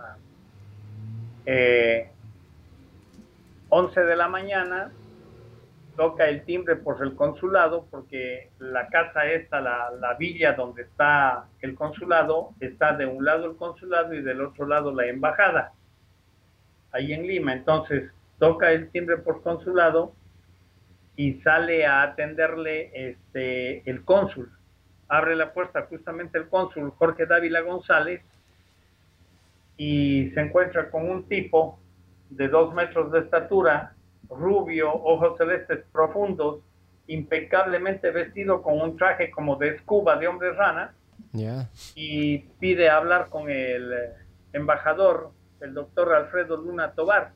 Eh, 1.45 2.09
11 3.70 4.01
de 4.01 4.15
la 4.15 4.28
mañana 4.28 4.91
toca 5.95 6.30
el 6.30 6.43
timbre 6.43 6.76
por 6.76 7.01
el 7.01 7.15
consulado 7.15 7.88
porque 7.89 8.51
la 8.59 8.88
casa 8.88 9.26
esta, 9.26 9.59
la, 9.59 9.91
la 9.99 10.13
villa 10.13 10.53
donde 10.53 10.84
está 10.84 11.47
el 11.61 11.74
consulado, 11.76 12.51
está 12.59 12.95
de 12.95 13.05
un 13.05 13.26
lado 13.26 13.49
el 13.49 13.57
consulado 13.57 14.13
y 14.13 14.22
del 14.22 14.41
otro 14.41 14.68
lado 14.68 14.93
la 14.93 15.07
embajada, 15.07 15.74
ahí 16.91 17.13
en 17.13 17.26
Lima. 17.26 17.53
Entonces 17.53 18.11
toca 18.39 18.72
el 18.72 18.89
timbre 18.91 19.18
por 19.18 19.41
consulado 19.41 20.13
y 21.15 21.41
sale 21.41 21.86
a 21.86 22.03
atenderle 22.03 22.91
este, 22.93 23.89
el 23.89 24.05
cónsul. 24.05 24.51
Abre 25.09 25.36
la 25.36 25.51
puerta 25.51 25.88
justamente 25.89 26.38
el 26.38 26.47
cónsul 26.47 26.91
Jorge 26.91 27.26
Dávila 27.26 27.61
González 27.61 28.22
y 29.78 30.32
se 30.32 30.41
encuentra 30.41 30.89
con 30.89 31.09
un 31.09 31.28
tipo 31.28 31.80
de 32.30 32.47
dos 32.47 32.73
metros 32.73 33.11
de 33.11 33.19
estatura, 33.19 33.93
rubio, 34.30 34.93
ojos 34.93 35.38
celestes 35.38 35.86
profundos, 35.91 36.59
impecablemente 37.07 38.11
vestido 38.11 38.61
con 38.61 38.82
un 38.82 38.97
traje 38.97 39.32
como 39.32 39.55
de 39.55 39.69
escuba 39.69 40.17
de 40.17 40.28
hombre 40.28 40.51
rana, 40.53 40.93
y 41.95 42.39
pide 42.59 42.89
hablar 42.89 43.30
con 43.30 43.49
el 43.49 43.93
eh, 43.93 44.13
embajador, 44.53 45.32
el 45.61 45.73
doctor 45.73 46.13
Alfredo 46.13 46.57
Luna 46.57 46.91
Tobar. 46.93 47.32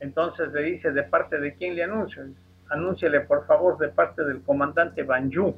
Entonces 0.00 0.52
le 0.52 0.62
dice, 0.62 0.92
¿de 0.92 1.02
parte 1.02 1.38
de 1.38 1.54
quién 1.54 1.74
le 1.74 1.84
anuncio? 1.84 2.24
Anúnciele, 2.68 3.20
por 3.20 3.46
favor, 3.46 3.78
de 3.78 3.88
parte 3.88 4.24
del 4.24 4.42
comandante 4.42 5.02
Banjú. 5.02 5.56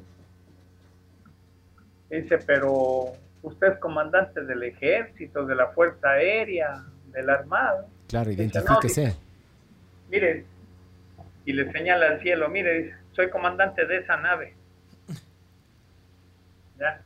Dice, 2.09 2.37
pero 2.39 3.13
usted 3.47 3.73
es 3.73 3.79
comandante 3.79 4.43
del 4.43 4.63
ejército, 4.63 5.45
de 5.45 5.55
la 5.55 5.67
Fuerza 5.67 6.09
Aérea, 6.11 6.83
de 7.11 7.23
la 7.23 7.33
Armada. 7.33 7.85
Claro, 8.07 8.31
identifíquese. 8.31 9.15
Mire, 10.09 10.45
y 11.45 11.53
le 11.53 11.71
señala 11.71 12.07
al 12.07 12.21
cielo, 12.21 12.49
mire, 12.49 12.95
soy 13.13 13.29
comandante 13.29 13.85
de 13.85 13.97
esa 13.97 14.17
nave. 14.17 14.55
Ya. 16.79 17.01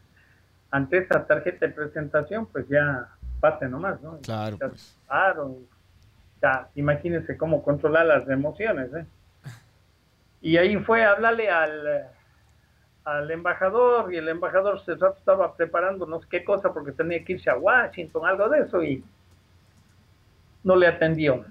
Ante 0.70 0.98
esa 0.98 1.26
tarjeta 1.26 1.66
de 1.66 1.72
presentación, 1.72 2.46
pues 2.46 2.68
ya 2.68 3.08
pase 3.40 3.70
nomás, 3.70 4.02
¿no? 4.02 4.20
Claro, 4.20 4.58
Ya 4.60 4.68
pues. 4.68 4.98
Claro. 5.08 5.58
Ya, 6.42 6.70
imagínense 6.76 7.38
cómo 7.38 7.64
controlar 7.64 8.06
las 8.06 8.28
emociones, 8.28 8.94
¿eh? 8.94 9.06
Y 10.42 10.58
ahí 10.58 10.76
fue 10.78 11.06
a 11.06 11.12
hablarle 11.12 11.50
al, 11.50 12.10
al 13.04 13.32
embajador 13.32 14.14
y 14.14 14.18
el 14.18 14.28
embajador 14.30 14.84
se 14.86 14.94
estaba 14.94 15.56
preparando 15.56 16.06
no 16.06 16.22
sé 16.22 16.28
qué 16.30 16.44
cosa 16.44 16.72
porque 16.72 16.92
tenía 16.92 17.24
que 17.24 17.34
irse 17.34 17.50
a 17.50 17.58
Washington, 17.58 18.26
algo 18.26 18.50
de 18.50 18.60
eso, 18.62 18.84
y 18.84 19.04
no 20.64 20.76
le 20.76 20.88
atendió. 20.88 21.44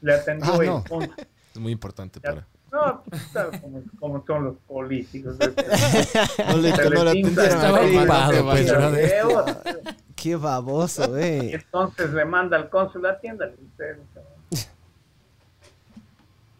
Le 0.00 0.14
atendió 0.14 0.52
Ah, 0.52 0.58
el 0.60 0.66
no. 0.66 0.84
Es 1.54 1.60
muy 1.60 1.72
importante 1.72 2.20
para. 2.20 2.46
No, 2.70 3.02
pues, 3.08 3.22
sabes 3.32 3.60
cómo, 3.62 3.82
cómo 3.98 4.24
son 4.26 4.44
los 4.44 4.56
políticos. 4.66 5.36
No 6.48 6.56
le, 6.58 6.70
no 6.70 7.04
le 7.04 7.20
Estaba 7.20 7.80
ocupado, 7.80 8.44
pues, 8.44 8.70
brother. 8.76 9.14
Qué 10.14 10.36
baboso, 10.36 11.16
eh. 11.16 11.54
Entonces 11.54 12.12
le 12.12 12.24
manda 12.24 12.56
al 12.56 12.68
cónsul, 12.68 13.06
atiéndale 13.06 13.54
usted. 13.54 13.96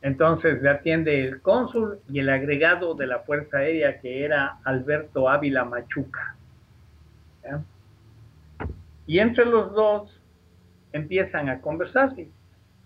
Entonces 0.02 0.62
le 0.62 0.70
atiende 0.70 1.24
el 1.24 1.40
cónsul 1.40 2.00
y 2.08 2.20
el 2.20 2.28
agregado 2.28 2.94
de 2.94 3.06
la 3.06 3.20
Fuerza 3.20 3.58
Aérea 3.58 4.00
que 4.00 4.24
era 4.24 4.58
Alberto 4.64 5.28
Ávila 5.28 5.64
Machuca. 5.64 6.36
Y 9.06 9.18
entre 9.18 9.44
los 9.44 9.72
dos 9.72 10.20
empiezan 10.92 11.48
a 11.48 11.60
conversar. 11.60 12.12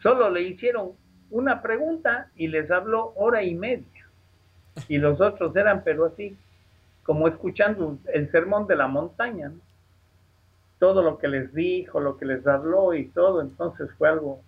Solo 0.03 0.31
le 0.31 0.43
hicieron 0.43 0.93
una 1.31 1.63
pregunta 1.63 2.31
y 2.37 2.49
les 2.49 2.71
habló 2.71 3.13
hora 3.17 3.43
y 3.43 3.55
media. 3.55 4.07
Y 4.89 4.99
los 4.99 5.21
otros 5.21 5.55
eran, 5.57 5.83
pero 5.83 6.07
así, 6.07 6.37
como 7.03 7.29
escuchando 7.29 7.99
el 8.13 8.31
sermón 8.31 8.67
de 8.67 8.77
la 8.77 8.87
montaña. 8.87 9.49
¿no? 9.49 9.61
todo 10.81 11.03
lo 11.03 11.19
que 11.19 11.29
les 11.29 11.55
dijo, 11.55 12.01
lo 12.01 12.17
que 12.17 12.25
les 12.25 12.45
habló 12.47 12.95
y 12.95 13.05
todo, 13.11 13.43
entonces 13.43 13.89
fue 13.99 14.09
algo, 14.09 14.41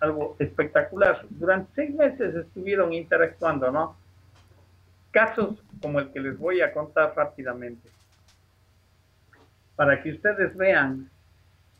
algo 0.00 0.36
espectacular. 0.38 1.24
Durante 1.30 1.72
seis 1.74 1.94
meses 1.94 2.34
estuvieron 2.34 2.92
interactuando, 2.92 3.70
¿no? 3.70 3.96
Casos 5.10 5.62
como 5.80 6.00
el 6.00 6.12
que 6.12 6.20
les 6.20 6.38
voy 6.38 6.60
a 6.60 6.72
contar 6.72 7.14
rápidamente, 7.16 7.88
para 9.74 10.02
que 10.02 10.12
ustedes 10.12 10.56
vean 10.56 11.10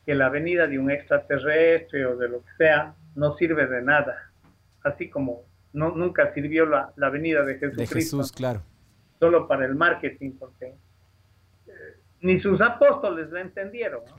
que 0.05 0.15
la 0.15 0.29
venida 0.29 0.67
de 0.67 0.79
un 0.79 0.91
extraterrestre 0.91 2.07
o 2.07 2.17
de 2.17 2.29
lo 2.29 2.43
que 2.43 2.51
sea 2.59 2.95
no 3.15 3.37
sirve 3.37 3.67
de 3.67 3.83
nada, 3.83 4.31
así 4.83 5.11
como 5.11 5.43
no, 5.73 5.91
nunca 5.91 6.33
sirvió 6.33 6.65
la, 6.65 6.93
la 6.97 7.11
venida 7.11 7.43
de 7.43 7.55
De 7.55 7.59
Jesucristo 7.59 8.19
Jesús, 8.19 8.33
claro. 8.33 8.63
solo 9.19 9.47
para 9.49 9.67
el 9.67 9.75
marketing, 9.75 10.33
porque 10.39 10.75
eh, 11.67 11.73
ni 12.21 12.41
sus 12.41 12.61
apóstoles 12.61 13.31
la 13.31 13.41
entendieron. 13.41 14.03
¿no? 14.05 14.17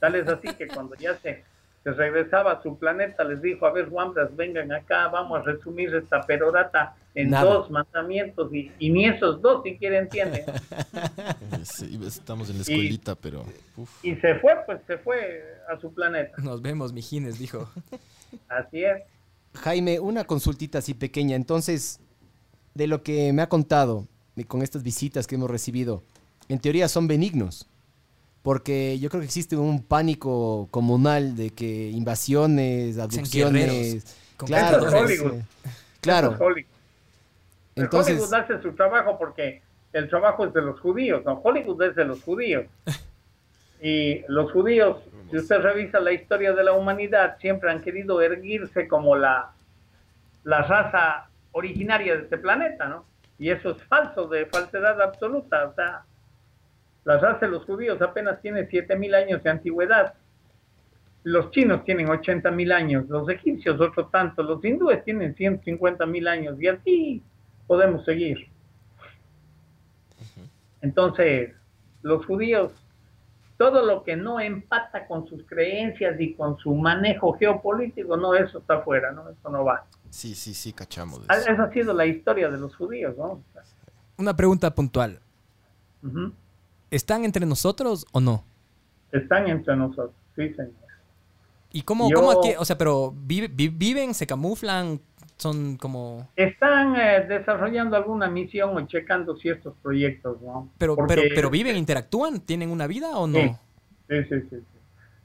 Tal 0.00 0.14
es 0.14 0.28
así 0.28 0.54
que 0.54 0.68
cuando 0.68 0.94
ya 0.96 1.16
se, 1.18 1.44
se 1.82 1.92
regresaba 1.92 2.52
a 2.52 2.62
su 2.62 2.78
planeta, 2.78 3.24
les 3.24 3.40
dijo, 3.40 3.64
a 3.64 3.72
ver, 3.72 3.88
Wambras, 3.88 4.34
vengan 4.36 4.70
acá, 4.72 5.08
vamos 5.08 5.38
a 5.40 5.42
resumir 5.42 5.94
esta 5.94 6.20
perorata 6.22 6.94
en 7.14 7.30
Nada. 7.30 7.54
dos 7.54 7.70
mandamientos, 7.70 8.52
y, 8.52 8.70
y 8.78 8.90
ni 8.90 9.06
esos 9.06 9.40
dos 9.40 9.62
siquiera 9.62 9.98
entienden. 9.98 10.44
Sí, 11.62 12.00
estamos 12.06 12.48
en 12.48 12.56
la 12.56 12.62
escuelita, 12.62 13.14
pero. 13.14 13.44
uf. 13.76 14.02
Y 14.02 14.14
se 14.16 14.36
fue, 14.36 14.56
pues 14.64 14.80
se 14.86 14.96
fue 14.96 15.44
a 15.68 15.78
su 15.78 15.92
planeta. 15.92 16.32
Nos 16.38 16.62
vemos, 16.62 16.94
mijines, 16.94 17.38
dijo. 17.38 17.68
Así 18.48 18.82
es. 18.82 19.02
Jaime, 19.54 20.00
una 20.00 20.24
consultita 20.24 20.78
así 20.78 20.94
pequeña. 20.94 21.36
Entonces, 21.36 22.00
de 22.74 22.86
lo 22.86 23.02
que 23.02 23.32
me 23.34 23.42
ha 23.42 23.48
contado 23.48 24.06
y 24.36 24.44
con 24.44 24.62
estas 24.62 24.82
visitas 24.82 25.26
que 25.26 25.34
hemos 25.34 25.50
recibido, 25.50 26.02
en 26.48 26.60
teoría 26.60 26.88
son 26.88 27.08
benignos. 27.08 27.66
Porque 28.42 28.98
yo 28.98 29.10
creo 29.10 29.20
que 29.20 29.26
existe 29.26 29.56
un 29.56 29.82
pánico 29.82 30.68
comunal 30.70 31.36
de 31.36 31.50
que 31.50 31.90
invasiones, 31.90 32.98
abducciones. 32.98 34.16
Claro, 34.38 34.82
Hollywood. 34.84 35.42
claro. 36.00 36.36
Hollywood. 36.38 36.70
Entonces, 37.76 38.14
Hollywood 38.14 38.34
hace 38.34 38.62
su 38.62 38.72
trabajo 38.72 39.18
porque 39.18 39.62
el 39.92 40.08
trabajo 40.08 40.46
es 40.46 40.54
de 40.54 40.62
los 40.62 40.80
judíos, 40.80 41.22
¿no? 41.24 41.40
Hollywood 41.42 41.82
es 41.82 41.96
de 41.96 42.04
los 42.04 42.22
judíos. 42.22 42.66
Y 43.82 44.22
los 44.28 44.52
judíos, 44.52 44.98
si 45.30 45.38
usted 45.38 45.60
revisa 45.62 46.00
la 46.00 46.12
historia 46.12 46.52
de 46.52 46.62
la 46.62 46.72
humanidad, 46.72 47.38
siempre 47.38 47.70
han 47.70 47.80
querido 47.80 48.20
erguirse 48.20 48.86
como 48.86 49.16
la, 49.16 49.52
la 50.44 50.62
raza 50.62 51.30
originaria 51.52 52.14
de 52.16 52.24
este 52.24 52.36
planeta, 52.36 52.86
¿no? 52.88 53.06
Y 53.38 53.48
eso 53.48 53.70
es 53.70 53.82
falso, 53.84 54.28
de 54.28 54.44
falsedad 54.44 55.00
absoluta. 55.00 55.66
O 55.66 55.74
sea, 55.74 56.04
La 57.04 57.18
raza 57.18 57.46
de 57.46 57.52
los 57.52 57.64
judíos 57.64 58.00
apenas 58.02 58.40
tiene 58.40 58.66
7000 58.66 59.14
años 59.14 59.42
de 59.42 59.50
antigüedad. 59.50 60.14
Los 61.22 61.50
chinos 61.50 61.84
tienen 61.84 62.08
80 62.08 62.50
mil 62.50 62.72
años, 62.72 63.08
los 63.08 63.28
egipcios 63.28 63.78
otro 63.80 64.06
tanto, 64.06 64.42
los 64.42 64.64
hindúes 64.64 65.04
tienen 65.04 65.34
150 65.34 66.06
mil 66.06 66.26
años 66.26 66.60
y 66.60 66.68
así 66.68 67.22
podemos 67.66 68.04
seguir. 68.04 68.48
Entonces, 70.80 71.52
los 72.02 72.24
judíos, 72.24 72.72
todo 73.58 73.84
lo 73.84 74.02
que 74.02 74.16
no 74.16 74.40
empata 74.40 75.06
con 75.06 75.26
sus 75.26 75.44
creencias 75.44 76.18
y 76.18 76.32
con 76.32 76.56
su 76.56 76.74
manejo 76.74 77.34
geopolítico, 77.34 78.16
no, 78.16 78.34
eso 78.34 78.58
está 78.58 78.80
fuera, 78.80 79.12
¿no? 79.12 79.28
Eso 79.28 79.50
no 79.50 79.62
va. 79.64 79.84
Sí, 80.08 80.34
sí, 80.34 80.54
sí, 80.54 80.72
cachamos. 80.72 81.20
Ah, 81.28 81.36
esa 81.36 81.64
ha 81.64 81.72
sido 81.72 81.92
la 81.92 82.06
historia 82.06 82.48
de 82.48 82.58
los 82.58 82.74
judíos, 82.74 83.14
¿no? 83.18 83.42
Una 84.16 84.34
pregunta 84.34 84.74
puntual. 84.74 85.20
¿Están 86.90 87.24
entre 87.24 87.46
nosotros 87.46 88.06
o 88.12 88.20
no? 88.20 88.44
Están 89.12 89.48
entre 89.48 89.76
nosotros, 89.76 90.14
sí, 90.36 90.52
señor. 90.54 90.74
¿Y 91.72 91.82
cómo, 91.82 92.10
cómo 92.10 92.30
o 92.30 92.64
sea, 92.64 92.76
pero 92.76 93.14
viven, 93.16 94.12
se 94.14 94.26
camuflan, 94.26 95.00
son 95.36 95.76
como... 95.76 96.28
Están 96.34 96.96
eh, 96.96 97.26
desarrollando 97.28 97.96
alguna 97.96 98.28
misión 98.28 98.76
o 98.76 98.86
checando 98.86 99.36
ciertos 99.36 99.74
proyectos, 99.80 100.40
¿no? 100.42 100.68
Pero, 100.78 100.96
pero, 101.06 101.22
pero 101.34 101.48
viven, 101.48 101.76
interactúan, 101.76 102.40
tienen 102.40 102.70
una 102.70 102.88
vida 102.88 103.16
o 103.16 103.28
no? 103.28 103.38
Sí, 104.08 104.24
sí, 104.24 104.24
sí, 104.28 104.46
sí. 104.50 104.78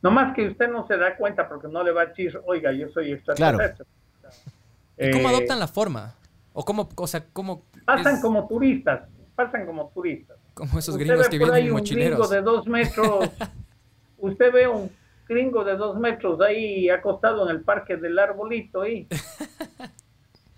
Nomás 0.03 0.35
que 0.35 0.47
usted 0.49 0.69
no 0.69 0.85
se 0.85 0.97
da 0.97 1.17
cuenta 1.17 1.49
porque 1.49 1.67
no 1.67 1.83
le 1.83 1.91
va 1.91 2.03
a 2.03 2.05
decir, 2.05 2.39
oiga, 2.45 2.71
yo 2.71 2.89
soy 2.89 3.11
extraterrestre. 3.11 3.85
Claro. 4.21 5.11
cómo 5.13 5.29
eh, 5.29 5.33
adoptan 5.33 5.59
la 5.59 5.67
forma? 5.67 6.13
¿O 6.53 6.63
cómo, 6.63 6.89
o 6.95 7.07
sea, 7.07 7.25
cómo... 7.33 7.63
Pasan 7.85 8.21
como 8.21 8.47
turistas, 8.47 9.09
pasan 9.35 9.65
como 9.65 9.89
turistas. 9.95 10.34
Como 10.55 10.79
esos 10.79 10.97
gringos 10.97 11.27
que 11.27 11.37
vienen 11.37 11.69
mochileros. 11.69 12.17
Un 12.17 12.27
gringo 12.27 12.27
de 12.27 12.41
dos 12.41 12.65
metros, 12.65 13.29
usted 14.17 14.53
ve 14.53 14.67
un 14.67 14.89
gringo 15.27 15.65
de 15.65 15.75
dos 15.75 15.99
metros 15.99 16.39
ahí 16.39 16.89
acostado 16.89 17.47
en 17.47 17.57
el 17.57 17.61
parque 17.61 17.97
del 17.97 18.17
arbolito 18.17 18.81
ahí. 18.81 19.07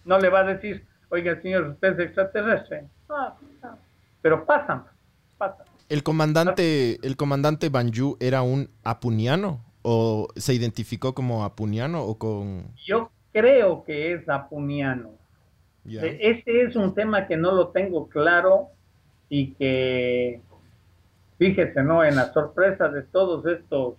No 0.06 0.18
le 0.20 0.30
va 0.30 0.40
a 0.40 0.44
decir, 0.46 0.88
oiga 1.10 1.42
señor, 1.42 1.68
usted 1.68 2.00
es 2.00 2.06
extraterrestre. 2.06 2.86
Pero 4.22 4.46
pasan, 4.46 4.86
pasan. 5.38 5.66
¿El 5.90 6.02
comandante, 6.02 6.98
el 7.06 7.18
comandante 7.18 7.68
Banju 7.68 8.16
era 8.22 8.42
un 8.42 8.70
apuniano? 8.86 9.66
¿O 9.82 10.30
se 10.38 10.54
identificó 10.54 11.14
como 11.14 11.44
apuniano 11.44 12.06
o 12.06 12.18
con...? 12.18 12.74
Yo 12.86 13.12
creo 13.34 13.84
que 13.84 14.14
es 14.14 14.30
apuniano. 14.30 15.12
Este 15.86 16.64
es 16.64 16.78
un 16.78 16.94
tema 16.94 17.28
que 17.28 17.36
no 17.36 17.52
lo 17.52 17.68
tengo 17.68 18.08
claro 18.08 18.70
y 19.30 19.54
que, 19.54 20.42
fíjese, 21.38 21.84
¿no? 21.84 22.04
En 22.04 22.16
la 22.16 22.32
sorpresa 22.34 22.88
de 22.90 23.04
todos 23.04 23.46
estos 23.46 23.96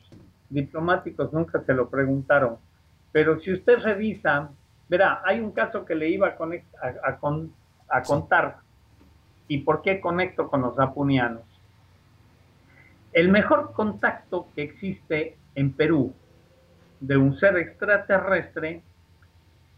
diplomáticos 0.48 1.32
nunca 1.32 1.62
se 1.64 1.74
lo 1.74 1.88
preguntaron. 1.88 2.56
Pero 3.12 3.40
si 3.40 3.52
usted 3.52 3.78
revisa, 3.78 4.50
verá, 4.88 5.22
hay 5.24 5.40
un 5.40 5.52
caso 5.52 5.84
que 5.84 5.94
le 5.94 6.08
iba 6.08 6.28
a, 6.28 7.18
a, 7.88 8.02
contar. 8.02 8.56
¿Y 9.46 9.58
por 9.58 9.82
qué 9.82 10.00
conecto 10.00 10.48
con 10.48 10.62
los 10.62 10.78
apunianos? 10.78 11.42
El 13.12 13.30
mejor 13.30 13.72
contacto 13.72 14.48
que 14.54 14.62
existe 14.62 15.36
en 15.54 15.72
Perú 15.72 16.14
de 17.00 17.16
un 17.16 17.38
ser 17.38 17.56
extraterrestre 17.56 18.82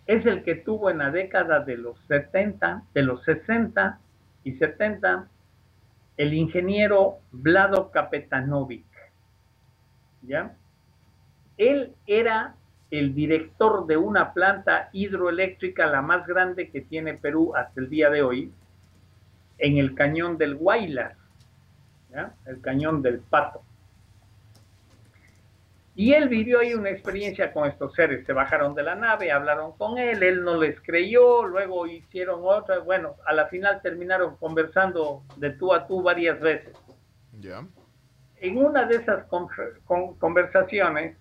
es 0.07 0.27
el 0.27 0.43
que 0.43 0.57
tuvo 0.57 0.91
en 0.91 0.99
la 0.99 1.11
década 1.11 1.61
de 1.61 1.77
los 1.77 1.97
70, 2.09 2.83
de 2.93 3.03
los 3.03 3.23
60 3.25 4.01
y 4.43 4.53
70, 4.55 5.29
el 6.17 6.35
ingeniero 6.35 7.19
Vlado 7.33 7.91
Kapetanovic. 7.91 8.85
¿Ya? 10.23 10.55
Él 11.57 11.95
era 12.07 12.55
el 12.91 13.15
director 13.15 13.87
de 13.87 13.97
una 13.97 14.33
planta 14.33 14.91
hidroeléctrica, 14.93 15.87
la 15.87 16.03
más 16.03 16.27
grande 16.27 16.71
que 16.71 16.81
tiene 16.81 17.15
Perú 17.15 17.53
hasta 17.55 17.81
el 17.81 17.89
día 17.89 18.11
de 18.11 18.23
hoy, 18.23 18.53
en 19.59 19.79
el 19.79 19.95
cañón 19.95 20.39
del 20.39 20.57
Guaylas, 20.57 21.17
el 22.47 22.61
cañón 22.61 23.03
del 23.03 23.21
Pato. 23.21 23.63
Y 26.01 26.15
él 26.15 26.31
vivió 26.31 26.61
ahí 26.61 26.73
una 26.73 26.89
experiencia 26.89 27.53
con 27.53 27.69
estos 27.69 27.93
seres. 27.93 28.25
Se 28.25 28.33
bajaron 28.33 28.75
de 28.75 28.83
la 28.83 28.95
nave, 28.95 29.31
hablaron 29.31 29.73
con 29.73 29.99
él, 29.99 30.23
él 30.23 30.43
no 30.43 30.57
les 30.57 30.81
creyó, 30.81 31.45
luego 31.45 31.87
hicieron 31.87 32.41
otra. 32.43 32.79
Bueno, 32.79 33.17
a 33.27 33.35
la 33.35 33.49
final 33.49 33.83
terminaron 33.83 34.39
conversando 34.39 35.25
de 35.37 35.51
tú 35.51 35.75
a 35.75 35.87
tú 35.87 36.03
varias 36.03 36.41
veces. 36.41 36.75
En 38.37 38.57
una 38.57 38.87
de 38.87 38.97
esas 38.97 39.27
conversaciones, 40.19 41.19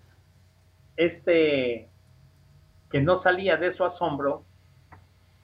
este, 0.96 1.90
que 2.90 3.02
no 3.02 3.22
salía 3.22 3.58
de 3.58 3.74
su 3.74 3.84
asombro, 3.84 4.46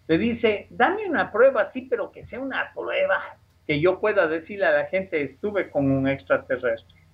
le 0.09 0.17
dice, 0.17 0.67
dame 0.71 1.11
una 1.11 1.31
prueba, 1.31 1.71
sí, 1.75 1.83
pero 1.83 2.11
que 2.11 2.25
sea 2.25 2.41
una 2.41 2.73
prueba 2.75 3.37
que 3.67 3.83
yo 3.83 4.01
pueda 4.01 4.29
decirle 4.29 4.65
a 4.65 4.73
la 4.73 4.87
gente, 4.87 5.23
estuve 5.23 5.69
con 5.69 5.91
un 5.91 6.09
extraterrestre. 6.09 7.06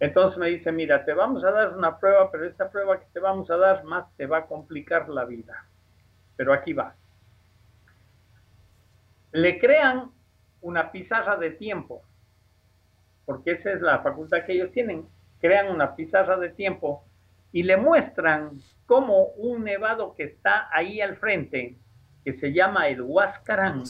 Entonces 0.00 0.38
me 0.38 0.48
dice, 0.48 0.72
mira, 0.72 1.04
te 1.04 1.14
vamos 1.14 1.44
a 1.44 1.50
dar 1.50 1.76
una 1.76 1.98
prueba, 1.98 2.30
pero 2.30 2.46
esta 2.46 2.70
prueba 2.70 2.98
que 2.98 3.06
te 3.12 3.20
vamos 3.20 3.50
a 3.50 3.56
dar 3.56 3.84
más 3.84 4.06
te 4.16 4.26
va 4.26 4.38
a 4.38 4.46
complicar 4.46 5.08
la 5.08 5.24
vida. 5.24 5.66
Pero 6.36 6.52
aquí 6.52 6.72
va. 6.72 6.94
Le 9.32 9.58
crean 9.58 10.10
una 10.62 10.90
pizarra 10.90 11.36
de 11.36 11.50
tiempo, 11.50 12.02
porque 13.26 13.52
esa 13.52 13.72
es 13.72 13.80
la 13.80 14.00
facultad 14.00 14.44
que 14.44 14.54
ellos 14.54 14.72
tienen 14.72 15.06
crean 15.40 15.70
una 15.70 15.96
pizarra 15.96 16.36
de 16.36 16.50
tiempo 16.50 17.04
y 17.52 17.62
le 17.64 17.76
muestran 17.76 18.60
cómo 18.86 19.28
un 19.36 19.64
nevado 19.64 20.14
que 20.14 20.24
está 20.24 20.68
ahí 20.70 21.00
al 21.00 21.16
frente, 21.16 21.76
que 22.24 22.34
se 22.34 22.52
llama 22.52 22.88
el 22.88 23.00
Huascarán, 23.02 23.82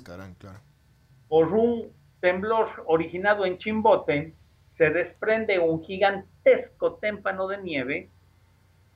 por 1.28 1.52
un 1.52 1.92
temblor 2.20 2.68
originado 2.86 3.44
en 3.44 3.58
Chimbote, 3.58 4.34
se 4.80 4.88
desprende 4.88 5.58
un 5.58 5.84
gigantesco 5.84 6.94
témpano 6.94 7.46
de 7.48 7.58
nieve 7.58 8.08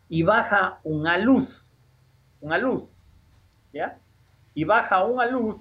y 0.08 0.22
baja 0.22 0.80
una 0.82 1.18
luz, 1.18 1.46
una 2.40 2.56
luz, 2.56 2.84
¿ya? 3.70 3.98
Y 4.54 4.64
baja 4.64 5.04
una 5.04 5.26
luz 5.26 5.56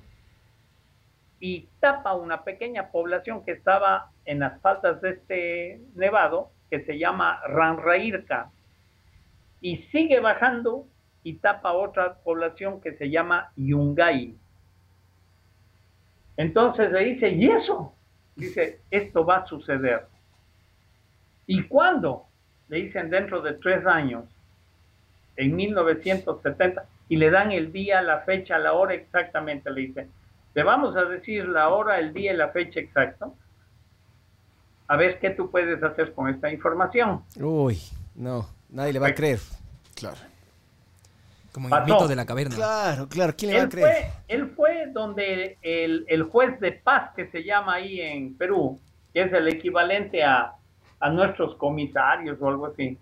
y 1.41 1.67
tapa 1.81 2.13
una 2.13 2.45
pequeña 2.45 2.89
población 2.89 3.43
que 3.43 3.51
estaba 3.51 4.11
en 4.23 4.39
las 4.39 4.61
faldas 4.61 5.01
de 5.01 5.09
este 5.09 5.81
nevado 5.93 6.51
que 6.69 6.85
se 6.85 6.97
llama 6.97 7.41
Ranrairca 7.45 8.49
y 9.59 9.79
sigue 9.91 10.21
bajando 10.21 10.87
y 11.23 11.33
tapa 11.33 11.73
otra 11.73 12.19
población 12.19 12.79
que 12.79 12.93
se 12.93 13.09
llama 13.09 13.51
Yungay. 13.57 14.37
Entonces 16.37 16.93
le 16.93 17.03
dice, 17.03 17.27
¿y 17.27 17.49
eso? 17.49 17.93
Dice, 18.37 18.79
esto 18.89 19.25
va 19.25 19.39
a 19.39 19.47
suceder. 19.47 20.12
¿Y 21.47 21.63
cuándo? 21.63 22.25
Le 22.69 22.77
dicen 22.83 23.09
dentro 23.09 23.41
de 23.41 23.53
tres 23.53 23.85
años, 23.85 24.25
en 25.35 25.55
1970, 25.55 26.85
y 27.09 27.17
le 27.17 27.29
dan 27.29 27.51
el 27.51 27.71
día, 27.71 28.01
la 28.01 28.19
fecha, 28.21 28.57
la 28.57 28.73
hora 28.73 28.93
exactamente. 28.93 29.69
Le 29.71 29.81
dicen, 29.81 30.09
te 30.53 30.63
vamos 30.63 30.95
a 30.95 31.05
decir 31.05 31.47
la 31.47 31.69
hora, 31.69 31.99
el 31.99 32.13
día 32.13 32.33
y 32.33 32.37
la 32.37 32.49
fecha 32.49 32.79
exacto 32.79 33.35
a 34.87 34.95
ver 34.95 35.19
qué 35.19 35.29
tú 35.31 35.49
puedes 35.49 35.81
hacer 35.81 36.13
con 36.13 36.29
esta 36.29 36.51
información. 36.51 37.23
Uy, 37.39 37.81
no, 38.15 38.47
nadie 38.69 38.93
le 38.93 38.99
va 38.99 39.07
a 39.07 39.15
creer. 39.15 39.39
Claro. 39.95 40.17
Como 41.51 41.75
el 41.75 41.83
mito 41.83 42.07
de 42.07 42.15
la 42.15 42.25
caverna. 42.25 42.55
Claro, 42.55 43.07
claro, 43.07 43.33
¿quién 43.37 43.51
le 43.51 43.57
va 43.59 43.63
a 43.65 43.69
creer? 43.69 43.87
Fue, 43.87 44.11
él 44.27 44.53
fue 44.55 44.87
donde 44.91 45.57
el, 45.61 46.05
el, 46.07 46.23
juez 46.23 46.59
de 46.59 46.71
paz 46.71 47.11
que 47.15 47.27
se 47.27 47.43
llama 47.43 47.75
ahí 47.75 48.01
en 48.01 48.35
Perú, 48.35 48.79
que 49.13 49.21
es 49.21 49.33
el 49.33 49.47
equivalente 49.47 50.23
a, 50.23 50.53
a 51.03 51.09
nuestros 51.09 51.55
comisarios 51.55 52.41
o 52.41 52.47
algo 52.47 52.67
así, 52.67 52.97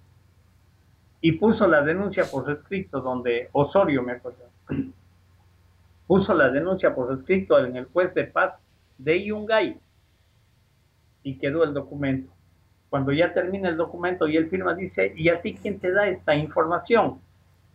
y 1.21 1.33
puso 1.33 1.67
la 1.67 1.83
denuncia 1.83 2.25
por 2.25 2.49
escrito 2.49 2.99
donde 2.99 3.49
Osorio, 3.51 4.01
me 4.01 4.13
acuerdo, 4.13 4.39
puso 6.07 6.33
la 6.33 6.49
denuncia 6.49 6.95
por 6.95 7.13
escrito 7.13 7.63
en 7.63 7.75
el 7.75 7.85
juez 7.85 8.11
de 8.15 8.23
paz 8.23 8.55
de 8.97 9.23
Yungay 9.23 9.79
y 11.21 11.37
quedó 11.37 11.63
el 11.63 11.75
documento. 11.75 12.33
Cuando 12.89 13.11
ya 13.11 13.35
termina 13.35 13.69
el 13.69 13.77
documento 13.77 14.27
y 14.27 14.35
él 14.35 14.49
firma, 14.49 14.73
dice, 14.73 15.13
¿y 15.15 15.29
a 15.29 15.39
ti 15.39 15.53
quién 15.61 15.79
te 15.79 15.91
da 15.91 16.07
esta 16.07 16.35
información? 16.35 17.21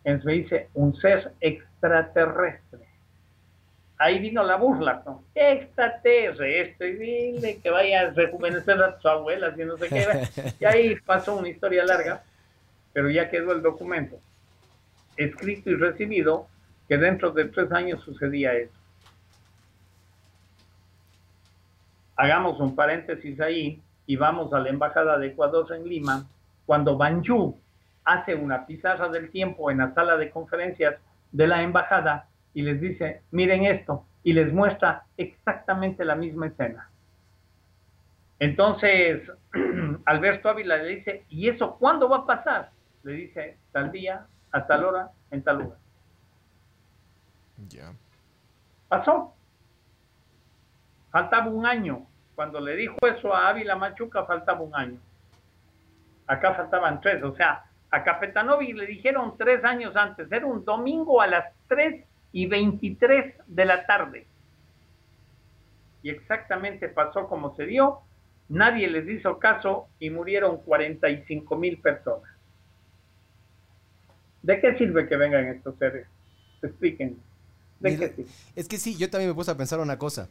Entonces 0.03 0.43
dice, 0.43 0.69
un 0.73 0.93
ser 0.97 1.31
extraterrestre. 1.39 2.86
Ahí 3.99 4.19
vino 4.19 4.43
la 4.43 4.57
burla, 4.57 5.01
¿no? 5.05 5.23
Extraterrestre, 5.33 6.93
dile 6.93 7.59
que 7.59 7.69
vaya 7.69 8.01
a 8.01 8.09
rejuvenecer 8.11 8.81
a 8.81 8.99
su 8.99 9.07
abuela, 9.07 9.55
si 9.55 9.65
no 9.65 9.77
se 9.77 9.89
queda. 9.89 10.21
Y 10.59 10.65
ahí 10.65 10.95
pasó 10.97 11.35
una 11.35 11.49
historia 11.49 11.83
larga, 11.83 12.23
pero 12.93 13.09
ya 13.09 13.29
quedó 13.29 13.53
el 13.53 13.61
documento, 13.61 14.19
escrito 15.15 15.71
y 15.71 15.75
recibido, 15.75 16.47
que 16.87 16.97
dentro 16.97 17.31
de 17.31 17.45
tres 17.45 17.71
años 17.71 18.01
sucedía 18.03 18.53
eso. 18.53 18.77
hagamos 22.17 22.59
un 22.59 22.75
paréntesis 22.75 23.39
ahí 23.39 23.81
y 24.07 24.15
vamos 24.15 24.51
a 24.51 24.59
la 24.59 24.69
Embajada 24.69 25.17
de 25.17 25.27
Ecuador 25.27 25.71
en 25.73 25.87
Lima, 25.87 26.25
cuando 26.65 26.97
Banjú 26.97 27.57
hace 28.03 28.35
una 28.35 28.65
pizarra 28.65 29.07
del 29.09 29.29
tiempo 29.29 29.69
en 29.69 29.77
la 29.77 29.93
sala 29.93 30.17
de 30.17 30.29
conferencias 30.31 30.95
de 31.31 31.47
la 31.47 31.61
embajada 31.61 32.27
y 32.57 32.63
les 32.63 32.81
dice, 32.81 33.21
miren 33.29 33.65
esto, 33.65 34.07
y 34.23 34.33
les 34.33 34.51
muestra 34.51 35.05
exactamente 35.15 36.03
la 36.03 36.15
misma 36.15 36.47
escena. 36.47 36.89
Entonces, 38.39 39.31
Alberto 40.05 40.49
Ávila 40.49 40.77
le 40.77 40.95
dice, 40.95 41.23
¿y 41.29 41.49
eso 41.49 41.77
cuándo 41.77 42.09
va 42.09 42.17
a 42.17 42.25
pasar? 42.25 42.71
Le 43.03 43.13
dice, 43.13 43.59
tal 43.71 43.91
día, 43.91 44.25
a 44.51 44.65
tal 44.65 44.85
hora, 44.85 45.11
en 45.29 45.43
tal 45.43 45.59
lugar. 45.59 45.77
Ya. 47.67 47.93
Pasó. 48.87 49.35
Faltaba 51.11 51.51
un 51.51 51.67
año. 51.67 52.07
Cuando 52.33 52.59
le 52.59 52.75
dijo 52.75 52.97
eso 53.05 53.35
a 53.35 53.49
Ávila 53.49 53.75
Machuca, 53.75 54.25
faltaba 54.25 54.61
un 54.61 54.73
año. 54.73 54.99
Acá 56.25 56.55
faltaban 56.55 57.01
tres. 57.01 57.21
O 57.21 57.35
sea, 57.35 57.65
a 57.91 58.03
Capetanovi 58.03 58.73
le 58.73 58.87
dijeron 58.87 59.37
tres 59.37 59.63
años 59.63 59.95
antes. 59.95 60.31
Era 60.31 60.47
un 60.47 60.65
domingo 60.65 61.21
a 61.21 61.27
las 61.27 61.53
3 61.67 62.03
y 62.37 62.45
23 62.45 63.33
de 63.47 63.65
la 63.65 63.87
tarde. 63.87 64.27
Y 66.03 66.11
exactamente 66.11 66.87
pasó 66.87 67.27
como 67.27 67.55
se 67.55 67.65
dio. 67.65 68.01
Nadie 68.47 68.87
les 68.87 69.09
hizo 69.09 69.39
caso 69.39 69.87
y 69.99 70.11
murieron 70.11 70.57
45 70.57 71.55
mil 71.57 71.79
personas. 71.79 72.29
¿De 74.43 74.61
qué 74.61 74.77
sirve 74.77 75.09
que 75.09 75.17
vengan 75.17 75.47
estos 75.47 75.75
seres? 75.79 76.05
Expliquen. 76.61 77.17
¿De 77.79 77.89
Mira, 77.89 78.07
qué 78.09 78.15
sirve? 78.17 78.31
Es 78.55 78.67
que 78.67 78.77
sí, 78.77 78.95
yo 78.97 79.09
también 79.09 79.31
me 79.31 79.35
puse 79.35 79.49
a 79.49 79.57
pensar 79.57 79.79
una 79.79 79.97
cosa. 79.97 80.29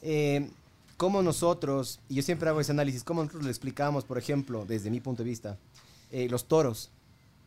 Eh, 0.00 0.48
¿Cómo 0.96 1.22
nosotros, 1.22 1.98
y 2.08 2.14
yo 2.14 2.22
siempre 2.22 2.48
hago 2.48 2.60
ese 2.60 2.70
análisis, 2.70 3.02
cómo 3.02 3.22
nosotros 3.22 3.44
le 3.44 3.50
explicamos, 3.50 4.04
por 4.04 4.16
ejemplo, 4.18 4.64
desde 4.64 4.90
mi 4.90 5.00
punto 5.00 5.24
de 5.24 5.28
vista, 5.28 5.56
eh, 6.12 6.28
los 6.28 6.46
toros, 6.46 6.92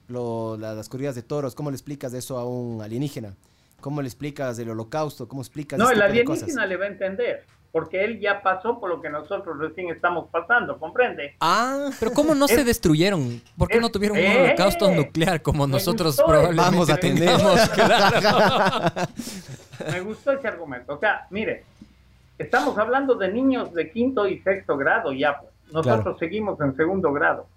lo- 0.09 0.57
la- 0.57 0.73
las 0.73 0.89
corridas 0.89 1.15
de 1.15 1.23
toros, 1.23 1.55
cómo 1.55 1.69
le 1.71 1.75
explicas 1.75 2.13
eso 2.13 2.37
a 2.37 2.45
un 2.45 2.81
alienígena? 2.81 3.35
¿Cómo 3.81 4.01
le 4.01 4.07
explicas 4.07 4.55
del 4.57 4.69
holocausto? 4.69 5.27
¿Cómo 5.27 5.41
explicas 5.41 5.77
No, 5.79 5.89
ese 5.89 6.03
el 6.05 6.13
de 6.13 6.23
cosas? 6.23 6.43
alienígena 6.43 6.65
le 6.67 6.77
va 6.77 6.85
a 6.85 6.87
entender, 6.87 7.45
porque 7.71 8.03
él 8.05 8.19
ya 8.19 8.41
pasó 8.41 8.79
por 8.79 8.89
lo 8.89 9.01
que 9.01 9.09
nosotros 9.09 9.57
recién 9.59 9.89
estamos 9.89 10.29
pasando, 10.29 10.77
¿comprende? 10.79 11.35
Ah, 11.41 11.89
Pero 11.99 12.11
¿cómo 12.13 12.35
no 12.35 12.47
se 12.47 12.55
Es- 12.61 12.65
destruyeron? 12.65 13.41
¿Por 13.57 13.67
qué 13.67 13.79
no 13.79 13.87
es- 13.87 13.91
tuvieron 13.91 14.17
un 14.17 14.23
¡Eh! 14.23 14.43
holocausto 14.45 14.89
nuclear 14.91 15.41
como 15.41 15.67
nosotros 15.67 16.15
probablemente 16.17 16.61
vamos 16.61 16.89
a 16.89 16.97
tener. 16.97 17.29
Claro. 17.75 18.91
Me 19.91 20.01
gustó 20.01 20.31
ese 20.31 20.47
argumento. 20.47 20.93
O 20.93 20.99
sea, 20.99 21.25
mire, 21.31 21.63
estamos 22.37 22.77
hablando 22.77 23.15
de 23.15 23.29
niños 23.31 23.73
de 23.73 23.89
quinto 23.91 24.27
y 24.27 24.39
sexto 24.41 24.77
grado 24.77 25.11
ya, 25.11 25.39
pues. 25.39 25.51
Nosotros 25.73 26.01
Claro. 26.03 26.17
seguimos 26.19 26.59
en 26.61 26.75
segundo 26.75 27.11
grado. 27.13 27.47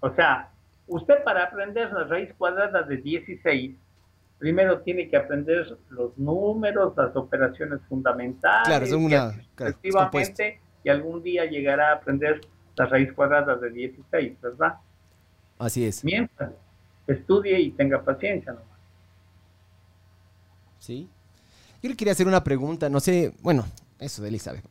O 0.00 0.10
sea, 0.10 0.48
usted 0.88 1.22
para 1.24 1.44
aprender 1.44 1.92
la 1.92 2.04
raíz 2.04 2.30
cuadrada 2.36 2.82
de 2.82 2.96
16, 2.98 3.74
primero 4.38 4.80
tiene 4.80 5.08
que 5.08 5.16
aprender 5.16 5.78
los 5.90 6.16
números, 6.16 6.94
las 6.96 7.14
operaciones 7.16 7.80
fundamentales. 7.88 8.68
Claro, 8.68 8.86
son 8.86 9.02
y 9.02 9.04
una- 9.06 9.32
sucesivamente, 9.56 10.60
y 10.84 10.88
algún 10.88 11.22
día 11.22 11.44
llegará 11.44 11.90
a 11.90 11.94
aprender 11.96 12.40
la 12.76 12.86
raíz 12.86 13.12
cuadrada 13.12 13.56
de 13.56 13.70
16, 13.70 14.40
¿verdad? 14.40 14.74
así 15.58 15.84
es. 15.84 16.04
Mientras, 16.04 16.52
estudie 17.06 17.58
y 17.60 17.70
tenga 17.72 18.02
paciencia 18.04 18.52
nomás. 18.52 18.68
Sí. 20.78 21.08
Yo 21.82 21.90
le 21.90 21.96
quería 21.96 22.12
hacer 22.12 22.28
una 22.28 22.44
pregunta, 22.44 22.88
no 22.88 23.00
sé, 23.00 23.34
bueno, 23.42 23.66
eso 23.98 24.22
de 24.22 24.38
sabe. 24.38 24.62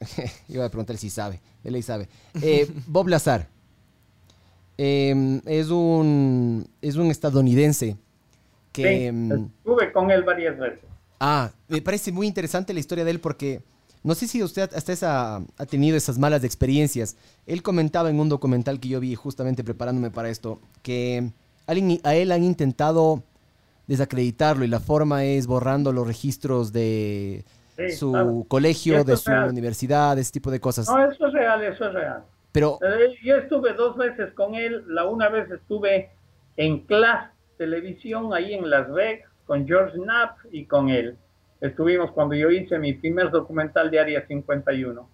Yo 0.48 0.56
iba 0.56 0.66
a 0.66 0.70
preguntar 0.70 0.96
si 0.98 1.10
sabe, 1.10 1.42
sabe. 1.82 2.08
Eh, 2.42 2.72
Bob 2.88 3.10
Lazar 3.10 3.48
eh, 4.78 5.42
es 5.46 5.70
un 5.70 6.68
es 6.82 6.96
un 6.96 7.08
estadounidense 7.08 7.98
que 8.82 9.08
Sí, 9.08 9.12
mm, 9.12 9.32
estuve 9.58 9.92
con 9.92 10.12
él 10.12 10.24
varias 10.24 10.58
veces. 10.58 10.80
ah, 11.20 11.52
me 11.68 11.82
parece 11.82 12.12
muy 12.12 12.28
interesante 12.28 12.74
la 12.74 12.80
historia 12.80 13.04
de 13.04 13.12
él 13.12 13.20
porque 13.20 13.62
no 14.04 14.14
sé 14.16 14.28
si 14.28 14.42
usted 14.44 14.70
hasta 14.74 14.94
esa 14.94 15.38
ha 15.58 15.66
tenido 15.66 15.98
esas 15.98 16.18
malas 16.18 16.44
experiencias. 16.44 17.18
Él 17.46 17.62
comentaba 17.64 18.10
en 18.10 18.20
un 18.20 18.30
documental 18.30 18.80
que 18.80 18.88
yo 18.90 19.00
vi 19.00 19.16
justamente 19.16 19.64
preparándome 19.64 20.12
para 20.12 20.30
esto 20.30 20.60
que 20.84 21.30
alguien- 21.66 22.00
a 22.04 22.16
él 22.16 22.32
han 22.32 22.44
intentado 22.44 23.24
desacreditarlo 23.88 24.66
y 24.66 24.68
la 24.68 24.80
forma 24.80 25.24
es 25.24 25.48
borrando 25.48 25.92
los 25.92 26.06
registros 26.08 26.72
de 26.74 27.44
Sí, 27.78 27.92
su 27.92 28.12
claro. 28.12 28.46
Colegio, 28.48 29.04
de 29.04 29.16
su 29.18 29.32
universidad, 29.32 30.18
ese 30.18 30.32
tipo 30.32 30.50
de 30.52 30.60
cosas. 30.60 30.88
No, 30.88 31.12
eso 31.12 31.28
es 31.28 31.34
real, 31.34 31.64
eso 31.64 31.86
es 31.86 31.94
real. 31.94 32.24
Pero, 32.52 32.80
Eh, 32.82 33.14
Yo 33.24 33.36
estuve 33.36 33.74
dos 33.74 33.96
veces 33.98 34.34
con 34.34 34.56
él. 34.56 34.84
La 34.88 35.06
una 35.06 35.30
vez 35.30 35.50
estuve 35.52 36.10
en 36.58 36.80
Class 36.88 37.30
Televisión, 37.58 38.34
ahí 38.34 38.54
en 38.54 38.70
Las 38.70 38.92
Vegas, 38.92 39.30
con 39.46 39.68
George 39.68 39.98
Knapp 39.98 40.38
y 40.52 40.66
con 40.66 40.90
él. 40.90 41.18
Estuvimos 41.62 42.12
cuando 42.12 42.36
yo 42.36 42.52
hice 42.52 42.78
mi 42.78 42.94
primer 42.94 43.32
documental 43.32 43.90
de 43.90 44.00
Área 44.00 44.26
51. 44.28 45.10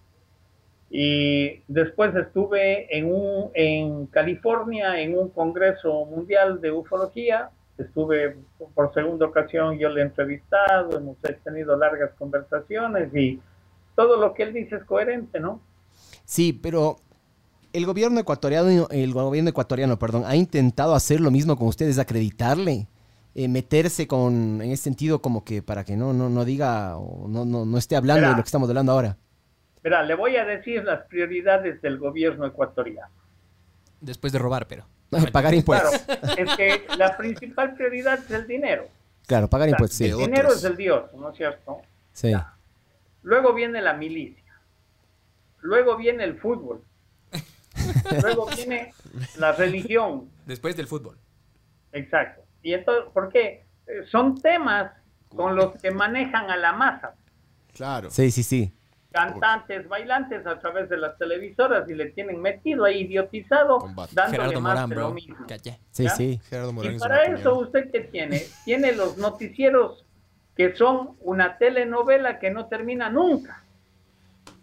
Y 0.90 1.62
después 1.66 2.14
estuve 2.14 2.96
en, 2.96 3.12
un, 3.12 3.50
en 3.54 4.06
California 4.06 5.00
en 5.00 5.18
un 5.18 5.30
congreso 5.30 6.04
mundial 6.04 6.60
de 6.60 6.70
ufología. 6.70 7.50
Estuve 7.78 8.36
por 8.74 8.92
segunda 8.94 9.26
ocasión, 9.26 9.78
yo 9.78 9.88
le 9.88 10.02
he 10.02 10.04
entrevistado, 10.04 10.96
hemos 10.96 11.16
tenido 11.42 11.76
largas 11.76 12.12
conversaciones 12.16 13.12
y 13.14 13.40
todo 13.96 14.20
lo 14.20 14.34
que 14.34 14.44
él 14.44 14.52
dice 14.52 14.76
es 14.76 14.84
coherente, 14.84 15.40
¿no? 15.40 15.60
sí, 16.24 16.52
pero 16.52 16.98
el 17.74 17.86
gobierno 17.86 18.20
ecuatoriano, 18.20 18.86
el 18.90 19.12
gobierno 19.12 19.50
ecuatoriano, 19.50 19.98
perdón, 19.98 20.22
ha 20.26 20.36
intentado 20.36 20.94
hacer 20.94 21.20
lo 21.20 21.32
mismo 21.32 21.56
con 21.58 21.66
ustedes, 21.66 21.98
acreditarle, 21.98 22.86
eh, 23.34 23.48
meterse 23.48 24.06
con, 24.06 24.62
en 24.62 24.70
ese 24.70 24.84
sentido, 24.84 25.20
como 25.20 25.44
que 25.44 25.60
para 25.60 25.84
que 25.84 25.96
no, 25.96 26.12
no, 26.12 26.30
no 26.30 26.44
diga 26.44 26.96
o 26.96 27.26
no, 27.26 27.44
no, 27.44 27.66
no 27.66 27.76
esté 27.76 27.96
hablando 27.96 28.20
Verá. 28.20 28.30
de 28.30 28.36
lo 28.36 28.42
que 28.44 28.46
estamos 28.46 28.68
hablando 28.68 28.92
ahora. 28.92 29.16
Mira, 29.82 30.04
le 30.04 30.14
voy 30.14 30.36
a 30.36 30.44
decir 30.44 30.84
las 30.84 31.02
prioridades 31.08 31.82
del 31.82 31.98
gobierno 31.98 32.46
ecuatoriano. 32.46 33.12
Después 34.00 34.32
de 34.32 34.38
robar, 34.38 34.68
pero. 34.68 34.86
pagar 35.32 35.52
Claro, 35.52 35.56
impuestos. 35.56 36.00
es 36.38 36.56
que 36.56 36.86
la 36.96 37.16
principal 37.16 37.74
prioridad 37.74 38.20
es 38.20 38.30
el 38.30 38.46
dinero. 38.46 38.86
Claro, 39.26 39.48
pagar 39.48 39.66
O 39.66 39.70
sea, 39.70 39.76
impuestos, 39.76 39.98
sí. 39.98 40.04
El 40.04 40.16
dinero 40.16 40.52
es 40.52 40.62
el 40.62 40.76
Dios, 40.76 41.12
¿no 41.16 41.30
es 41.30 41.36
cierto? 41.36 41.78
sí. 42.12 42.32
Luego 43.22 43.52
viene 43.54 43.80
la 43.82 43.94
milicia. 43.94 44.44
Luego 45.60 45.96
viene 45.96 46.24
el 46.24 46.38
fútbol. 46.38 46.82
Luego 48.22 48.46
viene 48.54 48.92
la 49.38 49.52
religión. 49.52 50.28
Después 50.46 50.76
del 50.76 50.86
fútbol. 50.86 51.18
Exacto. 51.92 52.42
Y 52.62 52.74
entonces, 52.74 53.04
¿por 53.12 53.30
qué? 53.30 53.66
Eh, 53.86 54.04
Son 54.10 54.40
temas 54.40 54.92
con 55.28 55.54
los 55.56 55.74
que 55.76 55.90
manejan 55.90 56.50
a 56.50 56.56
la 56.56 56.72
masa. 56.72 57.14
Claro. 57.72 58.10
Sí, 58.10 58.30
sí, 58.30 58.42
sí. 58.42 58.72
Cantantes, 59.12 59.88
bailantes 59.88 60.44
a 60.46 60.58
través 60.58 60.88
de 60.88 60.96
las 60.96 61.16
televisoras 61.18 61.88
y 61.88 61.94
le 61.94 62.06
tienen 62.10 62.40
metido 62.42 62.84
ahí 62.84 63.02
idiotizado, 63.02 63.78
Combate. 63.78 64.12
dándole 64.12 64.38
Gerardo 64.38 64.60
más 64.60 64.74
Morán, 64.74 64.90
de 64.90 64.96
lo 64.96 65.10
mismo. 65.12 65.36
Calle. 65.46 65.78
Sí, 65.92 66.04
¿Ya? 66.04 66.10
sí. 66.10 66.40
Gerardo 66.48 66.72
Morán 66.72 66.96
Y 66.96 66.98
para 66.98 67.22
eso, 67.24 67.50
opinión. 67.52 67.64
¿usted 67.64 67.90
qué 67.92 68.00
tiene? 68.00 68.42
Tiene 68.64 68.92
los 68.92 69.16
noticieros 69.16 70.04
que 70.56 70.74
son 70.76 71.16
una 71.20 71.58
telenovela 71.58 72.38
que 72.40 72.50
no 72.50 72.66
termina 72.66 73.08
nunca. 73.10 73.63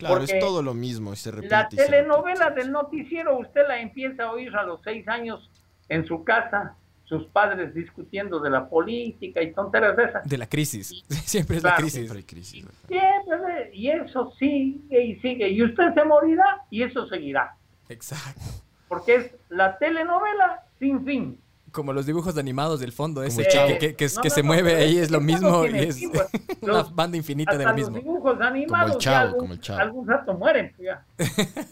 Claro, 0.02 0.16
porque 0.18 0.34
es 0.34 0.40
todo 0.40 0.62
lo 0.62 0.74
mismo 0.74 1.14
y 1.14 1.16
se 1.16 1.32
repite. 1.32 1.50
La 1.56 1.68
y 1.72 1.76
se 1.78 1.86
telenovela 1.86 2.46
repite. 2.50 2.62
del 2.64 2.72
noticiero, 2.74 3.38
usted 3.40 3.62
la 3.68 3.80
empieza 3.80 4.24
a 4.26 4.32
oír 4.32 4.56
a 4.56 4.64
los 4.64 4.82
seis 4.84 5.08
años 5.08 5.50
en 5.90 6.06
su 6.06 6.24
casa, 6.24 6.76
sus 7.06 7.26
padres 7.28 7.74
discutiendo 7.74 8.40
de 8.40 8.50
la 8.50 8.70
política 8.70 9.42
y 9.42 9.54
tonteras 9.54 9.96
de 9.98 10.04
esas. 10.06 10.28
De 10.28 10.38
la 10.38 10.48
crisis. 10.48 11.04
Siempre 11.26 11.58
es 11.58 11.62
Claro. 11.64 11.76
la 11.76 11.82
crisis. 11.82 11.94
Siempre 12.00 12.18
hay 12.20 12.24
crisis. 12.24 12.66
Siempre, 12.88 13.72
y 13.74 13.90
eso 13.90 14.32
sigue 14.40 15.04
y 15.04 15.16
sigue. 15.20 15.50
Y 15.50 15.64
usted 15.64 15.94
se 15.94 16.04
morirá 16.06 16.62
y 16.70 16.84
eso 16.84 17.08
seguirá. 17.08 17.56
Exacto. 17.90 18.42
Porque 18.88 19.16
es 19.16 19.36
la 19.50 19.78
telenovela 19.78 20.64
sin 20.80 21.04
fin. 21.06 21.40
Como 21.72 21.94
los 21.94 22.06
dibujos 22.06 22.38
animados 22.38 22.80
del 22.82 22.92
fondo, 22.92 23.24
ese 23.24 23.42
el 23.42 23.48
que, 23.48 23.54
Chavo. 23.54 23.68
que, 23.80 23.88
No, 23.92 24.22
que 24.22 24.30
no, 24.30 24.36
se 24.36 24.42
no, 24.42 24.48
mueve 24.48 24.76
ahí, 24.76 24.98
es 24.98 25.04
es 25.04 25.12
lo 25.12 25.22
mismo 25.22 25.66
y 25.66 25.78
es 25.80 26.02
pues. 26.14 26.28
una 26.62 26.74
Los- 26.74 26.94
banda 26.94 27.16
infinita 27.18 27.58
de 27.58 27.64
lo 27.64 27.70
los 27.72 27.76
mismo. 27.78 27.98
dibujos 27.98 28.42
animados 28.42 28.98
Chavo, 28.98 29.14
ya 29.16 29.22
algún, 29.22 29.40
como 29.40 29.54
el 29.54 29.60
Chavo. 29.62 29.80
algún 29.80 30.08
rato 30.08 30.34
mueren, 30.34 30.74
pues 30.76 30.86
ya. 30.88 31.06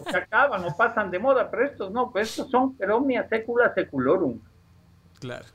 O 0.06 0.10
se 0.12 0.18
acaban 0.18 0.64
o 0.64 0.76
pasan 0.78 1.12
de 1.12 1.20
moda, 1.20 1.50
pero 1.52 1.66
estos 1.66 1.92
no, 1.92 2.12
pues 2.12 2.30
estos 2.30 2.50
son 2.50 2.76
per 2.76 2.92
omnia 2.92 3.28
secula 3.28 3.74
seculorum. 3.74 4.40
Claro. 5.20 5.46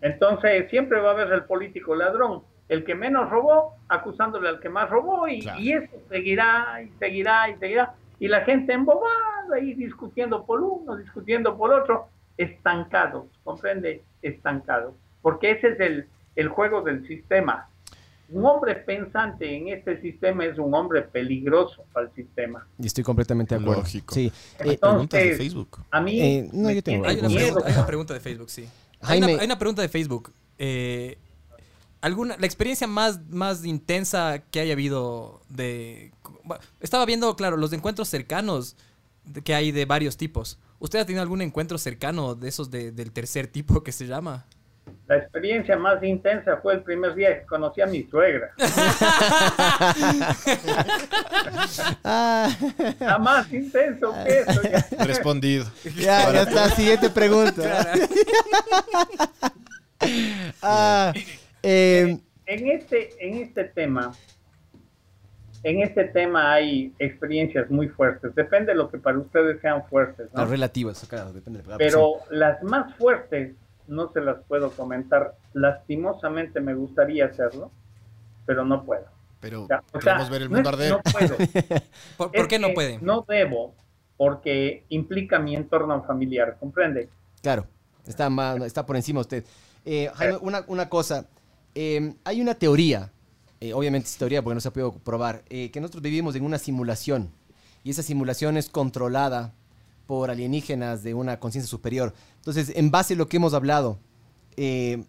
Entonces 0.00 0.68
siempre 0.70 1.00
va 1.00 1.10
a 1.10 1.12
haber 1.12 1.30
el 1.32 1.44
político 1.44 1.94
ladrón, 1.94 2.42
el 2.68 2.84
que 2.84 2.94
menos 2.94 3.28
robó, 3.30 3.74
acusándole 3.88 4.48
al 4.48 4.58
que 4.60 4.68
más 4.68 4.88
robó, 4.88 5.28
y, 5.28 5.40
Claro. 5.42 5.60
y 5.60 5.72
eso 5.72 5.92
seguirá 6.08 6.80
y 6.82 6.90
seguirá 6.98 7.50
y 7.50 7.56
seguirá. 7.58 7.94
Y 8.18 8.28
la 8.28 8.40
gente 8.42 8.72
embobada 8.72 9.10
ahí 9.54 9.74
discutiendo 9.74 10.44
por 10.44 10.60
uno, 10.60 10.96
discutiendo 10.96 11.56
por 11.56 11.72
otro, 11.74 12.06
estancados, 12.36 13.26
¿comprende? 13.44 14.02
Estancados. 14.22 14.94
Porque 15.20 15.52
ese 15.52 15.68
es 15.68 15.80
el, 15.80 16.06
el 16.36 16.48
juego 16.48 16.82
del 16.82 17.06
sistema. 17.06 17.68
un 18.28 18.46
hombre 18.46 18.74
pensante 18.76 19.54
en 19.56 19.68
este 19.68 20.00
sistema 20.00 20.44
es 20.46 20.58
un 20.58 20.72
hombre 20.74 21.02
peligroso 21.02 21.84
para 21.92 22.06
el 22.06 22.14
sistema. 22.14 22.66
Y 22.78 22.86
estoy 22.86 23.04
completamente 23.04 23.54
de 23.54 23.60
acuerdo. 23.60 23.82
Lógico. 23.82 24.14
Sí. 24.14 24.32
Eh, 24.58 24.78
Preguntas 24.78 24.80
de 24.90 25.02
Entonces, 25.02 25.36
Facebook. 25.36 25.78
A 25.90 26.00
mí 26.00 26.20
Eh, 26.20 26.50
no, 26.52 26.70
yo 26.70 26.82
tengo 26.82 27.04
Hay 27.06 27.18
una, 27.18 27.28
pregunta, 27.28 27.66
hay 27.68 27.74
una 27.74 27.86
pregunta 27.86 28.14
de 28.14 28.20
Facebook, 28.20 28.50
sí. 28.50 28.62
Hay 29.02 29.20
Jaime- 29.20 29.32
una, 29.34 29.40
hay 29.42 29.46
una 29.46 29.58
pregunta 29.58 29.82
de 29.82 29.88
Facebook. 29.88 30.32
Eh, 30.58 31.18
¿alguna, 32.00 32.36
la 32.38 32.46
experiencia 32.46 32.86
más, 32.86 33.20
más 33.28 33.64
intensa 33.66 34.42
que 34.50 34.60
haya 34.60 34.72
habido 34.72 35.42
de... 35.50 36.12
Estaba 36.80 37.04
viendo, 37.04 37.36
claro, 37.36 37.56
los 37.56 37.72
encuentros 37.72 38.08
cercanos 38.08 38.76
que 39.44 39.54
hay 39.54 39.72
de 39.72 39.84
varios 39.84 40.16
tipos. 40.16 40.58
¿Usted 40.82 40.98
ha 40.98 41.04
tenido 41.06 41.22
algún 41.22 41.42
encuentro 41.42 41.78
cercano 41.78 42.34
de 42.34 42.48
esos 42.48 42.68
de- 42.68 42.90
del 42.90 43.12
tercer 43.12 43.46
tipo 43.46 43.84
que 43.84 43.92
se 43.92 44.04
llama? 44.08 44.44
La 45.06 45.16
experiencia 45.16 45.76
más 45.76 46.02
intensa 46.02 46.56
fue 46.60 46.74
el 46.74 46.82
primer 46.82 47.14
día 47.14 47.38
que 47.38 47.46
conocí 47.46 47.80
a 47.80 47.86
mi 47.86 48.02
suegra. 48.02 48.50
Ah, 52.02 52.50
Nada 52.98 53.18
más 53.18 53.52
intenso 53.52 54.12
que 54.24 54.40
eso. 54.40 54.60
ya. 54.62 55.04
Respondido. 55.04 55.64
ya, 55.96 56.32
ya 56.32 56.42
está. 56.42 56.70
Siguiente 56.70 57.10
pregunta. 57.10 57.92
Ah, 60.62 61.12
eh, 61.62 62.18
En 62.46 62.68
este, 62.70 63.24
en 63.24 63.38
este 63.42 63.64
tema, 63.64 64.12
en 65.64 65.82
este 65.82 66.04
tema 66.04 66.52
hay 66.52 66.92
experiencias 66.98 67.70
muy 67.70 67.88
fuertes. 67.88 68.34
Depende 68.34 68.72
de 68.72 68.78
lo 68.78 68.90
que 68.90 68.98
para 68.98 69.18
ustedes 69.18 69.60
sean 69.60 69.84
fuertes, 69.86 70.28
¿no? 70.32 70.40
las 70.40 70.50
relativas, 70.50 71.06
claro, 71.08 71.32
depende 71.32 71.62
de 71.62 71.68
la 71.68 71.76
Pero 71.78 72.14
las 72.30 72.62
más 72.62 72.94
fuertes 72.96 73.54
no 73.86 74.12
se 74.12 74.20
las 74.20 74.38
puedo 74.48 74.70
comentar. 74.72 75.34
Lastimosamente 75.52 76.60
me 76.60 76.74
gustaría 76.74 77.26
hacerlo, 77.26 77.70
pero 78.46 78.64
no 78.64 78.84
puedo. 78.84 79.04
Pero 79.40 79.64
O 79.64 79.66
sea, 79.66 79.82
o 79.92 80.00
sea, 80.00 80.12
queremos 80.12 80.30
ver 80.30 80.42
el 80.42 80.48
no 80.50 80.54
mundo 80.56 80.70
es- 80.70 80.74
arder. 80.74 80.90
No 80.92 81.00
puedo. 81.02 81.36
¿Por, 82.32 82.48
qué 82.48 82.58
no 82.58 82.68
puede? 82.74 82.98
No 83.00 83.24
debo, 83.26 83.74
porque 84.16 84.84
implica 84.88 85.38
mi 85.38 85.56
entorno 85.56 86.02
familiar, 86.04 86.56
¿comprende? 86.60 87.08
Claro, 87.42 87.66
está, 88.06 88.30
más, 88.30 88.60
está 88.62 88.86
por 88.86 88.96
encima 88.96 89.20
usted. 89.20 89.44
Eh, 89.84 90.10
Jaime, 90.14 90.38
una, 90.42 90.64
una 90.68 90.88
cosa. 90.88 91.26
eh, 91.74 92.14
hay 92.24 92.40
una 92.40 92.54
teoría, 92.54 93.10
eh, 93.62 93.72
obviamente 93.74 94.08
es 94.08 94.16
teoría 94.16 94.42
porque 94.42 94.56
no 94.56 94.60
se 94.60 94.66
ha 94.66 94.72
podido 94.72 94.92
probar, 94.92 95.44
eh, 95.48 95.70
que 95.70 95.80
nosotros 95.80 96.02
vivimos 96.02 96.34
en 96.34 96.44
una 96.44 96.58
simulación. 96.58 97.30
Y 97.84 97.90
esa 97.90 98.02
simulación 98.02 98.56
es 98.56 98.68
controlada 98.68 99.54
por 100.08 100.30
alienígenas 100.32 101.04
de 101.04 101.14
una 101.14 101.38
conciencia 101.38 101.70
superior. 101.70 102.12
Entonces, 102.38 102.72
en 102.74 102.90
base 102.90 103.14
a 103.14 103.16
lo 103.16 103.28
que 103.28 103.36
hemos 103.36 103.54
hablado, 103.54 103.98
eh, 104.56 105.04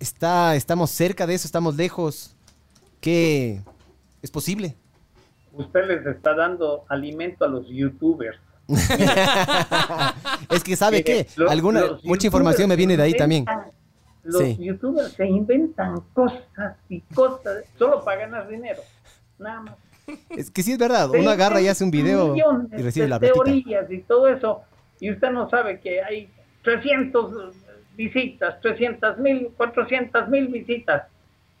está, 0.00 0.56
¿estamos 0.56 0.90
cerca 0.90 1.24
de 1.24 1.34
eso? 1.34 1.46
¿Estamos 1.46 1.76
lejos? 1.76 2.34
¿Qué 3.00 3.62
es 4.22 4.30
posible? 4.32 4.74
Usted 5.52 5.86
les 5.86 6.04
está 6.04 6.34
dando 6.34 6.84
alimento 6.88 7.44
a 7.44 7.48
los 7.48 7.68
youtubers. 7.68 8.38
es 10.50 10.64
que, 10.64 10.74
¿sabe 10.74 11.26
los- 11.36 11.50
Alguna, 11.50 11.84
mucha 12.02 12.26
información 12.26 12.68
me 12.68 12.74
viene 12.74 12.96
de 12.96 13.04
ahí 13.04 13.14
también. 13.14 13.44
Los 14.28 14.42
Sí. 14.42 14.56
youtubers 14.60 15.12
se 15.12 15.26
inventan 15.26 16.00
cosas 16.12 16.76
y 16.88 17.00
cosas 17.00 17.64
solo 17.78 18.04
para 18.04 18.20
ganar 18.20 18.46
dinero. 18.48 18.82
Nada 19.38 19.60
más. 19.62 19.74
Es 20.30 20.50
que 20.50 20.62
sí 20.62 20.72
es 20.72 20.78
verdad, 20.78 21.08
uno 21.10 21.30
agarra 21.30 21.60
y 21.60 21.68
hace 21.68 21.82
un 21.84 21.90
video 21.90 22.34
y 22.36 22.82
recibe 22.82 23.04
de 23.04 23.10
la 23.10 23.18
platita. 23.18 23.42
teorías 23.44 23.90
y 23.90 23.98
todo 24.02 24.28
eso. 24.28 24.62
Y 25.00 25.10
usted 25.10 25.30
no 25.30 25.48
sabe 25.48 25.80
que 25.80 26.02
hay 26.02 26.28
300 26.62 27.54
visitas, 27.96 28.60
300 28.60 29.18
mil, 29.18 29.48
400 29.56 30.28
mil 30.28 30.48
visitas. 30.48 31.04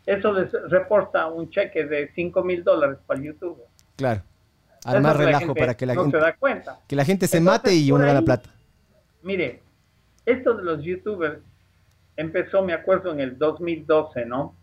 Eso 0.06 0.32
les 0.32 0.50
reporta 0.70 1.26
un 1.26 1.50
cheque 1.50 1.84
de 1.84 2.10
5 2.14 2.42
mil 2.42 2.64
dólares 2.64 2.98
para 3.06 3.20
YouTube. 3.20 3.58
Claro. 3.96 4.22
Además 4.84 5.16
la 5.18 5.24
relajo 5.24 5.54
para 5.54 5.74
que 5.76 5.86
la 5.86 5.94
no 5.94 6.02
gente, 6.02 6.18
se 6.18 6.24
da 6.24 6.32
cuenta. 6.36 6.78
que 6.86 6.96
la 6.96 7.04
gente 7.04 7.26
se 7.26 7.38
Entonces, 7.38 7.60
mate 7.62 7.74
y 7.74 7.90
uno 7.92 8.04
gana 8.04 8.18
ahí- 8.20 8.24
plata. 8.24 8.50
Mire, 9.22 9.60
esto 10.24 10.54
de 10.54 10.62
los 10.64 10.82
youtubers 10.82 11.38
empezó, 12.18 12.62
me 12.62 12.74
acuerdo, 12.74 13.12
en 13.12 13.20
el 13.20 13.38
2012, 13.38 14.26
¿no? 14.26 14.54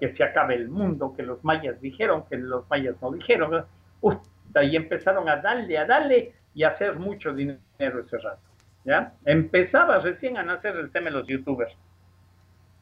Que 0.00 0.14
se 0.16 0.24
acabe 0.24 0.54
el 0.54 0.68
mundo, 0.68 1.14
que 1.14 1.22
los 1.22 1.44
mayas 1.44 1.80
dijeron, 1.80 2.24
que 2.28 2.38
los 2.38 2.68
mayas 2.70 2.96
no 3.02 3.12
dijeron. 3.12 3.66
Uf, 4.00 4.16
ahí 4.54 4.74
empezaron 4.74 5.28
a 5.28 5.36
darle, 5.36 5.76
a 5.76 5.84
darle 5.84 6.32
y 6.54 6.62
a 6.62 6.70
hacer 6.70 6.96
mucho 6.96 7.34
dinero 7.34 7.60
ese 7.78 8.18
rato. 8.18 8.40
¿Ya? 8.84 9.12
Empezaba 9.26 9.98
recién 9.98 10.38
a 10.38 10.42
nacer 10.42 10.76
el 10.76 10.90
tema 10.90 11.10
de 11.10 11.16
los 11.18 11.26
youtubers. 11.26 11.76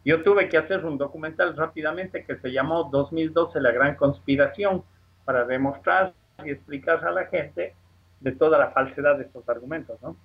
Yo 0.04 0.22
tuve 0.22 0.48
que 0.48 0.56
hacer 0.56 0.84
un 0.84 0.98
documental 0.98 1.56
rápidamente 1.56 2.24
que 2.24 2.36
se 2.36 2.52
llamó 2.52 2.84
2012 2.84 3.60
La 3.60 3.72
Gran 3.72 3.96
Conspiración 3.96 4.84
para 5.24 5.44
demostrar 5.44 6.14
y 6.44 6.50
explicar 6.50 7.04
a 7.04 7.10
la 7.10 7.26
gente 7.26 7.74
de 8.20 8.32
toda 8.32 8.56
la 8.56 8.70
falsedad 8.70 9.18
de 9.18 9.24
estos 9.24 9.48
argumentos, 9.48 10.00
¿no? 10.00 10.16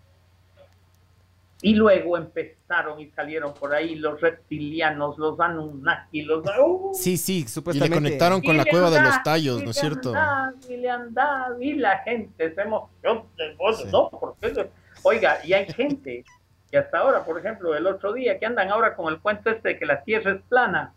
Y 1.64 1.76
luego 1.76 2.18
empezaron 2.18 3.00
y 3.00 3.12
salieron 3.12 3.54
por 3.54 3.74
ahí 3.74 3.96
los 3.96 4.20
reptilianos, 4.20 5.18
los 5.20 5.40
Anunnaki, 5.40 6.24
los... 6.24 6.44
¡Uh! 6.60 6.90
Sí, 6.94 7.18
sí, 7.18 7.40
Y 7.40 7.42
le 7.44 7.48
supuestamente. 7.50 7.96
conectaron 7.96 8.42
con 8.42 8.56
Y 8.56 8.58
la 8.58 8.66
cueva 8.66 8.90
de 8.90 9.02
los 9.02 9.22
tallos, 9.24 9.64
¿no 9.64 9.70
es 9.70 9.78
cierto? 9.78 10.12
dado, 10.12 10.56
Y 10.68 10.78
le 10.78 10.90
han 10.90 11.14
dado, 11.14 11.62
y 11.62 11.74
la 11.74 12.00
gente 12.00 12.56
se 12.56 12.62
emocionó. 12.62 13.28
Sí. 13.38 13.86
No, 13.92 14.10
porque 14.10 14.48
eso- 14.48 14.66
Oiga, 15.04 15.38
y 15.44 15.54
hay 15.54 15.66
gente 15.72 16.24
que 16.72 16.78
hasta 16.78 17.00
ahora, 17.00 17.24
por 17.26 17.38
ejemplo, 17.40 17.76
el 17.76 17.86
otro 17.86 18.14
día, 18.14 18.40
que 18.40 18.46
andan 18.46 18.70
ahora 18.72 18.96
con 18.96 19.14
el 19.14 19.20
cuento 19.20 19.50
este 19.52 19.70
de 19.70 19.78
que 19.80 19.86
la 19.86 20.04
tierra 20.04 20.32
es 20.32 20.42
plana, 20.50 20.94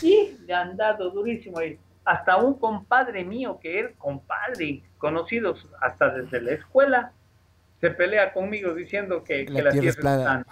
y 0.00 0.36
le 0.46 0.54
han 0.54 0.76
dado 0.76 1.10
durísimo. 1.10 1.60
Y 1.62 1.78
hasta 2.04 2.36
un 2.38 2.54
compadre 2.54 3.24
mío, 3.24 3.58
que 3.60 3.80
es 3.80 3.96
compadre, 3.98 4.82
conocidos 4.98 5.66
hasta 5.80 6.08
desde 6.10 6.40
la 6.40 6.52
escuela, 6.52 7.12
se 7.80 7.90
pelea 7.90 8.32
conmigo 8.32 8.74
diciendo 8.74 9.24
que, 9.24 9.46
que 9.46 9.62
la, 9.62 9.70
tierra, 9.70 9.88
es 9.88 9.96
plana. 9.96 10.46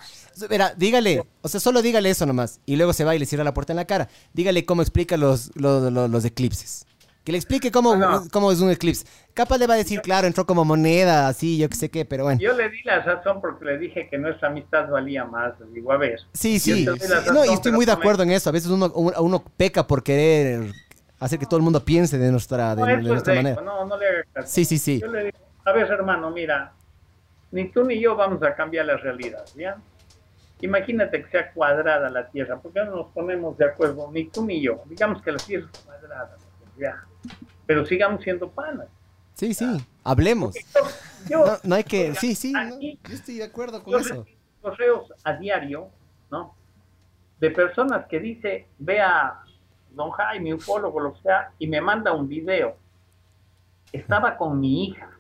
Mira, 0.48 0.72
dígale, 0.76 1.22
o 1.42 1.48
sea, 1.48 1.60
solo 1.60 1.82
dígale 1.82 2.10
eso 2.10 2.24
nomás. 2.26 2.60
Y 2.66 2.76
luego 2.76 2.92
se 2.92 3.04
va 3.04 3.14
y 3.14 3.18
le 3.18 3.26
cierra 3.26 3.44
la 3.44 3.52
puerta 3.54 3.72
en 3.72 3.76
la 3.76 3.84
cara. 3.86 4.08
Dígale 4.32 4.64
cómo 4.64 4.82
explica 4.82 5.16
los, 5.16 5.50
los, 5.56 5.92
los- 5.92 6.10
los 6.10 6.24
eclipses. 6.24 6.84
Que 7.24 7.32
le 7.32 7.38
explique 7.38 7.70
cómo, 7.70 7.94
No. 7.94 8.24
cómo 8.32 8.50
es 8.50 8.60
un 8.60 8.70
eclipse. 8.70 9.04
Capaz 9.34 9.58
le 9.58 9.66
va 9.66 9.74
a 9.74 9.76
decir, 9.76 10.00
claro, 10.00 10.26
entró 10.26 10.46
como 10.46 10.64
moneda, 10.64 11.28
así, 11.28 11.58
yo 11.58 11.68
qué 11.68 11.76
sé 11.76 11.90
qué, 11.90 12.06
pero 12.06 12.24
bueno. 12.24 12.40
Yo 12.40 12.54
le 12.54 12.70
di 12.70 12.82
la 12.84 13.00
razón 13.02 13.42
porque 13.42 13.66
le 13.66 13.76
dije 13.78 14.08
que 14.10 14.16
nuestra 14.16 14.48
amistad 14.48 14.88
valía 14.88 15.26
más. 15.26 15.52
Digo, 15.74 15.92
a 15.92 15.98
ver. 15.98 16.20
Sí, 16.32 16.58
sí. 16.58 16.86
La 16.86 17.32
No, 17.32 17.44
y 17.44 17.52
estoy 17.52 17.72
muy 17.72 17.84
de 17.84 17.92
acuerdo 17.92 18.22
en 18.22 18.30
eso. 18.30 18.48
A 18.48 18.52
veces 18.52 18.70
uno, 18.70 18.90
uno, 18.94 19.12
uno 19.20 19.44
peca 19.58 19.86
por 19.86 20.02
querer 20.02 20.72
hacer 21.20 21.38
que 21.38 21.44
todo 21.44 21.58
el 21.58 21.62
mundo 21.64 21.84
piense 21.84 22.16
de 22.16 22.30
nuestra, 22.32 22.74
de, 22.74 22.80
No, 22.80 22.86
de 22.86 22.96
nuestra 23.02 23.34
de 23.34 23.42
manera. 23.42 23.60
no, 23.60 23.84
no 23.84 23.98
le 23.98 24.06
hagas 24.08 24.24
caso. 24.32 24.48
Sí, 24.50 24.64
sí, 24.64 24.78
sí. 24.78 24.98
Yo 25.00 25.08
le 25.08 25.24
digo, 25.24 25.38
a 25.66 25.72
ver, 25.72 25.86
hermano, 25.90 26.30
mira, 26.30 26.72
ni 27.51 27.68
tú 27.70 27.84
ni 27.84 28.01
yo 28.01 28.16
vamos 28.16 28.42
a 28.42 28.55
cambiar 28.55 28.86
la 28.86 28.96
realidad, 28.96 29.44
¿ya? 29.57 29.76
Imagínate 30.61 31.22
que 31.22 31.30
sea 31.30 31.53
cuadrada 31.53 32.11
la 32.11 32.28
Tierra, 32.28 32.59
¿por 32.61 32.72
qué 32.72 32.84
no 32.84 32.96
nos 32.96 33.07
ponemos 33.12 33.57
de 33.57 33.66
acuerdo? 33.66 34.11
Ni 34.12 34.24
tú 34.24 34.44
ni 34.44 34.61
yo. 34.61 34.82
Digamos 34.86 35.22
que 35.22 35.30
la 35.32 35.38
Tierra 35.38 35.68
es 35.72 35.78
cuadrada, 35.80 36.36
ya. 36.76 37.05
Pero 37.66 37.86
sigamos 37.86 38.22
siendo 38.24 38.51
panas. 38.51 38.88
Sí, 39.34 39.55
sí. 39.55 39.64
Hablemos. 40.03 40.57
Yo, 41.28 41.46
No, 41.46 41.53
no 41.62 41.74
hay 41.76 41.84
que. 41.84 42.14
Sí, 42.16 42.34
sí. 42.34 42.53
no, 42.53 42.80
yo 42.80 42.96
estoy 43.14 43.36
de 43.36 43.44
acuerdo 43.44 43.82
con 43.84 43.92
yo 43.92 43.99
eso. 44.01 44.26
correos 44.61 45.12
a 45.22 45.34
diario, 45.34 45.90
¿no? 46.30 46.57
De 47.38 47.51
personas 47.53 48.07
que 48.07 48.18
dice, 48.18 48.66
vea, 48.78 49.40
don 49.90 50.11
Jaime, 50.11 50.55
ufólogo, 50.55 50.99
lo 50.99 51.14
que 51.14 51.20
sea, 51.20 51.53
y 51.59 51.68
me 51.68 51.80
manda 51.80 52.12
un 52.12 52.26
video. 52.26 52.76
Estaba 53.92 54.36
con 54.36 54.59
mi 54.59 54.86
hija, 54.86 55.11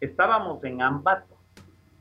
estábamos 0.00 0.62
en 0.62 0.80
Ambato, 0.82 1.36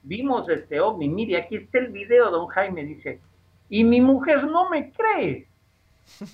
vimos 0.07 0.47
este 0.49 0.79
ovni, 0.79 1.09
mire, 1.09 1.37
aquí 1.37 1.57
está 1.57 1.79
el 1.79 1.89
video, 1.89 2.31
don 2.31 2.47
Jaime, 2.47 2.83
dice, 2.83 3.19
y 3.69 3.83
mi 3.83 3.99
mujer 4.01 4.45
no 4.45 4.69
me 4.69 4.91
cree. 4.91 5.47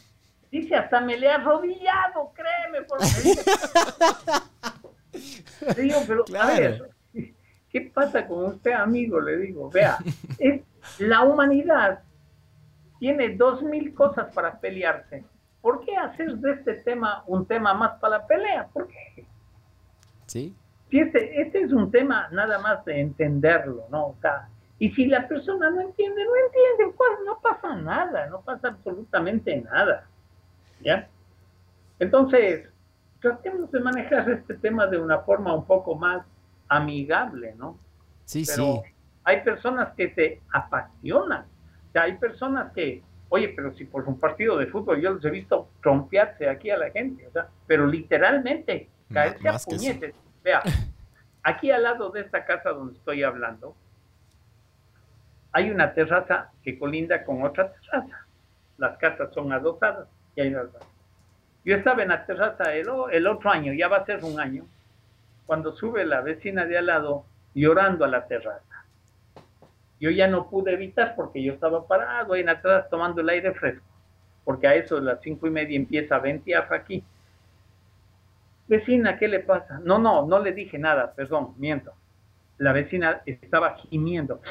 Dice, 0.51 0.75
hasta 0.75 1.01
me 1.01 1.17
le 1.17 1.31
ha 1.31 1.37
arrodillado, 1.37 2.31
créeme, 2.35 2.83
porque 2.87 3.05
Le 5.75 5.81
digo, 5.81 5.99
pero 6.07 6.23
a 6.39 6.45
ver, 6.45 6.91
¿qué 7.71 7.81
pasa 7.91 8.27
con 8.27 8.45
usted, 8.45 8.73
amigo? 8.73 9.19
Le 9.19 9.37
digo, 9.37 9.71
vea, 9.71 9.97
es, 10.37 10.61
la 10.99 11.23
humanidad 11.23 12.03
tiene 12.99 13.35
dos 13.35 13.63
mil 13.63 13.95
cosas 13.95 14.31
para 14.31 14.59
pelearse. 14.59 15.25
¿Por 15.59 15.83
qué 15.83 15.97
hacer 15.97 16.35
de 16.37 16.51
este 16.51 16.75
tema 16.75 17.23
un 17.25 17.47
tema 17.47 17.73
más 17.73 17.99
para 17.99 18.19
la 18.19 18.27
pelea? 18.27 18.67
¿Por 18.71 18.87
qué? 18.87 19.25
Sí. 20.27 20.55
Si 20.93 20.99
este, 20.99 21.41
este 21.41 21.63
es 21.63 21.73
un 21.73 21.89
tema 21.89 22.27
nada 22.31 22.59
más 22.59 22.85
de 22.85 23.01
entenderlo, 23.01 23.87
¿no? 23.89 24.09
O 24.09 24.17
sea, 24.21 24.47
y 24.77 24.91
si 24.91 25.07
la 25.07 25.27
persona 25.27 25.71
no 25.71 25.81
entiende, 25.81 26.23
no 26.23 26.31
entiende, 26.35 26.95
pues 26.95 27.09
no 27.25 27.39
pasa 27.41 27.75
nada, 27.77 28.27
no 28.27 28.41
pasa 28.41 28.67
absolutamente 28.67 29.59
nada. 29.59 30.05
¿Ya? 30.81 31.09
Entonces, 31.97 32.69
tratemos 33.19 33.71
de 33.71 33.79
manejar 33.79 34.29
este 34.29 34.53
tema 34.53 34.85
de 34.85 34.99
una 34.99 35.17
forma 35.21 35.55
un 35.55 35.65
poco 35.65 35.95
más 35.95 36.27
amigable, 36.67 37.55
¿no? 37.57 37.79
Sí, 38.25 38.43
Pero 38.45 38.83
sí. 38.85 38.93
hay 39.23 39.41
personas 39.41 39.95
que 39.95 40.13
se 40.13 40.41
apasionan. 40.51 41.47
O 41.89 41.91
sea, 41.91 42.03
hay 42.03 42.17
personas 42.17 42.71
que, 42.71 43.01
Oye, 43.29 43.49
pero 43.55 43.73
si 43.73 43.85
por 43.85 44.07
un 44.07 44.19
partido 44.19 44.59
de 44.59 44.67
fútbol 44.67 45.01
yo 45.01 45.13
los 45.13 45.25
he 45.25 45.31
visto 45.31 45.69
trompearse 45.81 46.47
aquí 46.47 46.69
a 46.69 46.77
la 46.77 46.91
gente, 46.91 47.25
o 47.25 47.31
sea, 47.31 47.47
pero 47.65 47.87
literalmente, 47.87 48.91
caerse 49.11 49.49
a 49.49 49.57
puñetes. 49.57 50.13
Vea, 50.43 50.61
aquí 51.43 51.71
al 51.71 51.83
lado 51.83 52.09
de 52.09 52.21
esta 52.21 52.45
casa 52.45 52.71
donde 52.71 52.97
estoy 52.97 53.23
hablando, 53.23 53.75
hay 55.53 55.69
una 55.69 55.93
terraza 55.93 56.51
que 56.63 56.77
colinda 56.77 57.23
con 57.23 57.43
otra 57.43 57.71
terraza. 57.71 58.25
Las 58.77 58.97
casas 58.97 59.33
son 59.33 59.53
adosadas 59.53 60.07
y 60.35 60.41
hay 60.41 60.55
Yo 61.63 61.75
estaba 61.75 62.03
en 62.03 62.09
la 62.09 62.25
terraza 62.25 62.73
el, 62.73 62.87
el 63.11 63.27
otro 63.27 63.51
año, 63.51 63.71
ya 63.71 63.87
va 63.87 63.97
a 63.97 64.05
ser 64.05 64.23
un 64.23 64.39
año, 64.39 64.65
cuando 65.45 65.75
sube 65.75 66.05
la 66.05 66.21
vecina 66.21 66.65
de 66.65 66.77
al 66.77 66.87
lado 66.87 67.25
llorando 67.53 68.03
a 68.03 68.07
la 68.07 68.27
terraza. 68.27 68.85
Yo 69.99 70.09
ya 70.09 70.27
no 70.27 70.49
pude 70.49 70.73
evitar 70.73 71.15
porque 71.15 71.41
yo 71.41 71.53
estaba 71.53 71.87
parado 71.87 72.33
ahí 72.33 72.41
en 72.41 72.49
atrás 72.49 72.89
tomando 72.89 73.21
el 73.21 73.29
aire 73.29 73.53
fresco, 73.53 73.85
porque 74.43 74.67
a 74.67 74.75
eso 74.75 74.95
de 74.95 75.03
las 75.03 75.21
cinco 75.21 75.47
y 75.47 75.51
media 75.51 75.77
empieza 75.77 76.15
a 76.15 76.19
ventear 76.19 76.67
aquí. 76.73 77.03
Vecina, 78.67 79.17
¿qué 79.17 79.27
le 79.27 79.41
pasa? 79.41 79.79
No, 79.83 79.99
no, 79.99 80.25
no 80.25 80.39
le 80.39 80.53
dije 80.53 80.77
nada, 80.77 81.13
perdón, 81.13 81.53
miento. 81.57 81.93
La 82.57 82.71
vecina 82.71 83.21
estaba 83.25 83.75
gimiendo. 83.75 84.41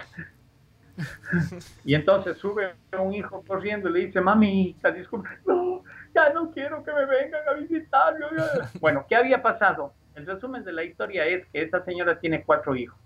y 1.85 1.95
entonces 1.95 2.37
sube 2.37 2.75
un 2.99 3.15
hijo 3.15 3.43
corriendo 3.47 3.89
y 3.89 3.93
le 3.93 3.99
dice, 4.07 4.21
mamita, 4.21 4.91
disculpe, 4.91 5.31
no, 5.47 5.83
ya 6.15 6.33
no 6.33 6.51
quiero 6.51 6.85
que 6.85 6.93
me 6.93 7.07
vengan 7.07 7.49
a 7.49 7.53
visitar. 7.55 8.15
bueno, 8.81 9.07
¿qué 9.09 9.17
había 9.17 9.43
pasado? 9.43 9.95
El 10.15 10.27
resumen 10.27 10.63
de 10.63 10.73
la 10.73 10.85
historia 10.85 11.25
es 11.25 11.47
que 11.47 11.63
esa 11.63 11.83
señora 11.85 12.21
tiene 12.21 12.45
cuatro 12.45 12.77
hijos. 12.77 12.99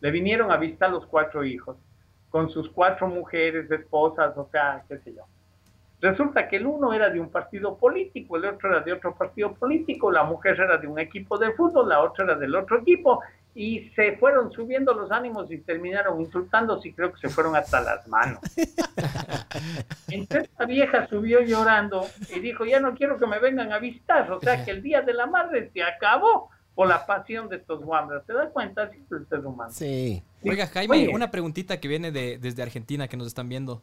Le 0.00 0.10
vinieron 0.10 0.50
a 0.50 0.56
visitar 0.56 0.90
los 0.90 1.06
cuatro 1.06 1.44
hijos 1.44 1.76
con 2.30 2.50
sus 2.50 2.68
cuatro 2.70 3.08
mujeres, 3.08 3.70
esposas, 3.70 4.36
o 4.36 4.48
sea, 4.50 4.84
qué 4.88 4.98
sé 4.98 5.14
yo. 5.14 5.24
Resulta 6.00 6.48
que 6.48 6.56
el 6.56 6.66
uno 6.66 6.92
era 6.92 7.08
de 7.08 7.18
un 7.18 7.30
partido 7.30 7.76
político, 7.76 8.36
el 8.36 8.44
otro 8.44 8.70
era 8.70 8.80
de 8.80 8.92
otro 8.92 9.14
partido 9.14 9.54
político, 9.54 10.10
la 10.10 10.24
mujer 10.24 10.60
era 10.60 10.76
de 10.76 10.86
un 10.86 10.98
equipo 10.98 11.38
de 11.38 11.52
fútbol, 11.52 11.88
la 11.88 12.02
otra 12.02 12.24
era 12.24 12.34
del 12.34 12.54
otro 12.54 12.80
equipo, 12.80 13.20
y 13.54 13.90
se 13.96 14.18
fueron 14.18 14.52
subiendo 14.52 14.92
los 14.92 15.10
ánimos 15.10 15.50
y 15.50 15.56
terminaron 15.58 16.20
insultándose 16.20 16.88
y 16.88 16.92
creo 16.92 17.10
que 17.10 17.20
se 17.20 17.30
fueron 17.30 17.56
hasta 17.56 17.80
las 17.80 18.06
manos. 18.06 18.40
Entonces 20.08 20.50
esta 20.50 20.66
vieja 20.66 21.06
subió 21.08 21.40
llorando 21.40 22.06
y 22.34 22.40
dijo, 22.40 22.66
ya 22.66 22.80
no 22.80 22.94
quiero 22.94 23.18
que 23.18 23.26
me 23.26 23.38
vengan 23.38 23.72
a 23.72 23.78
visitar, 23.78 24.30
o 24.30 24.38
sea 24.40 24.62
que 24.62 24.72
el 24.72 24.82
Día 24.82 25.00
de 25.00 25.14
la 25.14 25.24
Madre 25.24 25.70
se 25.72 25.82
acabó 25.82 26.50
por 26.74 26.86
la 26.86 27.06
pasión 27.06 27.48
de 27.48 27.56
estos 27.56 27.82
guambras. 27.82 28.26
¿Te 28.26 28.34
das 28.34 28.50
cuenta? 28.52 28.90
Sí, 28.90 29.02
el 29.10 29.26
ser 29.26 29.38
humano. 29.38 29.72
Sí. 29.72 30.22
Oiga, 30.44 30.66
Jaime, 30.66 31.08
una 31.08 31.30
preguntita 31.30 31.80
que 31.80 31.88
viene 31.88 32.12
de, 32.12 32.36
desde 32.36 32.62
Argentina 32.62 33.08
que 33.08 33.16
nos 33.16 33.26
están 33.26 33.48
viendo. 33.48 33.82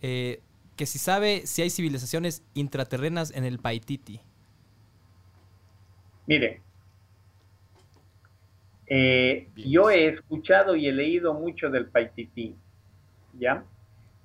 Eh, 0.00 0.40
que 0.80 0.86
si 0.86 0.98
sabe 0.98 1.42
si 1.44 1.60
hay 1.60 1.68
civilizaciones 1.68 2.42
intraterrenas 2.54 3.36
en 3.36 3.44
el 3.44 3.58
Paititi. 3.58 4.18
Mire, 6.26 6.62
eh, 8.86 9.50
yo 9.56 9.90
he 9.90 10.08
escuchado 10.08 10.74
y 10.76 10.88
he 10.88 10.92
leído 10.92 11.34
mucho 11.34 11.68
del 11.68 11.84
Paititi, 11.84 12.56
¿ya? 13.38 13.62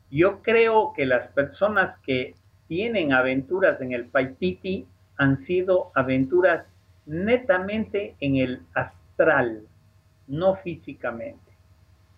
Yo 0.09 0.41
creo 0.43 0.93
que 0.95 1.05
las 1.05 1.27
personas 1.33 1.99
que 2.05 2.35
tienen 2.69 3.11
aventuras 3.11 3.81
en 3.81 3.91
el 3.91 4.05
Paititi 4.05 4.87
han 5.17 5.45
sido 5.45 5.91
aventuras 5.93 6.65
netamente 7.05 8.15
en 8.21 8.37
el 8.37 8.61
astral, 8.75 9.67
no 10.27 10.55
físicamente. 10.55 11.51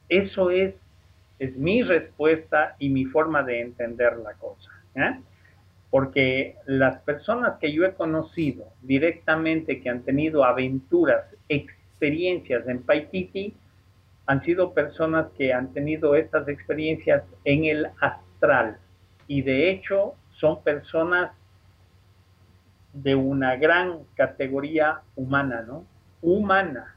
Eso 0.10 0.52
es, 0.52 0.76
es 1.40 1.56
mi 1.56 1.84
respuesta 1.84 2.76
y 2.80 2.90
mi 2.90 3.06
forma 3.06 3.44
de 3.44 3.62
entender 3.62 4.18
la 4.18 4.34
cosa. 4.34 4.72
Porque 5.90 6.56
las 6.66 7.00
personas 7.02 7.60
que 7.60 7.72
yo 7.72 7.86
he 7.86 7.94
conocido 7.94 8.66
directamente 8.82 9.82
que 9.82 9.90
han 9.90 10.04
tenido 10.04 10.44
aventuras, 10.44 11.26
experiencias 11.48 12.68
en 12.68 12.82
Paititi, 12.84 13.56
han 14.26 14.44
sido 14.44 14.74
personas 14.74 15.28
que 15.38 15.54
han 15.54 15.72
tenido 15.74 16.16
estas 16.16 16.48
experiencias 16.50 17.24
en 17.46 17.66
el 17.66 17.88
astral. 18.02 18.78
Y 19.28 19.42
de 19.42 19.70
hecho 19.70 20.16
son 20.32 20.62
personas 20.64 21.32
de 22.94 23.16
una 23.16 23.56
gran 23.56 24.00
categoría 24.16 25.02
humana, 25.16 25.64
¿no? 25.66 25.86
Humana. 26.22 26.97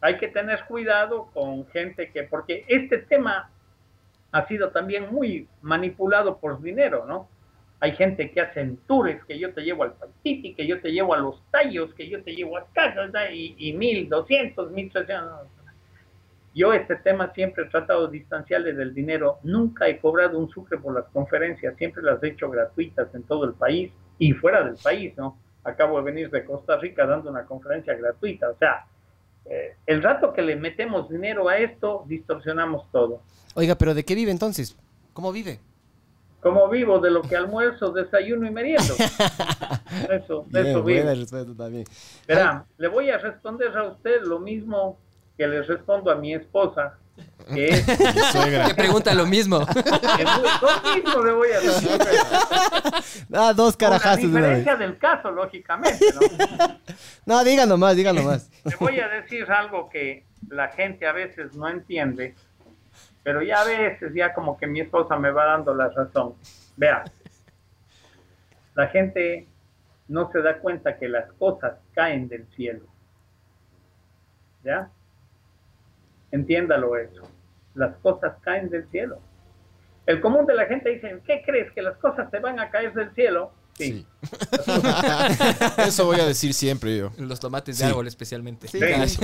Hay 0.00 0.18
que 0.18 0.28
tener 0.28 0.64
cuidado 0.66 1.26
con 1.32 1.66
gente 1.68 2.10
que, 2.10 2.22
porque 2.22 2.64
este 2.68 2.98
tema 2.98 3.50
ha 4.30 4.46
sido 4.46 4.70
también 4.70 5.12
muy 5.12 5.48
manipulado 5.62 6.38
por 6.38 6.60
dinero, 6.62 7.04
¿no? 7.06 7.28
Hay 7.80 7.92
gente 7.92 8.30
que 8.30 8.40
hace 8.40 8.76
tours, 8.86 9.24
que 9.24 9.38
yo 9.38 9.54
te 9.54 9.62
llevo 9.62 9.84
al 9.84 9.92
Paititi, 9.92 10.54
que 10.54 10.66
yo 10.66 10.80
te 10.80 10.90
llevo 10.90 11.14
a 11.14 11.18
los 11.18 11.40
tallos, 11.50 11.94
que 11.94 12.08
yo 12.08 12.22
te 12.22 12.34
llevo 12.34 12.58
a 12.58 12.66
casa, 12.72 13.08
y, 13.30 13.54
y 13.56 13.72
mil 13.72 14.08
doscientos, 14.08 14.70
mil 14.72 14.90
trescientos. 14.90 15.48
Yo 16.54 16.72
este 16.72 16.96
tema 16.96 17.32
siempre 17.34 17.64
he 17.64 17.68
tratado 17.68 18.08
de 18.08 18.18
distanciarle 18.18 18.72
del 18.72 18.92
dinero. 18.92 19.38
Nunca 19.44 19.86
he 19.86 19.98
cobrado 19.98 20.38
un 20.38 20.48
sucre 20.48 20.78
por 20.78 20.92
las 20.92 21.04
conferencias, 21.06 21.76
siempre 21.76 22.02
las 22.02 22.20
he 22.22 22.28
hecho 22.28 22.50
gratuitas 22.50 23.14
en 23.14 23.22
todo 23.22 23.44
el 23.44 23.54
país 23.54 23.92
y 24.18 24.32
fuera 24.32 24.64
del 24.64 24.76
país, 24.82 25.16
¿no? 25.16 25.38
Acabo 25.62 25.98
de 25.98 26.04
venir 26.04 26.30
de 26.30 26.44
Costa 26.44 26.76
Rica 26.78 27.06
dando 27.06 27.30
una 27.30 27.44
conferencia 27.44 27.94
gratuita, 27.94 28.50
o 28.50 28.56
sea, 28.56 28.86
eh, 29.50 29.76
el 29.86 30.02
rato 30.02 30.32
que 30.32 30.42
le 30.42 30.56
metemos 30.56 31.08
dinero 31.08 31.48
a 31.48 31.58
esto, 31.58 32.04
distorsionamos 32.06 32.90
todo. 32.92 33.22
Oiga, 33.54 33.74
pero 33.76 33.94
¿de 33.94 34.04
qué 34.04 34.14
vive 34.14 34.30
entonces? 34.30 34.76
¿Cómo 35.12 35.32
vive? 35.32 35.58
¿Cómo 36.40 36.68
vivo? 36.68 37.00
De 37.00 37.10
lo 37.10 37.22
que 37.22 37.36
almuerzo, 37.36 37.90
desayuno 37.90 38.46
y 38.46 38.50
meriendo. 38.50 38.94
Eso, 40.10 40.44
de 40.48 40.70
eso 40.70 40.82
vivo. 40.84 41.54
también. 41.56 41.84
Verá, 42.26 42.64
le 42.76 42.88
voy 42.88 43.10
a 43.10 43.18
responder 43.18 43.76
a 43.76 43.84
usted 43.84 44.22
lo 44.22 44.38
mismo 44.38 44.98
que 45.36 45.48
le 45.48 45.62
respondo 45.62 46.10
a 46.10 46.14
mi 46.14 46.34
esposa 46.34 46.98
que 47.54 47.68
es... 47.68 47.86
Que 47.86 48.74
pregunta 48.74 49.14
lo 49.14 49.26
mismo. 49.26 49.58
lo 50.62 50.94
mismo 50.94 51.22
le 51.22 51.32
voy 51.32 51.50
a 51.50 51.60
decir. 51.60 51.90
Ah, 53.32 53.52
dos 53.54 53.76
carajazos. 53.76 54.22
Con 54.22 54.34
la 54.34 54.40
diferencia 54.40 54.76
del 54.76 54.98
caso, 54.98 55.30
lógicamente, 55.30 56.04
¿no? 56.14 56.78
no, 57.26 57.44
diga 57.44 57.66
nomás, 57.66 57.96
diga 57.96 58.12
nomás. 58.12 58.50
Le 58.64 58.76
voy 58.76 59.00
a 59.00 59.08
decir 59.08 59.50
algo 59.50 59.88
que 59.88 60.24
la 60.48 60.68
gente 60.68 61.06
a 61.06 61.12
veces 61.12 61.54
no 61.54 61.68
entiende, 61.68 62.34
pero 63.22 63.42
ya 63.42 63.62
a 63.62 63.64
veces 63.64 64.12
ya 64.14 64.32
como 64.34 64.56
que 64.56 64.66
mi 64.66 64.80
esposa 64.80 65.16
me 65.16 65.30
va 65.30 65.46
dando 65.46 65.74
la 65.74 65.88
razón. 65.88 66.34
Vea, 66.76 67.04
la 68.74 68.86
gente 68.88 69.46
no 70.08 70.30
se 70.30 70.40
da 70.40 70.58
cuenta 70.58 70.96
que 70.96 71.08
las 71.08 71.30
cosas 71.32 71.74
caen 71.94 72.28
del 72.28 72.46
cielo. 72.54 72.86
¿Ya? 74.64 74.90
Entiéndalo 76.30 76.96
eso. 76.96 77.22
Las 77.74 77.96
cosas 77.96 78.34
caen 78.42 78.70
del 78.70 78.88
cielo. 78.90 79.20
El 80.06 80.20
común 80.20 80.46
de 80.46 80.54
la 80.54 80.66
gente 80.66 80.88
dice, 80.90 81.20
¿qué 81.26 81.42
crees? 81.44 81.70
¿Que 81.72 81.82
las 81.82 81.96
cosas 81.98 82.30
se 82.30 82.38
van 82.38 82.58
a 82.58 82.70
caer 82.70 82.94
del 82.94 83.14
cielo? 83.14 83.52
Sí. 83.74 84.06
eso 85.86 86.06
voy 86.06 86.18
a 86.18 86.26
decir 86.26 86.54
siempre 86.54 86.96
yo. 86.96 87.12
Los 87.18 87.38
tomates 87.38 87.78
de 87.78 87.84
árbol 87.84 88.06
especialmente. 88.06 88.68
Sí. 88.68 88.80
Las 88.80 89.18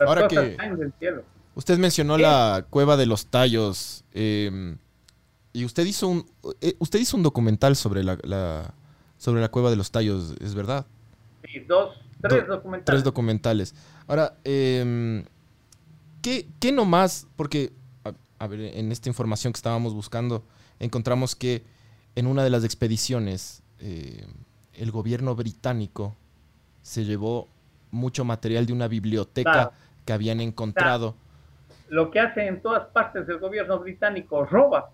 Ahora 0.00 0.28
cosas 0.28 0.44
que 0.44 0.56
caen 0.56 0.78
del 0.78 0.92
cielo. 0.98 1.22
Usted 1.54 1.78
mencionó 1.78 2.18
la 2.18 2.66
cueva 2.70 2.96
de 2.96 3.06
los 3.06 3.26
tallos. 3.26 4.04
Em, 4.12 4.78
y 5.52 5.64
usted 5.64 5.84
hizo 5.84 6.08
un 6.08 6.26
eh, 6.60 6.74
usted 6.78 6.98
hizo 6.98 7.16
un 7.16 7.22
documental 7.22 7.76
sobre 7.76 8.02
la, 8.02 8.74
sobre 9.18 9.40
la 9.40 9.48
cueva 9.48 9.70
de 9.70 9.76
los 9.76 9.90
tallos, 9.90 10.34
¿es 10.40 10.54
verdad? 10.54 10.86
Sí, 11.44 11.60
dos, 11.60 11.96
tres 12.20 12.46
documentales. 12.46 12.84
Tres 12.84 13.04
documentales. 13.04 13.74
Ahora, 14.06 14.36
eh, 14.44 15.24
¿qué, 16.24 16.48
¿qué 16.58 16.72
nomás? 16.72 17.28
Porque, 17.36 17.70
a, 18.38 18.46
ver, 18.46 18.60
en 18.60 18.90
esta 18.90 19.10
información 19.10 19.52
que 19.52 19.58
estábamos 19.58 19.92
buscando, 19.92 20.42
encontramos 20.80 21.36
que 21.36 21.62
en 22.16 22.26
una 22.26 22.42
de 22.42 22.48
las 22.48 22.64
expediciones, 22.64 23.62
eh, 23.78 24.26
el 24.72 24.90
gobierno 24.90 25.34
británico 25.36 26.16
se 26.80 27.04
llevó 27.04 27.48
mucho 27.90 28.24
material 28.24 28.64
de 28.64 28.72
una 28.72 28.88
biblioteca 28.88 29.72
que 30.06 30.12
habían 30.14 30.40
encontrado. 30.40 31.14
Lo 31.88 32.10
que 32.10 32.20
hace 32.20 32.46
en 32.46 32.62
todas 32.62 32.86
partes 32.86 33.26
del 33.26 33.38
gobierno 33.38 33.78
británico, 33.78 34.46
roba. 34.46 34.90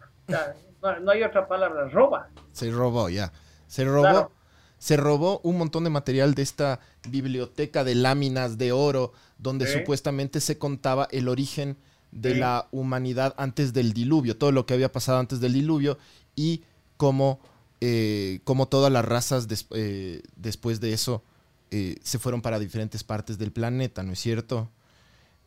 no, 0.82 1.10
hay 1.12 1.22
otra 1.22 1.46
palabra, 1.46 1.88
roba. 1.88 2.28
Se 2.50 2.72
robó, 2.72 3.08
ya. 3.08 3.32
Se 3.68 3.84
robó 3.84 4.32
se 4.80 4.96
robó 4.96 5.40
un 5.44 5.58
montón 5.58 5.84
de 5.84 5.90
material 5.90 6.34
de 6.34 6.40
esta 6.40 6.80
biblioteca 7.06 7.84
de 7.84 7.94
láminas 7.94 8.56
de 8.56 8.72
oro, 8.72 9.12
donde 9.40 9.66
supuestamente 9.66 10.40
se 10.40 10.58
contaba 10.58 11.08
el 11.10 11.28
origen 11.28 11.78
de 12.12 12.34
la 12.34 12.68
humanidad 12.72 13.34
antes 13.38 13.72
del 13.72 13.92
diluvio, 13.92 14.36
todo 14.36 14.52
lo 14.52 14.66
que 14.66 14.74
había 14.74 14.92
pasado 14.92 15.18
antes 15.18 15.40
del 15.40 15.54
diluvio 15.54 15.98
y 16.34 16.64
cómo, 16.96 17.40
eh, 17.80 18.40
todas 18.68 18.92
las 18.92 19.04
razas 19.04 19.46
eh, 19.70 20.22
después 20.36 20.80
de 20.80 20.92
eso 20.92 21.22
eh, 21.70 21.96
se 22.02 22.18
fueron 22.18 22.42
para 22.42 22.58
diferentes 22.58 23.04
partes 23.04 23.38
del 23.38 23.52
planeta, 23.52 24.02
¿no 24.02 24.12
es 24.12 24.20
cierto? 24.20 24.70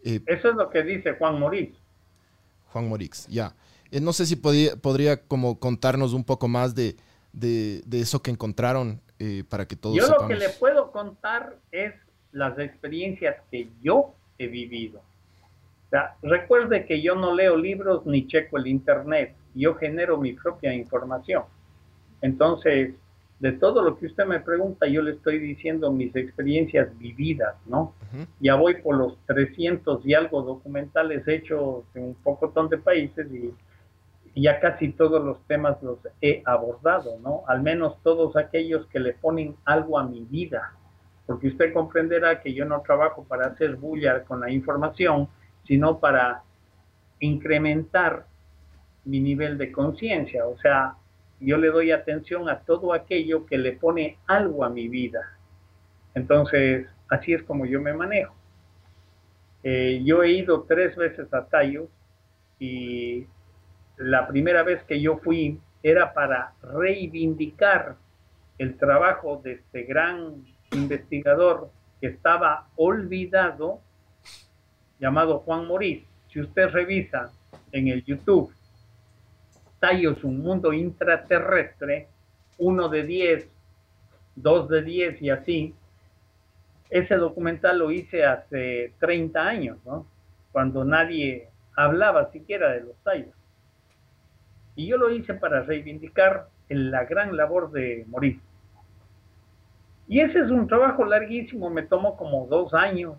eso 0.04 0.50
es 0.50 0.56
lo 0.56 0.70
que 0.70 0.84
dice 0.84 1.14
Juan 1.14 1.40
Morix. 1.40 1.78
Juan 2.74 2.90
Morix, 2.90 3.26
ya. 3.28 3.56
No 4.02 4.12
sé 4.12 4.26
si 4.26 4.36
podía, 4.36 4.76
podría 4.76 5.22
como 5.22 5.60
contarnos 5.60 6.12
un 6.12 6.26
poco 6.26 6.50
más 6.50 6.76
de, 6.76 6.98
de, 7.32 7.82
de 7.86 8.02
eso 8.02 8.22
que 8.22 8.32
encontraron 8.32 9.02
para 9.48 9.66
que 9.66 9.78
todos 9.78 9.96
Yo 9.96 10.06
sepamos. 10.06 10.24
lo 10.24 10.28
que 10.28 10.36
le 10.36 10.50
puedo 10.50 10.92
contar 10.92 11.58
es 11.72 11.94
las 12.34 12.58
experiencias 12.60 13.38
que 13.50 13.70
yo 13.82 14.14
he 14.38 14.48
vivido. 14.48 15.00
O 15.00 15.90
sea, 15.90 16.16
recuerde 16.22 16.86
que 16.86 17.02
yo 17.02 17.16
no 17.16 17.34
leo 17.34 17.56
libros 17.56 18.06
ni 18.06 18.28
checo 18.28 18.58
el 18.58 18.68
internet, 18.68 19.36
yo 19.54 19.76
genero 19.76 20.18
mi 20.18 20.34
propia 20.34 20.74
información. 20.74 21.44
Entonces, 22.22 22.96
de 23.40 23.52
todo 23.52 23.82
lo 23.84 23.98
que 23.98 24.08
usted 24.08 24.26
me 24.26 24.40
pregunta, 24.40 24.88
yo 24.88 25.02
le 25.02 25.12
estoy 25.12 25.38
diciendo 25.38 25.92
mis 25.92 26.16
experiencias 26.16 26.98
vividas, 26.98 27.56
¿no? 27.66 27.94
Ya 28.40 28.56
voy 28.56 28.76
por 28.76 28.96
los 28.96 29.18
300 29.28 30.06
y 30.06 30.14
algo 30.14 30.42
documentales 30.44 31.28
hechos 31.28 31.84
en 31.94 32.04
un 32.04 32.14
pocotón 32.16 32.70
de 32.70 32.78
países 32.78 33.28
y, 33.32 33.54
y 34.34 34.44
ya 34.44 34.60
casi 34.60 34.94
todos 34.94 35.24
los 35.24 35.42
temas 35.46 35.82
los 35.84 36.00
he 36.22 36.42
abordado, 36.46 37.20
¿no? 37.20 37.44
Al 37.48 37.62
menos 37.62 38.02
todos 38.02 38.36
aquellos 38.38 38.88
que 38.88 39.00
le 39.00 39.14
ponen 39.14 39.56
algo 39.66 40.00
a 40.00 40.08
mi 40.08 40.22
vida, 40.22 40.74
porque 41.26 41.48
usted 41.48 41.74
comprenderá 41.74 42.42
que 42.42 42.54
yo 42.54 42.66
no 42.66 42.82
trabajo 42.82 43.24
para 43.24 43.48
hacer 43.48 43.76
bulla 43.76 44.24
con 44.24 44.42
la 44.42 44.52
información, 44.52 45.30
sino 45.66 46.00
para 46.00 46.44
incrementar 47.20 48.26
mi 49.06 49.20
nivel 49.20 49.58
de 49.58 49.72
conciencia, 49.72 50.46
o 50.46 50.58
sea, 50.58 50.96
yo 51.40 51.58
le 51.58 51.68
doy 51.70 51.92
atención 51.92 52.50
a 52.50 52.60
todo 52.60 52.94
aquello 52.94 53.46
que 53.46 53.58
le 53.58 53.74
pone 53.74 54.18
algo 54.28 54.64
a 54.64 54.70
mi 54.70 54.88
vida. 54.88 55.38
Entonces, 56.16 56.88
así 57.10 57.34
es 57.34 57.44
como 57.44 57.66
yo 57.66 57.82
me 57.82 57.94
manejo. 57.94 58.34
Eh, 59.64 60.02
yo 60.06 60.24
he 60.24 60.32
ido 60.32 60.64
tres 60.64 60.96
veces 60.96 61.34
a 61.34 61.46
Tallos 61.46 61.90
y 62.60 63.28
la 63.98 64.28
primera 64.28 64.64
vez 64.64 64.84
que 64.84 65.02
yo 65.02 65.18
fui 65.18 65.60
era 65.82 66.14
para 66.14 66.54
reivindicar 66.62 67.98
el 68.58 68.78
trabajo 68.78 69.42
de 69.44 69.54
este 69.54 69.84
gran 69.84 70.44
investigador 70.74 71.70
que 72.00 72.08
estaba 72.08 72.68
olvidado, 72.76 73.80
llamado 75.00 75.40
Juan 75.40 75.68
Morís. 75.68 76.04
Si 76.30 76.40
usted 76.42 76.70
revisa 76.70 77.32
en 77.72 77.88
el 77.88 78.04
YouTube, 78.04 78.54
Tallos, 79.80 80.24
un 80.24 80.40
mundo 80.40 80.72
intraterrestre, 80.72 82.08
uno 82.58 82.88
de 82.88 83.04
10, 83.04 83.50
dos 84.36 84.70
de 84.70 84.82
10 84.82 85.22
y 85.22 85.30
así, 85.30 85.76
ese 86.90 87.16
documental 87.16 87.80
lo 87.80 87.92
hice 87.92 88.24
hace 88.24 88.94
30 89.00 89.46
años, 89.46 89.78
¿no? 89.86 90.06
Cuando 90.52 90.86
nadie 90.86 91.50
hablaba 91.76 92.32
siquiera 92.32 92.72
de 92.72 92.82
los 92.82 92.96
tallos. 93.04 93.34
Y 94.76 94.88
yo 94.88 94.98
lo 94.98 95.10
hice 95.10 95.34
para 95.34 95.64
reivindicar 95.64 96.48
la 96.70 97.06
gran 97.06 97.36
labor 97.36 97.72
de 97.72 98.06
Morir. 98.08 98.40
Y 100.08 100.20
ese 100.20 100.40
es 100.40 100.52
un 100.52 100.68
trabajo 100.68 101.06
larguísimo, 101.06 101.70
me 101.70 101.84
tomó 101.84 102.18
como 102.18 102.48
dos 102.48 102.74
años. 102.74 103.18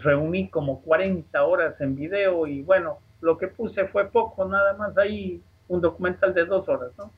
Reuní 0.00 0.48
como 0.48 0.80
40 0.82 1.44
horas 1.44 1.80
en 1.80 1.94
video 1.94 2.46
y 2.46 2.62
bueno, 2.62 2.98
lo 3.20 3.38
que 3.38 3.48
puse 3.48 3.86
fue 3.88 4.10
poco, 4.10 4.44
nada 4.44 4.74
más 4.74 4.96
ahí 4.98 5.40
un 5.68 5.80
documental 5.80 6.34
de 6.34 6.44
dos 6.44 6.68
horas, 6.68 6.90
¿no? 6.98 7.12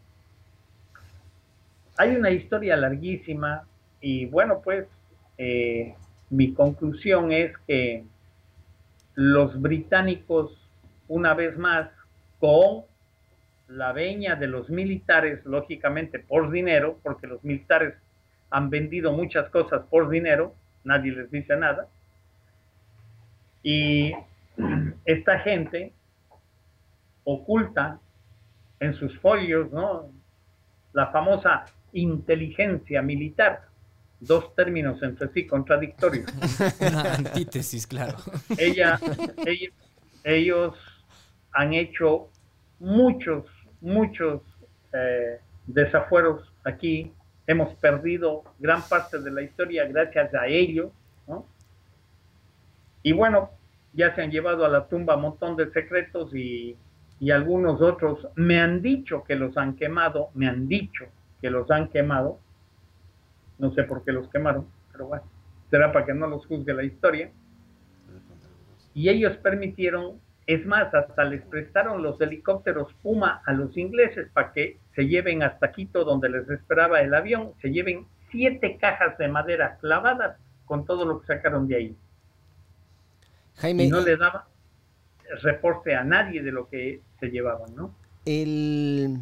Hay 1.97 2.15
una 2.17 2.31
historia 2.31 2.77
larguísima 2.77 3.67
y 4.01 4.27
bueno, 4.27 4.61
pues 4.63 4.87
eh, 5.39 5.95
mi 6.31 6.53
conclusión 6.53 7.33
es 7.33 7.57
que 7.67 8.05
los 9.15 9.61
británicos, 9.61 10.53
una 11.09 11.35
vez 11.35 11.57
más, 11.57 11.89
con 12.41 12.83
la 13.69 13.93
veña 13.93 14.35
de 14.35 14.49
los 14.49 14.69
militares, 14.69 15.45
lógicamente 15.47 16.19
por 16.19 16.51
dinero, 16.51 16.99
porque 17.03 17.27
los 17.27 17.43
militares 17.45 17.95
han 18.55 18.71
vendido 18.71 19.11
muchas 19.13 19.51
cosas 19.51 19.83
por 19.91 20.09
dinero, 20.09 20.55
nadie 20.85 21.11
les 21.11 21.29
dice 21.29 21.57
nada, 21.57 21.89
y 23.65 24.13
esta 25.05 25.41
gente 25.41 25.93
oculta 27.25 27.99
en 28.79 28.95
sus 28.95 29.19
folios, 29.19 29.73
¿no? 29.73 30.09
La 30.93 31.09
famosa 31.09 31.65
inteligencia 31.93 33.03
militar, 33.03 33.63
dos 34.21 34.55
términos 34.55 35.03
entre 35.03 35.29
sí 35.33 35.47
contradictorios. 35.49 36.31
Una 36.81 37.15
antítesis, 37.15 37.89
claro. 37.89 38.19
Ella, 38.57 39.01
ella- 39.45 39.71
ellos 40.23 40.77
han 41.51 41.75
hecho 41.75 42.29
muchos, 42.79 43.47
muchos 43.81 44.43
eh, 44.93 45.41
desafueros 45.67 46.53
aquí. 46.65 47.13
Hemos 47.47 47.75
perdido 47.75 48.45
gran 48.59 48.83
parte 48.83 49.21
de 49.21 49.31
la 49.31 49.43
historia 49.43 49.87
gracias 49.87 50.33
a 50.35 50.47
ellos, 50.47 50.93
¿no? 51.27 51.47
Y 53.03 53.13
bueno, 53.13 53.51
ya 53.93 54.15
se 54.15 54.23
han 54.23 54.31
llevado 54.31 54.65
a 54.65 54.69
la 54.69 54.89
tumba 54.89 55.17
un 55.17 55.23
montón 55.23 55.57
de 55.57 55.71
secretos 55.71 56.35
y, 56.35 56.77
y 57.21 57.31
algunos 57.31 57.81
otros 57.81 58.27
me 58.35 58.61
han 58.61 58.83
dicho 58.83 59.25
que 59.25 59.37
los 59.37 59.57
han 59.57 59.77
quemado, 59.77 60.31
me 60.35 60.49
han 60.49 60.69
dicho 60.69 61.07
que 61.41 61.51
los 61.51 61.71
han 61.71 61.89
quemado. 61.89 62.39
No 63.59 63.73
sé 63.73 63.85
por 63.85 64.05
qué 64.05 64.13
los 64.13 64.29
quemaron, 64.31 64.67
pero 64.91 65.07
bueno, 65.07 65.25
será 65.71 65.93
para 65.93 66.07
que 66.07 66.15
no 66.15 66.27
los 66.27 66.47
juzgue 66.47 66.75
la 66.75 66.83
historia. 66.83 67.31
Y 68.95 69.09
ellos 69.09 69.37
permitieron, 69.39 70.21
es 70.47 70.65
más, 70.67 70.93
hasta 70.95 71.25
les 71.25 71.43
prestaron 71.43 72.03
los 72.03 72.21
helicópteros 72.21 72.93
Puma 73.03 73.43
a 73.45 73.53
los 73.53 73.77
ingleses 73.77 74.29
para 74.33 74.53
que 74.53 74.79
se 74.95 75.07
lleven 75.07 75.43
hasta 75.43 75.73
Quito, 75.73 76.05
donde 76.05 76.29
les 76.29 76.49
esperaba 76.49 77.01
el 77.01 77.15
avión, 77.15 77.53
se 77.61 77.71
lleven 77.71 78.07
siete 78.31 78.79
cajas 78.81 79.17
de 79.19 79.29
madera 79.29 79.79
clavadas 79.81 80.37
con 80.67 80.85
todo 80.87 81.05
lo 81.05 81.21
que 81.21 81.27
sacaron 81.27 81.69
de 81.69 81.77
ahí. 81.77 81.97
Jaime, 83.57 83.85
Y 83.85 83.89
no 83.89 84.01
le 84.01 84.17
daba 84.17 84.49
reporte 85.43 85.95
a 85.95 86.05
nadie 86.05 86.43
de 86.43 86.53
lo 86.53 86.69
que 86.69 87.01
se 87.21 87.29
llevaban, 87.29 87.75
¿no? 87.75 87.95
el, 88.25 89.21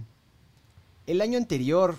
el 1.07 1.21
año 1.21 1.39
anterior 1.39 1.97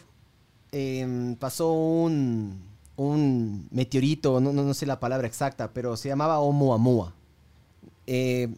em, 0.72 1.36
pasó 1.36 1.74
un, 1.74 2.62
un 2.96 3.68
meteorito, 3.72 4.40
no, 4.40 4.54
no, 4.54 4.64
no 4.64 4.74
sé 4.74 4.86
la 4.86 5.00
palabra 5.00 5.28
exacta, 5.28 5.72
pero 5.74 5.98
se 5.98 6.10
llamaba 6.10 6.40
Oumuamua. 6.40 7.14
Eh, 8.08 8.50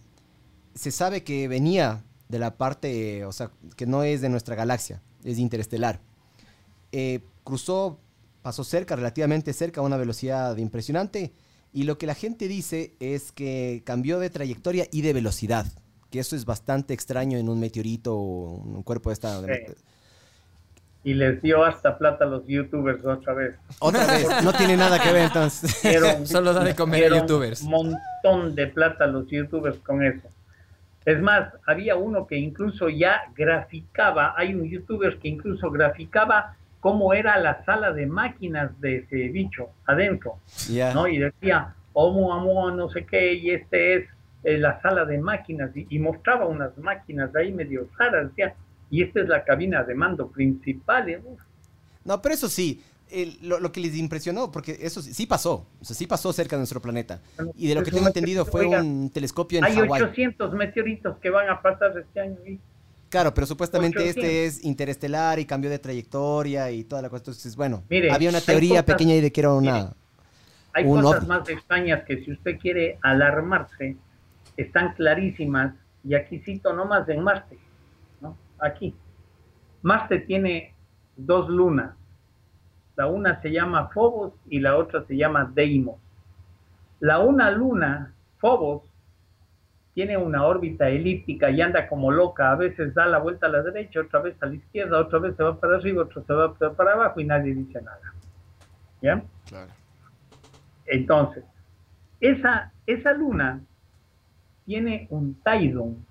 se 0.74 0.92
sabe 0.92 1.24
que 1.24 1.48
venía 1.48 2.04
de 2.30 2.40
la 2.40 2.58
parte, 2.58 3.26
o 3.26 3.32
sea, 3.32 3.52
que 3.76 3.86
no 3.86 4.04
es 4.04 4.22
de 4.22 4.30
nuestra 4.30 4.56
galaxia, 4.56 5.02
es 5.24 5.38
interestelar. 5.38 6.00
Eh, 6.92 7.22
cruzó, 7.44 8.00
pasó 8.42 8.64
cerca, 8.64 8.96
relativamente 8.96 9.54
cerca, 9.54 9.82
a 9.82 9.84
una 9.84 9.98
velocidad 9.98 10.56
impresionante. 10.58 11.34
Y 11.74 11.84
lo 11.84 11.98
que 11.98 12.08
la 12.08 12.16
gente 12.16 12.48
dice 12.48 12.94
es 13.00 13.32
que 13.32 13.84
cambió 13.86 14.20
de 14.20 14.30
trayectoria 14.30 14.88
y 14.92 15.02
de 15.02 15.14
velocidad. 15.14 15.66
Que 16.10 16.20
eso 16.20 16.36
es 16.36 16.46
bastante 16.46 16.94
extraño 16.94 17.38
en 17.38 17.50
un 17.50 17.60
meteorito 17.60 18.16
o 18.16 18.56
un 18.56 18.82
cuerpo 18.84 19.10
de 19.10 19.14
esta. 19.14 19.42
Sí. 19.42 19.74
Y 21.04 21.14
les 21.14 21.40
dio 21.42 21.64
hasta 21.64 21.98
plata 22.00 22.24
a 22.26 22.28
los 22.28 22.48
youtubers 22.48 23.04
otra 23.06 23.34
vez. 23.34 23.56
Otra 23.80 24.08
vez, 24.08 24.26
no 24.44 24.54
tiene 24.54 24.76
nada 24.78 24.98
que 25.00 25.12
ver 25.12 25.26
entonces. 25.26 25.84
Dieron- 25.84 26.26
Solo 26.26 26.54
da 26.54 26.64
de 26.64 26.74
comer 26.76 27.12
a 27.14 27.18
youtubers. 27.18 27.62
Un 27.62 27.70
montón 27.70 28.56
de 28.56 28.68
plata 28.68 29.04
a 29.04 29.08
los 29.08 29.28
youtubers 29.28 29.78
con 29.80 30.02
eso. 30.04 30.28
Es 31.06 31.22
más, 31.22 31.54
había 31.68 31.96
uno 31.96 32.26
que 32.26 32.36
incluso 32.36 32.90
ya 32.90 33.22
graficaba, 33.36 34.34
hay 34.36 34.56
un 34.56 34.68
youtuber 34.68 35.20
que 35.20 35.28
incluso 35.28 35.70
graficaba 35.70 36.56
cómo 36.80 37.14
era 37.14 37.38
la 37.40 37.64
sala 37.64 37.94
de 37.94 38.08
máquinas 38.08 38.80
de 38.82 38.98
ese 38.98 39.30
bicho 39.30 39.70
adentro. 39.86 40.40
¿no? 40.94 41.08
Y 41.08 41.20
decía, 41.20 41.76
homo, 41.94 42.34
amo, 42.34 42.72
no 42.72 42.90
sé 42.90 43.06
qué, 43.06 43.34
y 43.34 43.52
este 43.52 43.96
es 43.96 44.10
eh, 44.44 44.58
la 44.58 44.82
sala 44.82 45.06
de 45.06 45.20
máquinas, 45.20 45.76
y, 45.76 45.88
y 45.90 46.00
mostraba 46.00 46.46
unas 46.46 46.78
máquinas 46.78 47.36
ahí 47.36 47.52
medio 47.52 47.88
raras, 47.98 48.30
decía, 48.30 48.56
y 48.90 49.04
esta 49.04 49.22
es 49.22 49.28
la 49.28 49.44
cabina 49.44 49.84
de 49.84 49.96
mando 49.96 50.28
principal, 50.28 51.22
uf, 51.24 51.40
No, 52.04 52.22
pero 52.22 52.36
eso 52.36 52.48
sí, 52.48 52.84
el- 53.24 53.38
lo, 53.42 53.60
lo 53.60 53.72
que 53.72 53.80
les 53.80 53.96
impresionó, 53.96 54.52
porque 54.52 54.78
eso 54.82 55.02
sí, 55.02 55.14
sí 55.14 55.26
pasó, 55.26 55.68
o 55.80 55.86
sea, 55.86 55.96
sí 55.96 56.06
pasó 56.08 56.32
cerca 56.34 56.56
de 56.56 56.60
nuestro 56.62 56.82
planeta. 56.82 57.22
Y 57.56 57.68
de 57.68 57.76
lo 57.76 57.82
que 57.84 57.90
Eso 57.90 57.98
tengo 57.98 58.08
entendido 58.08 58.46
fue 58.46 58.66
oiga, 58.68 58.82
un 58.82 59.10
telescopio 59.10 59.60
en 59.60 59.66
hay 59.66 59.74
Hawái. 59.76 60.02
800 60.04 60.54
meteoritos 60.54 61.18
que 61.18 61.30
van 61.30 61.50
a 61.50 61.62
pasar 61.62 61.98
este 61.98 62.20
año. 62.20 62.36
¿sí? 62.46 62.60
Claro, 63.10 63.34
pero 63.34 63.48
supuestamente 63.48 64.00
800. 64.00 64.24
este 64.24 64.46
es 64.46 64.64
interestelar 64.66 65.40
y 65.40 65.46
cambió 65.46 65.70
de 65.70 65.80
trayectoria 65.80 66.70
y 66.72 66.84
toda 66.84 67.02
la 67.02 67.10
cosa. 67.10 67.22
Entonces, 67.22 67.56
bueno, 67.56 67.84
Mire, 67.90 68.12
había 68.12 68.30
una 68.30 68.40
hay 68.40 68.44
teoría 68.46 68.70
cosas- 68.84 68.86
pequeña 68.86 69.14
ahí 69.14 69.22
de 69.22 69.32
que 69.32 69.42
era 69.42 69.54
una... 69.54 69.74
mire, 69.74 69.88
Hay 70.74 70.84
Un 70.86 71.02
cosas 71.02 71.20
ovni. 71.20 71.28
más 71.30 71.50
extrañas 71.50 72.04
que 72.06 72.24
si 72.26 72.32
usted 72.32 72.60
quiere 72.60 72.98
alarmarse, 73.02 73.96
están 74.58 74.94
clarísimas. 74.94 75.74
Y 76.04 76.14
aquí 76.16 76.40
cito 76.40 76.74
nomás 76.74 77.08
en 77.10 77.24
Marte. 77.24 77.58
¿no? 78.22 78.38
Aquí. 78.60 78.94
Marte 79.82 80.20
tiene 80.20 80.74
dos 81.16 81.50
lunas. 81.50 81.96
La 82.96 83.08
una 83.08 83.42
se 83.42 83.52
llama 83.52 83.90
Phobos 83.90 84.34
y 84.50 84.60
la 84.60 84.78
otra 84.78 85.04
se 85.06 85.18
llama 85.18 85.52
Deimos. 85.54 86.00
La 87.00 87.20
una 87.20 87.52
luna, 87.52 88.14
Phobos, 88.40 88.84
tiene 89.94 90.18
una 90.18 90.46
órbita 90.46 90.90
elíptica 90.90 91.50
y 91.50 91.62
anda 91.62 91.88
como 91.88 92.12
loca. 92.12 92.52
A 92.52 92.56
veces 92.56 92.94
da 92.94 93.06
la 93.06 93.18
vuelta 93.20 93.48
a 93.48 93.50
la 93.50 93.62
derecha, 93.62 94.02
otra 94.02 94.22
vez 94.22 94.36
a 94.42 94.46
la 94.46 94.56
izquierda, 94.56 95.00
otra 95.00 95.20
vez 95.20 95.36
se 95.36 95.44
va 95.44 95.60
para 95.60 95.78
arriba, 95.78 96.04
otra 96.04 96.22
se 96.24 96.34
va 96.34 96.54
para 96.54 96.94
abajo 96.94 97.20
y 97.20 97.26
nadie 97.26 97.54
dice 97.54 97.82
nada. 97.82 98.14
¿Ya? 99.02 99.24
Claro. 99.48 99.72
Entonces, 100.86 101.44
esa, 102.20 102.72
esa 102.86 103.14
luna 103.14 103.62
tiene 104.66 105.08
un 105.10 105.36
Taidon, 105.42 106.06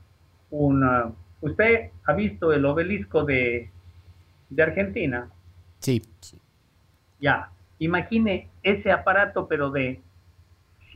una... 0.51 1.13
¿Usted 1.41 1.91
ha 2.07 2.13
visto 2.15 2.53
el 2.55 2.65
obelisco 2.65 3.25
de, 3.25 3.71
de 4.49 4.63
Argentina? 4.63 5.29
Sí. 5.81 6.01
Ya, 7.21 7.51
imagine 7.79 8.49
ese 8.63 8.93
aparato, 8.93 9.47
pero 9.49 9.71
de 9.71 10.01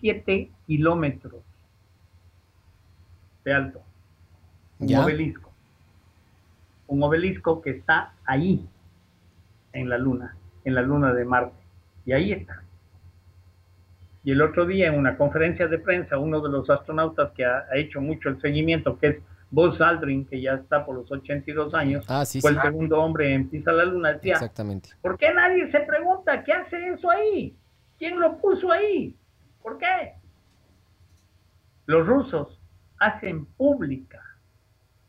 7 0.01 0.51
kilómetros 0.66 1.43
de 3.45 3.53
alto. 3.55 3.83
Un 4.79 4.89
Ya. 4.89 5.05
obelisco. 5.05 5.51
Un 6.87 7.03
obelisco 7.03 7.61
que 7.61 7.71
está 7.71 8.12
ahí, 8.25 8.66
en 9.73 9.89
la 9.89 9.99
luna, 9.99 10.37
en 10.64 10.75
la 10.75 10.83
luna 10.83 11.12
de 11.12 11.25
Marte. 11.25 11.57
Y 12.07 12.12
ahí 12.12 12.33
está. 12.33 12.62
Y 14.25 14.33
el 14.33 14.43
otro 14.43 14.66
día, 14.66 14.89
en 14.89 14.99
una 14.99 15.16
conferencia 15.16 15.69
de 15.69 15.79
prensa, 15.79 16.19
uno 16.19 16.41
de 16.41 16.51
los 16.51 16.69
astronautas 16.69 17.33
que 17.33 17.45
ha, 17.45 17.64
ha 17.71 17.77
hecho 17.77 18.01
mucho 18.01 18.29
el 18.29 18.41
seguimiento, 18.41 18.99
que 18.99 19.07
es 19.09 19.16
Buzz 19.51 19.80
Aldrin, 19.80 20.26
que 20.26 20.40
ya 20.40 20.55
está 20.55 20.84
por 20.84 20.94
los 20.96 21.11
82 21.11 21.72
años, 21.74 22.05
Ah, 22.09 22.24
sí, 22.24 22.40
fue 22.40 22.51
sí. 22.51 22.57
el 22.57 22.62
segundo 22.62 23.01
hombre 23.03 23.32
en 23.32 23.49
pisar 23.49 23.74
la 23.74 23.84
luna, 23.84 24.12
decía, 24.12 24.34
Exactamente. 24.34 24.90
¿Por 25.01 25.16
qué 25.16 25.32
nadie 25.32 25.70
se 25.70 25.80
pregunta 25.80 26.44
qué 26.44 26.53
hace 26.53 26.88
eso 26.88 27.11
ahí? 27.11 27.57
¿Quién 27.99 28.20
lo 28.20 28.36
puso 28.38 28.70
ahí? 28.70 29.16
¿Por 29.62 29.78
qué? 29.78 30.14
Los 31.86 32.07
rusos 32.07 32.61
hacen 32.99 33.46
pública, 33.46 34.22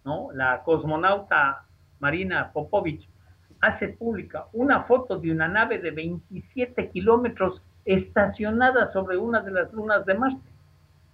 ¿no? 0.05 0.29
La 0.33 0.63
cosmonauta 0.63 1.65
Marina 1.99 2.51
Popovich 2.53 3.07
hace 3.61 3.89
pública 3.89 4.45
una 4.53 4.83
foto 4.83 5.19
de 5.19 5.31
una 5.31 5.49
nave 5.49 5.79
de 5.79 5.91
27 5.91 6.91
kilómetros 6.91 7.61
estacionada 7.83 8.91
sobre 8.93 9.17
una 9.17 9.41
de 9.41 9.51
las 9.51 9.73
lunas 9.73 10.05
de 10.05 10.13
Marte, 10.13 10.49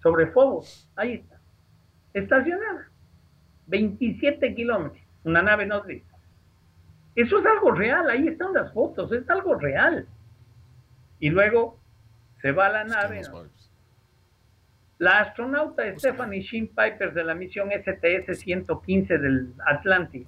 sobre 0.03 0.27
Phobos. 0.27 0.87
Ahí 0.95 1.13
está. 1.13 1.39
Estacionada. 2.13 2.89
27 3.67 4.55
kilómetros. 4.55 5.03
Una 5.23 5.41
nave 5.41 5.65
nodriza. 5.65 6.15
Eso 7.15 7.39
es 7.39 7.45
algo 7.45 7.71
real, 7.71 8.09
ahí 8.09 8.27
están 8.27 8.53
las 8.53 8.73
fotos, 8.73 9.11
es 9.11 9.29
algo 9.29 9.55
real. 9.55 10.05
Y 11.19 11.29
luego 11.29 11.79
se 12.41 12.51
va 12.51 12.67
a 12.67 12.69
la 12.69 12.83
nave. 12.83 13.21
¿no? 13.31 13.45
La 14.97 15.19
astronauta 15.19 15.83
Stephanie 15.97 16.41
Shin 16.41 16.67
Piper 16.67 17.13
de 17.13 17.23
la 17.23 17.35
misión 17.35 17.69
STS-115 17.69 19.19
del 19.19 19.53
Atlantic 19.65 20.27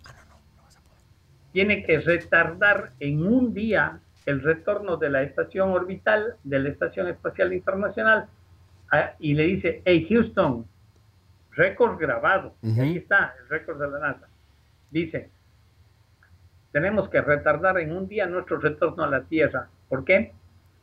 tiene 1.52 1.84
que 1.84 2.00
retardar 2.00 2.92
en 3.00 3.26
un 3.26 3.54
día 3.54 4.00
el 4.26 4.42
retorno 4.42 4.98
de 4.98 5.10
la 5.10 5.24
estación 5.24 5.72
orbital 5.72 6.36
de 6.44 6.60
la 6.60 6.70
Estación 6.70 7.08
Espacial 7.08 7.54
Internacional 7.54 8.28
ah, 8.92 9.14
y 9.20 9.34
le 9.34 9.44
dice, 9.44 9.82
hey 9.86 10.06
Houston, 10.10 10.66
récord 11.58 11.98
grabado, 12.00 12.56
y 12.62 12.72
Ujú. 12.72 12.82
ahí 12.82 12.98
está 12.98 13.36
el 13.42 13.50
récord 13.50 13.82
de 13.82 13.90
la 13.90 14.00
NASA. 14.00 14.28
Dice, 14.92 15.30
tenemos 16.72 17.10
que 17.10 17.20
retardar 17.22 17.78
en 17.80 17.92
un 17.92 18.08
día 18.08 18.28
nuestro 18.28 18.58
retorno 18.60 19.04
a 19.04 19.10
la 19.10 19.24
Tierra. 19.24 19.68
¿Por 19.90 20.06
qué? 20.06 20.34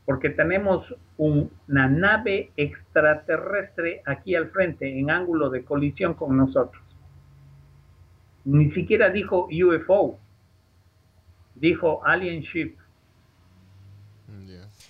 Porque 0.04 0.28
tenemos 0.30 0.94
un- 1.16 1.50
una 1.68 1.88
nave 1.88 2.50
extraterrestre 2.56 4.02
aquí 4.04 4.34
al 4.34 4.50
frente, 4.50 4.98
en 4.98 5.10
ángulo 5.10 5.48
de 5.48 5.64
colisión 5.64 6.14
con 6.14 6.36
nosotros. 6.36 6.82
Ni 8.44 8.70
siquiera 8.72 9.08
dijo 9.08 9.46
UFO, 9.50 10.18
dijo 11.54 12.04
Alien 12.04 12.42
Ship. 12.42 12.76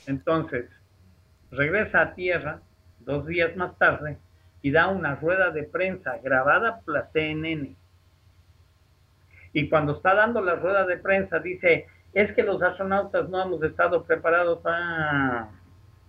Entonces, 0.06 0.68
regresa 1.50 2.00
a 2.00 2.14
tierra 2.14 2.60
dos 3.00 3.26
días 3.26 3.54
más 3.56 3.76
tarde 3.78 4.18
y 4.64 4.70
da 4.70 4.88
una 4.88 5.16
rueda 5.16 5.50
de 5.50 5.64
prensa 5.64 6.16
grabada 6.22 6.80
por 6.80 6.94
la 6.94 7.10
CNN. 7.12 7.76
Y 9.52 9.68
cuando 9.68 9.92
está 9.92 10.14
dando 10.14 10.40
la 10.40 10.54
rueda 10.54 10.86
de 10.86 10.96
prensa 10.96 11.38
dice, 11.38 11.86
es 12.14 12.32
que 12.32 12.42
los 12.42 12.62
astronautas 12.62 13.28
no 13.28 13.42
hemos 13.42 13.62
estado 13.62 14.04
preparados 14.04 14.60
para... 14.60 15.50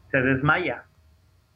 Se 0.10 0.22
desmaya. 0.22 0.86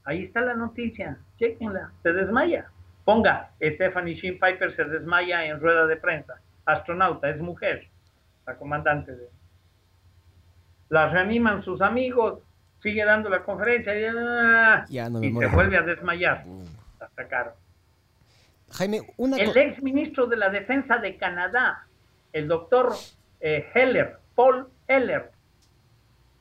Ahí 0.04 0.26
está 0.26 0.42
la 0.42 0.56
noticia, 0.56 1.18
chequenla, 1.38 1.94
se 2.04 2.12
desmaya. 2.12 2.70
Ponga, 3.06 3.52
Stephanie 3.62 4.16
Shin 4.16 4.38
Piper 4.38 4.76
se 4.76 4.84
desmaya 4.84 5.46
en 5.46 5.62
rueda 5.62 5.88
de 5.88 5.96
prensa. 5.96 6.42
Astronauta, 6.66 7.30
es 7.30 7.40
mujer, 7.40 7.88
la 8.46 8.58
comandante 8.58 9.16
de 9.16 9.30
la 10.90 11.08
reaniman 11.08 11.64
sus 11.64 11.80
amigos, 11.80 12.40
sigue 12.82 13.06
dando 13.06 13.30
la 13.30 13.44
conferencia 13.44 13.98
y, 13.98 14.04
ah, 14.06 14.86
Ya 14.90 15.10
no 15.10 15.20
me 15.20 15.28
y 15.28 15.34
se 15.34 15.48
vuelve 15.48 15.78
a 15.78 15.84
desmayar. 15.84 16.44
La 16.46 16.89
sacaron. 17.20 17.54
Jaime, 18.72 19.02
una 19.18 19.38
El 19.38 19.58
ex 19.58 19.82
ministro 19.84 20.28
de 20.28 20.38
la 20.38 20.50
Defensa 20.50 20.98
de 21.00 21.18
Canadá, 21.18 21.86
el 22.32 22.48
doctor 22.48 22.94
eh, 23.42 23.68
Heller, 23.74 24.18
Paul 24.36 24.68
Heller, 24.88 25.32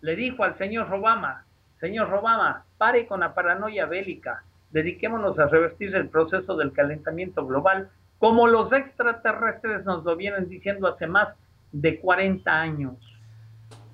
le 0.03 0.15
dijo 0.15 0.45
al 0.45 0.57
señor 0.57 0.93
Obama, 0.93 1.45
señor 1.81 2.13
Obama, 2.15 2.65
pare 2.77 3.07
con 3.07 3.21
la 3.21 3.35
paranoia 3.35 3.87
bélica, 3.87 4.45
dediquémonos 4.71 5.39
a 5.39 5.47
revertir 5.47 5.97
el 5.97 6.09
proceso 6.09 6.57
del 6.57 6.73
calentamiento 6.73 7.45
global, 7.45 7.91
como 8.19 8.47
los 8.47 8.73
extraterrestres 8.73 9.85
nos 9.85 10.05
lo 10.05 10.15
vienen 10.15 10.49
diciendo 10.49 10.87
hace 10.87 11.07
más 11.07 11.29
de 11.73 11.99
40 11.99 12.61
años. 12.61 12.95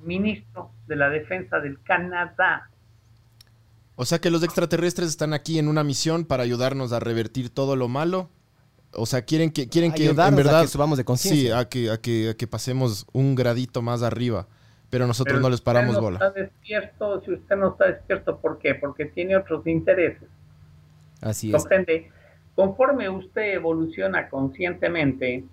Ministro 0.02 0.70
de 0.86 0.96
la 0.96 1.08
Defensa 1.08 1.60
del 1.60 1.82
Canadá. 1.82 2.68
O 3.96 4.04
sea 4.04 4.20
que 4.20 4.30
los 4.30 4.42
extraterrestres 4.42 5.08
están 5.08 5.32
aquí 5.32 5.58
en 5.58 5.68
una 5.68 5.84
misión 5.84 6.24
para 6.24 6.42
ayudarnos 6.42 6.92
a 6.92 7.00
revertir 7.00 7.50
todo 7.50 7.76
lo 7.76 7.88
malo. 7.88 8.28
O 8.92 9.06
sea, 9.06 9.22
quieren 9.22 9.50
que, 9.50 9.68
quieren 9.68 9.92
que 9.92 10.04
en 10.04 10.10
Ayudarnos 10.10 10.40
a 10.40 10.42
verdad. 10.44 10.62
que 10.62 10.68
subamos 10.68 10.98
de 10.98 11.02
sí, 11.02 11.06
conciencia. 11.06 11.58
a 11.58 11.68
que, 11.68 11.90
a, 11.90 11.98
que, 11.98 12.30
a 12.30 12.34
que 12.34 12.46
pasemos 12.46 13.06
un 13.12 13.34
gradito 13.34 13.82
más 13.82 14.02
arriba. 14.02 14.48
Pero 14.90 15.06
nosotros 15.06 15.34
Pero 15.34 15.42
no 15.42 15.50
les 15.50 15.58
si 15.58 15.64
paramos 15.64 15.90
usted 15.90 16.00
no 16.00 16.04
bola. 16.04 16.16
Está 16.18 16.30
despierto, 16.30 17.20
si 17.24 17.32
usted 17.32 17.56
no 17.56 17.68
está 17.70 17.86
despierto, 17.86 18.38
¿por 18.38 18.58
qué? 18.58 18.74
Porque 18.74 19.06
tiene 19.06 19.36
otros 19.36 19.66
intereses. 19.66 20.28
Así 21.20 21.48
es. 21.48 21.56
Comprende. 21.56 22.10
Conforme 22.54 23.08
usted 23.08 23.54
evoluciona 23.54 24.28
conscientemente, 24.28 25.44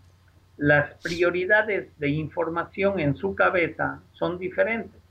las 0.57 0.93
prioridades 1.01 1.89
de 1.97 2.09
información 2.09 2.99
en 2.99 3.15
su 3.15 3.33
cabeza 3.33 4.01
son 4.13 4.37
diferentes. 4.37 5.01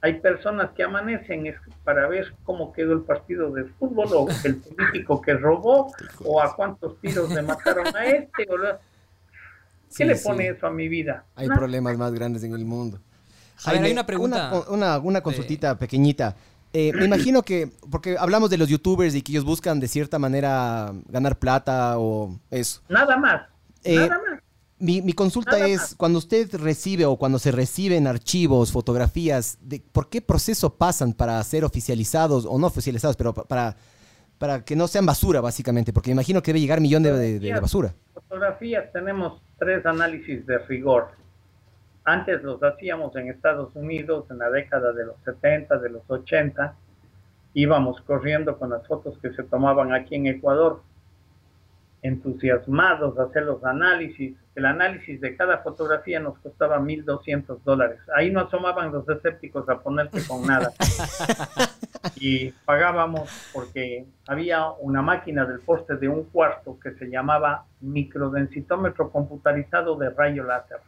Hay 0.00 0.20
personas 0.20 0.70
que 0.76 0.84
amanecen 0.84 1.46
es 1.46 1.56
para 1.84 2.06
ver 2.08 2.32
cómo 2.44 2.72
quedó 2.72 2.92
el 2.92 3.00
partido 3.00 3.50
de 3.50 3.64
fútbol 3.64 4.08
o 4.12 4.28
el 4.44 4.56
político 4.76 5.20
que 5.20 5.34
robó 5.34 5.92
o 6.24 6.40
a 6.40 6.54
cuántos 6.54 7.00
tiros 7.00 7.30
le 7.30 7.42
mataron 7.42 7.86
a 7.96 8.04
este. 8.06 8.46
O 8.48 8.56
lo- 8.56 8.76
¿Qué 8.76 8.78
Sí, 9.90 10.04
le 10.04 10.16
sí. 10.16 10.28
pone 10.28 10.48
eso 10.48 10.66
a 10.66 10.70
mi 10.70 10.86
vida? 10.88 11.24
Hay 11.34 11.48
problemas 11.48 11.96
más 11.96 12.12
grandes 12.12 12.44
en 12.44 12.52
el 12.52 12.64
mundo. 12.64 13.00
A 13.64 13.72
ver, 13.72 13.82
hay 13.84 13.92
una 13.92 14.06
pregunta. 14.06 14.52
Una, 14.68 14.68
una- 14.70 14.98
una 14.98 15.20
consultita 15.22 15.76
pequeñita. 15.78 16.36
Eh, 16.74 16.92
me 16.92 17.06
imagino 17.06 17.42
que, 17.42 17.72
porque 17.90 18.16
hablamos 18.18 18.50
de 18.50 18.58
los 18.58 18.68
youtubers 18.68 19.14
y 19.14 19.22
que 19.22 19.32
ellos 19.32 19.44
buscan 19.46 19.80
de 19.80 19.88
cierta 19.88 20.18
manera 20.18 20.92
ganar 21.08 21.38
plata 21.38 21.98
o 21.98 22.38
eso. 22.50 22.82
Nada 22.90 23.16
más. 23.16 23.42
Eh, 23.82 23.96
nada 23.96 24.20
más. 24.27 24.27
Mi, 24.80 25.02
mi 25.02 25.12
consulta 25.12 25.66
es, 25.66 25.94
cuando 25.96 26.18
usted 26.18 26.54
recibe 26.54 27.04
o 27.04 27.16
cuando 27.16 27.38
se 27.38 27.50
reciben 27.50 28.06
archivos, 28.06 28.70
fotografías, 28.70 29.58
de, 29.60 29.82
¿por 29.92 30.08
qué 30.08 30.20
proceso 30.22 30.74
pasan 30.74 31.12
para 31.12 31.42
ser 31.42 31.64
oficializados 31.64 32.46
o 32.46 32.58
no 32.58 32.68
oficializados, 32.68 33.16
pero 33.16 33.34
pa- 33.34 33.44
para, 33.44 33.76
para 34.38 34.64
que 34.64 34.76
no 34.76 34.86
sean 34.86 35.04
basura, 35.04 35.40
básicamente? 35.40 35.92
Porque 35.92 36.10
me 36.10 36.12
imagino 36.12 36.42
que 36.42 36.52
debe 36.52 36.60
llegar 36.60 36.80
millón 36.80 37.02
de- 37.02 37.40
de 37.40 37.60
basura. 37.60 37.92
Fotografías 38.14 38.92
tenemos 38.92 39.40
tres 39.58 39.84
análisis 39.84 40.46
de 40.46 40.58
rigor. 40.58 41.08
Antes 42.04 42.42
los 42.44 42.62
hacíamos 42.62 43.14
en 43.16 43.28
Estados 43.30 43.74
Unidos 43.74 44.26
en 44.30 44.38
la 44.38 44.48
década 44.50 44.92
de 44.92 45.06
los 45.06 45.16
70, 45.24 45.78
de 45.78 45.90
los 45.90 46.02
80. 46.08 46.74
Íbamos 47.54 48.00
corriendo 48.02 48.56
con 48.58 48.70
las 48.70 48.86
fotos 48.86 49.18
que 49.20 49.32
se 49.32 49.42
tomaban 49.42 49.92
aquí 49.92 50.14
en 50.14 50.26
Ecuador, 50.28 50.82
entusiasmados 52.02 53.18
a 53.18 53.24
hacer 53.24 53.42
los 53.44 53.62
análisis. 53.64 54.36
El 54.58 54.66
análisis 54.66 55.20
de 55.20 55.36
cada 55.36 55.58
fotografía 55.58 56.18
nos 56.18 56.36
costaba 56.40 56.80
1.200 56.80 57.62
dólares. 57.62 58.00
Ahí 58.12 58.32
no 58.32 58.40
asomaban 58.40 58.90
los 58.90 59.08
escépticos 59.08 59.68
a 59.68 59.78
ponerse 59.78 60.26
con 60.26 60.44
nada. 60.44 60.72
y 62.16 62.50
pagábamos 62.64 63.30
porque 63.52 64.06
había 64.26 64.68
una 64.80 65.00
máquina 65.00 65.46
del 65.46 65.60
poste 65.60 65.94
de 65.94 66.08
un 66.08 66.24
cuarto 66.24 66.76
que 66.80 66.90
se 66.94 67.08
llamaba 67.08 67.66
microdensitómetro 67.80 69.12
computarizado 69.12 69.94
de 69.94 70.10
rayo 70.10 70.42
láser. 70.42 70.80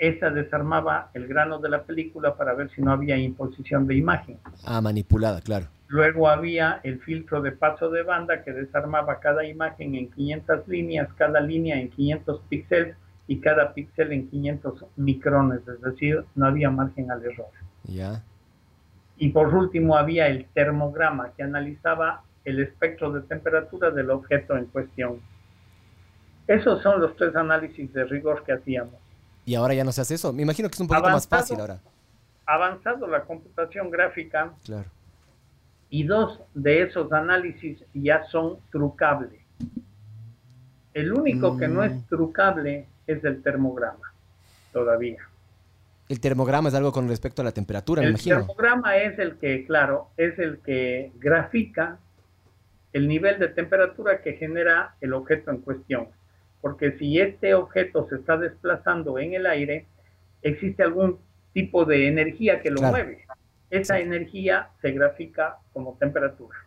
Esa 0.00 0.30
desarmaba 0.30 1.10
el 1.12 1.28
grano 1.28 1.58
de 1.58 1.68
la 1.68 1.82
película 1.82 2.34
para 2.34 2.54
ver 2.54 2.70
si 2.70 2.80
no 2.80 2.90
había 2.90 3.18
imposición 3.18 3.86
de 3.86 3.96
imagen. 3.96 4.38
Ah, 4.64 4.80
manipulada, 4.80 5.42
claro. 5.42 5.66
Luego 5.88 6.28
había 6.28 6.80
el 6.82 7.00
filtro 7.00 7.42
de 7.42 7.52
paso 7.52 7.90
de 7.90 8.02
banda 8.02 8.42
que 8.42 8.52
desarmaba 8.52 9.20
cada 9.20 9.44
imagen 9.44 9.94
en 9.94 10.10
500 10.10 10.66
líneas, 10.68 11.12
cada 11.16 11.40
línea 11.40 11.78
en 11.78 11.90
500 11.90 12.40
píxeles 12.48 12.96
y 13.26 13.40
cada 13.40 13.74
píxel 13.74 14.12
en 14.12 14.30
500 14.30 14.86
micrones, 14.96 15.60
es 15.68 15.80
decir, 15.82 16.24
no 16.34 16.46
había 16.46 16.70
margen 16.70 17.10
al 17.10 17.22
error. 17.22 17.50
Ya. 17.84 18.24
Y 19.18 19.28
por 19.28 19.54
último 19.54 19.96
había 19.96 20.28
el 20.28 20.46
termograma 20.54 21.32
que 21.36 21.42
analizaba 21.42 22.22
el 22.46 22.60
espectro 22.60 23.12
de 23.12 23.20
temperatura 23.20 23.90
del 23.90 24.10
objeto 24.10 24.56
en 24.56 24.64
cuestión. 24.64 25.20
Esos 26.46 26.82
son 26.82 27.00
los 27.00 27.14
tres 27.16 27.36
análisis 27.36 27.92
de 27.92 28.04
rigor 28.04 28.44
que 28.44 28.54
hacíamos. 28.54 29.09
Y 29.50 29.56
ahora 29.56 29.74
ya 29.74 29.82
no 29.82 29.90
se 29.90 30.00
hace 30.00 30.14
eso. 30.14 30.32
Me 30.32 30.42
imagino 30.42 30.68
que 30.68 30.74
es 30.74 30.80
un 30.80 30.86
poquito 30.86 31.10
más 31.10 31.26
fácil 31.26 31.58
ahora. 31.58 31.80
Avanzado 32.46 33.08
la 33.08 33.22
computación 33.24 33.90
gráfica 33.90 34.52
Claro. 34.64 34.84
y 35.88 36.04
dos 36.04 36.38
de 36.54 36.82
esos 36.82 37.10
análisis 37.12 37.82
ya 37.92 38.22
son 38.26 38.58
trucables. 38.70 39.40
El 40.94 41.12
único 41.12 41.56
que 41.58 41.66
no 41.66 41.80
Mm. 41.80 41.84
es 41.84 42.06
trucable 42.06 42.86
es 43.08 43.24
el 43.24 43.42
termograma, 43.42 44.12
todavía. 44.72 45.18
El 46.08 46.20
termograma 46.20 46.68
es 46.68 46.74
algo 46.76 46.92
con 46.92 47.08
respecto 47.08 47.42
a 47.42 47.44
la 47.44 47.50
temperatura, 47.52 48.02
me 48.02 48.06
El 48.06 48.12
imagino. 48.12 48.36
termograma 48.36 48.98
es 48.98 49.18
el 49.18 49.36
que, 49.36 49.66
claro, 49.66 50.10
es 50.16 50.38
el 50.38 50.60
que 50.60 51.10
grafica 51.18 51.98
el 52.92 53.08
nivel 53.08 53.40
de 53.40 53.48
temperatura 53.48 54.22
que 54.22 54.34
genera 54.34 54.94
el 55.00 55.12
objeto 55.12 55.50
en 55.50 55.58
cuestión. 55.58 56.06
Porque 56.60 56.96
si 56.98 57.18
este 57.20 57.54
objeto 57.54 58.06
se 58.08 58.16
está 58.16 58.36
desplazando 58.36 59.18
en 59.18 59.34
el 59.34 59.46
aire, 59.46 59.86
existe 60.42 60.82
algún 60.82 61.18
tipo 61.54 61.84
de 61.84 62.08
energía 62.08 62.60
que 62.60 62.70
lo 62.70 62.78
Claro. 62.78 62.92
mueve. 62.94 63.24
Esa 63.70 63.96
Sí. 63.96 64.02
energía 64.02 64.70
se 64.82 64.92
grafica 64.92 65.58
como 65.72 65.96
temperatura. 65.98 66.58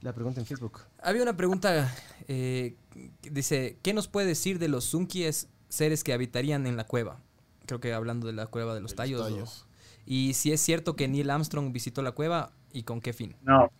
La 0.00 0.12
pregunta 0.14 0.40
en 0.40 0.46
Facebook. 0.46 0.80
Había 1.02 1.22
una 1.22 1.36
pregunta 1.36 1.92
eh, 2.28 2.76
que 3.22 3.30
dice, 3.30 3.76
¿qué 3.82 3.92
nos 3.92 4.06
puede 4.08 4.26
decir 4.28 4.58
de 4.58 4.68
los 4.68 4.90
Zunkies 4.90 5.48
seres 5.68 6.04
que 6.04 6.12
habitarían 6.12 6.66
en 6.66 6.76
la 6.76 6.84
cueva? 6.84 7.20
Creo 7.66 7.80
que 7.80 7.92
hablando 7.92 8.26
de 8.26 8.32
la 8.32 8.46
cueva 8.46 8.74
de 8.74 8.80
los 8.80 8.92
De 8.92 8.96
los 8.96 8.96
tallos. 8.96 9.20
o- 9.20 9.24
tallos. 9.34 9.66
y 10.06 10.34
si 10.34 10.52
es 10.52 10.60
cierto 10.60 10.96
que 10.96 11.08
Neil 11.08 11.28
Armstrong 11.30 11.72
visitó 11.72 12.02
la 12.02 12.12
cueva 12.12 12.52
y 12.72 12.84
con 12.84 13.00
qué 13.00 13.12
fin. 13.12 13.36
No. 13.42 13.70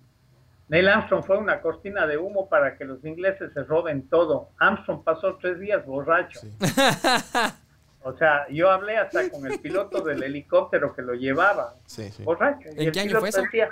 Neil 0.71 0.89
Armstrong 0.89 1.25
fue 1.25 1.37
una 1.37 1.61
cortina 1.61 2.07
de 2.07 2.17
humo 2.17 2.49
para 2.49 2.79
que 2.79 2.85
los 2.87 3.05
ingleses 3.05 3.53
se 3.53 3.65
roben 3.65 4.09
todo. 4.09 4.51
Armstrong 4.59 5.03
pasó 5.05 5.37
tres 5.37 5.59
días 5.61 5.85
borracho. 5.85 6.41
Sí. 6.41 6.51
O 8.03 8.17
sea, 8.17 8.47
yo 8.49 8.71
hablé 8.71 8.97
hasta 8.97 9.29
con 9.29 9.45
el 9.47 9.59
piloto 9.61 10.01
del 10.03 10.23
helicóptero 10.23 10.95
que 10.97 11.03
lo 11.03 11.13
llevaba, 11.13 11.75
Sí, 11.85 12.11
sí. 12.11 12.23
borracho. 12.23 12.71
Y 12.71 12.81
¿En 12.81 12.87
el 12.87 12.93
qué 12.93 13.01
año 13.01 13.21
fue 13.21 13.29
eso? 13.29 13.43
decía, 13.43 13.69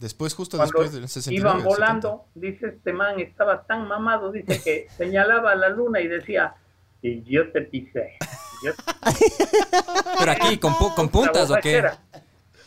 Después, 0.00 0.34
justo 0.34 0.56
cuando 0.56 0.72
después 0.80 0.92
del 0.92 1.08
69. 1.08 1.38
iban 1.40 1.62
70. 1.62 1.68
volando, 2.08 2.24
dice 2.34 2.66
este 2.66 2.92
man, 2.92 3.20
estaba 3.20 3.62
tan 3.66 3.86
mamado, 3.86 4.32
dice 4.32 4.60
que 4.60 4.88
señalaba 4.96 5.52
a 5.52 5.54
la 5.54 5.68
luna 5.68 6.00
y 6.00 6.08
decía, 6.08 6.52
y 7.00 7.22
yo 7.22 7.52
te 7.52 7.60
pisé. 7.62 8.16
Yo 8.64 8.72
te 8.74 8.82
Pero 10.18 10.32
aquí, 10.32 10.58
¿con, 10.58 10.72
pu- 10.72 10.92
con 10.96 11.08
puntas 11.08 11.48
o 11.52 11.54
qué? 11.62 11.84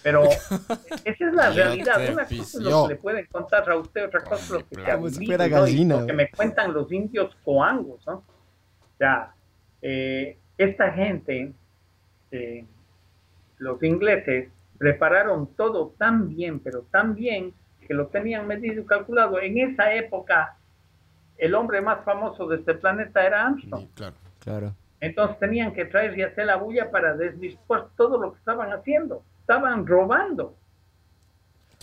Pero 0.03 0.23
esa 1.05 1.27
es 1.27 1.33
la 1.33 1.49
realidad. 1.49 2.01
Una 2.11 2.23
cosa 2.23 2.35
es 2.35 2.55
lo 2.55 2.87
que 2.87 2.93
le 2.93 2.99
pueden 2.99 3.25
contar 3.27 3.69
a 3.69 3.77
usted, 3.77 4.05
otra 4.05 4.23
cosa 4.23 4.35
es 4.35 4.49
lo 4.51 4.59
que 4.59 4.75
se 4.75 4.81
Lo 6.01 6.05
que 6.05 6.13
me 6.13 6.29
cuentan 6.29 6.73
los 6.73 6.91
indios 6.91 7.35
coangos, 7.43 8.05
¿no? 8.05 8.15
O 8.15 8.97
sea, 8.97 9.33
eh, 9.81 10.37
esta 10.57 10.91
gente, 10.91 11.53
eh, 12.31 12.65
los 13.57 13.81
ingleses, 13.81 14.49
prepararon 14.77 15.47
todo 15.55 15.93
tan 15.97 16.29
bien, 16.29 16.59
pero 16.59 16.81
tan 16.91 17.15
bien, 17.15 17.53
que 17.87 17.93
lo 17.93 18.07
tenían 18.07 18.47
medido 18.47 18.81
y 18.81 18.85
calculado. 18.85 19.39
En 19.39 19.57
esa 19.57 19.93
época, 19.93 20.57
el 21.37 21.55
hombre 21.55 21.81
más 21.81 22.03
famoso 22.03 22.47
de 22.47 22.57
este 22.57 22.75
planeta 22.75 23.25
era 23.25 23.47
Armstrong. 23.47 23.87
Claro. 23.95 24.15
Claro. 24.43 24.75
Entonces 24.99 25.39
tenían 25.39 25.73
que 25.73 25.85
traer 25.85 26.17
y 26.17 26.21
hacer 26.21 26.45
la 26.45 26.57
bulla 26.57 26.91
para 26.91 27.15
desvirtuar 27.15 27.87
todo 27.95 28.17
lo 28.17 28.33
que 28.33 28.39
estaban 28.39 28.71
haciendo. 28.71 29.23
Estaban 29.43 29.85
robando. 29.85 30.55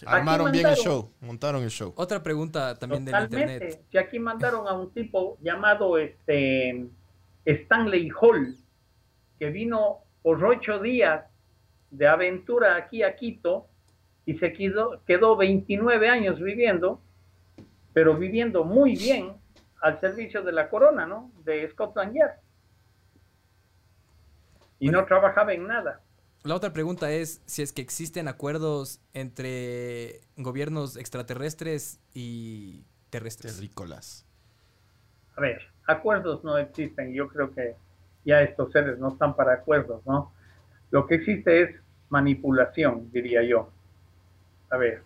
Armaron 0.07 0.51
bien 0.51 0.67
el 0.67 0.77
show, 0.77 1.13
montaron 1.21 1.63
el 1.63 1.69
show. 1.69 1.93
Otra 1.95 2.23
pregunta 2.23 2.75
también 2.79 3.05
del 3.05 3.23
internet. 3.23 3.85
Si 3.91 3.99
aquí 3.99 4.19
mandaron 4.19 4.67
a 4.67 4.73
un 4.73 4.91
tipo 4.95 5.37
llamado 5.43 5.99
este 5.99 6.87
Stanley 7.45 8.11
Hall, 8.19 8.57
que 9.39 9.51
vino 9.51 9.99
por 10.23 10.43
ocho 10.43 10.79
días 10.79 11.27
de 11.91 12.09
aventura 12.09 12.77
aquí 12.77 13.03
a 13.03 13.15
Quito 13.15 13.67
y 14.25 14.39
se 14.39 14.55
quedó, 14.55 15.05
quedó 15.05 15.37
29 15.37 16.09
años 16.09 16.41
viviendo, 16.41 17.03
pero 17.93 18.17
viviendo 18.17 18.65
muy 18.65 18.97
bien 18.97 19.35
al 19.83 20.01
servicio 20.01 20.43
de 20.43 20.53
la 20.53 20.71
corona, 20.71 21.07
¿no? 21.07 21.31
De 21.45 21.69
Scotland 21.69 22.15
Yard. 22.15 22.39
Y 24.79 24.89
no 24.89 25.05
trabajaba 25.05 25.53
en 25.53 25.67
nada. 25.67 26.01
La 26.43 26.55
otra 26.55 26.73
pregunta 26.73 27.13
es 27.13 27.43
si 27.45 27.61
es 27.61 27.73
que 27.73 27.83
existen 27.83 28.27
acuerdos 28.27 28.99
entre 29.13 30.23
gobiernos 30.39 30.97
extraterrestres 30.97 32.01
y 32.15 32.87
terrestres. 33.11 33.57
Terrícolas. 33.57 34.27
A 35.37 35.41
ver, 35.43 35.61
acuerdos 35.87 36.43
no 36.43 36.57
existen. 36.57 37.13
Yo 37.13 37.29
creo 37.29 37.53
que 37.53 37.77
ya 38.25 38.41
estos 38.41 38.73
seres 38.73 38.99
no 38.99 39.09
están 39.09 39.37
para 39.37 39.53
acuerdos, 39.53 40.01
¿no? 40.07 40.33
Lo 40.91 41.07
que 41.07 41.17
existe 41.17 41.63
es 41.63 41.77
manipulación, 42.09 43.11
diría 43.13 43.43
yo. 43.43 43.71
A 44.71 44.79
ver. 44.79 45.03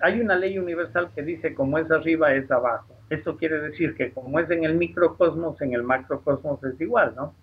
hay 0.00 0.20
una 0.20 0.34
ley 0.34 0.58
universal 0.58 1.12
que 1.14 1.22
dice 1.22 1.54
como 1.54 1.78
es 1.78 1.88
arriba 1.92 2.34
es 2.34 2.50
abajo. 2.50 2.96
Esto 3.08 3.36
quiere 3.36 3.60
decir 3.60 3.94
que 3.94 4.12
como 4.12 4.40
es 4.40 4.50
en 4.50 4.64
el 4.64 4.74
microcosmos, 4.74 5.60
en 5.60 5.74
el 5.74 5.84
macrocosmos 5.84 6.64
es 6.64 6.80
igual, 6.80 7.14
¿no? 7.14 7.34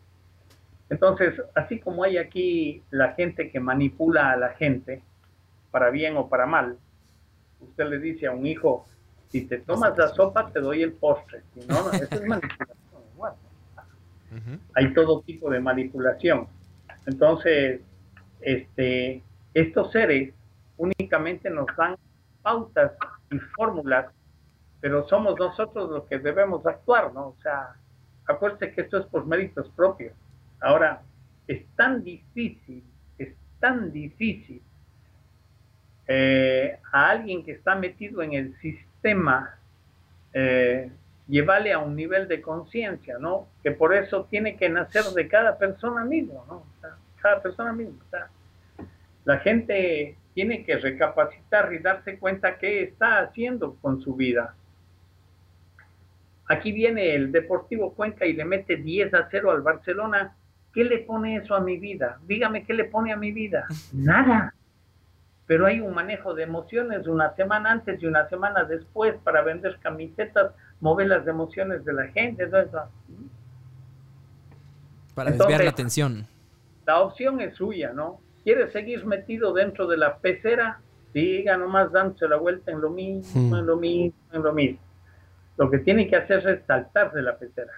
Entonces, 0.90 1.42
así 1.56 1.80
como 1.80 2.04
hay 2.04 2.18
aquí 2.18 2.84
la 2.90 3.14
gente 3.14 3.52
que 3.52 3.60
manipula 3.60 4.32
a 4.32 4.38
la 4.38 4.50
gente, 4.50 5.04
para 5.72 5.90
bien 5.90 6.18
o 6.18 6.30
para 6.30 6.46
mal, 6.46 6.78
usted 7.62 7.86
le 7.88 8.00
dice 8.00 8.28
a 8.28 8.32
un 8.32 8.46
hijo, 8.46 8.86
si 9.30 9.46
te 9.46 9.60
tomas 9.60 9.96
la 9.98 10.08
sopa 10.08 10.52
te 10.52 10.60
doy 10.60 10.82
el 10.82 10.94
postre. 10.94 11.44
Si 11.54 11.68
no, 11.68 11.84
no, 11.84 11.92
eso 11.92 12.16
es 12.16 12.22
manipulación. 12.28 12.78
Ujú. 14.32 14.60
Hay 14.76 14.94
todo 14.94 15.22
tipo 15.22 15.50
de 15.50 15.60
manipulación. 15.60 16.48
Entonces, 17.06 17.82
este, 18.42 19.24
estos 19.54 19.92
seres 19.92 20.34
únicamente 20.78 21.50
nos 21.50 21.68
dan 21.78 21.98
pautas 22.42 22.94
y 23.32 23.38
fórmulas, 23.56 24.08
pero 24.80 25.08
somos 25.08 25.38
nosotros 25.38 25.90
los 25.90 26.04
que 26.06 26.20
debemos 26.20 26.66
actuar, 26.66 27.14
¿no? 27.14 27.28
O 27.28 27.36
sea, 27.42 27.76
acuérdese 28.26 28.74
que 28.74 28.82
esto 28.82 28.98
es 28.98 29.06
por 29.08 29.26
méritos 29.26 29.70
propios. 29.76 30.14
Ahora, 30.62 31.02
es 31.48 31.66
tan 31.76 32.04
difícil, 32.04 32.84
es 33.18 33.34
tan 33.60 33.92
difícil 33.92 34.62
eh, 36.08 36.80
a 36.92 37.10
alguien 37.10 37.44
que 37.44 37.52
está 37.52 37.76
metido 37.76 38.22
en 38.22 38.34
el 38.34 38.58
sistema 38.60 39.58
eh, 40.34 40.92
llevarle 41.28 41.72
a 41.72 41.80
un 41.80 41.96
nivel 41.96 42.28
de 42.28 42.42
conciencia, 42.42 43.18
¿no? 43.20 43.48
Que 43.64 43.72
por 43.72 43.94
eso 43.94 44.26
tiene 44.26 44.58
que 44.58 44.70
nacer 44.70 45.04
de 45.04 45.28
cada 45.28 45.58
persona 45.58 46.04
mismo, 46.04 46.46
¿no? 46.48 46.64
Cada 47.22 47.42
persona 47.42 47.72
misma. 47.74 48.04
o 48.06 48.10
sea, 48.10 48.30
la 49.26 49.38
gente 49.40 50.18
tiene 50.34 50.64
que 50.64 50.78
recapacitar 50.78 51.72
y 51.74 51.80
darse 51.80 52.18
cuenta 52.18 52.58
qué 52.58 52.82
está 52.82 53.20
haciendo 53.20 53.76
con 53.76 54.02
su 54.02 54.16
vida. 54.16 54.56
Aquí 56.48 56.72
viene 56.72 57.14
el 57.14 57.32
Deportivo 57.32 57.94
Cuenca 57.94 58.26
y 58.26 58.34
le 58.34 58.46
mete 58.46 58.78
10 58.78 59.14
a 59.14 59.28
0 59.30 59.52
al 59.52 59.62
Barcelona. 59.62 60.36
¿Qué 60.74 60.84
le 60.84 61.00
pone 61.00 61.38
eso 61.38 61.56
a 61.56 61.60
mi 61.60 61.78
vida? 61.78 62.20
Dígame 62.28 62.66
qué 62.66 62.74
le 62.74 62.86
pone 62.86 63.12
a 63.12 63.18
mi 63.18 63.32
vida. 63.32 63.66
Nada. 63.92 64.54
Pero 65.48 65.66
hay 65.66 65.80
un 65.80 65.94
manejo 65.96 66.36
de 66.36 66.44
emociones 66.44 67.08
una 67.08 67.34
semana 67.36 67.72
antes 67.72 68.02
y 68.02 68.06
una 68.06 68.30
semana 68.30 68.64
después 68.66 69.16
para 69.24 69.42
vender 69.42 69.80
camisetas, 69.82 70.52
mover 70.80 71.08
las 71.08 71.26
emociones 71.28 71.84
de 71.86 71.94
la 71.94 72.08
gente. 72.10 72.46
todo 72.48 72.62
eso. 72.62 72.84
Para 75.16 75.32
Entonces- 75.32 75.38
desviar 75.48 75.64
la 75.64 75.72
atención. 75.72 76.28
La 76.86 77.00
opción 77.02 77.42
es 77.42 77.56
suya, 77.56 77.94
¿no? 77.94 78.20
¿Quiere 78.44 78.72
seguir 78.72 79.06
metido 79.06 79.54
dentro 79.54 79.88
de 79.88 79.98
la 79.98 80.18
pecera? 80.18 80.80
Siga 81.14 81.58
nomás 81.58 81.92
dándose 81.92 82.28
la 82.28 82.38
vuelta 82.38 82.72
en 82.72 82.82
lo 82.82 82.90
mismo, 82.92 83.58
en 83.58 83.66
lo 83.66 83.76
mismo, 83.76 84.14
en 84.32 84.44
lo 84.44 84.54
mismo. 84.54 84.80
Lo 85.58 85.70
que 85.70 85.80
tiene 85.80 86.08
que 86.08 86.16
hacer 86.16 86.48
es 86.48 86.66
saltar 86.66 87.12
de 87.12 87.22
la 87.24 87.38
pecera. 87.38 87.74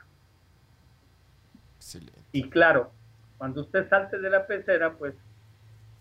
Excelente. 1.81 2.21
Y 2.31 2.47
claro, 2.47 2.91
cuando 3.39 3.61
usted 3.61 3.89
salte 3.89 4.19
de 4.19 4.29
la 4.29 4.45
pecera, 4.45 4.93
pues 4.93 5.15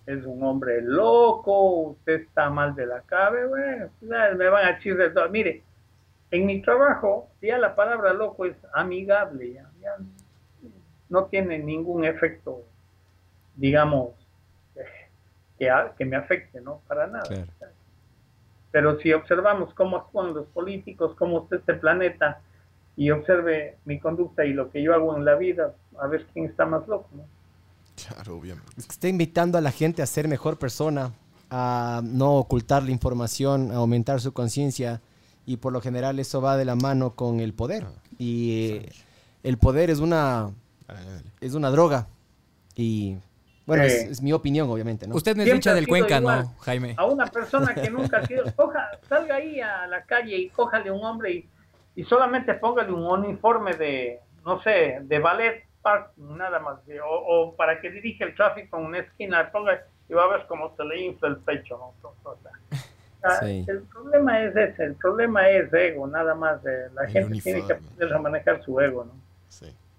es 0.05 0.27
un 0.27 0.43
hombre 0.43 0.83
loco, 0.83 1.93
usted 1.93 2.21
está 2.21 2.51
mal 2.51 2.75
de 2.75 2.85
la 2.85 3.01
cabeza, 3.01 3.49
bueno, 3.49 3.91
me 4.01 4.49
van 4.51 4.67
a 4.67 4.79
chirrar 4.79 5.15
todo. 5.15 5.31
Mire, 5.31 5.63
en 6.31 6.45
mi 6.45 6.61
trabajo, 6.61 7.31
ya 7.41 7.57
la 7.57 7.75
palabra 7.75 8.13
loco 8.13 8.45
es 8.45 8.57
amigable, 8.75 9.55
ya, 9.55 9.71
ya 9.81 9.97
no 11.09 11.25
tiene 11.25 11.59
ningún 11.59 12.05
efecto, 12.05 12.63
digamos, 13.57 14.11
que, 15.59 15.71
que 15.97 16.05
me 16.05 16.17
afecte, 16.17 16.61
¿no? 16.61 16.83
Para 16.89 17.07
nada. 17.07 17.47
Pero 18.71 19.01
si 19.01 19.15
observamos 19.15 19.73
cómo 19.73 19.97
actúan 19.97 20.35
los 20.35 20.47
políticos, 20.49 21.15
cómo 21.17 21.45
está 21.45 21.57
este 21.57 21.75
planeta, 21.75 22.43
y 22.97 23.11
observe 23.11 23.79
mi 23.85 23.99
conducta 23.99 24.45
y 24.45 24.53
lo 24.53 24.71
que 24.71 24.83
yo 24.83 24.95
hago 24.95 25.17
en 25.17 25.25
la 25.25 25.37
vida, 25.37 25.75
a 26.01 26.07
ver 26.07 26.27
quién 26.33 26.47
está 26.47 26.67
más 26.67 26.87
loco, 26.89 27.09
¿no? 27.15 27.25
Claro, 27.97 28.37
obviamente. 28.37 28.73
Está 28.79 29.09
invitando 29.09 29.59
a 29.59 29.61
la 29.61 29.73
gente 29.73 30.03
a 30.03 30.07
ser 30.07 30.27
mejor 30.29 30.59
persona, 30.59 31.13
a 31.51 32.01
no 32.05 32.37
ocultar 32.37 32.83
la 32.83 32.91
información, 32.91 33.73
a 33.73 33.77
aumentar 33.77 34.21
su 34.21 34.33
conciencia 34.33 35.01
y 35.47 35.57
por 35.59 35.73
lo 35.73 35.81
general 35.81 36.19
eso 36.19 36.41
va 36.41 36.57
de 36.57 36.65
la 36.65 36.77
mano 36.77 37.15
con 37.15 37.41
el 37.41 37.53
poder. 37.53 37.85
Ah, 37.85 37.93
y 38.19 38.83
el 39.43 39.59
poder 39.59 39.91
es 39.91 39.99
una, 39.99 40.51
es 41.41 41.55
una 41.55 41.71
droga 41.71 42.09
y 42.75 43.17
bueno, 43.67 43.85
es, 43.85 44.21
mi 44.21 44.33
opinión, 44.33 44.69
obviamente, 44.69 45.07
¿no? 45.07 45.15
Usted 45.15 45.37
me 45.37 45.45
dicha 45.45 45.75
del 45.75 45.87
Cuenca, 45.87 46.21
¿no, 46.21 46.55
Jaime? 46.61 46.95
A 46.97 47.07
una 47.07 47.27
persona 47.27 47.75
que 47.75 47.89
nunca 47.91 48.19
ha 48.19 48.27
sido, 48.27 48.45
coja, 48.57 48.89
salga 49.09 49.37
ahí 49.37 49.61
a 49.61 49.87
la 49.87 50.03
calle 50.05 50.37
y 50.37 50.49
cójale 50.49 50.91
un 50.91 51.05
hombre 51.05 51.33
y, 51.33 51.49
y 51.95 52.05
solamente 52.05 52.55
póngale 52.55 52.93
un 52.93 53.05
uniforme 53.05 53.75
de, 53.75 54.21
no 54.45 54.63
sé, 54.63 54.99
de 55.03 55.19
ballet 55.19 55.65
park, 55.83 56.13
nada 56.17 56.59
más, 56.61 56.79
o, 57.05 57.55
para 57.57 57.81
que 57.81 57.91
dirija 57.91 58.25
el 58.25 58.35
tráfico 58.35 58.79
en 58.79 58.85
una 58.87 58.99
esquina, 58.99 59.51
ponga 59.51 59.83
y 60.09 60.15
va 60.15 60.25
a 60.25 60.29
ver 60.29 60.47
cómo 60.47 60.75
se 60.77 60.85
le 60.85 61.01
infla 61.01 61.29
el 61.29 61.39
pecho, 61.39 61.79
¿no? 61.79 61.95
El 63.43 63.83
problema 63.83 64.43
es 64.43 64.57
ese, 64.57 64.83
el 64.83 64.95
problema 64.95 65.47
es 65.51 65.71
ego, 65.75 66.07
nada 66.07 66.35
más. 66.35 66.63
De, 66.63 66.89
la 66.95 67.07
gente 67.07 67.39
tiene 67.43 67.67
que 67.67 67.75
aprender 67.75 68.15
a 68.15 68.19
manejar 68.19 68.63
su 68.63 68.81
ego, 68.81 69.05
¿no? 69.05 69.13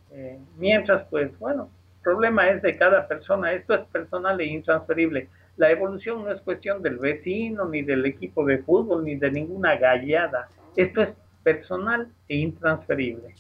Eh, 0.10 0.40
mientras, 0.58 1.06
pues, 1.08 1.38
bueno, 1.38 1.70
el 1.98 2.02
problema 2.02 2.50
es 2.50 2.64
de 2.64 2.76
cada 2.78 3.08
persona, 3.08 3.54
esto 3.54 3.76
es 3.76 3.82
personal 3.90 4.42
e 4.42 4.46
intransferible. 4.46 5.30
La 5.58 5.70
evolución 5.70 6.24
no 6.24 6.32
es 6.32 6.42
cuestión 6.42 6.82
del 6.82 6.98
vecino, 6.98 7.66
ni 7.70 7.84
del 7.84 8.08
equipo 8.08 8.44
de 8.44 8.58
fútbol, 8.58 9.06
ni 9.06 9.16
de 9.16 9.30
ninguna 9.30 9.76
gallada. 9.76 10.50
Esto 10.76 11.04
es 11.04 11.10
personal 11.44 12.08
e 12.28 12.38
intransferible. 12.38 13.34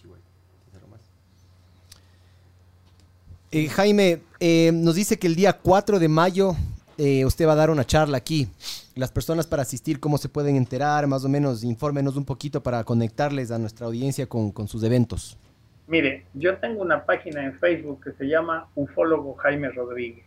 Eh, 3.54 3.68
Jaime, 3.68 4.22
eh, 4.40 4.72
nos 4.74 4.96
dice 4.96 5.20
que 5.20 5.28
el 5.28 5.36
día 5.36 5.52
4 5.52 6.00
de 6.00 6.08
mayo 6.08 6.56
eh, 6.98 7.26
usted 7.26 7.46
va 7.46 7.52
a 7.52 7.56
dar 7.56 7.70
una 7.70 7.84
charla 7.84 8.18
aquí. 8.18 8.48
Las 8.96 9.12
personas 9.12 9.46
para 9.46 9.64
asistir, 9.64 10.00
¿cómo 10.00 10.18
se 10.18 10.30
pueden 10.30 10.56
enterar? 10.56 11.06
Más 11.08 11.26
o 11.26 11.30
menos, 11.30 11.64
infórmenos 11.64 12.16
un 12.16 12.24
poquito 12.24 12.64
para 12.64 12.84
conectarles 12.86 13.52
a 13.52 13.58
nuestra 13.58 13.88
audiencia 13.88 14.28
con, 14.28 14.68
sus 14.68 14.84
eventos. 14.84 15.38
Mire, 15.88 16.26
yo 16.34 16.58
tengo 16.60 16.82
una 16.82 17.06
página 17.06 17.44
en 17.44 17.60
Facebook 17.60 18.04
que 18.04 18.12
se 18.14 18.26
llama 18.26 18.70
Ufólogo 18.76 19.34
Jaime 19.36 19.70
Rodríguez. 19.70 20.26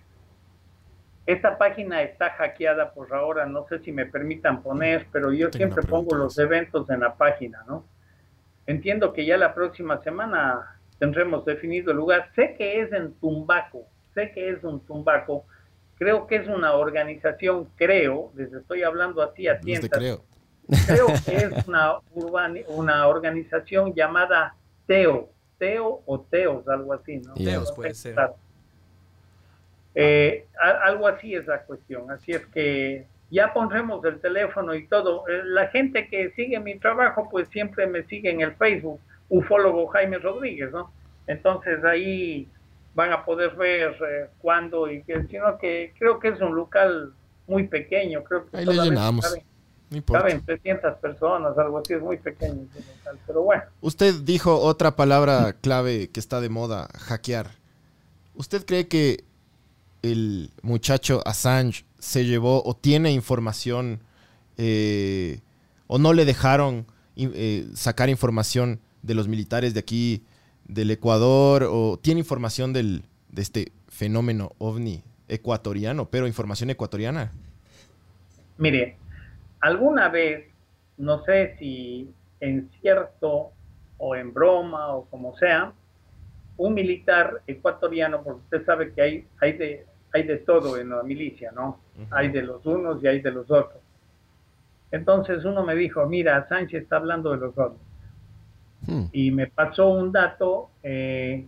Esta 1.26 1.56
página 1.56 2.02
está 2.02 2.30
hackeada 2.30 2.92
por 2.92 3.14
ahora, 3.14 3.46
no 3.46 3.66
sé 3.66 3.78
si 3.78 3.92
me 3.92 4.04
permitan 4.04 4.62
poner, 4.62 5.06
pero 5.10 5.32
yo 5.32 5.50
siempre 5.50 5.82
pongo 5.82 6.14
los 6.14 6.38
eventos 6.38 6.88
en 6.90 7.00
la 7.00 7.14
página, 7.14 7.64
¿no? 7.66 7.86
Entiendo 8.66 9.12
que 9.12 9.24
ya 9.24 9.38
la 9.38 9.54
próxima 9.54 10.02
semana 10.02 10.78
tendremos 10.98 11.44
definido 11.46 11.92
el 11.92 11.96
lugar. 11.96 12.30
Sé 12.34 12.54
que 12.56 12.80
es 12.80 12.92
en 12.92 13.14
Tumbaco, 13.14 13.86
sé 14.12 14.32
que 14.32 14.50
es 14.50 14.62
un 14.64 14.80
Tumbaco. 14.80 15.46
Creo 15.96 16.26
que 16.26 16.36
es 16.36 16.48
una 16.48 16.74
organización, 16.74 17.68
creo, 17.76 18.30
les 18.34 18.52
estoy 18.52 18.82
hablando 18.82 19.22
así 19.22 19.48
a 19.48 19.60
tientas. 19.60 19.98
Creo. 19.98 20.24
creo 20.86 21.06
que 21.24 21.36
es 21.36 21.66
una, 21.66 22.00
una 22.68 23.06
organización 23.06 23.94
llamada 23.94 24.56
TEO, 24.86 25.30
TEO 25.58 26.02
o 26.04 26.20
TEOS, 26.20 26.68
algo 26.68 26.92
así, 26.92 27.18
¿no? 27.18 27.32
TEOS 27.32 27.72
puede 27.72 27.94
ser. 27.94 28.14
Eh, 29.94 30.46
algo 30.82 31.06
así 31.06 31.34
es 31.34 31.46
la 31.46 31.62
cuestión. 31.62 32.10
Así 32.10 32.32
es 32.32 32.44
que 32.46 33.06
ya 33.30 33.52
pondremos 33.52 34.04
el 34.04 34.20
teléfono 34.20 34.74
y 34.74 34.86
todo. 34.86 35.26
Eh, 35.28 35.42
la 35.44 35.68
gente 35.68 36.08
que 36.08 36.30
sigue 36.32 36.58
mi 36.60 36.78
trabajo, 36.78 37.28
pues 37.30 37.48
siempre 37.48 37.86
me 37.86 38.02
sigue 38.04 38.30
en 38.30 38.40
el 38.40 38.54
Facebook 38.54 39.00
ufólogo 39.28 39.86
Jaime 39.88 40.18
Rodríguez, 40.18 40.70
¿no? 40.72 40.92
Entonces 41.26 41.82
ahí 41.84 42.48
van 42.94 43.12
a 43.12 43.24
poder 43.24 43.54
ver 43.56 43.96
eh, 44.08 44.26
cuándo 44.38 44.90
y 44.90 45.02
que, 45.02 45.24
sino 45.24 45.58
que 45.58 45.92
creo 45.98 46.18
que 46.18 46.28
es 46.28 46.40
un 46.40 46.54
local 46.54 47.12
muy 47.46 47.66
pequeño, 47.66 48.22
creo 48.24 48.46
que 48.46 48.56
ahí 48.56 48.66
le 48.66 48.74
llenamos. 48.74 49.36
Caben, 50.10 50.44
300 50.44 50.96
personas, 50.98 51.56
algo 51.56 51.78
así, 51.78 51.94
es 51.94 52.00
muy 52.00 52.16
pequeño 52.16 52.66
pero 53.26 53.42
bueno. 53.42 53.62
Usted 53.80 54.14
dijo 54.22 54.58
otra 54.58 54.96
palabra 54.96 55.54
clave 55.60 56.10
que 56.10 56.18
está 56.18 56.40
de 56.40 56.48
moda, 56.48 56.88
hackear. 56.98 57.50
¿Usted 58.34 58.64
cree 58.64 58.88
que 58.88 59.24
el 60.04 60.50
muchacho 60.62 61.22
Assange 61.24 61.84
se 61.98 62.26
llevó 62.26 62.62
o 62.64 62.74
tiene 62.74 63.10
información 63.12 64.00
eh, 64.58 65.40
o 65.86 65.98
no 65.98 66.12
le 66.12 66.24
dejaron 66.24 66.86
eh, 67.16 67.66
sacar 67.74 68.10
información 68.10 68.80
de 69.02 69.14
los 69.14 69.28
militares 69.28 69.72
de 69.74 69.80
aquí, 69.80 70.24
del 70.66 70.90
Ecuador, 70.90 71.66
o 71.70 71.98
tiene 72.00 72.20
información 72.20 72.72
del, 72.72 73.04
de 73.30 73.42
este 73.42 73.72
fenómeno 73.88 74.52
ovni 74.58 75.02
ecuatoriano, 75.28 76.08
pero 76.10 76.26
información 76.26 76.70
ecuatoriana? 76.70 77.32
Mire, 78.58 78.96
alguna 79.60 80.08
vez, 80.08 80.46
no 80.98 81.24
sé 81.24 81.56
si 81.58 82.10
en 82.40 82.70
cierto 82.80 83.52
o 83.98 84.16
en 84.16 84.34
broma 84.34 84.88
o 84.88 85.06
como 85.06 85.36
sea, 85.38 85.72
un 86.56 86.74
militar 86.74 87.42
ecuatoriano, 87.46 88.22
porque 88.22 88.42
usted 88.44 88.66
sabe 88.66 88.92
que 88.92 89.02
hay, 89.02 89.26
hay, 89.40 89.52
de, 89.54 89.86
hay 90.14 90.22
de 90.22 90.38
todo 90.38 90.78
en 90.78 90.90
la 90.90 91.02
milicia, 91.02 91.50
¿no? 91.50 91.80
Hay 92.10 92.28
de 92.28 92.42
los 92.42 92.64
unos 92.64 93.02
y 93.02 93.08
hay 93.08 93.20
de 93.20 93.32
los 93.32 93.50
otros. 93.50 93.82
Entonces 94.92 95.44
uno 95.44 95.64
me 95.64 95.74
dijo, 95.74 96.06
mira, 96.06 96.46
Sánchez 96.48 96.84
está 96.84 96.96
hablando 96.96 97.32
de 97.32 97.38
los 97.38 97.58
otros. 97.58 97.80
Hmm. 98.86 99.06
Y 99.10 99.32
me 99.32 99.48
pasó 99.48 99.88
un 99.88 100.12
dato, 100.12 100.70
eh, 100.84 101.44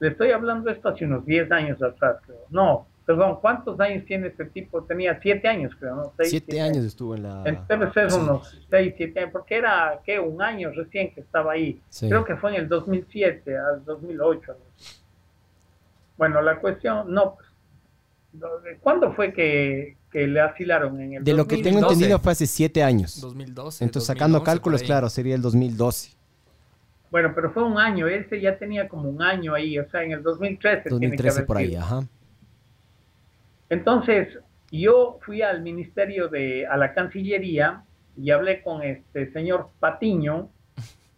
le 0.00 0.08
estoy 0.08 0.32
hablando 0.32 0.68
esto 0.68 0.88
hace 0.88 1.04
unos 1.04 1.24
10 1.24 1.52
años 1.52 1.80
atrás, 1.80 2.16
creo. 2.26 2.40
No, 2.50 2.88
perdón, 3.06 3.38
¿cuántos 3.40 3.78
años 3.78 4.04
tiene 4.04 4.26
este 4.26 4.46
tipo? 4.46 4.82
Tenía 4.82 5.20
7 5.22 5.46
años, 5.46 5.72
creo, 5.78 5.94
¿no? 5.94 6.12
7 6.18 6.60
años 6.60 6.84
estuvo 6.84 7.14
en 7.14 7.22
la... 7.22 7.44
Debe 7.68 7.92
ser 7.92 8.12
unos 8.14 8.66
6, 8.68 8.94
7 8.96 9.20
años, 9.20 9.30
porque 9.32 9.58
era, 9.58 10.00
¿qué? 10.04 10.18
Un 10.18 10.42
año 10.42 10.72
recién 10.72 11.14
que 11.14 11.20
estaba 11.20 11.52
ahí. 11.52 11.80
Creo 12.00 12.24
que 12.24 12.34
fue 12.34 12.50
en 12.50 12.62
el 12.62 12.68
2007 12.68 13.56
al 13.56 13.84
2008. 13.84 14.56
Bueno, 16.16 16.42
la 16.42 16.58
cuestión, 16.58 17.12
no, 17.12 17.36
pues, 17.36 17.51
¿cuándo 18.80 19.12
fue 19.14 19.32
que, 19.32 19.96
que 20.10 20.26
le 20.26 20.40
asilaron 20.40 21.00
en 21.00 21.14
el 21.14 21.24
De 21.24 21.32
lo 21.32 21.46
que 21.46 21.58
tengo 21.58 21.80
entendido 21.80 22.18
fue 22.18 22.32
hace 22.32 22.46
7 22.46 22.82
años. 22.82 23.20
2012. 23.20 23.84
Entonces, 23.84 24.06
sacando 24.06 24.42
cálculos, 24.42 24.82
claro, 24.82 25.08
sería 25.08 25.34
el 25.34 25.42
2012. 25.42 26.10
Bueno, 27.10 27.32
pero 27.34 27.52
fue 27.52 27.62
un 27.62 27.78
año, 27.78 28.08
ese 28.08 28.40
ya 28.40 28.56
tenía 28.56 28.88
como 28.88 29.10
un 29.10 29.20
año 29.20 29.52
ahí, 29.54 29.78
o 29.78 29.88
sea, 29.90 30.02
en 30.02 30.12
el 30.12 30.22
2013. 30.22 30.88
2013 30.88 31.42
por 31.42 31.58
ahí, 31.58 31.76
ajá. 31.76 32.02
Entonces, 33.68 34.38
yo 34.70 35.18
fui 35.22 35.42
al 35.42 35.62
ministerio 35.62 36.28
de, 36.28 36.66
a 36.66 36.76
la 36.76 36.94
Cancillería 36.94 37.84
y 38.16 38.30
hablé 38.30 38.62
con 38.62 38.82
este 38.82 39.30
señor 39.32 39.68
Patiño 39.78 40.48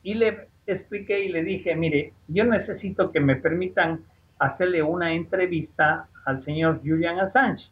y 0.02 0.14
le 0.14 0.48
expliqué 0.66 1.24
y 1.24 1.28
le 1.28 1.42
dije, 1.42 1.76
mire, 1.76 2.12
yo 2.28 2.44
necesito 2.44 3.12
que 3.12 3.20
me 3.20 3.36
permitan 3.36 4.04
hacerle 4.38 4.82
una 4.82 5.12
entrevista 5.12 6.08
al 6.24 6.44
señor 6.44 6.80
Julian 6.84 7.20
Assange. 7.20 7.70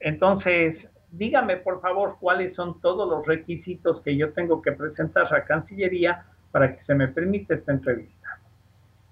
Entonces, 0.00 0.78
dígame 1.10 1.56
por 1.56 1.80
favor 1.80 2.16
cuáles 2.20 2.54
son 2.54 2.80
todos 2.80 3.08
los 3.08 3.26
requisitos 3.26 4.00
que 4.02 4.16
yo 4.16 4.32
tengo 4.32 4.62
que 4.62 4.72
presentar 4.72 5.32
a 5.34 5.44
Cancillería 5.44 6.26
para 6.50 6.76
que 6.76 6.84
se 6.84 6.94
me 6.94 7.08
permita 7.08 7.54
esta 7.54 7.72
entrevista. 7.72 8.40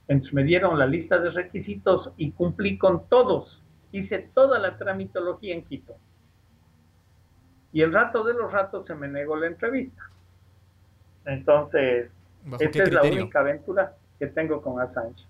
Entonces 0.09 0.34
me 0.34 0.44
dieron 0.44 0.78
la 0.78 0.86
lista 0.86 1.18
de 1.18 1.30
requisitos 1.30 2.12
y 2.16 2.30
cumplí 2.30 2.78
con 2.78 3.09
todos. 3.09 3.62
Hice 3.93 4.30
toda 4.34 4.59
la 4.59 4.76
tramitología 4.76 5.55
en 5.55 5.64
Quito. 5.64 5.97
Y 7.72 7.82
el 7.82 7.93
rato 7.93 8.22
de 8.24 8.34
los 8.34 8.52
ratos 8.52 8.86
se 8.86 8.94
me 8.94 9.09
negó 9.09 9.36
la 9.36 9.48
entrevista. 9.48 10.02
Entonces, 11.24 12.10
esta 12.60 12.82
es 12.84 12.93
la 12.93 13.02
única 13.02 13.40
aventura 13.40 13.97
que 14.18 14.28
tengo 14.28 14.62
con 14.62 14.80
Assange. 14.80 15.24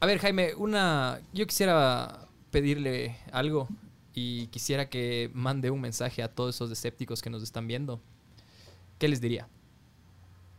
A 0.00 0.06
ver, 0.06 0.18
Jaime, 0.18 0.54
una. 0.56 1.20
Yo 1.32 1.46
quisiera 1.46 2.26
pedirle 2.50 3.16
algo 3.32 3.68
y 4.14 4.46
quisiera 4.48 4.88
que 4.88 5.30
mande 5.34 5.70
un 5.70 5.80
mensaje 5.80 6.22
a 6.22 6.28
todos 6.28 6.54
esos 6.54 6.70
escépticos 6.70 7.20
que 7.20 7.30
nos 7.30 7.42
están 7.42 7.66
viendo. 7.66 8.00
¿Qué 8.98 9.08
les 9.08 9.20
diría? 9.20 9.48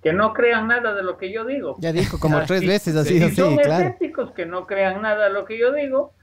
que 0.02 0.14
no 0.14 0.34
crean 0.34 0.68
nada 0.68 0.94
de 0.94 1.04
lo 1.04 1.18
que 1.18 1.32
yo 1.32 1.46
digo. 1.46 1.76
Ya 1.80 1.92
dijo 1.92 2.20
como 2.20 2.42
tres 2.46 2.66
veces 2.66 2.96
así, 2.96 3.20
sí, 3.20 3.36
son 3.36 3.60
escépticos 3.60 4.32
que 4.32 4.46
no 4.46 4.66
crean 4.66 5.02
nada 5.02 5.26
de 5.26 5.34
lo 5.34 5.46
que 5.46 5.58
yo 5.58 5.74
digo, 5.74 6.14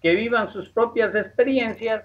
que 0.00 0.14
vivan 0.14 0.52
sus 0.52 0.68
propias 0.70 1.14
experiencias, 1.14 2.04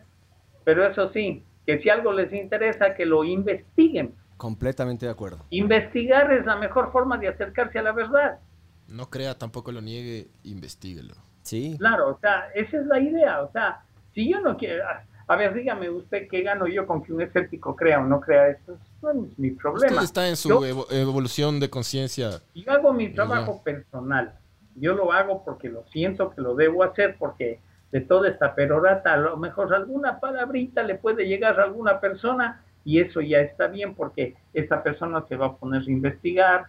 pero 0.64 0.86
eso 0.86 1.12
sí, 1.14 1.44
que 1.66 1.80
si 1.82 1.90
algo 1.90 2.12
les 2.12 2.34
interesa, 2.34 2.94
que 2.96 3.06
lo 3.06 3.24
investiguen. 3.24 4.16
Completamente 4.38 5.06
de 5.06 5.12
acuerdo. 5.12 5.46
Investigar 5.50 6.32
es 6.34 6.46
la 6.46 6.58
mejor 6.58 6.92
forma 6.92 7.18
de 7.18 7.30
acercarse 7.30 7.80
a 7.80 7.84
la 7.84 7.94
verdad. 7.94 8.40
No 8.88 9.10
crea, 9.10 9.38
tampoco 9.38 9.72
lo 9.72 9.82
niegue, 9.82 10.28
investiguelo. 10.44 11.16
Sí. 11.42 11.76
Claro, 11.78 12.10
o 12.10 12.20
sea, 12.20 12.50
esa 12.56 12.78
es 12.78 12.86
la 12.86 13.00
idea. 13.00 13.42
O 13.42 13.52
sea, 13.52 13.82
si 14.14 14.30
yo 14.32 14.40
no 14.42 14.56
quiero. 14.58 14.84
A, 15.28 15.36
ver, 15.36 15.54
dígame 15.54 15.90
usted 15.90 16.28
qué 16.30 16.42
gano 16.42 16.68
yo 16.68 16.86
con 16.86 17.02
que 17.02 17.14
un 17.14 17.22
escéptico 17.22 17.76
crea 17.76 18.00
o 18.00 18.06
no 18.06 18.20
crea 18.20 18.50
esto. 18.50 18.78
No 19.02 19.12
es 19.12 19.40
mi 19.40 19.52
problema. 19.52 19.94
Usted 19.94 20.04
está 20.06 20.28
en 20.30 20.36
su 20.36 20.50
Yo- 20.50 20.66
evo- 20.66 20.88
evolución 20.92 21.60
de 21.60 21.70
conciencia. 21.70 22.42
Yo 22.54 22.72
hago 22.72 22.94
mi 22.94 23.10
trabajo 23.14 23.62
personal. 23.64 24.38
Yo 24.76 24.94
lo 24.96 25.12
hago 25.14 25.44
porque 25.44 25.70
lo 25.70 25.86
siento 25.92 26.32
que 26.32 26.42
lo 26.42 26.56
debo 26.56 26.84
hacer, 26.84 27.16
porque 27.18 27.60
de 27.92 28.02
toda 28.02 28.28
esta 28.30 28.56
perorata, 28.56 29.14
a 29.14 29.18
lo 29.18 29.38
mejor 29.38 29.74
alguna 29.74 30.20
palabrita 30.20 30.84
le 30.84 30.96
puede 30.96 31.28
llegar 31.28 31.60
a 31.60 31.64
alguna 31.64 32.00
persona 32.00 32.64
y 32.84 33.00
eso 33.00 33.22
ya 33.22 33.40
está 33.40 33.68
bien 33.68 33.96
porque 33.96 34.36
esa 34.54 34.84
persona 34.84 35.24
se 35.30 35.36
va 35.38 35.46
a 35.48 35.56
poner 35.56 35.84
a 35.84 35.92
investigar. 35.92 36.66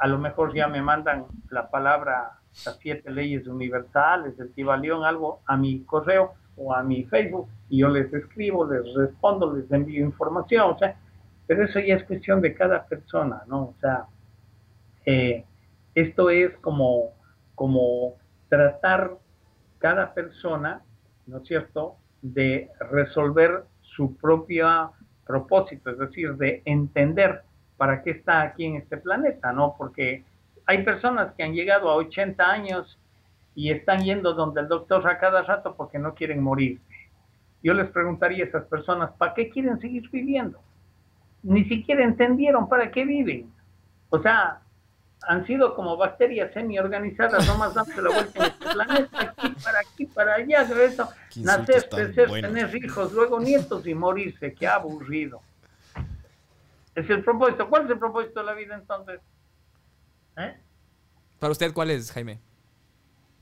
A 0.00 0.06
lo 0.06 0.18
mejor 0.18 0.54
ya 0.54 0.68
me 0.68 0.82
mandan 0.82 1.26
la 1.50 1.70
palabra, 1.70 2.38
las 2.64 2.78
siete 2.78 3.10
leyes 3.10 3.46
universales, 3.46 4.34
el 4.38 4.52
León, 4.80 5.04
algo 5.04 5.40
a 5.46 5.56
mi 5.56 5.84
correo 5.84 6.34
o 6.56 6.74
a 6.74 6.82
mi 6.82 7.04
Facebook 7.04 7.48
y 7.68 7.78
yo 7.78 7.88
les 7.88 8.12
escribo, 8.12 8.70
les 8.70 8.94
respondo, 8.94 9.54
les 9.54 9.70
envío 9.70 10.04
información. 10.04 10.70
O 10.70 10.78
sea, 10.78 10.96
pero 11.46 11.64
eso 11.64 11.80
ya 11.80 11.96
es 11.96 12.04
cuestión 12.04 12.40
de 12.40 12.54
cada 12.54 12.86
persona, 12.86 13.42
¿no? 13.46 13.62
O 13.64 13.74
sea, 13.80 14.06
eh, 15.04 15.44
esto 15.94 16.30
es 16.30 16.56
como, 16.58 17.12
como 17.54 18.14
tratar 18.48 19.12
cada 19.78 20.14
persona, 20.14 20.82
¿no 21.26 21.38
es 21.38 21.48
cierto?, 21.48 21.96
de 22.22 22.70
resolver 22.90 23.64
su 23.80 24.16
propio 24.16 24.92
propósito, 25.24 25.90
es 25.90 25.98
decir, 25.98 26.34
de 26.36 26.62
entender 26.64 27.42
para 27.76 28.02
qué 28.02 28.10
está 28.10 28.42
aquí 28.42 28.64
en 28.64 28.76
este 28.76 28.96
planeta, 28.96 29.52
¿no? 29.52 29.74
Porque 29.76 30.24
hay 30.66 30.82
personas 30.82 31.34
que 31.34 31.42
han 31.42 31.54
llegado 31.54 31.90
a 31.90 31.96
80 31.96 32.50
años 32.50 32.98
y 33.54 33.70
están 33.70 34.02
yendo 34.02 34.34
donde 34.34 34.60
el 34.60 34.68
doctor 34.68 35.06
a 35.08 35.18
cada 35.18 35.42
rato 35.42 35.74
porque 35.76 35.98
no 35.98 36.14
quieren 36.14 36.42
morirse. 36.42 36.82
Yo 37.62 37.74
les 37.74 37.88
preguntaría 37.88 38.44
a 38.44 38.48
esas 38.48 38.64
personas, 38.64 39.10
¿para 39.12 39.34
qué 39.34 39.48
quieren 39.48 39.80
seguir 39.80 40.08
viviendo? 40.10 40.60
Ni 41.42 41.64
siquiera 41.64 42.04
entendieron 42.04 42.68
para 42.68 42.90
qué 42.90 43.04
viven. 43.04 43.50
O 44.10 44.20
sea, 44.20 44.60
han 45.26 45.46
sido 45.46 45.74
como 45.74 45.96
bacterias 45.96 46.52
semi-organizadas, 46.52 47.46
nomás 47.46 47.74
dándose 47.74 48.02
la 48.02 48.10
vuelta 48.10 48.38
en 48.38 48.52
este 48.52 48.68
planeta, 48.68 49.34
aquí 49.36 49.54
para 49.64 49.78
aquí, 49.80 50.06
para 50.06 50.34
allá, 50.34 50.64
de 50.64 50.84
eso, 50.84 51.08
nacer, 51.36 51.88
crecer, 51.88 52.28
buenos. 52.28 52.52
tener 52.52 52.74
hijos, 52.76 53.12
luego 53.12 53.40
nietos 53.40 53.86
y 53.86 53.94
morirse, 53.94 54.54
qué 54.54 54.66
aburrido. 54.66 55.40
Es 56.96 57.08
el 57.10 57.22
propósito. 57.22 57.68
¿Cuál 57.68 57.84
es 57.84 57.90
el 57.90 57.98
propósito 57.98 58.40
de 58.40 58.46
la 58.46 58.54
vida 58.54 58.74
entonces? 58.74 59.20
¿Eh? 60.38 60.54
Para 61.38 61.52
usted, 61.52 61.72
¿cuál 61.74 61.90
es, 61.90 62.10
Jaime? 62.10 62.40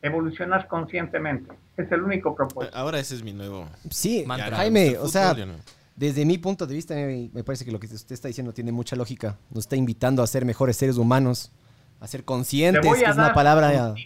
Evolucionar 0.03 0.67
conscientemente. 0.67 1.55
Es 1.77 1.91
el 1.93 2.03
único 2.03 2.35
propósito. 2.35 2.77
Ahora 2.77 2.99
ese 2.99 3.15
es 3.15 3.23
mi 3.23 3.33
nuevo. 3.33 3.69
Sí, 3.91 4.25
Mantra. 4.27 4.57
Jaime, 4.57 4.99
o 4.99 5.07
sea, 5.07 5.35
no. 5.35 5.55
desde 5.95 6.25
mi 6.25 6.37
punto 6.39 6.67
de 6.67 6.75
vista, 6.75 6.95
me, 6.95 7.45
parece 7.45 7.65
que 7.65 7.71
lo 7.71 7.79
que 7.79 7.87
usted 7.87 8.13
está 8.13 8.27
diciendo 8.27 8.53
tiene 8.53 8.73
mucha 8.73 8.97
lógica. 8.97 9.39
Nos 9.51 9.65
está 9.65 9.77
invitando 9.77 10.21
a 10.23 10.27
ser 10.27 10.45
mejores 10.45 10.77
seres 10.77 10.97
humanos, 10.97 11.53
a 12.01 12.09
ser 12.09 12.25
conscientes, 12.25 12.83
Le 12.83 12.91
voy 12.91 12.99
que 12.99 13.07
a 13.07 13.11
es 13.11 13.17
una 13.17 13.33
palabra 13.33 13.95
un 13.95 13.97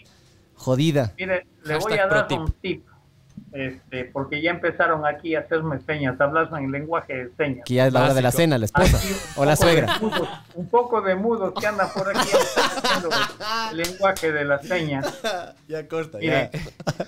jodida. 0.53 1.13
Mire, 1.17 1.47
le 1.63 1.77
voy 1.77 1.93
a 1.93 2.05
dar 2.05 2.27
un 2.39 2.51
tip. 2.51 2.85
Este, 3.51 4.05
porque 4.05 4.41
ya 4.41 4.51
empezaron 4.51 5.05
aquí 5.07 5.33
a 5.33 5.39
hacerme 5.39 5.79
señas, 5.79 6.21
a 6.21 6.25
hablarme 6.25 6.59
en 6.59 6.71
lenguaje 6.71 7.25
de 7.25 7.31
señas. 7.35 7.65
Que 7.65 7.73
ya 7.75 7.87
es 7.87 7.93
la 7.93 8.03
hora 8.03 8.13
de 8.13 8.21
la 8.21 8.31
cena, 8.31 8.57
la 8.59 8.65
esposa 8.65 8.97
Aquí 8.97 9.07
o 9.35 9.45
la 9.45 9.55
poco 9.55 9.65
de 9.65 9.71
suegra. 9.75 9.99
mudos, 9.99 10.29
un 10.53 10.69
poco 10.69 11.01
de 11.01 11.15
mudos 11.15 11.53
que 11.59 11.65
andan 11.65 11.89
por 11.91 12.09
aquí 12.09 12.29
haciendo 12.29 13.09
el 13.71 13.77
lenguaje 13.77 14.31
de 14.31 14.45
las 14.45 14.65
señas. 14.67 15.21
Ya 15.67 15.87
corta, 15.87 16.17
Mire, 16.17 16.49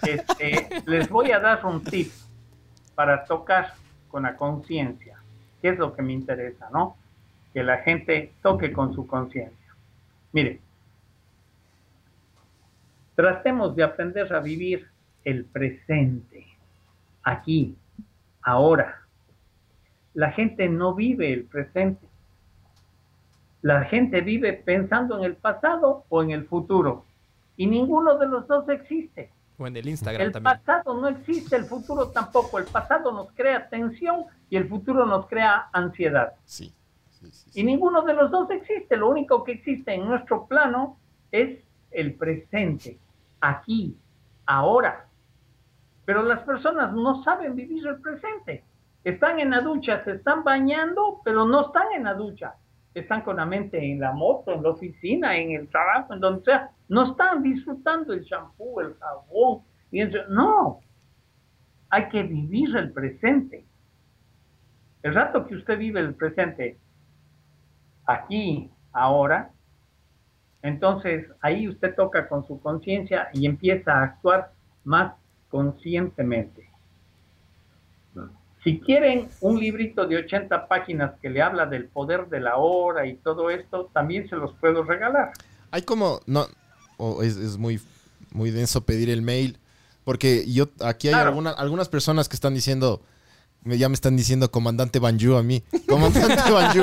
este, 0.03 0.84
les 0.85 1.09
voy 1.09 1.31
a 1.31 1.39
dar 1.39 1.65
un 1.65 1.84
tip 1.84 2.11
para 2.93 3.26
tocar 3.26 3.73
con 4.09 4.22
la 4.23 4.35
conciencia, 4.35 5.18
que 5.61 5.69
es 5.69 5.80
lo 5.80 5.95
que 5.95 6.03
me 6.03 6.13
interesa, 6.13 6.69
¿no? 6.72 6.95
Que 7.53 7.63
la 7.63 7.77
gente 7.77 8.34
toque 8.43 8.72
con 8.72 8.93
su 8.93 9.07
conciencia. 9.07 9.57
Mire, 10.31 10.59
tratemos 13.15 13.76
de 13.76 13.84
aprender 13.84 14.31
a 14.31 14.39
vivir 14.39 14.90
el 15.23 15.45
presente, 15.45 16.48
aquí, 17.23 17.76
ahora. 18.41 19.02
La 20.14 20.31
gente 20.31 20.68
no 20.68 20.93
vive 20.93 21.31
el 21.31 21.45
presente. 21.45 22.06
La 23.61 23.84
gente 23.85 24.22
vive 24.22 24.53
pensando 24.53 25.18
en 25.18 25.23
el 25.23 25.35
pasado 25.35 26.06
o 26.10 26.23
en 26.23 26.31
el 26.31 26.45
futuro. 26.45 27.06
Y 27.56 27.68
ninguno 27.68 28.18
de 28.18 28.27
los 28.27 28.48
dos 28.48 28.68
existe. 28.69 29.31
O 29.57 29.68
en 29.68 29.77
el 29.77 29.88
Instagram 29.88 30.27
El 30.27 30.31
también. 30.31 30.57
pasado 30.57 30.99
no 30.99 31.07
existe, 31.07 31.56
el 31.56 31.65
futuro 31.65 32.10
tampoco. 32.10 32.57
El 32.57 32.65
pasado 32.65 33.11
nos 33.11 33.31
crea 33.34 33.69
tensión 33.69 34.26
y 34.49 34.57
el 34.57 34.68
futuro 34.68 35.06
nos 35.06 35.27
crea 35.27 35.69
ansiedad. 35.72 36.34
Sí. 36.45 36.73
sí, 37.11 37.31
sí, 37.31 37.60
Y 37.60 37.64
ninguno 37.64 38.02
de 38.02 38.15
los 38.15 38.31
dos 38.31 38.49
existe. 38.49 38.98
Lo 38.98 39.10
único 39.10 39.43
que 39.43 39.52
existe 39.53 39.93
en 39.93 40.06
nuestro 40.06 40.48
plano 40.48 40.98
es 41.31 41.60
el 41.91 42.15
presente, 42.15 42.98
aquí, 43.39 43.95
ahora. 44.45 45.06
Pero 46.06 46.23
las 46.23 46.40
personas 46.41 46.94
no 46.94 47.23
saben 47.23 47.56
vivir 47.56 47.86
el 47.88 48.02
presente. 48.02 48.64
Están 49.03 49.40
en 49.40 49.52
la 49.52 49.61
ducha, 49.61 50.03
se 50.03 50.14
están 50.14 50.44
bañando, 50.44 51.22
pero 51.23 51.45
no 51.45 51.68
están 51.68 51.91
en 51.95 52.03
la 52.03 52.14
ducha. 52.14 52.56
Están 52.94 53.22
con 53.22 53.38
la 53.38 53.45
mente 53.45 53.78
en 53.80 53.99
la 53.99 54.11
moto, 54.11 54.52
en 54.52 54.64
la 54.64 54.69
oficina, 54.69 55.38
en 55.38 55.52
el 55.52 55.69
trabajo, 55.69 56.14
en 56.14 56.19
donde 56.19 56.44
sea. 56.44 56.72
No 56.90 57.11
están 57.11 57.41
disfrutando 57.41 58.14
el 58.14 58.26
champú, 58.26 58.80
el 58.82 58.95
jabón. 58.95 59.61
No. 60.30 60.82
Hay 61.90 62.10
que 62.10 62.23
vivir 62.23 62.76
el 62.76 62.91
presente. 62.91 63.65
El 65.03 65.15
rato 65.15 65.48
que 65.48 65.56
usted 65.56 65.78
vive 65.78 65.99
el 65.99 66.14
presente, 66.14 66.78
aquí, 68.06 68.69
ahora, 68.91 69.52
entonces 70.61 71.28
ahí 71.41 71.68
usted 71.68 71.95
toca 71.95 72.28
con 72.28 72.45
su 72.45 72.60
conciencia 72.61 73.30
y 73.34 73.45
empieza 73.45 73.94
a 73.94 74.03
actuar 74.03 74.52
más 74.84 75.14
conscientemente. 75.52 76.68
Si 78.64 78.80
quieren 78.80 79.28
un 79.41 79.60
librito 79.60 80.06
de 80.06 80.18
80 80.18 80.68
páginas 80.68 81.14
que 81.19 81.32
le 81.32 81.41
habla 81.41 81.65
del 81.65 81.86
poder 81.86 82.28
de 82.30 82.40
la 82.40 82.57
hora 82.57 83.07
y 83.07 83.15
todo 83.15 83.49
esto, 83.49 83.90
también 83.91 84.30
se 84.30 84.36
los 84.36 84.53
puedo 84.53 84.84
regalar. 84.84 85.32
Hay 85.72 85.82
como. 85.82 86.22
No. 86.28 86.45
es, 87.23 87.38
es 87.38 87.57
muy, 87.57 87.82
muy 88.32 88.52
denso 88.52 88.82
pedir 88.82 89.10
el 89.10 89.23
mail. 89.23 89.57
Porque 90.03 90.45
yo. 90.48 90.68
Aquí 90.84 91.07
hay 91.07 91.14
Claro. 91.15 91.30
alguna- 91.30 91.52
algunas 91.52 91.90
personas 91.90 92.30
que 92.30 92.36
están 92.36 92.53
diciendo. 92.53 93.02
Ya 93.65 93.90
me 93.90 93.95
están 93.95 94.15
diciendo 94.15 94.52
comandante 94.52 94.99
Banju 94.99 95.36
a 95.36 95.44
mí. 95.44 95.64
Comandante 95.88 96.52
Banju. 96.52 96.82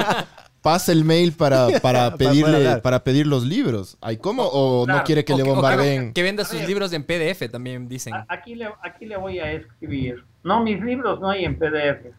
Pasa 0.62 0.90
el 0.92 1.04
mail 1.04 1.32
para, 1.32 1.68
para 1.82 2.14
pedirle, 2.16 2.78
para 2.78 3.04
pedir 3.04 3.26
los 3.26 3.44
libros. 3.46 3.96
¿Hay 4.00 4.16
cómo? 4.16 4.42
¿O 4.44 4.80
no 4.80 4.86
Claro. 4.86 5.04
quiere 5.04 5.24
que 5.24 5.32
O 5.34 5.36
le 5.36 5.44
que- 5.44 5.50
bombardeen? 5.50 6.12
Que 6.12 6.22
venda 6.22 6.44
sus 6.44 6.66
libros 6.66 6.92
en 6.92 7.04
PDF 7.04 7.48
también 7.50 7.88
dicen. 7.88 8.12
Aquí 8.28 8.54
le, 8.54 8.68
aquí 8.82 9.06
le 9.06 9.16
voy 9.16 9.38
a 9.38 9.52
escribir. 9.52 10.24
No, 10.42 10.62
mis 10.62 10.80
libros 10.82 11.20
no 11.20 11.30
hay 11.30 11.44
en 11.44 11.56
PDF. 11.58 12.12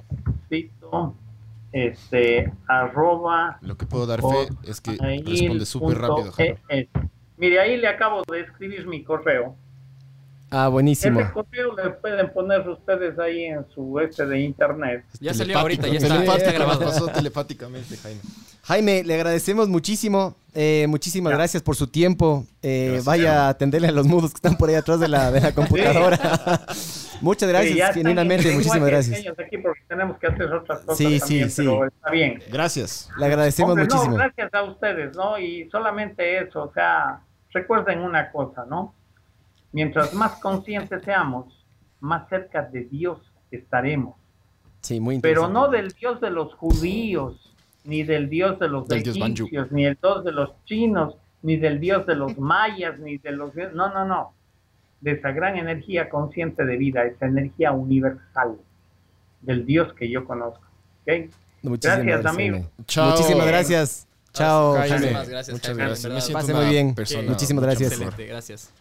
Jaime.cito, 0.00 1.14
este, 1.72 2.52
arroba, 2.66 3.58
Lo 3.62 3.76
que 3.76 3.86
puedo 3.86 4.06
dar 4.06 4.20
fe 4.20 4.48
es 4.64 4.80
que 4.80 4.92
responde 4.92 5.66
súper 5.66 5.98
rápido. 5.98 6.32
Jaime. 6.32 6.58
ES. 6.68 6.88
Mire, 7.36 7.60
ahí 7.60 7.76
le 7.76 7.88
acabo 7.88 8.22
de 8.30 8.40
escribir 8.40 8.86
mi 8.86 9.02
correo. 9.02 9.56
Ah, 10.50 10.68
buenísimo. 10.68 11.20
Ese 11.20 11.30
correo 11.32 11.76
le 11.76 11.90
pueden 11.90 12.32
poner 12.32 12.68
ustedes 12.68 13.18
ahí 13.18 13.44
en 13.44 13.64
su 13.72 13.98
este 14.00 14.26
de 14.26 14.40
internet. 14.40 15.04
Ya 15.20 15.32
salió 15.32 15.58
ahorita, 15.58 15.86
ya 15.86 15.98
está, 15.98 16.24
ya 16.24 16.34
está 16.34 16.52
grabado. 16.52 16.80
Pasó 16.80 17.06
telepáticamente, 17.08 17.96
Jaime. 17.96 18.20
Jaime, 18.62 19.04
le 19.04 19.14
agradecemos 19.14 19.68
muchísimo. 19.68 20.34
Eh, 20.54 20.86
muchísimas 20.88 21.30
Ya. 21.30 21.36
gracias 21.36 21.62
por 21.62 21.76
su 21.76 21.86
tiempo. 21.86 22.44
Eh, 22.62 22.86
Gracias, 22.86 23.04
vaya 23.04 23.46
a 23.46 23.48
atenderle 23.50 23.88
a 23.88 23.92
los 23.92 24.06
mudos 24.06 24.32
que 24.32 24.36
están 24.38 24.56
por 24.56 24.68
ahí 24.68 24.74
atrás 24.74 24.98
de 24.98 25.06
la, 25.08 25.30
de 25.30 25.40
la 25.40 25.52
computadora. 25.54 26.18
Muchas 27.20 27.48
gracias, 27.48 27.94
genuinamente, 27.94 28.48
en 28.48 28.56
muchísimas 28.56 28.88
gracias. 28.88 29.18
señas 29.18 29.38
Aquí 29.38 29.58
porque 29.58 29.80
tenemos 29.86 30.18
que 30.18 30.26
hacer 30.26 30.52
otras 30.52 30.80
cosas 30.80 30.96
Sí, 30.98 31.20
sí, 31.20 31.48
sí. 31.50 31.62
pero 31.62 31.86
está 31.86 32.10
bien. 32.10 32.42
Gracias. 32.50 33.08
Le 33.18 33.26
agradecemos 33.26 33.70
Hombre, 33.72 33.84
muchísimo. 33.84 34.16
No, 34.16 34.16
gracias 34.16 34.52
a 34.54 34.62
ustedes, 34.64 35.14
¿no? 35.16 35.38
Y 35.38 35.68
solamente 35.70 36.38
eso, 36.42 36.64
o 36.64 36.72
sea, 36.72 37.20
recuerden 37.52 38.00
una 38.00 38.30
cosa, 38.32 38.64
¿no? 38.68 38.94
Mientras 39.72 40.14
más 40.14 40.40
conscientes 40.40 41.02
seamos, 41.04 41.46
más 42.00 42.28
cerca 42.28 42.62
de 42.62 42.84
Dios 42.84 43.18
estaremos. 43.50 44.16
Sí, 44.80 44.98
muy 45.00 45.20
Pero 45.20 45.48
no 45.48 45.68
del 45.68 45.88
Dios 45.90 46.20
de 46.20 46.30
los 46.30 46.54
judíos, 46.54 47.54
ni 47.84 48.02
del 48.02 48.28
Dios 48.28 48.58
de 48.58 48.68
los 48.68 48.88
Del 48.88 49.00
egipcios, 49.00 49.70
ni 49.70 49.84
del 49.84 49.98
Dios 50.00 50.24
de 50.24 50.32
los 50.32 50.50
chinos, 50.64 51.16
ni 51.42 51.56
del 51.56 51.80
Dios 51.80 52.06
de 52.06 52.14
los 52.14 52.38
mayas, 52.38 52.98
ni 52.98 53.18
de 53.18 53.32
los... 53.32 53.54
No, 53.74 53.92
no, 53.92 54.04
no. 54.04 54.34
De 55.00 55.12
esa 55.12 55.32
gran 55.32 55.56
energía 55.56 56.08
consciente 56.08 56.64
de 56.64 56.76
vida, 56.76 57.04
esa 57.04 57.26
energía 57.26 57.72
universal 57.72 58.58
del 59.40 59.64
Dios 59.64 59.92
que 59.94 60.10
yo 60.10 60.24
conozco. 60.24 60.64
¿ok? 61.02 61.30
Muchísimas 61.62 62.04
Gracias, 62.04 62.26
amigo. 62.26 62.70
Muchísimas 62.76 63.46
gracias. 63.46 64.06
Chao, 64.32 64.74
Jaime. 64.74 64.96
Muchas 64.96 65.28
gracias, 65.28 65.54
Muchas 65.54 65.76
Jaime, 65.76 65.84
gracias. 65.84 66.30
Pase 66.30 66.52
una 66.52 66.62
muy 66.62 66.70
bien. 66.70 66.94
persona 66.94 67.28
Muchísimas 67.30 67.64
gracias. 67.64 67.92
Excelente, 67.92 68.26
gracias. 68.26 68.72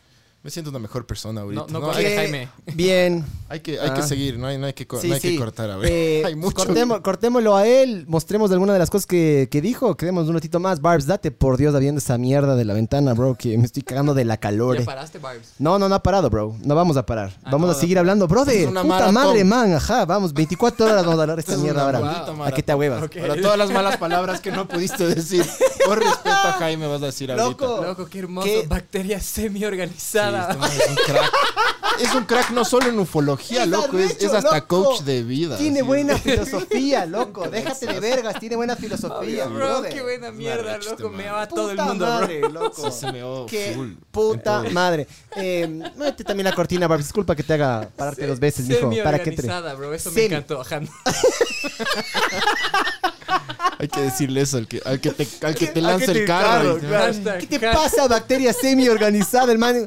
Me 0.42 0.50
siento 0.50 0.70
una 0.70 0.80
mejor 0.80 1.06
persona 1.06 1.42
ahorita. 1.42 1.66
No, 1.70 1.80
no, 1.82 1.88
No, 1.88 1.94
¿Qué? 1.94 2.16
Jaime. 2.16 2.48
Bien. 2.74 3.26
hay 3.50 3.60
que, 3.60 3.78
hay 3.78 3.92
que 3.92 4.00
Ah. 4.00 4.08
seguir, 4.08 4.38
no 4.40 4.48
hay, 4.48 4.58
no 4.58 4.68
hay, 4.68 4.74
que, 4.74 4.88
Sí, 4.98 5.10
no 5.10 5.16
hay 5.16 5.20
sí. 5.20 5.32
que 5.34 5.38
cortar, 5.38 5.70
a 5.70 5.76
ver. 5.76 5.92
Eh, 5.92 6.24
hay 6.26 6.36
mucho. 6.36 6.56
cortemo- 6.66 7.02
cortémoslo 7.02 7.58
a 7.58 7.68
él, 7.68 8.06
mostremos 8.08 8.50
alguna 8.52 8.72
de 8.72 8.80
las 8.80 8.90
cosas 8.90 9.06
que, 9.06 9.50
que 9.52 9.60
dijo, 9.60 9.98
quedemos 9.98 10.30
un 10.30 10.36
ratito 10.36 10.62
más. 10.62 10.80
Barbs, 10.80 11.08
date 11.08 11.32
por 11.32 11.58
Dios 11.58 11.78
viendo 11.78 12.00
esa 12.00 12.18
mierda 12.18 12.56
de 12.56 12.64
la 12.64 12.74
ventana, 12.74 13.14
bro, 13.14 13.36
que 13.36 13.58
me 13.58 13.66
estoy 13.66 13.84
cagando 13.84 14.14
de 14.14 14.24
la 14.24 14.38
calor. 14.38 14.78
¿Ya 14.78 14.84
eh. 14.84 14.86
paraste, 14.86 15.18
Barbs? 15.20 15.56
No, 15.60 15.78
no, 15.78 15.90
no 15.90 15.96
ha 15.96 16.02
parado, 16.04 16.30
bro. 16.30 16.56
No 16.64 16.74
vamos 16.74 16.96
a 16.96 17.06
parar. 17.06 17.34
Ah, 17.44 17.50
vamos 17.52 17.68
no, 17.68 17.72
a 17.74 17.76
no. 17.76 17.80
seguir 17.82 18.00
hablando, 18.00 18.26
brother. 18.26 18.56
Es 18.62 18.68
una 18.68 18.82
Puta 18.84 18.94
maratón. 18.94 19.14
madre, 19.16 19.44
man. 19.44 19.74
Ajá, 19.74 20.06
vamos. 20.06 20.32
24 20.34 20.86
horas 20.86 21.04
vamos 21.04 21.20
a 21.20 21.22
hablar 21.24 21.36
de 21.36 21.42
esta 21.42 21.54
Es 21.56 21.60
mierda 21.60 21.84
ahora. 21.84 22.46
¿A 22.46 22.52
qué 22.54 22.64
te 22.64 22.74
huevas? 22.74 23.04
Ok. 23.04 23.18
Para 23.20 23.42
todas 23.42 23.58
las 23.58 23.72
malas 23.72 23.98
palabras 23.98 24.40
que 24.40 24.52
no 24.54 24.70
pudiste 24.70 25.06
decir, 25.06 25.46
por 25.86 26.00
respeto 26.00 26.30
a 26.30 26.54
Jaime 26.54 26.88
vas 26.88 27.02
a 27.04 27.08
decir 27.08 27.30
ahorita. 27.30 27.50
Loco. 27.66 27.84
Loco, 27.86 28.06
qué 28.10 28.20
hermoso. 28.20 28.48
¿Qué? 28.48 28.66
Bacteria 28.70 29.20
Sí, 29.20 29.50
este 30.38 30.84
es 30.84 30.90
un 30.90 30.96
crack. 30.96 31.32
Es 32.00 32.14
un 32.16 32.24
crack 32.24 32.52
no 32.52 32.64
solo 32.64 32.88
en 32.88 32.98
ufología, 32.98 33.66
loco, 33.66 33.98
es, 33.98 34.24
hasta 34.24 34.56
loco. 34.60 34.84
coach 34.86 35.02
de 35.02 35.22
vida. 35.22 35.58
Tiene 35.58 35.80
así. 35.80 35.88
buena 35.88 36.18
filosofía, 36.20 37.06
loco. 37.06 37.50
Déjate 37.50 37.88
de 37.88 38.00
vergas. 38.00 38.40
Tiene 38.40 38.56
buena 38.56 38.78
filosofía, 38.78 39.48
Bro, 39.48 39.56
brother. 39.56 39.94
qué 39.94 40.02
buena 40.02 40.32
mierda, 40.32 40.78
este 40.78 40.92
loco. 40.92 41.10
Me 41.10 41.30
va 41.30 41.46
todo 41.50 41.72
el 41.72 41.78
mundo, 41.78 42.06
madre, 42.06 42.40
bro. 42.40 42.50
loco. 42.52 42.90
Sí, 42.90 43.00
se 43.02 43.12
me 43.12 43.22
va 43.22 43.46
Qué 43.48 43.74
full. 43.76 43.92
puta 44.12 44.64
madre. 44.72 45.08
Eh, 45.36 45.68
mete 45.98 46.24
también 46.24 46.46
la 46.46 46.54
cortina, 46.56 46.88
Barbs. 46.88 47.04
Disculpa 47.06 47.36
que 47.36 47.44
te 47.44 47.54
haga 47.54 47.90
pararte 47.98 48.26
dos 48.28 48.40
veces, 48.40 48.66
mijo. 48.66 48.90
Para 49.04 49.20
que 49.22 49.32
entre. 49.32 49.50
Bro. 49.76 49.94
Eso 49.94 50.10
Semi. 50.10 50.30
me 50.30 50.36
encantó. 50.38 50.64
Hay 53.80 53.88
que 53.88 54.02
decirle 54.02 54.42
eso 54.42 54.58
al 54.58 54.68
que, 54.68 54.82
al 54.86 55.00
que 55.00 55.12
te, 55.12 55.28
al 55.46 55.56
que 55.56 55.68
te 55.68 55.82
lanza 55.82 56.08
que 56.08 56.14
te 56.14 56.20
el 56.22 56.26
carro. 56.26 56.78
claro. 56.80 57.14
¿Qué 57.40 57.48
te 57.48 57.60
pasa, 57.60 58.08
bacteria 58.08 58.54
semi-organizada, 58.54 59.52
hermano? 59.52 59.86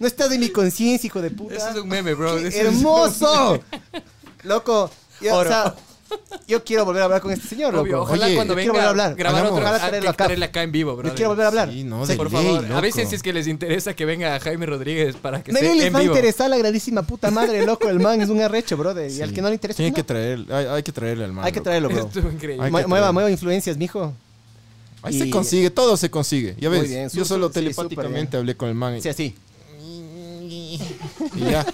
No 0.00 0.06
estás 0.06 0.32
en 0.32 0.40
mi 0.40 0.48
conciencia, 0.48 1.06
hijo 1.06 1.20
de 1.22 1.30
puta. 1.30 1.54
Eso 1.54 1.68
es 1.68 1.76
un 1.76 1.88
meme, 1.88 2.14
bro. 2.14 2.36
¡Qué 2.36 2.48
Eso 2.48 2.58
es- 2.58 2.66
¡Hermoso! 2.66 3.60
Loco, 4.44 4.90
yo, 5.20 5.34
o 5.34 5.38
Oro. 5.38 5.50
sea, 5.50 5.74
yo 6.48 6.64
quiero 6.64 6.84
volver 6.86 7.02
a 7.02 7.04
hablar 7.04 7.20
con 7.20 7.30
este 7.30 7.46
señor, 7.46 7.72
loco. 7.74 7.82
Obvio, 7.84 8.02
ojalá 8.02 8.24
Oye, 8.26 8.34
cuando 8.34 8.54
yo 8.54 8.56
venga 8.56 8.72
quiero 8.72 8.72
volver 8.72 8.86
a 8.86 8.90
hablar. 8.90 9.14
grabar 9.16 9.40
Hagamos. 9.42 9.58
otro, 9.60 9.68
Ojalá 9.70 9.88
traerlo 9.88 10.10
acá. 10.10 10.24
traerle 10.24 10.44
acá 10.46 10.62
en 10.62 10.72
vivo, 10.72 10.96
bro. 10.96 11.08
Yo 11.08 11.14
quiero 11.14 11.28
volver 11.30 11.44
a 11.44 11.48
hablar. 11.48 11.70
Sí, 11.70 11.84
no, 11.84 12.06
Sí, 12.06 12.12
de 12.12 12.16
Por 12.16 12.32
ley, 12.32 12.42
favor, 12.44 12.62
loco. 12.62 12.74
avisen 12.76 13.06
si 13.08 13.14
es 13.14 13.22
que 13.22 13.32
les 13.34 13.46
interesa 13.46 13.94
que 13.94 14.04
venga 14.06 14.40
Jaime 14.40 14.64
Rodríguez 14.66 15.16
para 15.16 15.42
que 15.42 15.52
Nadie 15.52 15.66
esté 15.66 15.76
les 15.78 15.86
en 15.88 15.94
va 15.94 15.98
a 15.98 16.02
vivo. 16.02 16.14
interesar 16.14 16.48
la 16.50 16.56
grandísima 16.56 17.02
puta 17.02 17.30
madre, 17.30 17.64
loco. 17.66 17.88
El 17.90 18.00
man 18.00 18.20
es 18.22 18.30
un 18.30 18.40
arrecho, 18.40 18.78
brother. 18.78 19.10
Y 19.10 19.20
al 19.20 19.34
que 19.34 19.42
no 19.42 19.48
le 19.48 19.54
interesa, 19.54 19.76
Tiene 19.76 19.90
no. 19.90 19.96
que 19.96 20.02
traer, 20.04 20.46
hay, 20.50 20.64
hay 20.66 20.82
que 20.82 20.92
traerle 20.92 21.24
al 21.26 21.32
man. 21.34 21.44
hay 21.44 21.52
que 21.52 21.58
loco. 21.58 21.64
traerlo, 21.64 21.88
bro. 21.90 22.06
Estuvo 22.06 22.30
increíble. 22.30 22.64
Hay 22.64 22.70
Mue- 22.72 22.80
que 22.80 22.86
mueva, 22.86 23.02
traerlo. 23.04 23.12
mueva 23.12 23.30
influencias, 23.30 23.76
mijo. 23.76 24.14
Ahí 25.02 25.14
Y- 25.14 25.18
se 25.20 25.30
consigue, 25.30 25.70
todo 25.70 25.96
se 25.98 26.10
consigue. 26.10 26.56
Ya 26.58 26.70
Muy 26.70 26.80
ves, 26.80 26.88
bien, 26.88 27.08
yo 27.10 27.24
solo 27.26 27.48
sí, 27.48 27.54
telepáticamente 27.54 28.30
bien. 28.36 28.40
hablé 28.40 28.56
con 28.56 28.68
el 28.70 28.74
man. 28.74 29.00
Sí, 29.02 29.08
así. 29.10 29.34
Y 31.34 31.40
ya. 31.50 31.66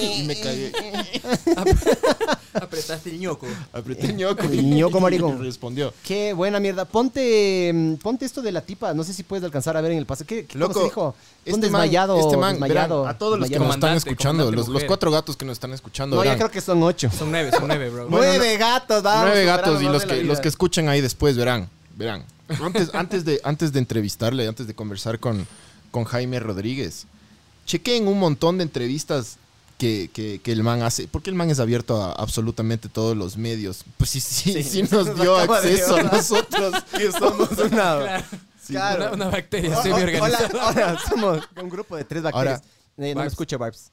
y 0.00 0.22
me 0.24 0.40
cagué. 0.40 0.72
Apretaste 2.54 3.10
el 3.10 3.18
ñoco. 3.20 3.46
Apreté 3.72 4.06
el 4.06 4.16
ñoco 4.16 4.42
El 4.44 4.70
ñoco, 4.74 5.00
maricón. 5.00 5.42
respondió. 5.42 5.92
Qué 6.04 6.32
buena 6.32 6.60
mierda. 6.60 6.84
Ponte, 6.84 7.96
ponte 8.02 8.24
esto 8.24 8.42
de 8.42 8.52
la 8.52 8.60
tipa. 8.60 8.94
No 8.94 9.04
sé 9.04 9.12
si 9.14 9.22
puedes 9.22 9.44
alcanzar 9.44 9.76
a 9.76 9.80
ver 9.80 9.92
en 9.92 9.98
el 9.98 10.06
paso. 10.06 10.24
¿Qué, 10.26 10.46
qué 10.46 10.54
cómo 10.58 10.66
Loco, 10.68 10.78
se 10.80 10.84
dijo? 10.84 11.06
Un 11.06 11.14
Este 11.44 11.52
man, 11.52 11.60
desmayado. 11.60 12.20
este 12.20 12.36
man, 12.36 12.52
desmayado, 12.54 13.00
verán, 13.02 13.14
a 13.14 13.18
todos 13.18 13.38
los 13.38 13.48
que 13.48 13.54
desmayado. 13.54 13.68
nos 13.68 13.76
están 13.76 13.96
escuchando, 13.96 14.50
los, 14.52 14.84
cuatro 14.84 15.10
gatos 15.10 15.36
que 15.36 15.44
nos 15.44 15.54
están 15.54 15.72
escuchando, 15.72 16.16
No, 16.16 16.22
verán, 16.22 16.38
creo 16.38 16.50
que 16.50 16.60
son 16.60 16.82
ocho. 16.82 17.10
Son 17.10 17.30
nueve, 17.30 17.50
son 17.52 17.66
nueve, 17.68 17.90
bro. 17.90 18.08
Bueno, 18.08 18.26
Nueve 18.26 18.56
gatos, 18.56 19.02
vamos. 19.02 19.24
nueve 19.26 19.44
gatos 19.44 19.82
y 19.82 19.84
los 19.86 20.04
que, 20.04 20.22
los 20.22 20.40
que 20.40 20.48
escuchan 20.48 20.88
ahí 20.88 21.00
después 21.00 21.36
verán, 21.36 21.68
verán. 21.96 22.24
Antes, 22.62 22.94
antes, 22.94 23.24
de, 23.24 23.40
antes 23.44 23.72
de 23.72 23.78
entrevistarle, 23.78 24.46
antes 24.46 24.66
de 24.66 24.74
conversar 24.74 25.18
con, 25.18 25.46
con 25.92 26.02
Jaime 26.04 26.40
Rodríguez, 26.40 27.06
chequen 27.66 28.08
un 28.08 28.18
montón 28.18 28.58
de 28.58 28.64
entrevistas 28.64 29.36
que, 29.78 30.10
que- 30.12 30.40
que 30.42 30.50
el 30.52 30.62
man 30.64 30.82
hace, 30.82 31.06
porque 31.08 31.30
el 31.30 31.36
man 31.36 31.50
es 31.50 31.60
abierto 31.60 32.02
a 32.02 32.12
absolutamente 32.12 32.88
todos 32.88 33.16
los 33.16 33.36
medios. 33.36 33.84
Pues 33.98 34.10
sí, 34.10 34.18
sí, 34.20 34.52
sí, 34.52 34.62
Sí. 34.64 34.82
nos 34.90 35.06
Nos 35.06 35.20
dio 35.20 35.36
de 35.36 35.42
acceso 35.44 35.96
a 35.96 36.02
nosotros, 36.02 36.82
que 36.96 37.12
somos 37.12 37.50
una... 37.52 37.68
Claro. 37.70 38.24
Claro. 38.66 39.04
Una, 39.06 39.12
una 39.14 39.28
bacteria 39.28 39.76
O- 39.76 39.80
o- 39.80 39.82
semi-organizada. 39.82 40.48
Hola, 40.52 40.68
hola, 40.68 41.00
somos 41.08 41.48
un 41.62 41.68
grupo 41.68 41.96
de 41.96 42.04
tres 42.04 42.22
bacterias. 42.22 42.60
Ahora, 42.60 42.68
Eh, 42.98 43.14
no 43.14 43.20
me 43.22 43.26
escucha, 43.26 43.56
Barbs. 43.56 43.90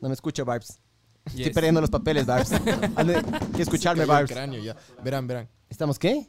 No 0.00 0.08
me 0.08 0.14
escucha, 0.14 0.42
Barbs. 0.44 0.78
Estoy 1.26 1.44
Yes. 1.44 1.52
perdiendo 1.54 1.80
los 1.80 1.90
papeles, 1.90 2.24
Barbs. 2.26 2.52
Hazme 2.52 3.22
que 3.54 3.62
escucharme, 3.62 4.02
el 4.02 4.26
cráneo 4.26 4.62
ya. 4.62 4.74
Verán, 5.04 5.26
verán. 5.26 5.48
¿Estamos 5.68 5.98
qué? 5.98 6.26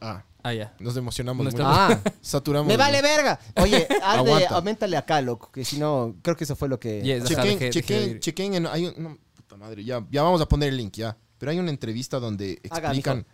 Ah, 0.00 0.22
Ah, 0.44 0.52
ya. 0.54 0.74
nos 0.78 0.96
emocionamos 0.96 1.44
No 1.44 1.50
mucho. 1.50 1.62
Ah, 1.66 1.98
Saturamos. 2.20 2.68
me 2.68 2.76
vale 2.76 3.00
verga. 3.02 3.40
Oye, 3.62 3.88
hazle, 4.02 4.30
Aguanta. 4.30 4.54
aumentale 4.56 4.96
acá, 4.96 5.20
loco, 5.20 5.50
que 5.50 5.64
si 5.64 5.78
no, 5.78 6.14
creo 6.22 6.36
que 6.36 6.44
eso 6.44 6.54
fue 6.54 6.68
lo 6.68 6.78
que... 6.78 7.02
Yes, 7.02 7.24
ajá, 7.24 7.42
Chequen, 7.42 7.58
dejé- 7.58 7.58
dejé 7.58 7.64
de 7.64 7.70
chequen, 7.72 8.10
ir. 8.10 8.20
chequen 8.20 8.54
en- 8.54 8.66
hay 8.66 8.86
un- 8.86 9.02
no, 9.02 9.18
puta 9.34 9.56
madre, 9.56 9.82
ya, 9.84 10.06
ya 10.10 10.22
vamos 10.22 10.40
a 10.40 10.46
poner 10.46 10.68
el 10.68 10.76
link, 10.76 10.92
ya. 10.94 11.16
Pero 11.38 11.50
hay 11.50 11.58
una 11.58 11.70
entrevista 11.70 12.20
donde 12.20 12.60
Haga, 12.70 12.88
explican, 12.88 13.26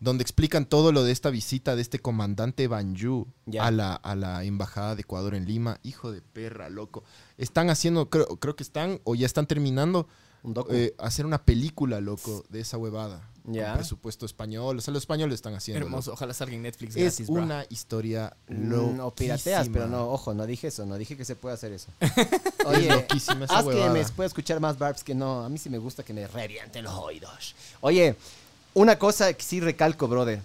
donde 0.00 0.22
explican 0.22 0.64
todo 0.66 0.90
lo 0.92 1.04
de 1.04 1.12
esta 1.12 1.30
visita 1.30 1.76
de 1.76 1.82
este 1.82 1.98
comandante 2.00 2.66
Banju 2.68 3.26
Ya. 3.46 3.66
a 3.66 3.70
la, 3.70 3.94
a 3.94 4.14
la 4.16 4.42
embajada 4.44 4.94
de 4.94 5.02
Ecuador 5.02 5.34
en 5.34 5.46
Lima. 5.46 5.78
Hijo 5.82 6.10
de 6.12 6.22
perra, 6.22 6.70
loco. 6.70 7.04
Están 7.38 7.70
haciendo, 7.70 8.08
creo, 8.08 8.26
creo 8.38 8.56
que 8.56 8.62
están, 8.62 9.00
o 9.04 9.14
ya 9.16 9.26
están 9.26 9.46
terminando, 9.46 10.08
Un 10.44 10.54
docu. 10.54 10.72
eh, 10.72 10.94
hacer 10.98 11.26
una 11.26 11.44
película, 11.44 12.00
loco, 12.00 12.44
de 12.48 12.60
esa 12.60 12.78
huevada. 12.78 13.30
Ya. 13.44 13.70
Con 13.70 13.78
presupuesto 13.78 14.24
español. 14.24 14.78
O 14.78 14.80
sea, 14.80 14.92
los 14.94 15.02
españoles 15.02 15.34
están 15.34 15.54
haciendo. 15.54 15.84
Hermoso. 15.84 16.12
Ojalá 16.12 16.32
salga 16.32 16.54
en 16.54 16.62
Netflix 16.62 16.94
Es 16.96 17.26
bro. 17.28 17.42
una 17.42 17.64
historia 17.70 18.36
Mm, 18.48 19.00
o 19.00 19.10
pirateas, 19.12 19.66
loquísima. 19.66 19.72
pero 19.74 19.86
no, 19.88 20.10
ojo, 20.12 20.32
no 20.32 20.46
dije 20.46 20.68
eso, 20.68 20.86
no 20.86 20.96
dije 20.96 21.16
que 21.16 21.24
se 21.24 21.34
puede 21.34 21.54
hacer 21.54 21.72
eso. 21.72 21.88
Es 22.00 22.66
Oye, 22.66 22.88
loquísima 22.88 23.44
esa 23.46 23.58
haz 23.58 23.62
que 23.64 23.70
huevada. 23.70 23.92
me 23.92 24.04
pueda 24.04 24.26
escuchar 24.28 24.60
más 24.60 24.78
barbs 24.78 25.02
que 25.02 25.14
no. 25.14 25.44
A 25.44 25.48
mí 25.48 25.58
sí 25.58 25.68
me 25.70 25.78
gusta 25.78 26.04
que 26.04 26.12
me 26.12 26.26
revienten 26.28 26.84
los 26.84 26.94
oídos. 26.94 27.56
Oye, 27.80 28.14
una 28.74 28.96
cosa 28.98 29.32
que 29.32 29.42
sí 29.42 29.58
recalco, 29.60 30.06
brother. 30.06 30.40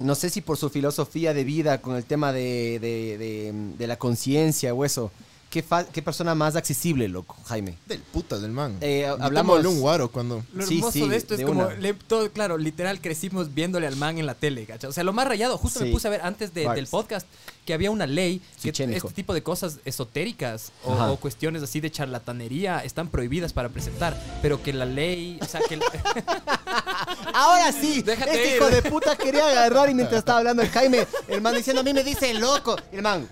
No 0.00 0.14
sé 0.16 0.30
si 0.30 0.40
por 0.40 0.56
su 0.56 0.68
filosofía 0.70 1.32
de 1.34 1.44
vida 1.44 1.80
con 1.80 1.94
el 1.94 2.04
tema 2.04 2.32
de, 2.32 2.78
de- 2.80 3.18
de- 3.18 3.52
de 3.78 3.86
la 3.86 3.96
conciencia 3.98 4.74
o 4.74 4.84
eso. 4.84 5.12
¿Qué, 5.50 5.62
fa- 5.64 5.84
¿Qué 5.84 6.00
persona 6.00 6.34
más 6.36 6.54
accesible, 6.54 7.08
loco, 7.08 7.36
Jaime? 7.46 7.76
Del 7.86 7.98
puta 7.98 8.38
del 8.38 8.52
man. 8.52 8.76
Eh, 8.80 9.04
hablamos- 9.06 9.64
un 9.66 9.80
guaro 9.80 10.08
cuando... 10.08 10.44
Lo 10.54 10.64
Sí, 10.64 10.76
hermoso 10.76 10.92
sí, 10.92 11.08
de 11.08 11.16
esto 11.16 11.34
es 11.34 11.38
de 11.40 11.44
como, 11.44 11.62
una. 11.66 11.74
le- 11.74 11.94
todo, 11.94 12.30
claro, 12.30 12.56
literal 12.56 13.00
crecimos 13.00 13.52
viéndole 13.52 13.88
al 13.88 13.96
man 13.96 14.16
en 14.18 14.26
la 14.26 14.34
tele, 14.36 14.64
¿cachai? 14.64 14.88
O 14.88 14.92
sea, 14.92 15.02
lo 15.02 15.12
más 15.12 15.26
rayado, 15.26 15.58
justo 15.58 15.80
Sí. 15.80 15.86
me 15.86 15.90
puse 15.90 16.06
a 16.06 16.10
ver 16.12 16.20
antes 16.22 16.54
de- 16.54 16.60
Vibes. 16.62 16.76
del 16.76 16.86
podcast 16.86 17.26
que 17.70 17.74
había 17.74 17.92
una 17.92 18.08
ley 18.08 18.42
que 18.60 18.70
este 18.70 19.00
tipo 19.14 19.32
de 19.32 19.44
cosas 19.44 19.78
esotéricas 19.84 20.72
o, 20.84 20.92
o 20.92 21.16
cuestiones 21.18 21.62
así 21.62 21.78
de 21.80 21.88
charlatanería 21.88 22.80
están 22.82 23.06
prohibidas 23.06 23.52
para 23.52 23.68
presentar, 23.68 24.20
pero 24.42 24.60
que 24.60 24.72
la 24.72 24.84
ley, 24.86 25.38
o 25.40 25.44
sea, 25.44 25.60
que 25.68 25.74
el- 25.74 25.82
Ahora 27.32 27.70
sí, 27.70 28.02
Déjate 28.02 28.30
este 28.34 28.48
ir. 28.50 28.56
hijo 28.56 28.68
de 28.70 28.82
puta 28.82 29.14
quería 29.16 29.46
agarrar 29.48 29.88
y 29.88 29.94
mientras 29.94 30.18
estaba 30.18 30.38
hablando 30.38 30.62
el 30.62 30.68
Jaime, 30.68 31.06
el 31.28 31.40
man 31.40 31.54
diciendo 31.54 31.80
a 31.80 31.84
mí 31.84 31.94
me 31.94 32.02
dice 32.02 32.34
loco. 32.34 32.76
Y 32.92 32.96
el 32.96 33.02
man, 33.02 33.28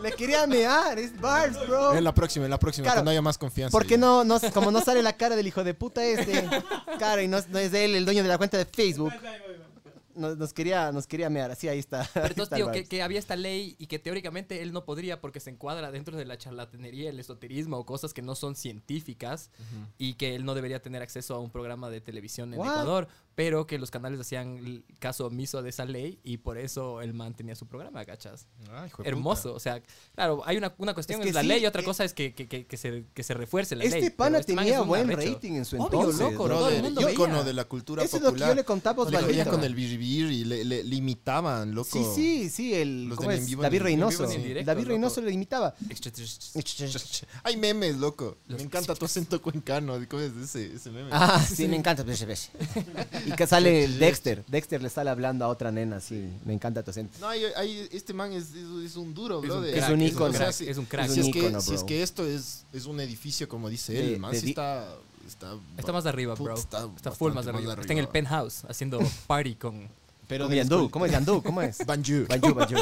le 0.00 0.12
quería 0.12 0.46
mear, 0.46 0.96
es 0.98 1.18
bars, 1.20 1.58
bro. 1.66 1.94
En 1.94 2.04
la 2.04 2.14
próxima, 2.14 2.44
en 2.44 2.50
la 2.52 2.58
próxima, 2.58 2.84
Claro. 2.84 2.98
cuando 2.98 3.10
haya 3.10 3.22
más 3.22 3.38
confianza. 3.38 3.72
¿Por 3.72 3.84
qué 3.86 3.94
ya. 3.94 3.98
no, 3.98 4.22
no, 4.24 4.38
como 4.54 4.70
no 4.70 4.80
sale 4.82 5.02
la 5.02 5.14
cara 5.16 5.34
del 5.36 5.46
hijo 5.48 5.64
de 5.64 5.74
puta 5.74 6.04
este? 6.04 6.48
Claro, 6.98 7.22
y 7.22 7.28
no, 7.28 7.38
no 7.48 7.58
es 7.58 7.72
de 7.72 7.86
él 7.86 7.94
el 7.96 8.04
dueño 8.04 8.22
de 8.22 8.28
la 8.28 8.36
cuenta 8.38 8.56
de 8.58 8.66
Facebook. 8.66 9.12
Nos, 10.20 10.36
nos 10.36 10.52
quería, 10.52 10.92
nos 10.92 11.06
quería 11.06 11.30
mear, 11.30 11.50
así 11.50 11.68
ahí 11.68 11.78
está. 11.78 12.08
Pero 12.14 12.26
entonces, 12.26 12.58
está 12.58 12.72
tío, 12.72 12.88
que, 12.88 13.02
había 13.02 13.18
esta 13.18 13.36
ley 13.36 13.74
y 13.78 13.86
que 13.86 13.98
teóricamente 13.98 14.62
él 14.62 14.72
no 14.72 14.84
podría 14.84 15.20
porque 15.20 15.40
se 15.40 15.50
encuadra 15.50 15.90
dentro 15.90 16.16
de 16.16 16.24
la 16.24 16.36
charlatanería, 16.36 17.10
el 17.10 17.18
esoterismo 17.18 17.78
o 17.78 17.86
cosas 17.86 18.12
que 18.12 18.22
no 18.22 18.34
son 18.34 18.54
científicas 18.54 19.50
y 19.98 20.14
que 20.14 20.34
él 20.34 20.44
no 20.44 20.54
debería 20.54 20.82
tener 20.82 21.02
acceso 21.02 21.34
a 21.34 21.40
un 21.40 21.50
programa 21.50 21.90
de 21.90 22.00
televisión 22.00 22.52
en 22.52 22.60
What? 22.60 22.68
Ecuador, 22.68 23.08
pero 23.34 23.66
que 23.66 23.78
los 23.78 23.90
canales 23.90 24.20
hacían 24.20 24.84
caso 24.98 25.26
omiso 25.26 25.62
de 25.62 25.70
esa 25.70 25.84
ley 25.86 26.20
y 26.22 26.36
por 26.36 26.58
eso 26.58 27.00
el 27.00 27.14
man 27.14 27.34
tenía 27.34 27.54
su 27.54 27.66
programa, 27.66 28.04
¿cachas? 28.04 28.46
Ah, 28.70 28.84
hijo 28.86 29.02
de 29.02 29.08
Hermoso, 29.08 29.54
o 29.54 29.60
sea, 29.60 29.82
claro, 30.14 30.42
hay 30.44 30.58
una, 30.58 30.74
una 30.78 30.92
cuestión 30.92 31.20
Es 31.20 31.24
que 31.24 31.28
es 31.30 31.34
la 31.34 31.40
sí, 31.42 31.48
ley 31.48 31.62
y 31.62 31.66
otra 31.66 31.80
eh, 31.80 31.84
cosa 31.84 32.04
es 32.04 32.12
que, 32.12 32.34
que, 32.34 32.48
que, 32.48 32.66
que 32.66 32.76
se, 32.76 33.06
que 33.14 33.22
se 33.22 33.34
refuerce 33.34 33.76
la 33.76 33.84
ley. 33.84 33.92
Este 33.92 34.10
pero 34.10 34.16
pana 34.16 34.38
este 34.38 34.54
man 34.54 34.64
tenía 34.64 34.82
buen 34.82 35.10
arrecho. 35.10 35.34
rating 35.34 35.52
en 35.52 35.64
su 35.64 35.76
Obvio, 35.76 36.00
entonces. 36.00 36.20
loco, 36.20 36.48
todo 36.48 36.68
el 36.68 36.82
mundo 36.82 37.00
veía. 37.06 37.42
de 37.44 37.52
la 37.54 37.64
cultura 37.64 38.04
Eso 38.04 38.18
es 38.18 38.22
lo 38.22 38.32
que 38.34 38.40
yo 38.40 38.54
le 38.54 38.64
contaba 38.64 39.04
a 39.04 39.44
con 39.46 39.64
el 39.64 39.74
y 40.18 40.44
le, 40.44 40.64
le, 40.64 40.84
le 40.84 40.96
imitaban, 40.96 41.74
loco. 41.74 41.90
Sí, 41.92 42.04
sí, 42.14 42.50
sí, 42.50 42.74
el 42.74 43.04
Los 43.08 43.16
¿cómo 43.18 43.30
del 43.30 43.38
es? 43.38 43.44
en 43.44 43.50
vivo 43.50 43.62
David 43.62 43.82
Reynoso. 43.82 44.30
en 44.30 44.42
directo, 44.42 44.66
David 44.66 44.82
loco. 44.82 44.88
Reynoso 44.90 45.20
le 45.20 45.32
imitaba. 45.32 45.74
Hay 47.44 47.56
memes, 47.56 47.96
loco. 47.96 48.36
Los- 48.46 48.58
Me 48.58 48.64
encanta 48.64 48.94
tu 48.94 49.04
acento 49.04 49.40
cuencano. 49.40 49.98
¿Cómo 50.08 50.22
es 50.22 50.32
ese, 50.42 50.74
ese 50.74 50.90
meme? 50.90 51.10
Ah, 51.12 51.44
sí, 51.54 51.68
me 51.68 51.76
encanta. 51.76 52.02
ves, 52.02 52.24
ves. 52.26 52.50
Y 53.26 53.32
que 53.32 53.46
sale 53.46 53.84
el 53.84 53.98
Dexter. 53.98 54.44
Dexter 54.46 54.82
le 54.82 54.90
sale 54.90 55.10
hablando 55.10 55.44
a 55.44 55.48
otra 55.48 55.70
nena, 55.70 56.00
sí. 56.00 56.28
Me 56.44 56.52
encanta 56.54 56.82
tu 56.82 56.90
acento. 56.90 57.18
No, 57.20 57.28
hay, 57.28 57.44
hay- 57.56 57.88
este 57.92 58.12
man 58.12 58.32
es, 58.32 58.50
es, 58.54 58.66
es 58.90 58.96
un 58.96 59.12
duro, 59.14 59.40
Es 59.42 59.48
bro. 59.48 59.58
un 59.58 59.64
de- 59.64 59.72
crack, 59.72 59.84
Es 59.84 59.90
un 59.94 60.02
ícono. 60.02 60.26
un 60.26 60.32
crack, 60.32 60.52
si- 60.52 60.68
es 60.68 60.76
un 60.78 60.84
crack. 60.86 61.06
Es 61.06 61.14
si, 61.14 61.20
un 61.20 61.26
es 61.26 61.32
que, 61.32 61.38
ícono, 61.40 61.60
si 61.60 61.74
es 61.74 61.80
bro. 61.80 61.86
que 61.86 62.02
esto 62.02 62.26
es, 62.26 62.64
es 62.72 62.86
un 62.86 63.00
edificio, 63.00 63.48
como 63.48 63.68
dice 63.68 63.92
De- 63.92 64.14
él, 64.14 64.20
man, 64.20 64.32
de 64.32 64.38
sí 64.40 64.46
di- 64.46 64.50
está, 64.52 64.88
está... 65.26 65.54
Está 65.78 65.92
más 65.92 66.06
arriba, 66.06 66.34
Puta, 66.34 66.50
bro. 66.52 66.58
está 66.60 66.88
Está, 66.96 67.12
full 67.12 67.32
más 67.32 67.46
arriba. 67.46 67.74
más 67.74 67.78
Está 67.80 67.92
en 67.92 67.98
el 67.98 68.08
penthouse 68.08 68.64
haciendo 68.68 68.98
party 69.26 69.54
con... 69.56 69.88
Pero 70.30 70.46
de 70.48 70.56
Yandú. 70.56 70.88
¿Cómo 70.90 71.06
es 71.06 71.12
Yandú? 71.12 71.42
¿Cómo 71.42 71.60
es? 71.60 71.78
Banju. 71.86 72.26
Banjú, 72.28 72.54
Banjú. 72.54 72.76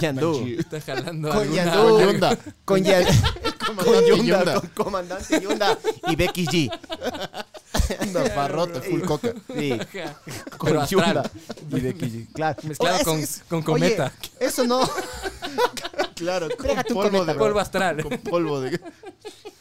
Yandú. 0.00 0.46
Está 0.58 0.80
jalando 0.80 1.28
Con 1.30 1.38
alguna- 1.40 1.64
Yandú. 1.64 1.82
Con 1.84 2.00
Yunda. 2.06 2.38
Con 2.64 2.84
Yan- 2.84 3.06
con 3.84 4.04
Yunda. 4.06 4.24
Yunda. 4.38 4.60
Con 4.60 4.70
Comandante 4.84 5.40
Yunda 5.40 5.78
y 6.06 6.14
Becky 6.16 6.46
G. 6.46 6.70
Anda, 8.00 8.22
barrote, 8.36 8.80
full 8.82 9.00
coca. 9.02 9.32
Sí. 9.54 9.72
Ajá. 9.72 10.20
Con 10.56 10.68
Pero 10.68 10.80
astral. 10.82 11.04
Yunda 11.14 11.30
y 11.76 11.80
Becky 11.80 12.06
G. 12.06 12.26
Claro. 12.32 12.56
Mezclado 12.62 12.94
Oye, 12.96 13.04
con- 13.04 13.18
eso 13.18 13.40
con 13.48 13.58
oye, 13.58 13.64
cometa. 13.66 14.12
eso 14.38 14.64
no. 14.64 14.88
Claro, 16.14 16.48
con 16.56 16.66
Trégate 16.66 16.92
un 16.92 16.96
polvo 17.02 17.10
cometa, 17.10 17.32
de... 17.32 17.38
Polvo 17.38 17.58
astral. 17.60 18.02
Con 18.02 18.18
polvo 18.18 18.60
de... 18.60 18.80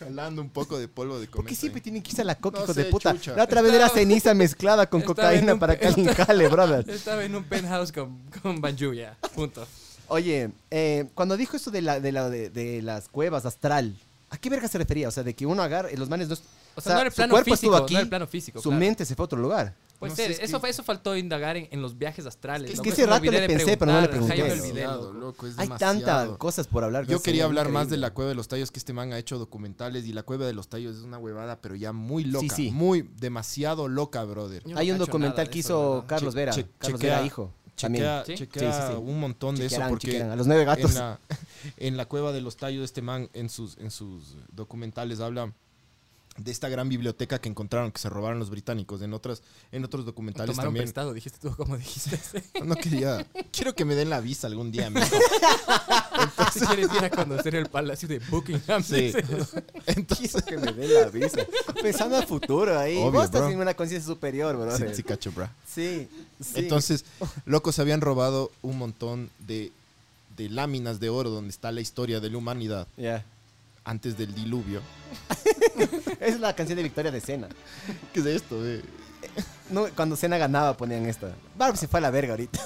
Jalando 0.05 0.41
un 0.41 0.49
poco 0.49 0.77
de 0.77 0.87
polvo 0.87 1.19
de 1.19 1.27
cometa. 1.27 1.35
¿Por 1.37 1.45
qué 1.45 1.55
siempre 1.55 1.81
tienen 1.81 2.01
que 2.01 2.11
irse 2.11 2.21
a 2.21 2.25
la 2.25 2.35
coca, 2.35 2.59
No 2.59 2.63
hijo 2.63 2.73
sé, 2.73 2.83
de 2.83 2.89
puta? 2.89 3.13
chucha. 3.13 3.35
La 3.35 3.43
otra 3.43 3.61
vez 3.61 3.73
era 3.73 3.89
ceniza 3.89 4.33
mezclada 4.33 4.89
con 4.89 5.01
cocaína 5.01 5.53
un 5.53 5.59
para 5.59 5.77
que 5.77 5.87
alguien 5.87 6.13
cale, 6.13 6.47
brother. 6.47 6.89
Estaba 6.89 7.23
en 7.25 7.35
un 7.35 7.43
penthouse 7.43 7.91
con, 7.91 8.19
con 8.41 8.61
Banju 8.61 8.93
ya. 8.93 9.17
Punto. 9.33 9.65
Oye, 10.07 10.51
eh, 10.69 11.05
cuando 11.15 11.35
dijo 11.35 11.57
eso 11.57 11.71
de, 11.71 11.81
la, 11.81 11.99
de, 11.99 12.11
la, 12.11 12.29
de, 12.29 12.49
de 12.49 12.81
las 12.81 13.09
cuevas 13.09 13.45
astral, 13.45 13.95
¿a 14.29 14.37
qué 14.37 14.49
verga 14.49 14.67
se 14.67 14.77
refería? 14.77 15.07
O 15.07 15.11
sea, 15.11 15.23
de 15.23 15.33
que 15.33 15.45
uno 15.45 15.63
agarra, 15.63 15.89
los 15.95 16.09
manes 16.09 16.29
no... 16.29 16.35
O 16.75 16.81
sea, 16.81 16.93
no 16.93 16.99
era 16.99 17.07
el 17.07 17.11
su 17.11 17.15
plano 17.15 17.31
cuerpo 17.31 17.51
físico, 17.51 17.73
estuvo 17.73 17.83
aquí, 17.83 17.93
no 17.93 17.99
era 17.99 18.03
el 18.03 18.09
plano 18.09 18.27
físico. 18.27 18.59
su 18.61 18.69
claro. 18.69 18.79
mente 18.79 19.05
se 19.05 19.15
fue 19.15 19.23
a 19.23 19.25
otro 19.25 19.39
lugar. 19.39 19.73
Puede 19.99 20.11
No 20.11 20.15
ser, 20.15 20.27
sé, 20.33 20.43
es 20.43 20.49
eso, 20.49 20.61
que- 20.61 20.69
eso 20.69 20.83
faltó 20.83 21.15
indagar 21.15 21.55
en, 21.57 21.67
en 21.71 21.81
los 21.81 21.97
viajes 21.97 22.25
astrales. 22.25 22.71
Es 22.71 22.81
que 22.81 22.89
ese 22.89 23.05
rato 23.05 23.23
le 23.31 23.47
pensé, 23.47 23.77
pero 23.77 23.91
no 23.93 23.99
le. 24.01 24.03
Ajá, 24.05 24.09
pregunté. 24.11 24.33
olvidé, 24.43 24.55
Demasiado, 24.55 25.13
loco. 25.13 25.19
loco, 25.25 25.47
es 25.47 25.57
Hay 25.59 25.69
tantas 25.69 26.29
cosas 26.37 26.67
por 26.67 26.83
hablar. 26.83 27.07
Yo 27.07 27.21
quería 27.21 27.45
hablar 27.45 27.69
más 27.69 27.89
de 27.89 27.97
la 27.97 28.11
Cueva 28.13 28.29
de 28.29 28.35
los 28.35 28.47
Tallos, 28.47 28.71
que 28.71 28.79
este 28.79 28.93
man 28.93 29.13
ha 29.13 29.17
hecho 29.19 29.37
documentales 29.39 30.05
y 30.05 30.13
la 30.13 30.23
Cueva 30.23 30.45
de 30.45 30.53
los 30.53 30.67
Tallos 30.67 30.97
es 30.97 31.03
una 31.03 31.17
huevada, 31.17 31.61
pero 31.61 31.75
ya 31.75 31.93
muy 31.93 32.23
loca. 32.25 32.41
Sí, 32.41 32.49
sí. 32.49 32.71
Muy, 32.71 33.09
demasiado 33.19 33.87
loca, 33.87 34.23
brother. 34.25 34.63
Yo 34.65 34.73
no 34.73 34.79
Hay 34.79 34.91
un 34.91 34.97
documental 34.97 35.49
que 35.49 35.59
hizo. 35.59 36.03
Carlos 36.07 36.35
Vera. 36.35 36.51
che- 36.51 36.67
Carlos 36.77 36.99
chequea- 36.99 37.15
Vera, 37.15 37.25
hijo. 37.25 37.53
también. 37.79 38.03
Chequea, 38.05 38.23
¿Sí? 38.25 38.35
chequea 38.35 38.71
Sí, 38.73 38.81
sí, 38.87 38.93
sí. 38.97 39.03
un 39.05 39.19
montón 39.19 39.55
de 39.55 39.65
eso 39.65 39.81
porque. 39.89 40.21
A 40.21 40.35
los 40.35 40.47
nueve 40.47 40.65
gatos. 40.65 40.91
en 40.91 40.97
la, 40.97 41.19
en 41.77 41.97
la 41.97 42.05
Cueva 42.05 42.31
de 42.31 42.41
los 42.41 42.57
Tallos 42.57 42.83
este 42.83 43.01
man 43.01 43.29
en 43.33 43.49
sus, 43.49 43.77
en 43.77 43.91
sus 43.91 44.35
documentales 44.51 45.19
habla 45.19 45.53
de 46.37 46.51
esta 46.51 46.67
gran 46.67 46.89
biblioteca 46.89 47.39
que 47.39 47.47
encontraron 47.47 47.91
que 47.91 47.99
se 47.99 48.09
robaron 48.09 48.39
los 48.39 48.49
británicos 48.49 49.01
en 49.01 49.13
otras 49.13 49.41
en 49.71 49.85
otros 49.85 50.05
documentales 50.05 50.51
Tomaron 50.51 50.67
también 50.67 50.83
prestado, 50.83 51.13
dijiste 51.13 51.39
tú 51.39 51.55
como 51.55 51.77
dijiste. 51.77 52.19
no 52.65 52.75
quería 52.75 53.25
quiero 53.51 53.73
que 53.73 53.85
me 53.85 53.95
den 53.95 54.09
la 54.09 54.19
visa 54.19 54.47
algún 54.47 54.71
día 54.71 54.87
amigo. 54.87 55.05
si 56.53 56.59
quieres 56.59 56.89
ir 56.93 57.05
a 57.05 57.09
conocer 57.09 57.55
el 57.55 57.67
palacio 57.67 58.07
de 58.07 58.19
Buckingham. 58.19 58.83
Sí. 58.83 58.95
dices. 58.95 59.25
entonces 59.85 60.43
que 60.43 60.57
me 60.57 60.73
dé 60.73 60.87
la 60.87 61.09
visa. 61.09 61.39
Pensando 61.81 62.17
al 62.17 62.27
futuro 62.27 62.77
ahí. 62.77 62.97
Obvio, 62.97 63.11
Vos 63.11 63.25
estás 63.25 63.41
bro. 63.41 63.51
en 63.51 63.59
una 63.59 63.73
conciencia 63.73 64.05
superior, 64.13 64.57
bro. 64.57 64.75
sí, 64.77 64.83
sí, 64.93 65.03
cacho, 65.03 65.31
bra. 65.31 65.53
Sí, 65.65 66.09
sí. 66.41 66.53
Entonces, 66.55 67.05
locos 67.45 67.79
habían 67.79 68.01
robado 68.01 68.51
un 68.61 68.77
montón 68.77 69.29
de, 69.39 69.71
de 70.35 70.49
láminas 70.49 70.99
de 70.99 71.09
oro 71.09 71.29
donde 71.29 71.49
está 71.49 71.71
la 71.71 71.81
historia 71.81 72.19
de 72.19 72.29
la 72.29 72.37
humanidad 72.37 72.87
Ya. 72.97 73.25
Antes 73.85 74.17
del 74.17 74.33
diluvio. 74.35 74.81
Es 76.19 76.39
la 76.39 76.55
canción 76.55 76.77
de 76.77 76.83
Victoria 76.83 77.11
de 77.11 77.21
Cena. 77.21 77.47
¿Qué 78.13 78.19
es 78.21 78.25
esto? 78.25 78.65
eh? 78.65 78.81
No, 79.69 79.85
cuando 79.95 80.15
Cena 80.15 80.37
ganaba 80.37 80.75
ponían 80.77 81.05
esta. 81.05 81.35
Barb 81.57 81.77
se 81.77 81.87
fue 81.87 81.99
a 81.99 82.01
la 82.01 82.09
verga 82.11 82.31
ahorita. 82.33 82.59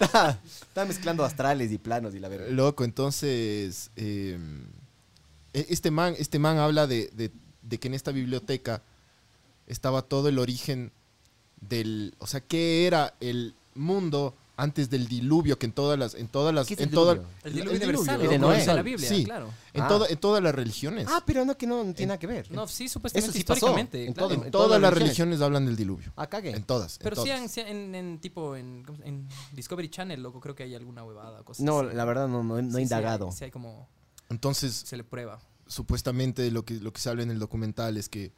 Estaba 0.00 0.38
estaba 0.68 0.86
mezclando 0.86 1.24
astrales 1.24 1.72
y 1.72 1.78
planos 1.78 2.14
y 2.14 2.20
la 2.20 2.28
verga. 2.28 2.46
Loco, 2.50 2.84
entonces, 2.84 3.90
eh, 3.96 4.38
e- 5.52 5.66
este, 5.70 5.90
man, 5.90 6.14
este 6.18 6.38
man 6.38 6.58
habla 6.58 6.86
de, 6.86 7.10
de- 7.14 7.32
de 7.62 7.78
que 7.78 7.88
en 7.88 7.94
esta 7.94 8.12
biblioteca 8.12 8.82
estaba 9.66 10.02
todo 10.02 10.28
el 10.28 10.38
origen 10.38 10.92
del, 11.60 12.14
o 12.18 12.26
sea, 12.26 12.40
qué 12.40 12.86
era 12.86 13.14
el 13.20 13.54
mundo 13.74 14.34
antes 14.56 14.88
del 14.88 15.08
diluvio, 15.08 15.58
que 15.58 15.66
en 15.66 15.72
todas 15.72 15.98
las, 15.98 16.14
en 16.14 16.28
todas 16.28 16.54
las, 16.54 16.68
¿Qué 16.68 16.74
es 16.74 16.80
en 16.80 16.88
el 16.88 16.94
todas- 16.94 17.14
diluvio? 17.16 17.34
El 17.42 17.52
diluvio 17.54 17.72
universal, 17.76 18.20
El 18.20 18.28
de 18.28 18.38
loco, 18.38 18.52
Noé. 18.52 18.66
la 18.66 18.82
Biblia, 18.82 19.08
Sí. 19.08 19.24
claro. 19.24 19.48
en, 19.72 19.82
Ah. 19.82 19.88
toda- 19.88 20.06
en 20.08 20.16
todas 20.18 20.42
las 20.42 20.54
religiones. 20.54 21.08
Ah, 21.10 21.22
pero 21.26 21.44
no, 21.44 21.56
que 21.56 21.66
no, 21.66 21.82
no 21.82 21.92
tiene 21.92 22.10
nada 22.10 22.18
que 22.20 22.26
ver. 22.28 22.50
No, 22.52 22.68
sí, 22.68 22.88
supuestamente 22.88 23.30
Eso 23.30 23.36
sí 23.38 23.42
pasó, 23.44 23.54
históricamente. 23.56 24.06
en 24.06 24.12
claro. 24.12 24.28
todo- 24.28 24.38
en 24.38 24.44
en 24.46 24.50
todas, 24.52 24.66
todas 24.68 24.80
las 24.80 24.90
religiones. 24.94 25.18
religiones 25.18 25.40
hablan 25.44 25.66
del 25.66 25.74
diluvio. 25.76 26.12
Ah, 26.16 26.28
cague. 26.28 26.50
En 26.50 26.62
todas. 26.62 26.98
Pero 27.02 27.16
sí, 27.16 27.22
todas. 27.24 27.40
han- 27.40 27.48
sí 27.48 27.60
en, 27.62 27.94
en 27.96 28.18
tipo 28.20 28.54
en, 28.54 28.84
¿cómo 28.84 28.98
se- 28.98 29.08
en 29.08 29.28
Discovery 29.52 29.88
Channel, 29.88 30.22
loco, 30.22 30.40
creo 30.40 30.54
que 30.54 30.62
hay 30.62 30.74
alguna 30.76 31.02
huevada, 31.04 31.42
cosas 31.42 31.64
No, 31.64 31.80
así. 31.80 31.96
la 31.96 32.04
verdad 32.04 32.28
no, 32.28 32.44
no, 32.44 32.62
no 32.62 32.62
Sí, 32.62 32.68
he 32.68 32.76
sí 32.76 32.82
indagado. 32.82 33.26
hay- 33.26 33.32
Sí, 33.32 33.44
hay 33.44 33.50
como, 33.50 33.88
Entonces, 34.30 34.72
se 34.86 34.96
le 34.96 35.02
prueba. 35.02 35.40
supuestamente 35.66 36.48
lo 36.52 36.64
que, 36.64 36.74
lo 36.74 36.92
que 36.92 37.00
se 37.00 37.10
habla 37.10 37.22
en 37.24 37.30
el 37.32 37.38
documental 37.40 37.96
es 37.96 38.08
que 38.08 38.32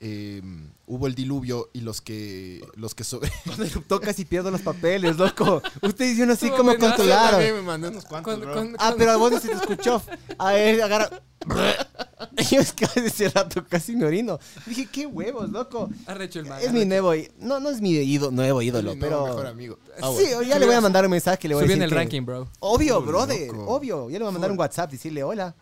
eh, 0.00 0.42
hubo 0.86 1.06
el 1.06 1.14
diluvio 1.14 1.70
y 1.72 1.80
los 1.80 2.00
que 2.00 2.60
los 2.74 2.94
que 2.94 3.02
sobre 3.04 3.30
Cuando 3.44 3.64
eruptó 3.64 4.00
casi 4.00 4.24
pierdo 4.24 4.50
los 4.50 4.60
papeles, 4.62 5.16
loco. 5.16 5.62
Ustedes 5.82 6.12
hicieron 6.12 6.32
así 6.34 6.50
como 6.50 6.76
controlaron. 6.76 7.40
me 7.40 7.62
mandé 7.62 7.88
unos 7.88 8.04
cuantos, 8.04 8.34
Cuando- 8.34 8.46
bro. 8.46 8.54
cuando- 8.54 8.78
Ah, 8.80 8.94
pero 8.96 9.12
a 9.12 9.16
vos 9.16 9.32
no 9.32 9.40
se 9.40 9.48
te 9.48 9.54
escuchó. 9.54 10.02
A 10.38 10.52
ver, 10.52 10.82
agarra. 10.82 11.22
Yo 12.50 12.60
es 12.60 12.72
que 12.72 12.86
ese 12.96 13.28
rato 13.28 13.64
casi 13.68 13.94
me 13.96 14.04
orino. 14.04 14.38
Dije, 14.66 14.86
qué 14.90 15.06
huevos, 15.06 15.50
loco. 15.50 15.88
Arrecho 16.06 16.40
el 16.40 16.46
man. 16.46 16.58
Es 16.58 16.72
mi 16.72 16.80
arrecho. 16.80 16.88
nuevo, 16.88 17.14
í- 17.14 17.30
no, 17.38 17.60
no 17.60 17.70
es 17.70 17.80
mi 17.80 17.90
ídolo, 17.92 18.30
nuevo 18.32 18.62
ídolo, 18.62 18.94
Mi 18.94 19.00
pero. 19.00 19.10
nuevo 19.20 19.26
mejor 19.28 19.46
amigo. 19.46 19.78
Ah, 20.00 20.10
sí, 20.16 20.24
ya 20.48 20.58
le 20.58 20.66
voy 20.66 20.74
a 20.74 20.80
mandar 20.80 21.04
un 21.04 21.10
mensaje, 21.10 21.48
le 21.48 21.54
voy 21.54 21.62
a 21.62 21.64
Subí 21.66 21.68
decir 21.68 21.78
en 21.78 21.84
el 21.84 21.90
que- 21.90 21.94
ranking, 21.96 22.22
bro. 22.24 22.48
Obvio, 22.60 23.00
brother, 23.02 23.48
loco. 23.48 23.64
obvio. 23.74 24.10
Ya 24.10 24.18
le 24.18 24.24
voy 24.24 24.28
a 24.28 24.32
mandar 24.32 24.50
un 24.50 24.58
WhatsApp, 24.58 24.90
decirle 24.90 25.22
hola. 25.24 25.54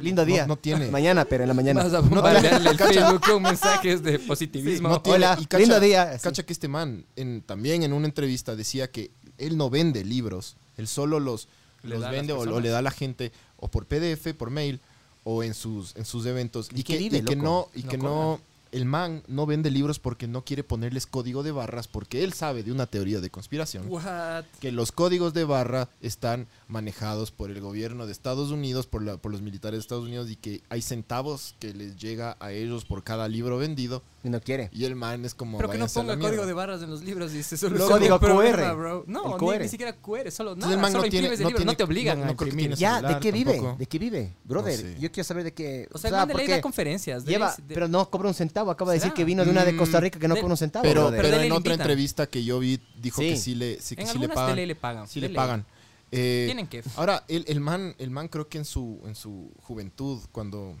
Lindo 0.00 0.24
día. 0.24 0.46
no 0.46 0.56
tiene. 0.56 0.88
Mañana, 0.90 1.24
pero 1.24 1.42
en 1.44 1.48
la 1.48 1.54
mañana. 1.54 1.82
Vas 1.82 1.92
a 1.94 2.00
No, 2.02 2.26
el. 2.28 2.78
Facebook 2.78 3.20
con 3.26 3.42
mensajes 3.42 4.02
de 4.02 4.18
positivismo. 4.20 4.88
No 4.88 5.02
tiene- 5.02 5.16
Hola, 5.16 5.36
y 5.40 5.46
cacha- 5.46 5.58
lindo 5.58 5.80
día. 5.80 6.16
Sí. 6.16 6.22
Cacha 6.22 6.44
que 6.44 6.52
este 6.52 6.68
man 6.68 7.04
en- 7.16 7.42
también 7.42 7.82
en 7.82 7.92
una 7.92 8.06
entrevista 8.06 8.54
decía 8.54 8.90
que 8.90 9.10
él 9.38 9.56
no 9.56 9.68
vende 9.70 10.04
libros, 10.04 10.56
él 10.76 10.86
solo 10.86 11.18
los, 11.18 11.48
los 11.82 12.08
vende 12.10 12.32
o, 12.32 12.60
le 12.60 12.68
da 12.68 12.78
a 12.78 12.82
la 12.82 12.90
gente 12.92 13.32
o 13.56 13.68
por 13.68 13.86
PDF, 13.86 14.32
por 14.34 14.50
mail 14.50 14.80
o 15.24 15.42
en 15.42 15.54
sus 15.54 15.94
en 15.96 16.04
sus 16.04 16.24
eventos 16.24 16.68
¿Y 16.74 16.82
que, 16.82 16.96
vive, 16.96 17.18
y 17.18 17.22
que 17.22 17.36
loco? 17.36 17.44
no 17.44 17.68
y 17.74 17.82
No 17.82 17.88
que 17.90 17.98
no 17.98 18.40
el 18.72 18.84
man 18.84 19.22
no 19.26 19.46
vende 19.46 19.70
libros 19.70 19.98
porque 19.98 20.28
no 20.28 20.44
quiere 20.44 20.62
ponerles 20.64 21.06
código 21.06 21.42
de 21.42 21.50
barras 21.52 21.88
porque 21.88 22.22
él 22.24 22.32
sabe 22.32 22.62
de 22.62 22.70
una 22.72 22.86
teoría 22.86 23.20
de 23.20 23.28
conspiración 23.30 23.86
What? 23.88 24.44
que 24.60 24.70
los 24.72 24.92
códigos 24.92 25.34
de 25.34 25.44
barra 25.44 25.88
están 26.00 26.46
manejados 26.68 27.30
por 27.32 27.50
el 27.50 27.60
gobierno 27.60 28.06
de 28.06 28.12
Estados 28.12 28.50
Unidos, 28.50 28.86
por, 28.86 29.02
la- 29.02 29.16
por 29.16 29.32
los 29.32 29.42
militares 29.42 29.78
de 29.78 29.80
Estados 29.82 30.04
Unidos 30.04 30.30
y 30.30 30.36
que 30.36 30.62
hay 30.68 30.82
centavos 30.82 31.54
que 31.58 31.74
les 31.74 31.96
llega 31.96 32.36
a 32.40 32.52
ellos 32.52 32.84
por 32.84 33.02
cada 33.02 33.26
libro 33.28 33.58
vendido 33.58 34.02
Y 34.22 34.28
no 34.28 34.38
quiere. 34.40 34.68
y 34.72 34.84
el 34.84 34.96
man 34.96 35.24
es 35.24 35.34
como 35.34 35.56
Pero 35.56 35.70
que 35.70 35.78
no 35.78 35.84
"Váyanse 35.86 36.00
a 36.00 36.02
la 36.02 36.12
ponga 36.12 36.20
código 36.20 36.30
mierda". 36.42 36.46
de 36.46 36.52
barras 36.52 36.82
en 36.82 36.90
los 36.90 37.02
libros 37.02 37.32
y 37.32 37.42
se 37.42 37.56
soluciona 37.56 37.90
código 37.94 38.14
el 38.16 38.20
problema, 38.20 38.56
QR. 38.58 38.74
bro. 38.76 39.04
No, 39.06 39.24
El 39.24 39.30
ni, 39.30 39.36
QR. 39.38 39.58
ni 39.62 39.68
siquiera 39.68 39.92
QR, 39.94 40.30
solo 40.30 40.52
Entonces 40.52 40.58
nada, 40.60 40.74
el 40.74 40.78
man 40.82 40.92
solo 40.92 41.04
no 41.04 41.08
tiene- 41.10 41.26
imprimes 41.28 41.40
el 41.40 41.44
no 41.44 41.48
libro, 41.48 41.56
tiene- 41.58 41.72
no 41.72 41.76
te 41.76 41.82
obligan 41.84 42.18
no- 42.18 42.24
a 42.24 42.26
no 42.28 42.36
creo 42.36 42.44
que 42.46 42.50
imprimir. 42.50 42.76
tiene 42.76 42.80
Ya, 42.80 42.96
celular 42.96 43.14
¿de 43.14 43.20
qué 43.20 43.32
vive? 43.32 43.52
tampoco. 43.54 43.76
¿De 43.78 43.86
qué 43.86 43.98
vive? 43.98 44.34
Brother, 44.44 44.76
sé. 44.78 44.96
yo 45.00 45.10
quiero 45.10 45.24
saber 45.26 45.44
de 45.44 45.54
qué. 45.54 45.88
O 45.92 45.96
sea, 45.98 46.10
el 46.10 46.16
man 46.16 46.28
de 46.28 46.34
ley 46.34 46.46
da 46.48 46.60
conferencias. 46.60 47.24
de 47.24 47.32
lleva, 47.32 47.54
de- 47.66 47.74
pero 47.74 47.88
no 47.88 48.10
cobra 48.10 48.28
un 48.28 48.34
centavo. 48.34 48.70
Acaba 48.70 48.92
de 48.92 48.98
decir 48.98 49.12
que 49.14 49.24
vino 49.24 49.42
de 49.44 49.50
una 49.50 49.64
de 49.64 49.74
Costa 49.76 50.00
Rica 50.00 50.18
que 50.18 50.28
no 50.28 50.34
cobra 50.36 50.48
un 50.50 50.56
centavo. 50.58 50.82
Pero, 50.82 51.10
pero, 51.10 51.40
en 51.40 51.52
otra 51.52 51.72
entrevista 51.72 52.26
que 52.26 52.44
yo 52.44 52.58
vi 52.58 52.78
dijo 53.00 53.22
que 53.22 53.36
sí 53.38 53.54
le, 53.54 53.80
sí, 53.80 53.96
que 53.96 54.02
en 54.02 54.08
sí 54.08 54.14
le 54.18 54.24
algunas 54.24 54.34
pagan. 54.34 54.50
de 54.50 54.56
ley 54.56 54.66
le 54.66 54.74
pagan. 54.76 55.08
Sí 55.08 55.20
le 55.20 55.30
pagan. 55.30 55.64
Eh, 56.12 56.42
Tienen 56.46 56.66
que. 56.66 56.82
Ahora, 56.96 57.24
el, 57.28 57.44
el 57.48 57.60
man, 57.60 57.94
el 57.98 58.10
man 58.10 58.28
creo 58.28 58.48
que 58.48 58.58
en 58.58 58.64
su, 58.64 59.00
en 59.06 59.14
su 59.14 59.50
juventud, 59.62 60.20
cuando 60.32 60.74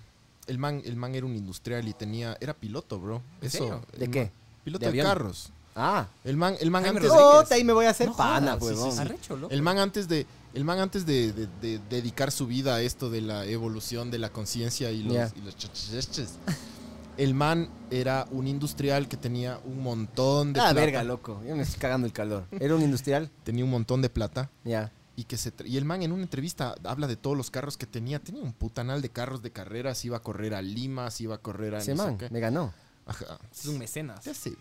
el 0.50 0.58
man, 0.58 0.82
el 0.84 0.96
man 0.96 1.14
era 1.14 1.24
un 1.24 1.34
industrial 1.36 1.86
y 1.88 1.92
tenía, 1.94 2.36
era 2.40 2.52
piloto, 2.54 2.98
bro. 3.00 3.22
¿En 3.40 3.46
Eso. 3.46 3.58
serio? 3.58 3.82
¿De 3.92 4.06
man- 4.06 4.10
qué? 4.12 4.32
Piloto 4.64 4.84
¿De 4.86 4.92
de, 4.92 5.02
carros. 5.02 5.50
Ah. 5.74 6.06
El 6.24 6.36
man, 6.36 6.56
el 6.60 6.70
man 6.70 6.84
antes 6.84 7.04
Rodríguez. 7.08 7.42
Puta, 7.44 7.54
ahí 7.54 7.64
me 7.64 7.72
voy 7.72 7.86
a 7.86 7.90
hacer 7.90 8.08
No 8.08 8.16
pana, 8.16 8.56
jodas, 8.58 8.76
sí, 8.76 8.90
sí. 8.92 8.98
Arrecho, 8.98 9.36
loco. 9.36 9.54
El 9.54 9.62
man 9.62 9.78
antes 9.78 10.08
de, 10.08 10.26
el 10.52 10.64
man 10.64 10.80
antes 10.80 11.06
de, 11.06 11.32
de- 11.32 11.48
de 11.62 11.80
dedicar 11.88 12.30
su 12.32 12.46
vida 12.46 12.74
a 12.74 12.82
esto 12.82 13.08
de 13.08 13.20
la 13.22 13.46
evolución 13.46 14.10
de 14.10 14.18
la 14.18 14.28
conciencia 14.30 14.90
y 14.90 15.02
los, 15.04 15.14
Ya. 15.14 15.32
y 15.36 15.40
los 15.40 15.54
el 17.16 17.34
man 17.34 17.68
era 17.90 18.26
un 18.30 18.46
industrial 18.46 19.06
que 19.06 19.16
tenía 19.16 19.60
un 19.64 19.82
montón 19.82 20.52
de 20.52 20.60
Ah, 20.60 20.64
plata. 20.64 20.74
verga, 20.80 21.04
loco. 21.04 21.40
Yo 21.46 21.54
me 21.54 21.62
estoy 21.62 21.78
cagando 21.78 22.06
el 22.06 22.12
calor. 22.12 22.44
Era 22.50 22.74
un 22.74 22.82
industrial. 22.82 23.30
Tenía 23.44 23.64
un 23.64 23.70
montón 23.70 24.00
de 24.02 24.08
plata. 24.08 24.50
Ya. 24.64 24.90
Y, 25.20 25.24
que 25.24 25.36
se 25.36 25.52
y 25.66 25.76
el 25.76 25.84
man 25.84 26.02
en 26.02 26.12
una 26.12 26.22
entrevista 26.22 26.74
habla 26.82 27.06
de 27.06 27.14
todos 27.14 27.36
los 27.36 27.50
carros 27.50 27.76
que 27.76 27.84
tenía. 27.84 28.20
Tenía 28.20 28.42
un 28.42 28.54
putanal 28.54 29.02
de 29.02 29.10
carros 29.10 29.42
de 29.42 29.50
carreras. 29.50 30.02
Iba 30.06 30.16
a 30.16 30.20
correr 30.22 30.54
a 30.54 30.62
Lima, 30.62 31.10
se 31.10 31.24
iba 31.24 31.34
a 31.34 31.38
correr 31.38 31.74
a 31.74 31.78
Ese 31.78 31.94
no 31.94 32.04
sé 32.04 32.08
man 32.08 32.18
qué. 32.18 32.30
me 32.30 32.40
ganó. 32.40 32.72
Ajá. 33.04 33.38
Es 33.52 33.66
un 33.66 33.78
mecenas. 33.78 34.24
Ya 34.24 34.32
sé. 34.32 34.56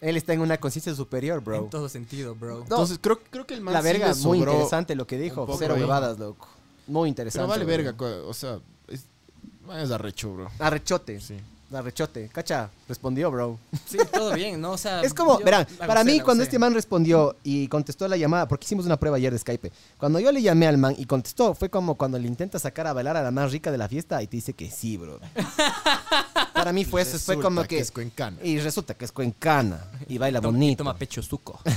Él 0.00 0.16
está 0.16 0.32
en 0.32 0.42
una 0.42 0.58
conciencia 0.58 0.94
superior, 0.94 1.42
bro. 1.42 1.56
En 1.64 1.70
todo 1.70 1.88
sentido, 1.88 2.36
bro. 2.36 2.58
No, 2.58 2.62
Entonces 2.62 3.00
creo, 3.02 3.18
creo 3.18 3.48
que 3.48 3.54
el 3.54 3.62
man 3.62 3.74
la 3.74 3.80
sí 3.80 3.88
verga, 3.88 4.08
le 4.12 4.14
muy 4.14 4.38
interesante 4.38 4.94
lo 4.94 5.08
que 5.08 5.18
dijo. 5.18 5.44
Cero 5.58 5.74
huevadas, 5.76 6.20
loco. 6.20 6.46
Muy 6.86 7.08
interesante. 7.08 7.42
Pero 7.52 7.66
vale 7.66 7.92
bro. 7.92 7.94
verga. 8.06 8.28
O 8.28 8.34
sea, 8.34 8.60
es, 8.86 9.06
es 9.76 9.90
arrecho, 9.90 10.34
bro. 10.34 10.50
Arrechote. 10.60 11.20
Sí. 11.20 11.36
Arrechote. 11.72 12.28
Cacha, 12.32 12.70
respondió, 12.88 13.30
bro. 13.30 13.58
Sí, 13.86 13.98
todo 14.12 14.32
bien, 14.34 14.60
¿no? 14.60 14.72
O 14.72 14.78
sea, 14.78 15.00
Es 15.04 15.12
como, 15.12 15.38
verán, 15.38 15.66
para 15.78 16.02
gocé, 16.02 16.12
mí 16.12 16.20
cuando 16.20 16.44
este 16.44 16.58
man 16.58 16.72
respondió 16.74 17.36
y 17.42 17.66
contestó 17.68 18.06
la 18.06 18.16
llamada, 18.16 18.46
porque 18.46 18.64
hicimos 18.64 18.86
una 18.86 18.96
prueba 18.98 19.16
ayer 19.16 19.32
de 19.32 19.38
Skype, 19.38 19.72
cuando 19.98 20.20
yo 20.20 20.30
le 20.30 20.40
llamé 20.42 20.66
al 20.68 20.78
man 20.78 20.94
y 20.96 21.06
contestó, 21.06 21.54
fue 21.54 21.68
como 21.68 21.96
cuando 21.96 22.18
le 22.18 22.28
intentas 22.28 22.62
sacar 22.62 22.86
a 22.86 22.92
bailar 22.92 23.16
a 23.16 23.22
la 23.22 23.30
más 23.32 23.50
rica 23.52 23.70
de 23.72 23.78
la 23.78 23.88
fiesta 23.88 24.22
y 24.22 24.26
te 24.28 24.36
dice 24.36 24.52
que 24.52 24.70
sí, 24.70 24.96
bro. 24.96 25.18
para 26.54 26.72
mí 26.72 26.84
fue 26.84 27.02
eso, 27.02 27.18
fue 27.18 27.40
como 27.40 27.62
que 27.62 27.68
que... 27.68 27.78
es 27.80 27.90
cuencana. 27.90 28.36
Y 28.42 28.58
resulta 28.60 28.94
que 28.94 29.04
es 29.04 29.12
cuencana 29.12 29.84
y 30.08 30.18
baila 30.18 30.40
Toma- 30.40 30.52
bonito. 30.58 30.78
Toma 30.84 30.96
pecho 30.96 31.22
suco. 31.22 31.60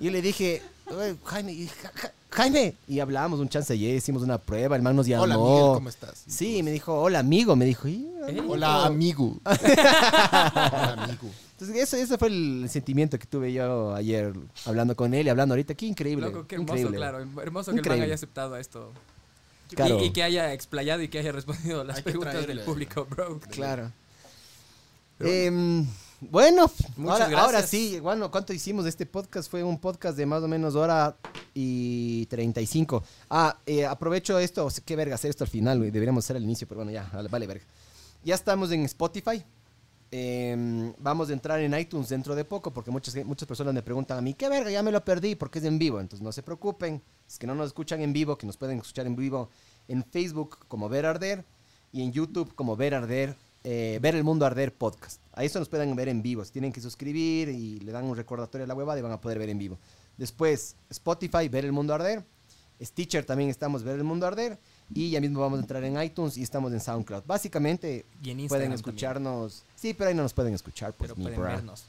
Y 0.00 0.06
yo 0.06 0.10
le 0.10 0.20
dije, 0.20 0.60
"Oye, 0.88 1.16
Jaime, 1.24 1.52
y 1.52 1.68
Ja- 1.68 1.92
Ja- 1.94 2.12
Jaime. 2.34 2.74
Y 2.88 3.00
hablamos 3.00 3.40
un 3.40 3.48
chance 3.48 3.72
ayer, 3.72 3.94
hicimos 3.96 4.22
una 4.22 4.38
prueba, 4.38 4.76
el 4.76 4.82
man 4.82 4.96
nos 4.96 5.06
llamó. 5.06 5.22
Hola, 5.24 5.36
Miguel, 5.36 5.74
¿cómo 5.74 5.88
estás? 5.88 6.24
Sí, 6.26 6.62
me 6.62 6.70
dijo, 6.72 7.00
hola, 7.00 7.20
amigo. 7.20 7.54
Me 7.56 7.64
dijo, 7.64 7.88
"Y, 7.88 8.10
Eh, 8.26 8.42
Hola, 8.48 8.86
amigo. 8.86 9.38
Hola, 9.44 10.96
amigo. 10.98 11.28
Entonces, 11.52 11.76
ese, 11.76 12.02
ese 12.02 12.18
fue 12.18 12.28
el 12.28 12.66
sentimiento 12.70 13.18
que 13.18 13.26
tuve 13.26 13.52
yo 13.52 13.94
ayer 13.94 14.32
hablando 14.64 14.96
con 14.96 15.12
él 15.14 15.26
y 15.26 15.30
hablando 15.30 15.52
ahorita. 15.54 15.74
Qué 15.74 15.86
increíble. 15.86 16.26
Loco, 16.26 16.46
qué 16.46 16.54
hermoso, 16.56 16.72
increíble. 16.74 16.96
claro. 16.96 17.18
Hermoso 17.42 17.70
que 17.70 17.76
el 17.76 17.78
Increíble. 17.78 17.98
man 18.00 18.04
haya 18.06 18.14
aceptado 18.14 18.56
esto. 18.56 18.92
Y- 19.70 19.76
Claro. 19.76 20.02
Y, 20.04 20.10
que 20.10 20.22
haya 20.22 20.52
explayado 20.52 21.02
y 21.02 21.08
que 21.08 21.18
haya 21.18 21.32
respondido 21.32 21.84
las 21.84 21.98
Hay 21.98 22.02
preguntas 22.02 22.46
del 22.46 22.60
público, 22.60 23.06
bro. 23.08 23.40
Claro. 23.50 23.90
Em, 25.20 25.86
bueno, 26.20 26.70
Muchas 26.96 27.22
ahora, 27.22 27.40
ahora 27.40 27.58
gracias. 27.58 27.70
sí, 27.70 28.00
bueno, 28.00 28.30
¿cuánto 28.30 28.52
hicimos 28.52 28.84
de 28.84 28.90
este 28.90 29.06
podcast? 29.06 29.50
Fue 29.50 29.62
un 29.62 29.78
podcast 29.78 30.16
de 30.16 30.26
más 30.26 30.42
o 30.42 30.48
menos 30.48 30.74
hora 30.74 31.16
y 31.52 32.26
35. 32.26 33.02
Ah, 33.30 33.58
eh, 33.66 33.84
aprovecho 33.86 34.38
esto, 34.38 34.66
o 34.66 34.70
sea, 34.70 34.84
qué 34.84 34.96
verga 34.96 35.14
hacer 35.14 35.30
esto 35.30 35.44
al 35.44 35.50
final, 35.50 35.78
güey, 35.78 35.90
deberíamos 35.90 36.24
hacer 36.24 36.36
al 36.36 36.42
inicio, 36.44 36.66
pero 36.66 36.78
bueno, 36.78 36.92
ya, 36.92 37.08
vale, 37.12 37.28
vale 37.28 37.46
verga. 37.46 37.64
Ya 38.24 38.34
estamos 38.34 38.70
en 38.72 38.84
Spotify. 38.84 39.44
Em, 40.16 40.94
vamos 40.98 41.28
a 41.28 41.32
entrar 41.32 41.58
en 41.58 41.76
iTunes 41.76 42.08
dentro 42.08 42.36
de 42.36 42.44
poco 42.44 42.72
porque 42.72 42.92
muchas, 42.92 43.16
muchas 43.24 43.48
personas 43.48 43.74
me 43.74 43.82
preguntan 43.82 44.16
a 44.16 44.20
mí, 44.20 44.34
¿qué 44.34 44.48
verga? 44.48 44.70
Ya 44.70 44.80
me 44.80 44.92
lo 44.92 45.04
perdí 45.04 45.34
porque 45.34 45.58
es 45.58 45.64
en 45.64 45.76
vivo. 45.78 45.98
Entonces 46.00 46.22
no 46.22 46.30
se 46.30 46.42
preocupen, 46.42 47.02
es 47.26 47.36
que 47.38 47.46
no 47.48 47.54
nos 47.54 47.66
escuchan 47.68 48.00
en 48.00 48.12
vivo, 48.12 48.38
que 48.38 48.46
nos 48.46 48.56
pueden 48.56 48.78
escuchar 48.78 49.06
en 49.06 49.16
vivo 49.16 49.50
en 49.88 50.04
Facebook 50.04 50.58
como 50.68 50.88
Ver 50.88 51.06
Arder 51.06 51.44
y 51.92 52.02
en 52.02 52.12
YouTube 52.12 52.54
como 52.54 52.76
Ver 52.76 52.94
Arder, 52.94 53.36
eh, 53.64 53.98
Ver 54.00 54.14
el 54.14 54.24
Mundo 54.24 54.46
Arder 54.46 54.72
Podcast. 54.72 55.20
Ahí 55.32 55.46
eso 55.46 55.58
nos 55.58 55.68
pueden 55.68 55.94
ver 55.96 56.08
en 56.08 56.22
vivo. 56.22 56.44
Se 56.44 56.52
tienen 56.52 56.72
que 56.72 56.80
suscribir 56.80 57.48
y 57.48 57.80
le 57.80 57.90
dan 57.92 58.04
un 58.04 58.16
recordatorio 58.16 58.64
a 58.64 58.68
la 58.68 58.74
huevada 58.74 58.98
y 58.98 59.02
van 59.02 59.12
a 59.12 59.20
poder 59.20 59.38
ver 59.38 59.48
en 59.48 59.58
vivo. 59.58 59.78
Después, 60.16 60.76
Spotify, 60.90 61.48
Ver 61.48 61.64
el 61.64 61.72
Mundo 61.72 61.92
Arder. 61.94 62.22
Stitcher 62.82 63.24
también 63.24 63.50
estamos, 63.50 63.82
Ver 63.82 63.96
el 63.96 64.04
Mundo 64.04 64.26
Arder. 64.26 64.58
Y 64.94 65.10
ya 65.10 65.20
mismo 65.20 65.40
vamos 65.40 65.58
a 65.58 65.62
entrar 65.62 65.82
en 65.82 66.00
iTunes 66.02 66.36
y 66.36 66.42
estamos 66.42 66.72
en 66.72 66.80
SoundCloud. 66.80 67.24
Básicamente, 67.26 68.04
Y 68.22 68.30
en 68.30 68.40
Instagram 68.40 68.48
pueden 68.48 68.62
también. 68.64 68.74
escucharnos. 68.74 69.62
Sí, 69.76 69.94
pero 69.94 70.10
ahí 70.10 70.14
no 70.14 70.22
nos 70.22 70.34
pueden 70.34 70.54
escuchar, 70.54 70.92
pues, 70.92 71.10
Pero 71.10 71.22
pueden 71.22 71.40
bra. 71.40 71.54
vernos. 71.56 71.84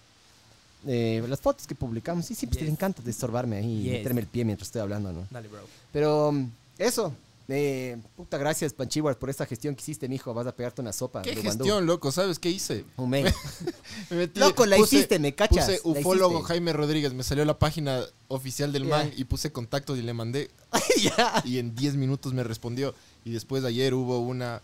Eh, 0.87 1.23
las 1.27 1.41
fotos 1.41 1.65
que 1.67 1.75
publicamos, 1.75 2.25
sí, 2.25 2.35
siempre 2.35 2.59
te 2.59 2.65
Yes. 2.65 2.71
encanta 2.73 3.01
destorbarme 3.03 3.57
ahí 3.57 3.87
y 3.87 3.91
meterme 3.91 4.21
el 4.21 4.27
pie 4.27 4.45
mientras 4.45 4.67
estoy 4.67 4.81
hablando, 4.81 5.11
¿no? 5.11 5.27
Dale, 5.31 5.47
bro. 5.47 5.61
Pero 5.91 6.33
eso, 6.77 7.13
eh, 7.47 7.97
puta 8.15 8.37
gracias, 8.37 8.73
Panchiwar, 8.73 9.17
por 9.19 9.29
esta 9.29 9.45
gestión 9.45 9.75
que 9.75 9.81
hiciste, 9.81 10.07
mijo. 10.09 10.33
Vas 10.33 10.47
a 10.47 10.55
pegarte 10.55 10.81
una 10.81 10.93
sopa. 10.93 11.21
¿Qué 11.21 11.35
gestión, 11.35 11.85
loco? 11.85 12.11
¿Sabes 12.11 12.39
qué 12.39 12.49
hice? 12.49 12.85
Men. 12.97 13.25
Me 14.09 14.25
metí- 14.27 14.39
Loco, 14.39 14.65
la 14.65 14.77
hiciste, 14.77 15.19
me 15.19 15.35
cachas, 15.35 15.65
Puse 15.65 15.81
ufólogo. 15.83 16.41
Jaime 16.43 16.73
Rodríguez. 16.73 17.13
Me 17.13 17.23
salió 17.23 17.45
la 17.45 17.59
página 17.59 18.01
oficial 18.27 18.71
del 18.71 18.83
Ya. 18.83 18.89
man 18.89 19.11
y 19.15 19.25
puse 19.25 19.51
contactos 19.51 19.97
y 19.97 20.01
le 20.01 20.13
mandé. 20.13 20.49
ya. 21.01 21.41
Y 21.45 21.59
en 21.59 21.75
10 21.75 21.95
minutos 21.95 22.33
me 22.33 22.43
respondió. 22.43 22.95
Y 23.23 23.31
después 23.31 23.63
de 23.63 23.69
ayer 23.69 23.93
hubo 23.93 24.19
una, 24.19 24.61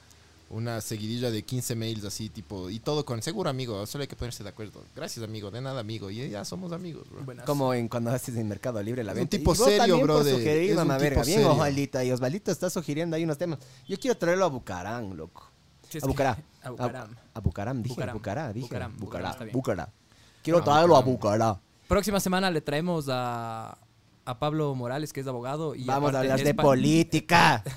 una 0.52 0.82
seguidilla 0.82 1.32
de 1.32 1.44
15 1.44 1.76
mails 1.76 2.03
así, 2.06 2.30
tipo. 2.30 2.69
Y 2.69 2.80
todo 2.80 3.06
con 3.06 3.22
seguro, 3.22 3.49
amigo. 3.49 3.86
Solo 3.86 4.03
hay 4.03 4.07
que 4.07 4.15
ponerse 4.15 4.44
de 4.44 4.49
acuerdo. 4.49 4.84
Gracias, 4.95 5.23
amigo. 5.26 5.49
De 5.49 5.61
nada, 5.61 5.80
amigo. 5.80 6.11
Y 6.11 6.30
ya 6.30 6.44
somos 6.45 6.72
amigos, 6.72 7.10
bro. 7.10 7.23
Buenas. 7.23 7.45
Como 7.45 7.73
en 7.73 7.88
cuando 7.88 8.11
haces 8.11 8.36
en 8.36 8.48
Mercado 8.48 8.82
Libre 8.84 9.03
la 9.03 9.11
Es 9.14 9.18
un 9.18 9.22
venta. 9.22 9.38
tipo 9.38 9.56
serio, 9.56 9.99
brother. 10.02 10.36
sugerir, 10.36 10.72
Es 10.72 10.78
un 10.78 10.88
mamá 10.88 10.98
tipo 10.98 11.10
verga. 11.10 11.23
Bien. 11.23 11.45
Osvaldita. 11.45 12.03
Y 12.03 12.11
Osvaldito 12.11 12.52
está 12.52 12.69
sugiriendo 12.69 13.15
ahí 13.15 13.23
unos 13.23 13.38
temas. 13.38 13.60
Yo 13.88 13.98
quiero 13.99 14.18
traerlo 14.18 14.45
a 14.45 14.49
Bucarán, 14.49 15.15
loco. 15.18 15.49
Sí, 15.90 15.99
A 16.02 16.06
Bucará. 16.07 16.38
A 16.64 16.69
Bucaram. 16.69 17.11
A, 17.34 17.38
a 17.38 17.41
Bucaram, 17.41 17.82
dije. 17.82 17.95
Bucaram. 17.95 18.18
Bucará, 18.18 18.53
dije. 18.53 18.65
Bucaram, 18.68 18.91
Bucará. 18.98 18.99
Bucaram, 18.99 19.32
está 19.32 19.44
bien. 19.45 19.53
Bucará. 19.53 19.90
Quiero 20.44 20.60
Ah, 20.60 20.64
traerlo 20.64 20.95
a 20.95 21.02
Bucaram. 21.02 21.40
Bucará. 21.56 21.61
Próxima 21.88 22.19
semana 22.19 22.49
le 22.52 22.61
traemos 22.61 23.07
a, 23.10 23.78
a 24.26 24.40
Pablo 24.40 24.73
Morales, 24.76 25.11
que 25.14 25.19
es 25.22 25.28
abogado. 25.28 25.76
Y 25.76 25.84
Vamos 25.86 26.14
a 26.14 26.19
hablar 26.19 26.44
de 26.44 26.53
política. 26.53 27.64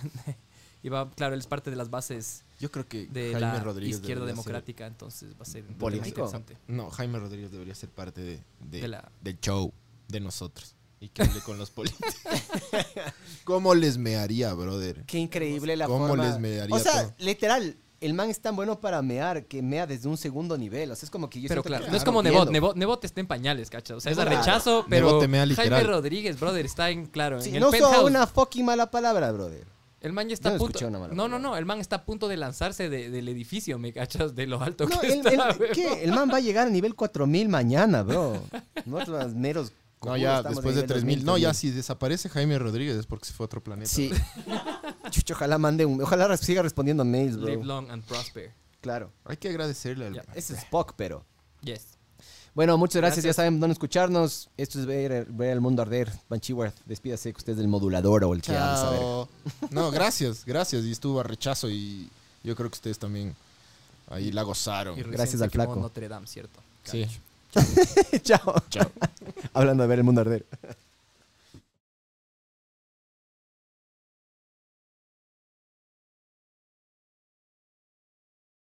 Y 0.82 0.90
va, 0.90 1.10
claro, 1.10 1.32
él 1.32 1.40
es 1.40 1.46
parte 1.46 1.70
de 1.70 1.76
las 1.76 1.88
bases 1.88 2.43
Yo 2.60 2.70
creo 2.70 2.86
que 2.88 3.06
de 3.08 3.32
Jaime 3.32 3.40
la 3.40 3.60
Rodríguez 3.60 3.96
izquierda 3.96 4.24
democrática, 4.26 4.86
entonces 4.86 5.34
va 5.34 5.42
a 5.42 5.44
ser 5.44 5.64
¿Político? 5.64 6.08
interesante. 6.08 6.56
No, 6.68 6.88
Jaime 6.90 7.18
Rodríguez 7.18 7.50
debería 7.50 7.74
ser 7.74 7.88
parte 7.90 8.20
de, 8.22 8.40
de- 8.70 8.80
De 8.80 8.88
la- 8.88 9.10
del 9.20 9.38
show 9.40 9.72
de 10.08 10.20
nosotros. 10.20 10.74
Y 11.00 11.08
que 11.08 11.22
hable 11.22 11.40
con 11.40 11.58
los 11.58 11.70
políticos. 11.70 12.14
¿Cómo 13.44 13.74
les 13.74 13.98
mearía, 13.98 14.54
brother? 14.54 15.04
Qué 15.06 15.18
increíble 15.18 15.76
la 15.76 15.86
¿Cómo 15.86 16.06
forma. 16.08 16.26
les 16.28 16.38
mearía 16.38 16.74
O 16.74 16.78
sea, 16.78 17.02
todo? 17.02 17.14
literal, 17.18 17.76
el 18.00 18.14
man 18.14 18.30
es 18.30 18.40
tan 18.40 18.56
bueno 18.56 18.80
para 18.80 19.02
mear 19.02 19.44
que 19.46 19.60
mea 19.62 19.86
desde 19.86 20.08
un 20.08 20.16
segundo 20.16 20.56
nivel. 20.56 20.90
O 20.90 20.96
sea, 20.96 21.06
es 21.06 21.10
como 21.10 21.28
que 21.28 21.40
yo 21.40 21.48
Pero 21.48 21.62
claro, 21.62 21.84
que 21.84 21.90
no 21.90 21.96
es 21.96 22.04
como. 22.04 22.22
Nebot. 22.22 22.50
Nebot, 22.50 22.76
Nebot 22.76 23.04
está 23.04 23.20
en 23.20 23.26
pañales, 23.26 23.68
¿cachai? 23.68 23.96
O 23.96 24.00
sea, 24.00 24.12
es 24.12 24.18
a 24.18 24.22
Claro. 24.24 24.38
rechazo, 24.40 24.86
pero 24.88 25.06
Nebot 25.08 25.20
te 25.20 25.28
mea 25.28 25.46
Jaime. 25.54 25.82
Rodríguez, 25.82 26.38
brother, 26.40 26.64
está 26.64 26.88
en, 26.90 27.06
claro, 27.06 27.40
Sí, 27.42 27.50
en 27.50 27.56
el 27.56 27.60
no 27.60 27.70
penthouse. 27.70 28.04
una 28.08 28.26
fucking 28.26 28.64
mala 28.64 28.90
palabra, 28.90 29.30
brother. 29.32 29.66
El 30.04 30.12
man 30.12 30.28
ya 30.28 30.34
está 30.34 30.50
no 30.50 30.56
a 30.56 30.58
punto. 30.58 30.86
una 30.86 30.98
mala 30.98 31.14
No, 31.14 31.26
no, 31.28 31.38
no. 31.38 31.56
El 31.56 31.64
man 31.64 31.80
está 31.80 31.96
a 31.96 32.04
punto 32.04 32.28
de 32.28 32.36
lanzarse 32.36 32.88
de- 32.88 33.10
del 33.10 33.28
edificio, 33.28 33.78
¿me 33.78 33.92
cachas? 33.92 34.34
De 34.34 34.46
lo 34.46 34.60
alto 34.62 34.86
No, 34.86 35.00
que 35.00 35.06
el, 35.08 35.26
está. 35.26 35.50
el-. 35.50 35.70
¿qué? 35.72 36.04
El 36.04 36.12
man 36.12 36.30
va 36.32 36.36
a 36.36 36.40
llegar 36.40 36.66
a 36.66 36.70
nivel 36.70 36.94
4000 36.94 37.48
mañana, 37.48 38.02
bro. 38.02 38.40
Nosotros 38.84 39.34
meros. 39.34 39.72
No, 40.04 40.16
ya, 40.18 40.42
después 40.42 40.74
de 40.76 40.82
nivel 40.82 40.86
3000. 40.86 41.18
No, 41.24 41.32
2000. 41.32 41.42
ya 41.42 41.54
si 41.54 41.70
desaparece 41.70 42.28
Jaime 42.28 42.58
Rodríguez 42.58 42.96
es 42.96 43.06
porque 43.06 43.24
se 43.24 43.32
fue 43.32 43.44
a 43.44 43.46
otro 43.46 43.62
planeta. 43.64 43.88
Sí. 43.90 44.10
Chucho, 45.10 45.34
ojalá 45.34 45.56
mande 45.58 45.86
un. 45.86 46.00
Ojalá 46.02 46.36
siga 46.36 46.62
respondiendo 46.62 47.04
mails, 47.04 47.36
bro. 47.38 47.46
Live 47.48 47.64
long 47.64 47.90
and 47.90 48.04
prosper. 48.04 48.52
Claro. 48.82 49.10
Hay 49.24 49.38
que 49.38 49.48
agradecerle 49.48 50.08
al... 50.08 50.16
Ese 50.34 50.52
es 50.52 50.58
Spock, 50.60 50.92
pero. 50.96 51.24
Yes. 51.62 51.93
Bueno, 52.54 52.78
muchas 52.78 53.00
gracias. 53.00 53.24
Gracias. 53.24 53.36
Ya 53.36 53.42
saben 53.42 53.58
dónde 53.58 53.72
escucharnos. 53.72 54.48
Esto 54.56 54.78
es 54.78 54.86
ver, 54.86 55.26
ver 55.26 55.50
el 55.50 55.60
mundo 55.60 55.82
arder. 55.82 56.12
Banchiworth, 56.28 56.74
despídase 56.86 57.32
que 57.32 57.38
usted 57.38 57.52
es 57.52 57.58
del 57.58 57.68
modulador 57.68 58.24
o 58.24 58.32
el 58.32 58.42
que 58.42 58.52
saber. 58.52 59.00
Chao. 59.00 59.28
No, 59.70 59.90
gracias, 59.90 60.44
gracias. 60.44 60.84
Y 60.84 60.92
estuvo 60.92 61.20
a 61.20 61.24
rechazo 61.24 61.68
y 61.68 62.08
yo 62.44 62.54
creo 62.54 62.70
que 62.70 62.74
ustedes 62.74 62.98
también 62.98 63.34
ahí 64.08 64.30
la 64.30 64.42
gozaron. 64.42 64.98
Y 64.98 65.02
Gracias 65.02 65.42
al 65.42 65.50
flaco. 65.50 65.76
Notre 65.76 66.08
Dame, 66.08 66.26
¿cierto? 66.28 66.60
Sí. 66.84 67.06
Chao. 68.22 68.54
Chao. 68.70 68.90
Hablando 69.52 69.82
de 69.82 69.88
ver 69.88 69.98
el 69.98 70.04
mundo 70.04 70.20
arder. 70.20 70.46